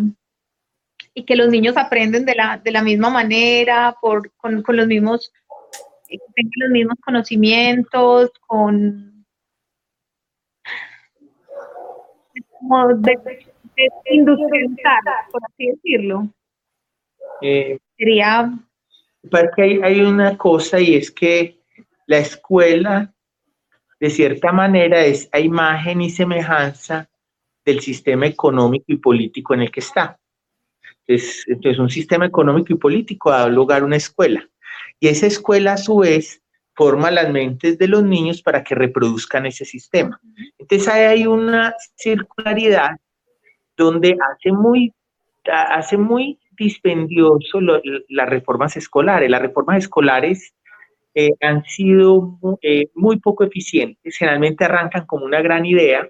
y 1.13 1.25
que 1.25 1.35
los 1.35 1.49
niños 1.49 1.75
aprenden 1.75 2.23
de 2.23 2.35
la, 2.35 2.57
de 2.57 2.71
la 2.71 2.81
misma 2.81 3.09
manera, 3.09 3.93
por, 3.99 4.31
con, 4.37 4.61
con 4.61 4.77
los 4.77 4.87
mismos, 4.87 5.33
eh, 6.07 6.17
tengan 6.33 6.51
los 6.61 6.69
mismos 6.69 6.95
conocimientos, 7.03 8.31
con 8.47 9.25
como 12.57 12.87
de, 12.95 13.54
industrializar, 14.05 15.01
por 15.31 15.41
así 15.45 15.67
decirlo. 15.67 16.27
Eh, 17.41 17.77
Sería 17.97 18.51
porque 19.29 19.61
hay, 19.61 19.79
hay 19.81 20.01
una 20.01 20.37
cosa 20.37 20.79
y 20.79 20.95
es 20.95 21.11
que 21.11 21.59
la 22.05 22.17
escuela, 22.17 23.13
de 23.99 24.09
cierta 24.09 24.51
manera, 24.51 25.03
es 25.03 25.29
a 25.31 25.39
imagen 25.39 26.01
y 26.01 26.09
semejanza 26.09 27.09
del 27.63 27.79
sistema 27.79 28.27
económico 28.27 28.85
y 28.87 28.97
político 28.97 29.53
en 29.53 29.61
el 29.61 29.71
que 29.71 29.79
está. 29.79 30.19
Entonces, 31.07 31.79
un 31.79 31.89
sistema 31.89 32.25
económico 32.25 32.73
y 32.73 32.77
político 32.77 33.31
da 33.31 33.47
lugar 33.47 33.81
a 33.81 33.85
una 33.85 33.95
escuela. 33.95 34.47
Y 34.99 35.07
esa 35.07 35.27
escuela, 35.27 35.73
a 35.73 35.77
su 35.77 35.97
vez, 35.97 36.41
forma 36.73 37.09
las 37.09 37.31
mentes 37.31 37.77
de 37.77 37.87
los 37.87 38.03
niños 38.03 38.41
para 38.41 38.63
que 38.63 38.75
reproduzcan 38.75 39.45
ese 39.45 39.65
sistema. 39.65 40.19
Entonces, 40.57 40.87
ahí 40.87 41.03
hay 41.03 41.27
una 41.27 41.73
circularidad 41.95 42.97
donde 43.77 44.17
hace 44.31 44.51
muy, 44.51 44.93
hace 45.45 45.97
muy 45.97 46.39
dispendioso 46.57 47.59
las 47.61 48.29
reformas 48.29 48.77
escolares. 48.77 49.29
Las 49.29 49.41
reformas 49.41 49.77
escolares 49.77 50.53
eh, 51.13 51.31
han 51.41 51.63
sido 51.63 52.39
eh, 52.61 52.89
muy 52.93 53.19
poco 53.19 53.43
eficientes, 53.43 54.17
generalmente 54.17 54.65
arrancan 54.65 55.05
como 55.05 55.25
una 55.25 55.41
gran 55.41 55.65
idea. 55.65 56.07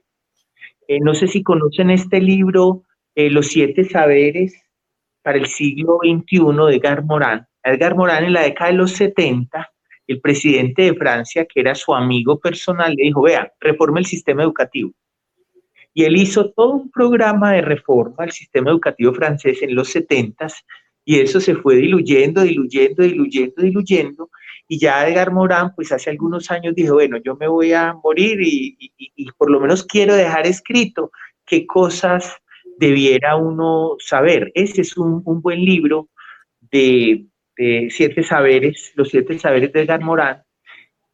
Eh, 0.87 0.99
no 0.99 1.13
sé 1.13 1.27
si 1.27 1.43
conocen 1.43 1.89
este 1.89 2.19
libro, 2.19 2.83
Los 3.15 3.47
siete 3.47 3.85
saberes 3.85 4.61
para 5.23 5.37
el 5.37 5.45
siglo 5.45 5.99
XXI 6.03 6.39
de 6.67 6.75
Edgar 6.75 7.03
Morán. 7.05 7.47
Edgar 7.63 7.95
Morán 7.95 8.25
en 8.25 8.33
la 8.33 8.41
década 8.41 8.71
de 8.71 8.77
los 8.77 8.91
70, 8.91 9.71
el 10.07 10.21
presidente 10.21 10.83
de 10.83 10.93
Francia, 10.95 11.45
que 11.45 11.61
era 11.61 11.73
su 11.75 11.95
amigo 11.95 12.39
personal, 12.39 12.93
le 12.93 13.05
dijo, 13.05 13.21
vea, 13.21 13.51
reforma 13.59 13.99
el 13.99 14.05
sistema 14.05 14.43
educativo. 14.43 14.91
Y 15.95 16.03
él 16.03 16.17
hizo 16.17 16.51
todo 16.51 16.73
un 16.73 16.91
programa 16.91 17.53
de 17.53 17.61
reforma 17.61 18.17
al 18.19 18.31
sistema 18.31 18.69
educativo 18.69 19.13
francés 19.13 19.63
en 19.63 19.73
los 19.73 19.89
70 19.89 20.47
y 21.05 21.19
eso 21.19 21.39
se 21.39 21.55
fue 21.55 21.75
diluyendo, 21.75 22.41
diluyendo, 22.41 23.03
diluyendo, 23.03 23.61
diluyendo. 23.61 24.29
Y 24.67 24.79
ya 24.79 25.07
Edgar 25.07 25.31
Morán, 25.31 25.73
pues 25.75 25.91
hace 25.91 26.09
algunos 26.09 26.49
años 26.49 26.73
dijo, 26.73 26.95
bueno, 26.95 27.17
yo 27.23 27.35
me 27.35 27.47
voy 27.47 27.73
a 27.73 27.93
morir 27.93 28.39
y, 28.41 28.91
por 29.37 29.51
lo 29.51 29.59
menos 29.59 29.85
quiero 29.85 30.15
dejar 30.15 30.47
escrito 30.47 31.11
qué 31.45 31.67
cosas 31.67 32.35
debiera 32.77 33.35
uno 33.35 33.95
saber. 33.99 34.51
Ese 34.55 34.81
es 34.81 34.97
un, 34.97 35.23
buen 35.23 35.63
libro 35.63 36.09
de, 36.59 37.25
siete 37.55 38.23
saberes, 38.23 38.91
los 38.95 39.09
siete 39.09 39.37
saberes 39.39 39.71
de 39.71 39.81
Edgar 39.81 40.01
Morán, 40.01 40.43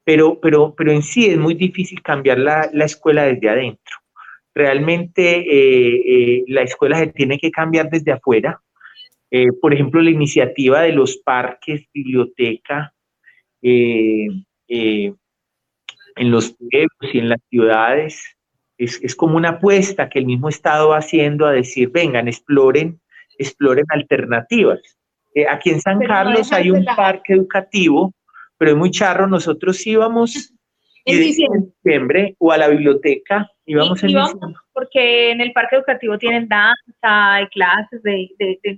pero, 0.03 0.39
pero, 0.39 0.73
pero 0.75 0.91
en 0.91 1.03
sí 1.03 1.27
es 1.27 1.37
muy 1.37 1.53
difícil 1.53 2.01
cambiar 2.01 2.39
la, 2.39 2.85
escuela 2.85 3.25
desde 3.25 3.49
adentro. 3.49 4.00
Realmente 4.53 5.39
eh, 5.39 6.01
eh, 6.05 6.43
la 6.47 6.61
escuela 6.61 6.97
se 6.99 7.07
tiene 7.07 7.37
que 7.37 7.51
cambiar 7.51 7.89
desde 7.89 8.11
afuera. 8.11 8.61
Eh, 9.29 9.47
por 9.61 9.73
ejemplo, 9.73 10.01
la 10.01 10.09
iniciativa 10.09 10.81
de 10.81 10.91
los 10.91 11.17
parques, 11.17 11.85
biblioteca, 11.93 12.93
en 13.61 14.43
los 16.17 16.51
pueblos 16.57 17.13
y 17.13 17.19
en 17.19 17.29
las 17.29 17.39
ciudades, 17.49 18.35
es, 18.85 19.15
como 19.15 19.37
una 19.37 19.49
apuesta 19.49 20.09
que 20.09 20.19
el 20.19 20.25
mismo 20.25 20.49
Estado 20.49 20.89
va 20.89 20.97
haciendo 20.97 21.45
a 21.45 21.51
decir, 21.51 21.89
vengan, 21.91 22.27
exploren, 22.27 22.99
exploren 23.37 23.85
alternativas. 23.89 24.79
Eh, 25.35 25.45
aquí 25.47 25.69
en 25.69 25.81
San 25.81 25.99
Carlos 25.99 26.51
hay 26.51 26.71
un 26.71 26.83
parque 26.83 27.33
educativo, 27.33 28.13
pero 28.57 28.71
es 28.71 28.77
muy 28.77 28.91
charro, 28.91 29.27
nosotros 29.27 29.85
íbamos 29.85 30.53
en 31.05 31.19
diciembre. 31.19 32.35
o 32.39 32.51
a 32.51 32.57
la 32.57 32.67
biblioteca 32.67 33.49
íbamos 33.65 34.03
en 34.03 34.11
Porque 34.73 35.31
en 35.31 35.41
el 35.41 35.53
parque 35.53 35.75
educativo 35.77 36.17
tienen 36.17 36.47
danza, 36.47 37.33
hay 37.33 37.47
clases 37.47 38.03
de, 38.03 38.29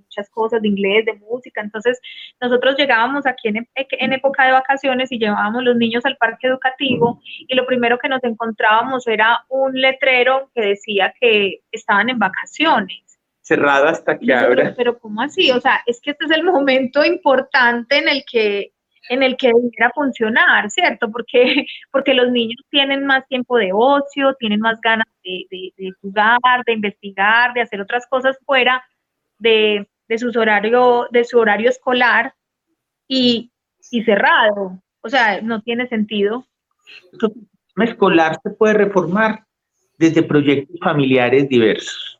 muchas 0.04 0.30
cosas, 0.30 0.62
de 0.62 0.68
inglés, 0.68 1.06
de 1.06 1.14
música. 1.14 1.62
Entonces, 1.62 2.00
nosotros 2.40 2.76
llegábamos 2.78 3.26
aquí 3.26 3.48
en, 3.48 3.68
en 3.76 4.14
época 4.14 4.46
de 4.46 4.54
vacaciones 4.54 5.12
y 5.12 5.18
llevábamos 5.18 5.64
los 5.64 5.76
niños 5.76 6.06
al 6.06 6.18
parque 6.18 6.48
educativo 6.48 7.20
y 7.48 7.56
lo 7.56 7.66
primero 7.66 7.98
que 7.98 8.10
nos 8.10 8.24
encontrábamos 8.24 9.08
era 9.08 9.46
un 9.50 9.74
letrero 9.74 10.52
que 10.54 10.62
decía 10.62 11.14
que 11.20 11.62
estaban 11.72 12.10
en 12.10 12.20
vacaciones 12.20 13.04
cerrado 13.44 13.88
hasta 13.88 14.18
que 14.18 14.34
abra. 14.34 14.74
Pero 14.76 14.98
¿cómo 14.98 15.22
así? 15.22 15.52
O 15.52 15.60
sea, 15.60 15.82
es 15.86 16.00
que 16.02 16.12
este 16.12 16.26
es 16.26 16.32
el 16.32 16.44
momento 16.44 17.04
importante 17.06 17.98
en 17.98 18.08
el 18.08 18.24
que 18.30 18.73
en 19.10 19.24
el 19.24 19.36
que 19.38 19.48
debiera 19.48 19.92
funcionar, 19.94 20.70
¿cierto? 20.70 21.12
Porque, 21.12 21.66
porque 21.92 22.14
los 22.14 22.32
niños 22.32 22.60
tienen 22.70 23.06
más 23.06 23.28
tiempo 23.28 23.58
de 23.58 23.72
ocio, 23.74 24.36
tienen 24.40 24.60
más 24.60 24.80
ganas 24.82 25.08
de, 25.24 25.94
jugar, 26.02 26.64
de 26.66 26.74
investigar, 26.74 27.54
de 27.54 27.62
hacer 27.62 27.82
otras 27.82 28.06
cosas 28.08 28.38
fuera 28.46 28.84
de, 29.40 29.88
sus 30.18 30.36
horario, 30.36 31.08
de 31.12 31.24
su 31.24 31.40
horario 31.40 31.70
escolar 31.70 32.34
y, 33.08 33.52
cerrado. 34.06 34.82
O 35.02 35.10
sea, 35.10 35.42
no 35.42 35.62
tiene 35.62 35.88
sentido. 35.88 36.46
El 37.76 37.84
escolar 37.84 38.40
se 38.42 38.52
puede 38.52 38.74
reformar 38.74 39.46
desde 39.98 40.24
proyectos 40.24 40.80
familiares 40.82 41.48
diversos. 41.50 42.20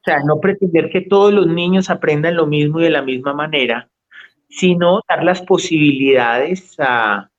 O 0.00 0.04
sea, 0.04 0.20
no 0.24 0.40
pretender 0.40 0.90
que 0.90 1.02
todos 1.02 1.32
los 1.32 1.46
niños 1.46 1.90
aprendan 1.90 2.36
lo 2.36 2.46
mismo 2.46 2.80
y 2.80 2.84
de 2.84 2.90
la 2.90 3.02
misma 3.02 3.34
manera, 3.34 3.90
sino 4.48 5.00
dar 5.08 5.24
las 5.24 5.42
posibilidades 5.42 6.74
a, 6.78 7.30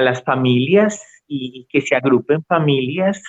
las 0.00 0.22
familias 0.22 1.02
y, 1.26 1.66
que 1.68 1.80
se 1.80 1.94
agrupen 1.94 2.44
familias 2.44 3.22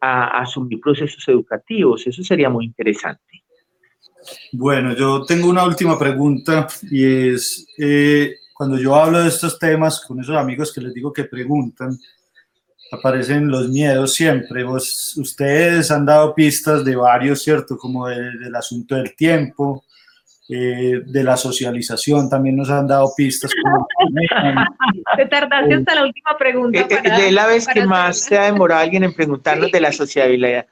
a, 0.00 0.40
asumir 0.40 0.80
procesos 0.80 1.26
educativos. 1.28 2.06
Eso 2.06 2.22
sería 2.22 2.48
muy 2.48 2.64
interesante. 2.64 3.44
Bueno, 4.52 4.94
yo 4.94 5.24
tengo 5.24 5.48
una 5.48 5.64
última 5.64 5.98
pregunta 5.98 6.66
y 6.90 7.32
es, 7.32 7.66
eh, 7.78 8.34
cuando 8.54 8.78
yo 8.78 8.94
hablo 8.94 9.20
de 9.20 9.28
estos 9.28 9.58
temas 9.58 10.04
con 10.06 10.20
esos 10.20 10.36
amigos 10.36 10.72
que 10.72 10.80
les 10.80 10.92
digo 10.92 11.12
que 11.12 11.24
preguntan, 11.24 11.96
aparecen 12.92 13.48
los 13.48 13.68
miedos 13.68 14.14
siempre. 14.14 14.64
Vos, 14.64 15.16
ustedes 15.16 15.90
han 15.90 16.04
dado 16.04 16.34
pistas 16.34 16.84
de 16.84 16.96
varios, 16.96 17.42
¿cierto? 17.42 17.78
Como 17.78 18.08
de- 18.08 18.38
del 18.38 18.54
asunto 18.54 18.96
del 18.96 19.14
tiempo, 19.14 19.84
eh, 20.52 21.02
de 21.06 21.22
la 21.24 21.36
socialización, 21.36 22.28
también 22.28 22.56
nos 22.56 22.68
han 22.70 22.86
dado 22.86 23.12
pistas. 23.16 23.50
Como, 23.62 23.86
Te 25.16 25.26
tardaste 25.26 25.74
hasta 25.74 25.94
la 25.94 26.02
última 26.04 26.36
pregunta. 26.38 26.80
Eh, 26.80 26.86
eh, 26.90 26.98
para- 27.02 27.26
Es 27.26 27.32
la 27.32 27.46
vez 27.46 27.66
que 27.68 27.84
más 27.86 28.18
se 28.18 28.38
ha 28.38 28.44
demorado 28.44 28.80
alguien 28.82 29.04
en 29.04 29.14
preguntarnos 29.14 29.70
de 29.70 29.80
la 29.80 29.92
sociabilidad. 29.92 30.66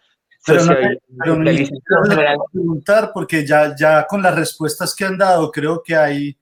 Pero 0.47 0.65
no, 0.65 0.75
pero 1.19 2.29
a 2.29 2.51
preguntar 2.53 3.11
porque 3.13 3.45
ya, 3.47 3.75
ya 3.77 4.07
con 4.07 4.23
las 4.23 4.35
respuestas 4.35 4.95
que 4.95 5.05
han 5.05 5.19
dado 5.19 5.51
creo 5.51 5.83
que 5.85 5.95
hay, 5.95 6.37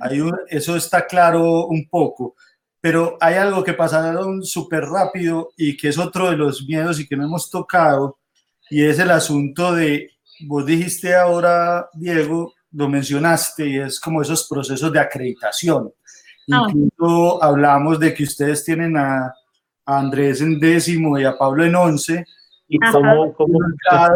hay 0.00 0.20
un- 0.20 0.38
eso 0.48 0.76
está 0.76 1.06
claro 1.06 1.66
un 1.66 1.86
poco. 1.88 2.34
Pero 2.80 3.16
hay 3.20 3.34
algo 3.34 3.62
que 3.62 3.74
pasaron 3.74 4.42
súper 4.42 4.84
rápido 4.84 5.50
y 5.56 5.76
que 5.76 5.88
es 5.88 5.98
otro 5.98 6.30
de 6.30 6.36
los 6.36 6.66
miedos 6.66 6.98
y 6.98 7.06
que 7.06 7.16
no 7.16 7.24
hemos 7.24 7.48
tocado 7.50 8.18
y 8.70 8.84
es 8.84 8.98
el 8.98 9.10
asunto 9.10 9.74
de, 9.74 10.10
vos 10.46 10.64
dijiste 10.64 11.14
ahora, 11.14 11.88
Diego, 11.92 12.54
lo 12.72 12.88
mencionaste 12.88 13.66
y 13.66 13.78
es 13.78 14.00
como 14.00 14.22
esos 14.22 14.48
procesos 14.48 14.92
de 14.92 15.00
acreditación. 15.00 15.92
Ah. 16.50 16.66
Incluso 16.68 17.42
hablamos 17.42 17.98
de 18.00 18.12
que 18.14 18.24
ustedes 18.24 18.64
tienen 18.64 18.96
a, 18.96 19.34
a 19.84 19.98
Andrés 19.98 20.40
en 20.40 20.58
décimo 20.58 21.18
y 21.18 21.24
a 21.24 21.36
Pablo 21.36 21.64
en 21.64 21.74
once. 21.74 22.24
Y 22.68 22.78
Claro, 22.78 24.14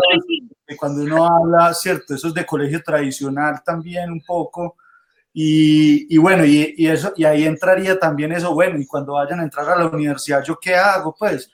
que 0.67 0.77
cuando 0.77 1.03
uno 1.03 1.27
habla, 1.27 1.75
¿cierto? 1.75 2.15
Eso 2.15 2.29
es 2.29 2.35
de 2.35 2.47
colegio 2.47 2.83
tradicional 2.83 3.63
también 3.65 4.11
un 4.11 4.23
poco. 4.23 4.77
Y, 5.33 6.07
y 6.15 6.17
bueno, 6.17 6.47
y, 6.47 6.75
y 6.79 6.87
eso, 6.87 7.13
y 7.15 7.25
ahí 7.25 7.45
entraría 7.45 7.99
también 7.99 8.33
eso, 8.33 8.55
bueno, 8.55 8.79
y 8.81 8.87
cuando 8.87 9.13
vayan 9.13 9.41
a 9.41 9.43
entrar 9.43 9.69
a 9.69 9.77
la 9.77 9.87
universidad, 9.87 10.43
¿yo 10.43 10.59
qué 10.59 10.75
hago? 10.75 11.15
Pues, 11.19 11.51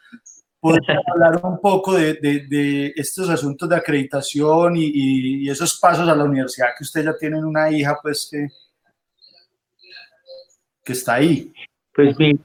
podría 0.63 1.01
hablar 1.13 1.41
un 1.45 1.61
poco 1.61 1.95
de, 1.95 2.15
de- 2.15 2.47
de 2.47 2.93
estos 2.97 3.29
asuntos 3.29 3.69
de 3.69 3.77
acreditación 3.77 4.77
y, 4.77 4.85
y- 4.85 5.45
y 5.45 5.51
esos 5.51 5.79
pasos 5.81 6.09
a 6.09 6.15
la 6.15 6.23
universidad, 6.25 6.69
que 6.79 6.85
usted 6.85 7.05
ya 7.05 7.17
tienen 7.19 7.45
una 7.45 7.69
hija, 7.71 7.99
pues, 8.01 8.29
que, 8.31 8.47
que 10.85 10.93
está 10.93 11.15
ahí. 11.15 11.53
Pues 11.95 12.17
mire, 12.19 12.39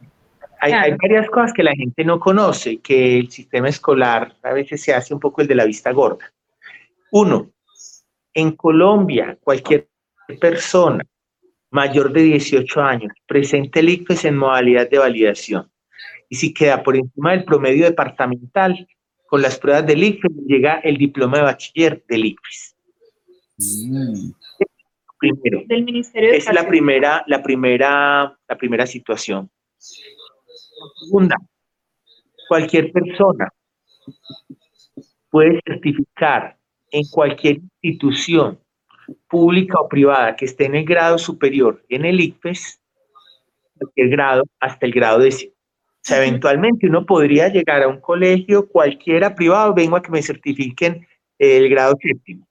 hay, 0.59 0.71
hay 0.73 0.91
varias 1.01 1.29
cosas 1.29 1.53
que 1.53 1.63
la 1.63 1.73
gente 1.75 2.03
no 2.03 2.19
conoce, 2.19 2.79
que 2.79 3.19
el 3.19 3.29
sistema 3.31 3.69
escolar 3.69 4.35
a 4.43 4.51
veces 4.53 4.81
se 4.81 4.93
hace 4.93 5.13
un 5.13 5.19
poco 5.19 5.41
el 5.41 5.47
de 5.47 5.55
la 5.55 5.65
vista 5.65 5.91
gorda. 5.91 6.31
Uno, 7.11 7.51
en 8.33 8.51
Colombia, 8.53 9.37
cualquier 9.41 9.87
persona 10.39 11.03
mayor 11.71 12.11
de 12.11 12.21
18 12.23 12.81
años 12.81 13.13
presente 13.27 13.79
el 13.79 13.89
ICFES 13.89 14.25
en 14.25 14.37
modalidad 14.37 14.89
de 14.89 14.97
validación. 14.97 15.71
Y 16.29 16.35
si 16.35 16.53
queda 16.53 16.83
por 16.83 16.95
encima 16.95 17.31
del 17.31 17.45
promedio 17.45 17.85
departamental, 17.85 18.87
con 19.27 19.41
las 19.41 19.59
pruebas 19.59 19.85
del 19.85 20.03
ICFES 20.03 20.31
llega 20.45 20.79
el 20.79 20.97
diploma 20.97 21.37
de 21.37 21.43
bachiller 21.43 22.03
del 22.07 22.25
ICFES. 22.25 22.75
Mm. 23.57 24.31
Primero, 25.19 25.63
Del 25.65 25.83
Ministerio 25.83 26.31
de 26.31 26.37
es 26.37 26.53
la 26.53 26.67
primera, 26.67 27.23
la 27.27 27.41
primera, 27.41 28.37
la 28.47 28.57
primera 28.57 28.85
situación. 28.85 29.49
Segunda, 29.77 31.35
cualquier 32.47 32.91
persona 32.91 33.51
puede 35.31 35.59
certificar 35.65 36.57
en 36.91 37.03
cualquier 37.11 37.59
institución 37.81 38.59
pública 39.27 39.79
o 39.79 39.89
privada 39.89 40.35
que 40.35 40.45
esté 40.45 40.65
en 40.65 40.75
el 40.75 40.85
grado 40.85 41.17
superior 41.17 41.83
en 41.89 42.05
el 42.05 42.19
ICFES, 42.19 42.79
cualquier 43.77 44.09
grado 44.09 44.43
hasta 44.59 44.85
el 44.85 44.91
grado 44.91 45.19
décimo. 45.19 45.56
O 46.07 46.09
sea, 46.09 46.25
eventualmente 46.25 46.87
uno 46.87 47.05
podría 47.05 47.49
llegar 47.49 47.83
a 47.83 47.89
un 47.89 47.99
colegio 47.99 48.69
cualquiera 48.69 49.35
privado, 49.35 49.73
vengo 49.73 49.97
a 49.97 50.01
que 50.01 50.09
me 50.09 50.23
certifiquen 50.23 51.05
el 51.37 51.67
grado 51.67 51.97
séptimo. 52.01 52.47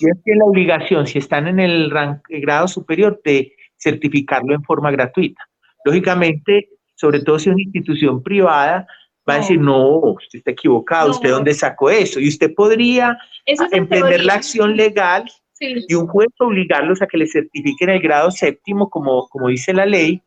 Y 0.00 0.08
es 0.08 0.18
que 0.24 0.34
la 0.34 0.44
obligación, 0.44 1.06
si 1.06 1.18
están 1.18 1.46
en 1.46 1.60
el, 1.60 1.88
grado 2.28 2.66
superior, 2.66 3.20
de 3.24 3.52
certificarlo 3.76 4.56
en 4.56 4.64
forma 4.64 4.90
gratuita. 4.90 5.40
Lógicamente, 5.84 6.70
sobre 6.96 7.20
todo 7.20 7.38
si 7.38 7.48
es 7.48 7.54
una 7.54 7.62
institución 7.62 8.20
privada, 8.24 8.88
va 9.28 9.34
a 9.34 9.38
decir, 9.38 9.60
no, 9.60 9.98
usted 9.98 10.40
está 10.40 10.50
equivocado, 10.50 11.12
¿usted 11.12 11.30
dónde 11.30 11.54
sacó 11.54 11.90
eso? 11.90 12.18
Y 12.18 12.26
usted 12.26 12.52
podría 12.56 13.16
es 13.46 13.60
emprender 13.70 14.16
teoría. 14.16 14.26
la 14.26 14.34
acción 14.34 14.76
legal 14.76 15.26
Sí. 15.52 15.76
y 15.86 15.94
un 15.94 16.08
juez 16.08 16.26
obligarlos 16.40 17.00
a 17.00 17.06
que 17.06 17.16
le 17.16 17.28
certifiquen 17.28 17.88
el 17.88 18.00
grado 18.00 18.32
séptimo, 18.32 18.90
como, 18.90 19.28
como 19.28 19.46
dice 19.46 19.72
la 19.72 19.86
ley, 19.86 20.20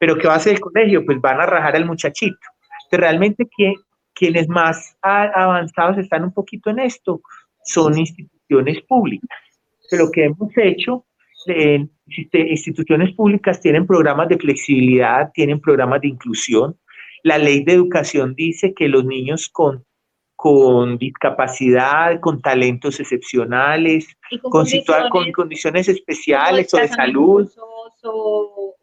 pero 0.00 0.16
¿qué 0.16 0.26
va 0.26 0.34
a 0.34 0.36
hacer 0.38 0.54
el 0.54 0.60
colegio? 0.60 1.04
Pues 1.04 1.20
van 1.20 1.40
a 1.40 1.46
rajar 1.46 1.76
al 1.76 1.84
muchachito. 1.84 2.38
Entonces, 2.84 3.00
realmente 3.00 3.46
quien- 3.56 3.74
quienes 4.14 4.48
más 4.48 4.96
avanzados 5.02 5.98
están 5.98 6.24
un 6.24 6.32
poquito 6.32 6.70
en 6.70 6.78
esto 6.80 7.20
son 7.64 7.96
instituciones 7.98 8.80
públicas. 8.88 9.28
Pero 9.90 10.06
lo 10.06 10.10
que 10.10 10.24
hemos 10.24 10.50
hecho, 10.56 11.04
instituciones 12.32 13.14
públicas 13.14 13.60
tienen 13.60 13.86
programas 13.86 14.28
de 14.28 14.38
flexibilidad, 14.38 15.30
tienen 15.32 15.60
programas 15.60 16.00
de 16.00 16.08
inclusión. 16.08 16.76
La 17.22 17.38
ley 17.38 17.62
de 17.64 17.72
educación 17.74 18.34
dice 18.34 18.72
que 18.74 18.88
los 18.88 19.04
niños 19.04 19.48
con, 19.50 19.84
con 20.36 20.96
discapacidad, 20.96 22.18
con 22.20 22.40
talentos 22.40 22.98
excepcionales, 23.00 24.08
con 24.40 24.50
con, 24.50 24.66
situa- 24.66 25.08
con 25.10 25.30
condiciones 25.32 25.34
condiciones 25.34 25.88
especiales 25.88 26.72
o 26.74 26.76
de 26.78 26.88
salud 26.88 27.50
o- 28.02 28.74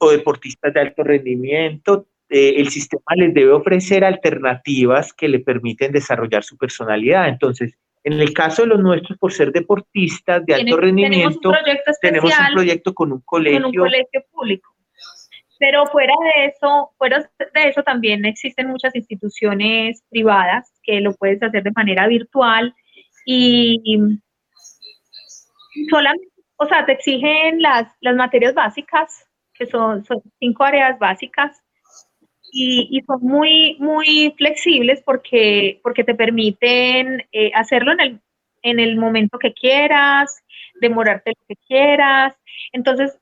o 0.00 0.10
deportistas 0.10 0.72
de 0.72 0.80
alto 0.80 1.04
rendimiento, 1.04 2.06
eh, 2.28 2.54
el 2.56 2.70
sistema 2.70 3.02
les 3.16 3.34
debe 3.34 3.52
ofrecer 3.52 4.04
alternativas 4.04 5.12
que 5.12 5.28
le 5.28 5.40
permiten 5.40 5.92
desarrollar 5.92 6.42
su 6.42 6.56
personalidad. 6.56 7.28
Entonces, 7.28 7.76
en 8.02 8.14
el 8.14 8.32
caso 8.32 8.62
de 8.62 8.68
los 8.68 8.80
nuestros, 8.80 9.18
por 9.18 9.32
ser 9.32 9.52
deportistas 9.52 10.44
de 10.46 10.54
alto 10.54 10.76
rendimiento, 10.78 11.18
Tenemos 11.18 11.36
un 11.36 11.64
proyecto 11.64 11.92
tenemos 12.00 12.24
un 12.24 12.30
especial 12.30 12.54
proyecto 12.54 12.94
con 12.94 13.12
un 13.12 13.20
colegio. 13.20 13.60
con 13.60 13.66
un 13.68 13.76
colegio 13.76 14.24
público. 14.32 14.74
Pero 15.58 15.84
fuera 15.86 16.14
de 16.34 16.46
eso, 16.46 16.92
fuera 16.96 17.18
de 17.18 17.68
eso 17.68 17.82
también 17.82 18.24
existen 18.24 18.68
muchas 18.68 18.94
instituciones 18.96 20.02
privadas 20.08 20.72
que 20.82 21.02
lo 21.02 21.12
puedes 21.14 21.42
hacer 21.42 21.62
de 21.62 21.72
manera 21.72 22.06
virtual 22.06 22.74
y 23.26 23.98
solamente, 25.90 26.28
o 26.56 26.66
sea, 26.66 26.86
te 26.86 26.92
exigen 26.92 27.60
las, 27.60 27.92
las 28.00 28.16
materias 28.16 28.54
básicas, 28.54 29.29
que 29.60 29.66
son, 29.66 30.04
son 30.06 30.22
cinco 30.38 30.64
áreas 30.64 30.98
básicas, 30.98 31.62
y, 32.50 32.88
y 32.90 33.02
son 33.02 33.20
muy, 33.20 33.76
muy 33.78 34.34
flexibles 34.36 35.02
porque, 35.04 35.80
porque 35.82 36.02
te 36.02 36.14
permiten 36.14 37.26
eh, 37.30 37.52
hacerlo 37.54 37.92
en 37.92 38.00
el, 38.00 38.20
en 38.62 38.80
el 38.80 38.96
momento 38.96 39.38
que 39.38 39.52
quieras, 39.52 40.42
demorarte 40.80 41.32
lo 41.38 41.46
que 41.46 41.56
quieras. 41.68 42.34
Entonces, 42.72 43.18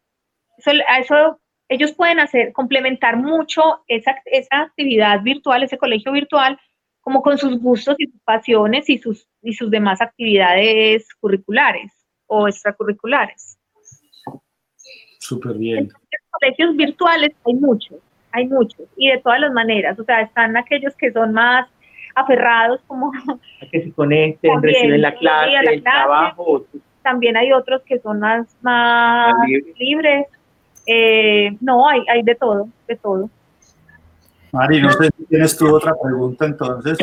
eso, 0.57 0.71
a 0.87 0.99
eso 1.01 1.41
ellos 1.69 1.93
pueden 1.93 2.21
hacer, 2.21 2.53
complementar 2.53 3.17
mucho 3.17 3.83
esa, 3.89 4.17
esa 4.27 4.61
actividad 4.63 5.21
virtual, 5.23 5.65
ese 5.65 5.77
colegio 5.77 6.13
virtual, 6.13 6.59
como 7.01 7.21
con 7.21 7.37
sus 7.37 7.59
gustos 7.61 7.97
y 7.99 8.07
sus 8.07 8.23
pasiones 8.23 8.89
y 8.89 8.99
sus, 8.99 9.29
y 9.43 9.53
sus 9.55 9.71
demás 9.71 10.01
actividades 10.01 11.09
curriculares 11.21 11.93
o 12.27 12.47
extracurriculares. 12.49 13.59
Súper 15.19 15.59
bien. 15.59 15.91
Colegios 16.31 16.77
virtuales 16.77 17.31
hay 17.47 17.55
muchos, 17.55 17.99
hay 18.33 18.47
muchos, 18.49 18.87
y 18.97 19.11
de 19.11 19.19
todas 19.19 19.41
las 19.41 19.53
maneras, 19.53 19.99
o 19.99 20.05
sea, 20.05 20.21
están 20.21 20.57
aquellos 20.57 20.95
que 20.97 21.13
son 21.13 21.33
más 21.33 21.67
aferrados, 22.15 22.81
como 22.87 23.13
a 23.15 23.67
que 23.71 23.83
se 23.85 23.93
conecten, 23.93 24.53
También, 24.53 24.75
reciben 24.75 25.03
la 25.03 25.15
clase, 25.15 25.55
el 25.73 25.83
trabajo, 25.83 26.67
también 27.03 27.37
hay 27.37 27.53
otros 27.53 27.83
que 27.83 27.99
son 28.01 28.21
más, 28.21 28.47
más 28.61 29.33
Más 29.35 29.49
libres. 29.49 29.75
libres. 29.79 30.27
Eh, 30.87 31.57
no, 31.61 31.89
hay, 31.89 32.01
hay 32.13 32.23
de 32.23 32.35
todo, 32.35 32.69
de 32.87 32.97
todo. 32.97 33.31
Mari, 34.53 34.81
no 34.81 34.91
sé 34.93 35.11
si 35.17 35.25
tienes 35.27 35.57
tú 35.57 35.75
otra 35.75 35.93
pregunta 36.03 36.47
entonces. 36.47 36.99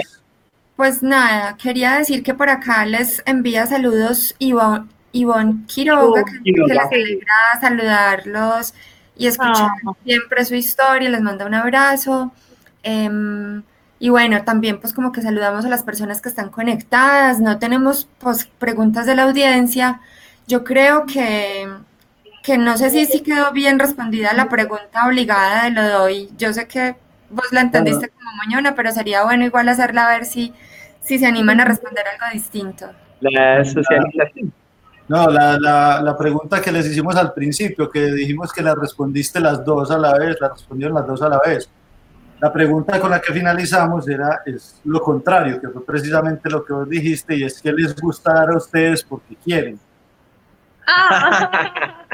Pues 0.75 1.01
nada, 1.03 1.55
quería 1.57 1.97
decir 1.97 2.21
que 2.23 2.33
por 2.33 2.49
acá 2.49 2.85
les 2.85 3.23
envía 3.25 3.65
saludos 3.65 4.35
Ivonne, 4.39 4.85
Ivonne 5.11 5.65
Quiroga, 5.67 6.23
que, 6.25 6.31
que 6.37 6.41
Quiroga. 6.43 6.73
les 6.73 6.83
alegra 6.91 7.35
saludarlos 7.61 8.73
y 9.17 9.27
escuchar 9.27 9.67
Ah. 9.87 9.91
siempre 10.03 10.45
su 10.45 10.55
historia, 10.55 11.09
les 11.09 11.21
manda 11.21 11.45
un 11.45 11.53
abrazo. 11.53 12.31
Em, 12.83 13.63
y 13.99 14.09
bueno, 14.09 14.43
también 14.43 14.79
pues 14.79 14.93
como 14.93 15.11
que 15.11 15.21
saludamos 15.21 15.65
a 15.65 15.69
las 15.69 15.83
personas 15.83 16.21
que 16.21 16.29
están 16.29 16.49
conectadas, 16.49 17.39
no 17.39 17.57
tenemos 17.59 18.07
pues 18.19 18.45
preguntas 18.59 19.05
de 19.05 19.15
la 19.15 19.23
audiencia. 19.23 20.01
Yo 20.47 20.63
creo 20.63 21.05
que, 21.05 21.67
que 22.43 22.57
no 22.57 22.77
sé 22.77 22.89
si, 22.91 23.05
si 23.05 23.21
quedó 23.23 23.51
bien 23.51 23.79
respondida 23.79 24.33
la 24.33 24.49
pregunta 24.49 25.07
obligada 25.07 25.65
de 25.65 25.71
lo 25.71 25.81
de 25.83 25.95
hoy. 25.95 26.29
Yo 26.37 26.53
sé 26.53 26.67
que 26.67 26.95
vos 27.29 27.47
la 27.51 27.61
entendiste 27.61 28.09
como 28.09 28.31
moñona, 28.43 28.75
pero 28.75 28.91
sería 28.91 29.23
bueno 29.23 29.45
igual 29.45 29.67
hacerla 29.69 30.07
a 30.07 30.09
ver 30.17 30.25
si, 30.25 30.53
si 31.01 31.17
se 31.19 31.25
animan 31.25 31.59
a 31.61 31.65
responder 31.65 32.03
algo 32.07 32.25
distinto. 32.33 32.91
la 33.21 33.63
socialización. 33.65 34.53
No, 35.07 35.29
la, 35.29 35.59
la, 35.59 36.01
la, 36.01 36.17
pregunta 36.17 36.59
que 36.61 36.71
les 36.71 36.87
hicimos 36.87 37.15
al 37.15 37.31
principio, 37.31 37.89
que 37.89 38.11
dijimos 38.11 38.51
que 38.51 38.63
la 38.63 38.73
respondiste 38.73 39.39
las 39.39 39.63
dos 39.63 39.91
a 39.91 39.99
la 39.99 40.17
vez, 40.17 40.37
la 40.41 40.49
respondieron 40.49 40.95
las 40.95 41.05
dos 41.05 41.21
a 41.21 41.29
la 41.29 41.39
vez. 41.45 41.69
La 42.39 42.51
pregunta 42.51 42.99
con 42.99 43.11
la 43.11 43.21
que 43.21 43.31
finalizamos 43.31 44.07
era 44.09 44.41
es 44.45 44.81
lo 44.83 44.99
contrario, 44.99 45.61
que 45.61 45.69
fue 45.69 45.85
precisamente 45.85 46.49
lo 46.49 46.65
que 46.65 46.73
vos 46.73 46.89
dijiste, 46.89 47.35
y 47.35 47.43
es 47.43 47.61
que 47.61 47.71
les 47.71 47.95
gustará 47.95 48.53
a 48.53 48.57
ustedes 48.57 49.03
porque 49.03 49.35
quieren. 49.35 49.79
Ah. 50.87 52.05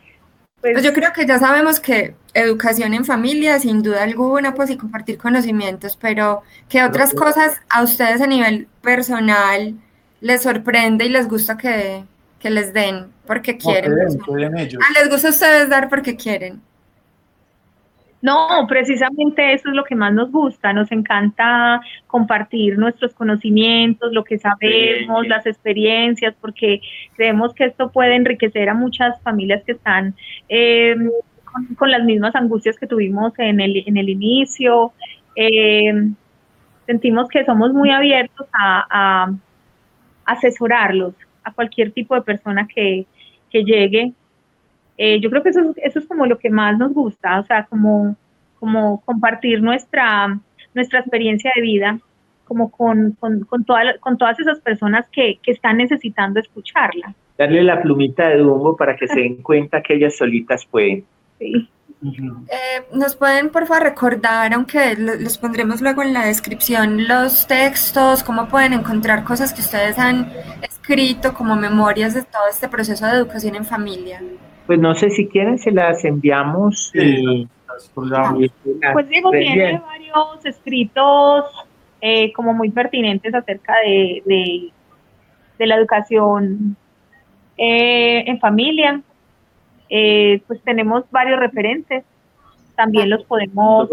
pues 0.60 0.82
yo 0.82 0.92
creo 0.92 1.12
que 1.14 1.26
ya 1.26 1.38
sabemos 1.38 1.80
que 1.80 2.16
educación 2.34 2.92
en 2.92 3.04
familia, 3.04 3.58
sin 3.58 3.82
duda 3.82 4.02
alguna, 4.02 4.54
pues 4.54 4.70
y 4.70 4.76
compartir 4.76 5.16
conocimientos, 5.16 5.96
pero 5.96 6.42
¿qué 6.68 6.84
otras 6.84 7.14
cosas 7.14 7.60
a 7.70 7.82
ustedes 7.82 8.20
a 8.20 8.26
nivel 8.26 8.68
personal 8.82 9.74
les 10.20 10.42
sorprende 10.42 11.06
y 11.06 11.08
les 11.08 11.28
gusta 11.28 11.56
que, 11.56 12.04
que 12.38 12.50
les 12.50 12.72
den 12.72 13.06
porque 13.26 13.56
quieren? 13.56 13.92
Ah, 13.92 14.92
les 14.94 15.10
gusta 15.10 15.28
a 15.28 15.30
ustedes 15.30 15.68
dar 15.68 15.88
porque 15.88 16.16
quieren. 16.16 16.60
No, 18.22 18.66
precisamente 18.66 19.52
eso 19.52 19.68
es 19.68 19.74
lo 19.74 19.84
que 19.84 19.94
más 19.94 20.12
nos 20.12 20.32
gusta, 20.32 20.72
nos 20.72 20.90
encanta 20.90 21.80
compartir 22.06 22.78
nuestros 22.78 23.14
conocimientos, 23.14 24.12
lo 24.12 24.24
que 24.24 24.38
sabemos, 24.38 25.28
las 25.28 25.46
experiencias, 25.46 26.34
porque 26.40 26.80
creemos 27.14 27.54
que 27.54 27.66
esto 27.66 27.90
puede 27.92 28.16
enriquecer 28.16 28.68
a 28.68 28.74
muchas 28.74 29.20
familias 29.22 29.62
que 29.64 29.72
están 29.72 30.14
em, 30.48 31.10
con, 31.76 31.90
las 31.90 32.02
mismas 32.04 32.34
angustias 32.34 32.76
que 32.78 32.86
tuvimos 32.86 33.32
en 33.38 33.60
el, 33.60 33.84
en 33.86 33.96
el 33.96 34.08
inicio. 34.08 34.92
Em, 35.36 36.14
sentimos 36.86 37.28
que 37.28 37.44
somos 37.44 37.72
muy 37.72 37.90
abiertos 37.90 38.46
a, 38.52 39.30
asesorarlos, 40.24 41.14
a 41.46 41.52
cualquier 41.52 41.92
tipo 41.92 42.14
de 42.14 42.22
persona 42.22 42.66
que, 42.66 43.06
que 43.50 43.64
llegue 43.64 44.12
eh, 44.98 45.20
yo 45.20 45.30
creo 45.30 45.42
que 45.42 45.50
eso, 45.50 45.74
eso 45.76 45.98
es 45.98 46.06
como 46.06 46.26
lo 46.26 46.38
que 46.38 46.50
más 46.50 46.78
nos 46.78 46.92
gusta, 46.92 47.40
o 47.40 47.44
sea, 47.44 47.64
como, 47.66 48.16
como 48.58 49.02
compartir 49.04 49.62
nuestra, 49.62 50.38
nuestra 50.74 51.00
experiencia 51.00 51.52
de 51.54 51.62
vida, 51.62 51.98
como 52.44 52.70
con, 52.70 53.12
con, 53.12 53.40
con, 53.40 53.64
con 54.00 54.18
todas 54.18 54.40
esas 54.40 54.60
personas 54.60 55.06
que, 55.10 55.38
que, 55.42 55.52
están 55.52 55.76
necesitando 55.78 56.40
escucharla. 56.40 57.14
Darle 57.36 57.62
la 57.62 57.82
plumita 57.82 58.28
de 58.28 58.38
Dumbo 58.38 58.76
para 58.76 58.96
que 58.96 59.08
se 59.08 59.20
den 59.20 59.42
cuenta 59.42 59.82
que 59.82 59.94
ellas 59.94 60.16
solitas 60.16 60.64
pueden. 60.64 61.04
Sí. 61.38 61.68
Eh, 62.02 62.84
¿Nos 62.92 63.16
pueden, 63.16 63.50
por 63.50 63.66
favor, 63.66 63.84
recordar, 63.84 64.52
aunque 64.52 64.96
los 64.96 65.38
pondremos 65.38 65.80
luego 65.80 66.02
en 66.02 66.12
la 66.12 66.26
descripción, 66.26 67.08
los 67.08 67.46
textos, 67.46 68.22
cómo 68.22 68.48
pueden 68.48 68.74
encontrar 68.74 69.24
cosas 69.24 69.52
que 69.54 69.62
ustedes 69.62 69.98
han 69.98 70.30
escrito 70.62 71.32
como 71.32 71.56
memorias 71.56 72.14
de 72.14 72.22
todo 72.22 72.42
este 72.50 72.68
proceso 72.68 73.06
de 73.06 73.12
educación 73.12 73.56
en 73.56 73.64
familia? 73.64 74.22
Pues 74.66 74.78
no 74.78 74.94
sé 74.94 75.10
si 75.10 75.26
quieren, 75.26 75.58
se 75.58 75.70
las 75.70 76.04
enviamos. 76.04 76.92
y, 76.94 77.48
pues 78.92 79.08
Diego 79.08 79.30
tiene 79.30 79.80
varios 79.80 80.44
escritos 80.44 81.44
eh, 82.00 82.32
como 82.32 82.52
muy 82.52 82.70
pertinentes 82.70 83.34
acerca 83.34 83.74
de, 83.84 84.22
de, 85.58 85.66
la 85.66 85.76
educación 85.76 86.76
eh, 87.56 88.24
en 88.26 88.38
familia. 88.38 89.00
Eh, 89.88 90.42
pues 90.46 90.60
tenemos 90.62 91.04
varios 91.10 91.38
referentes. 91.38 92.04
También 92.74 93.10
los 93.10 93.24
podemos... 93.24 93.88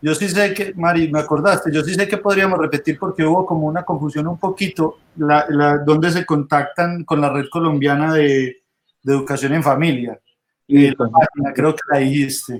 yo 0.00 0.14
sí 0.14 0.28
sé 0.28 0.54
que, 0.54 0.72
Mari, 0.74 1.10
me 1.12 1.20
acordaste, 1.20 1.72
yo 1.72 1.82
sí 1.82 1.94
sé 1.94 2.08
que 2.08 2.18
podríamos 2.18 2.58
repetir 2.58 2.98
porque 2.98 3.24
hubo 3.24 3.46
como 3.46 3.66
una 3.66 3.84
confusión 3.84 4.26
un 4.26 4.38
poquito, 4.38 4.98
la, 5.16 5.46
la, 5.48 5.78
donde 5.78 6.10
se 6.10 6.26
contactan 6.26 7.04
con 7.04 7.20
la 7.20 7.30
red 7.30 7.46
colombiana 7.50 8.12
de, 8.12 8.62
de 9.02 9.12
educación 9.12 9.54
en 9.54 9.62
familia. 9.62 10.18
Y 10.66 10.94
página, 10.94 11.52
creo 11.54 11.74
que 11.74 11.82
la 11.90 11.98
dijiste. 11.98 12.58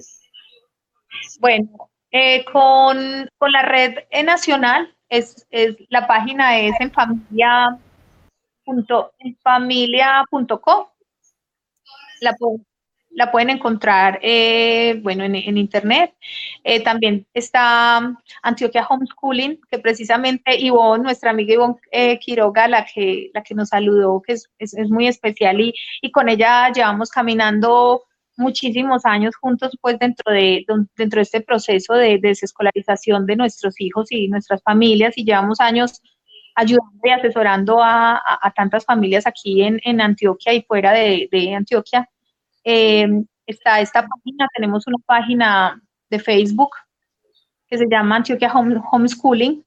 Bueno, 1.41 1.91
eh, 2.11 2.45
con, 2.47 3.29
con, 3.37 3.53
la 3.53 3.63
red 3.63 3.97
nacional, 4.25 4.95
es, 5.11 5.47
es, 5.51 5.77
la 5.91 6.07
página 6.07 6.59
es 6.59 6.73
en 6.81 6.91
familia 6.91 7.79
punto, 8.65 9.13
en 9.19 9.37
familia.com. 9.43 10.87
La, 12.21 12.37
la 13.11 13.33
pueden 13.33 13.51
encontrar, 13.51 14.19
eh, 14.23 15.01
bueno, 15.03 15.25
en, 15.25 15.57
internet. 15.57 16.15
Eh, 16.65 16.83
también 16.83 17.27
está 17.35 18.17
Antioquia 18.43 18.87
Homeschooling, 18.87 19.61
que 19.71 19.79
precisamente 19.79 20.57
Ivonne, 20.59 21.03
nuestra 21.05 21.31
amiga 21.31 21.55
Ivonne 21.55 21.77
eh, 21.91 22.19
Quiroga, 22.19 22.69
la 22.69 22.85
que, 22.85 23.31
la 23.35 23.43
que 23.43 23.55
nos 23.55 23.71
saludó, 23.71 24.23
que 24.23 24.35
es, 24.35 24.49
es, 24.59 24.91
muy 24.91 25.09
especial 25.09 25.61
y, 25.61 25.75
y, 26.03 26.11
con 26.13 26.29
ella 26.29 26.71
llevamos 26.73 27.11
caminando 27.11 28.03
muchísimos 28.37 29.05
años 29.05 29.35
juntos, 29.37 29.77
pues 29.81 29.99
dentro 29.99 30.33
de, 30.33 30.65
dentro 30.97 31.19
de 31.19 31.23
este 31.23 31.41
proceso 31.41 31.95
de, 31.95 32.19
desescolarización 32.19 33.27
de 33.27 33.37
nuestros 33.37 33.81
hijos 33.81 34.13
y 34.13 34.29
nuestras 34.29 34.63
familias 34.63 35.19
y 35.19 35.25
llevamos 35.25 35.61
años 35.61 36.01
ayudando 36.59 37.01
y 37.05 37.11
asesorando 37.11 37.79
a, 37.83 38.21
tantas 38.57 38.85
familias 38.85 39.27
aquí 39.27 39.63
en, 39.63 39.81
en, 39.85 40.01
Antioquia 40.01 40.53
y 40.53 40.63
fuera 40.63 40.93
de, 40.93 41.29
de 41.31 41.55
Antioquia 41.55 42.09
eh, 42.65 43.07
está 43.47 43.81
esta 43.81 44.07
página, 44.07 44.47
tenemos 44.55 44.87
una 44.87 44.99
página 45.07 45.81
de 46.11 46.19
Facebook 46.19 46.71
que 47.69 47.79
se 47.79 47.87
llama 47.89 48.17
Antioquia 48.17 48.53
Homeschooling. 48.53 49.65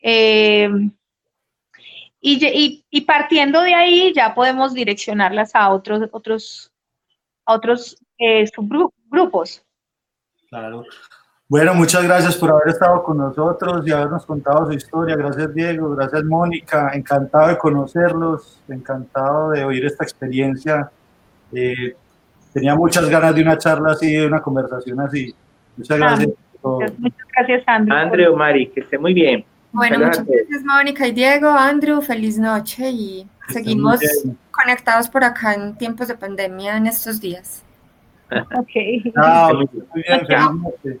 Eh, 0.00 0.70
y, 2.20 3.00
partiendo 3.02 3.60
de 3.62 3.74
ahí 3.74 4.12
ya 4.14 4.34
podemos 4.34 4.74
direccionarlas 4.74 5.54
a 5.54 5.70
otros, 5.70 6.08
otros, 6.12 6.72
a 7.44 7.54
otros 7.54 7.96
eh. 8.18 8.46
Claro. 10.48 10.84
Bueno, 11.50 11.74
muchas 11.74 12.04
gracias 12.04 12.36
por 12.36 12.50
haber 12.50 12.68
estado 12.68 13.02
con 13.02 13.16
nosotros 13.16 13.86
y 13.86 13.90
habernos 13.90 14.26
contado 14.26 14.66
su 14.66 14.72
historia. 14.74 15.16
Gracias 15.16 15.54
Diego, 15.54 15.96
gracias 15.96 16.22
Mónica. 16.24 16.90
Encantado 16.92 17.48
de 17.48 17.56
conocerlos, 17.56 18.60
encantado 18.68 19.50
de 19.50 19.64
oír 19.64 19.86
esta 19.86 20.04
experiencia 20.04 20.90
eh, 21.52 21.96
tenía 22.52 22.74
muchas 22.74 23.08
ganas 23.08 23.34
de 23.34 23.42
una 23.42 23.56
charla 23.56 23.92
así, 23.92 24.12
de 24.12 24.26
una 24.26 24.42
conversación 24.42 25.00
así. 25.00 25.34
Muchas 25.76 25.98
gracias. 25.98 26.28
muchas 26.62 27.26
gracias, 27.34 27.62
Andrew. 27.66 27.96
Andrew, 27.96 28.36
Mari, 28.36 28.68
que 28.68 28.80
esté 28.80 28.98
muy 28.98 29.14
bien. 29.14 29.44
Bueno, 29.72 29.98
muchas 29.98 30.26
gracias, 30.26 30.64
Mónica 30.64 31.06
y 31.06 31.12
Diego. 31.12 31.48
Andrew, 31.48 32.00
feliz 32.02 32.38
noche 32.38 32.90
y 32.90 33.26
seguimos 33.48 34.00
conectados 34.50 35.08
por 35.08 35.24
acá 35.24 35.54
en 35.54 35.76
tiempos 35.76 36.08
de 36.08 36.14
pandemia 36.14 36.76
en 36.76 36.86
estos 36.86 37.20
días. 37.20 37.64
ok. 38.30 38.74
muy 39.54 40.02
bien, 40.02 40.26
feliz 40.26 40.50
noche. 40.52 41.00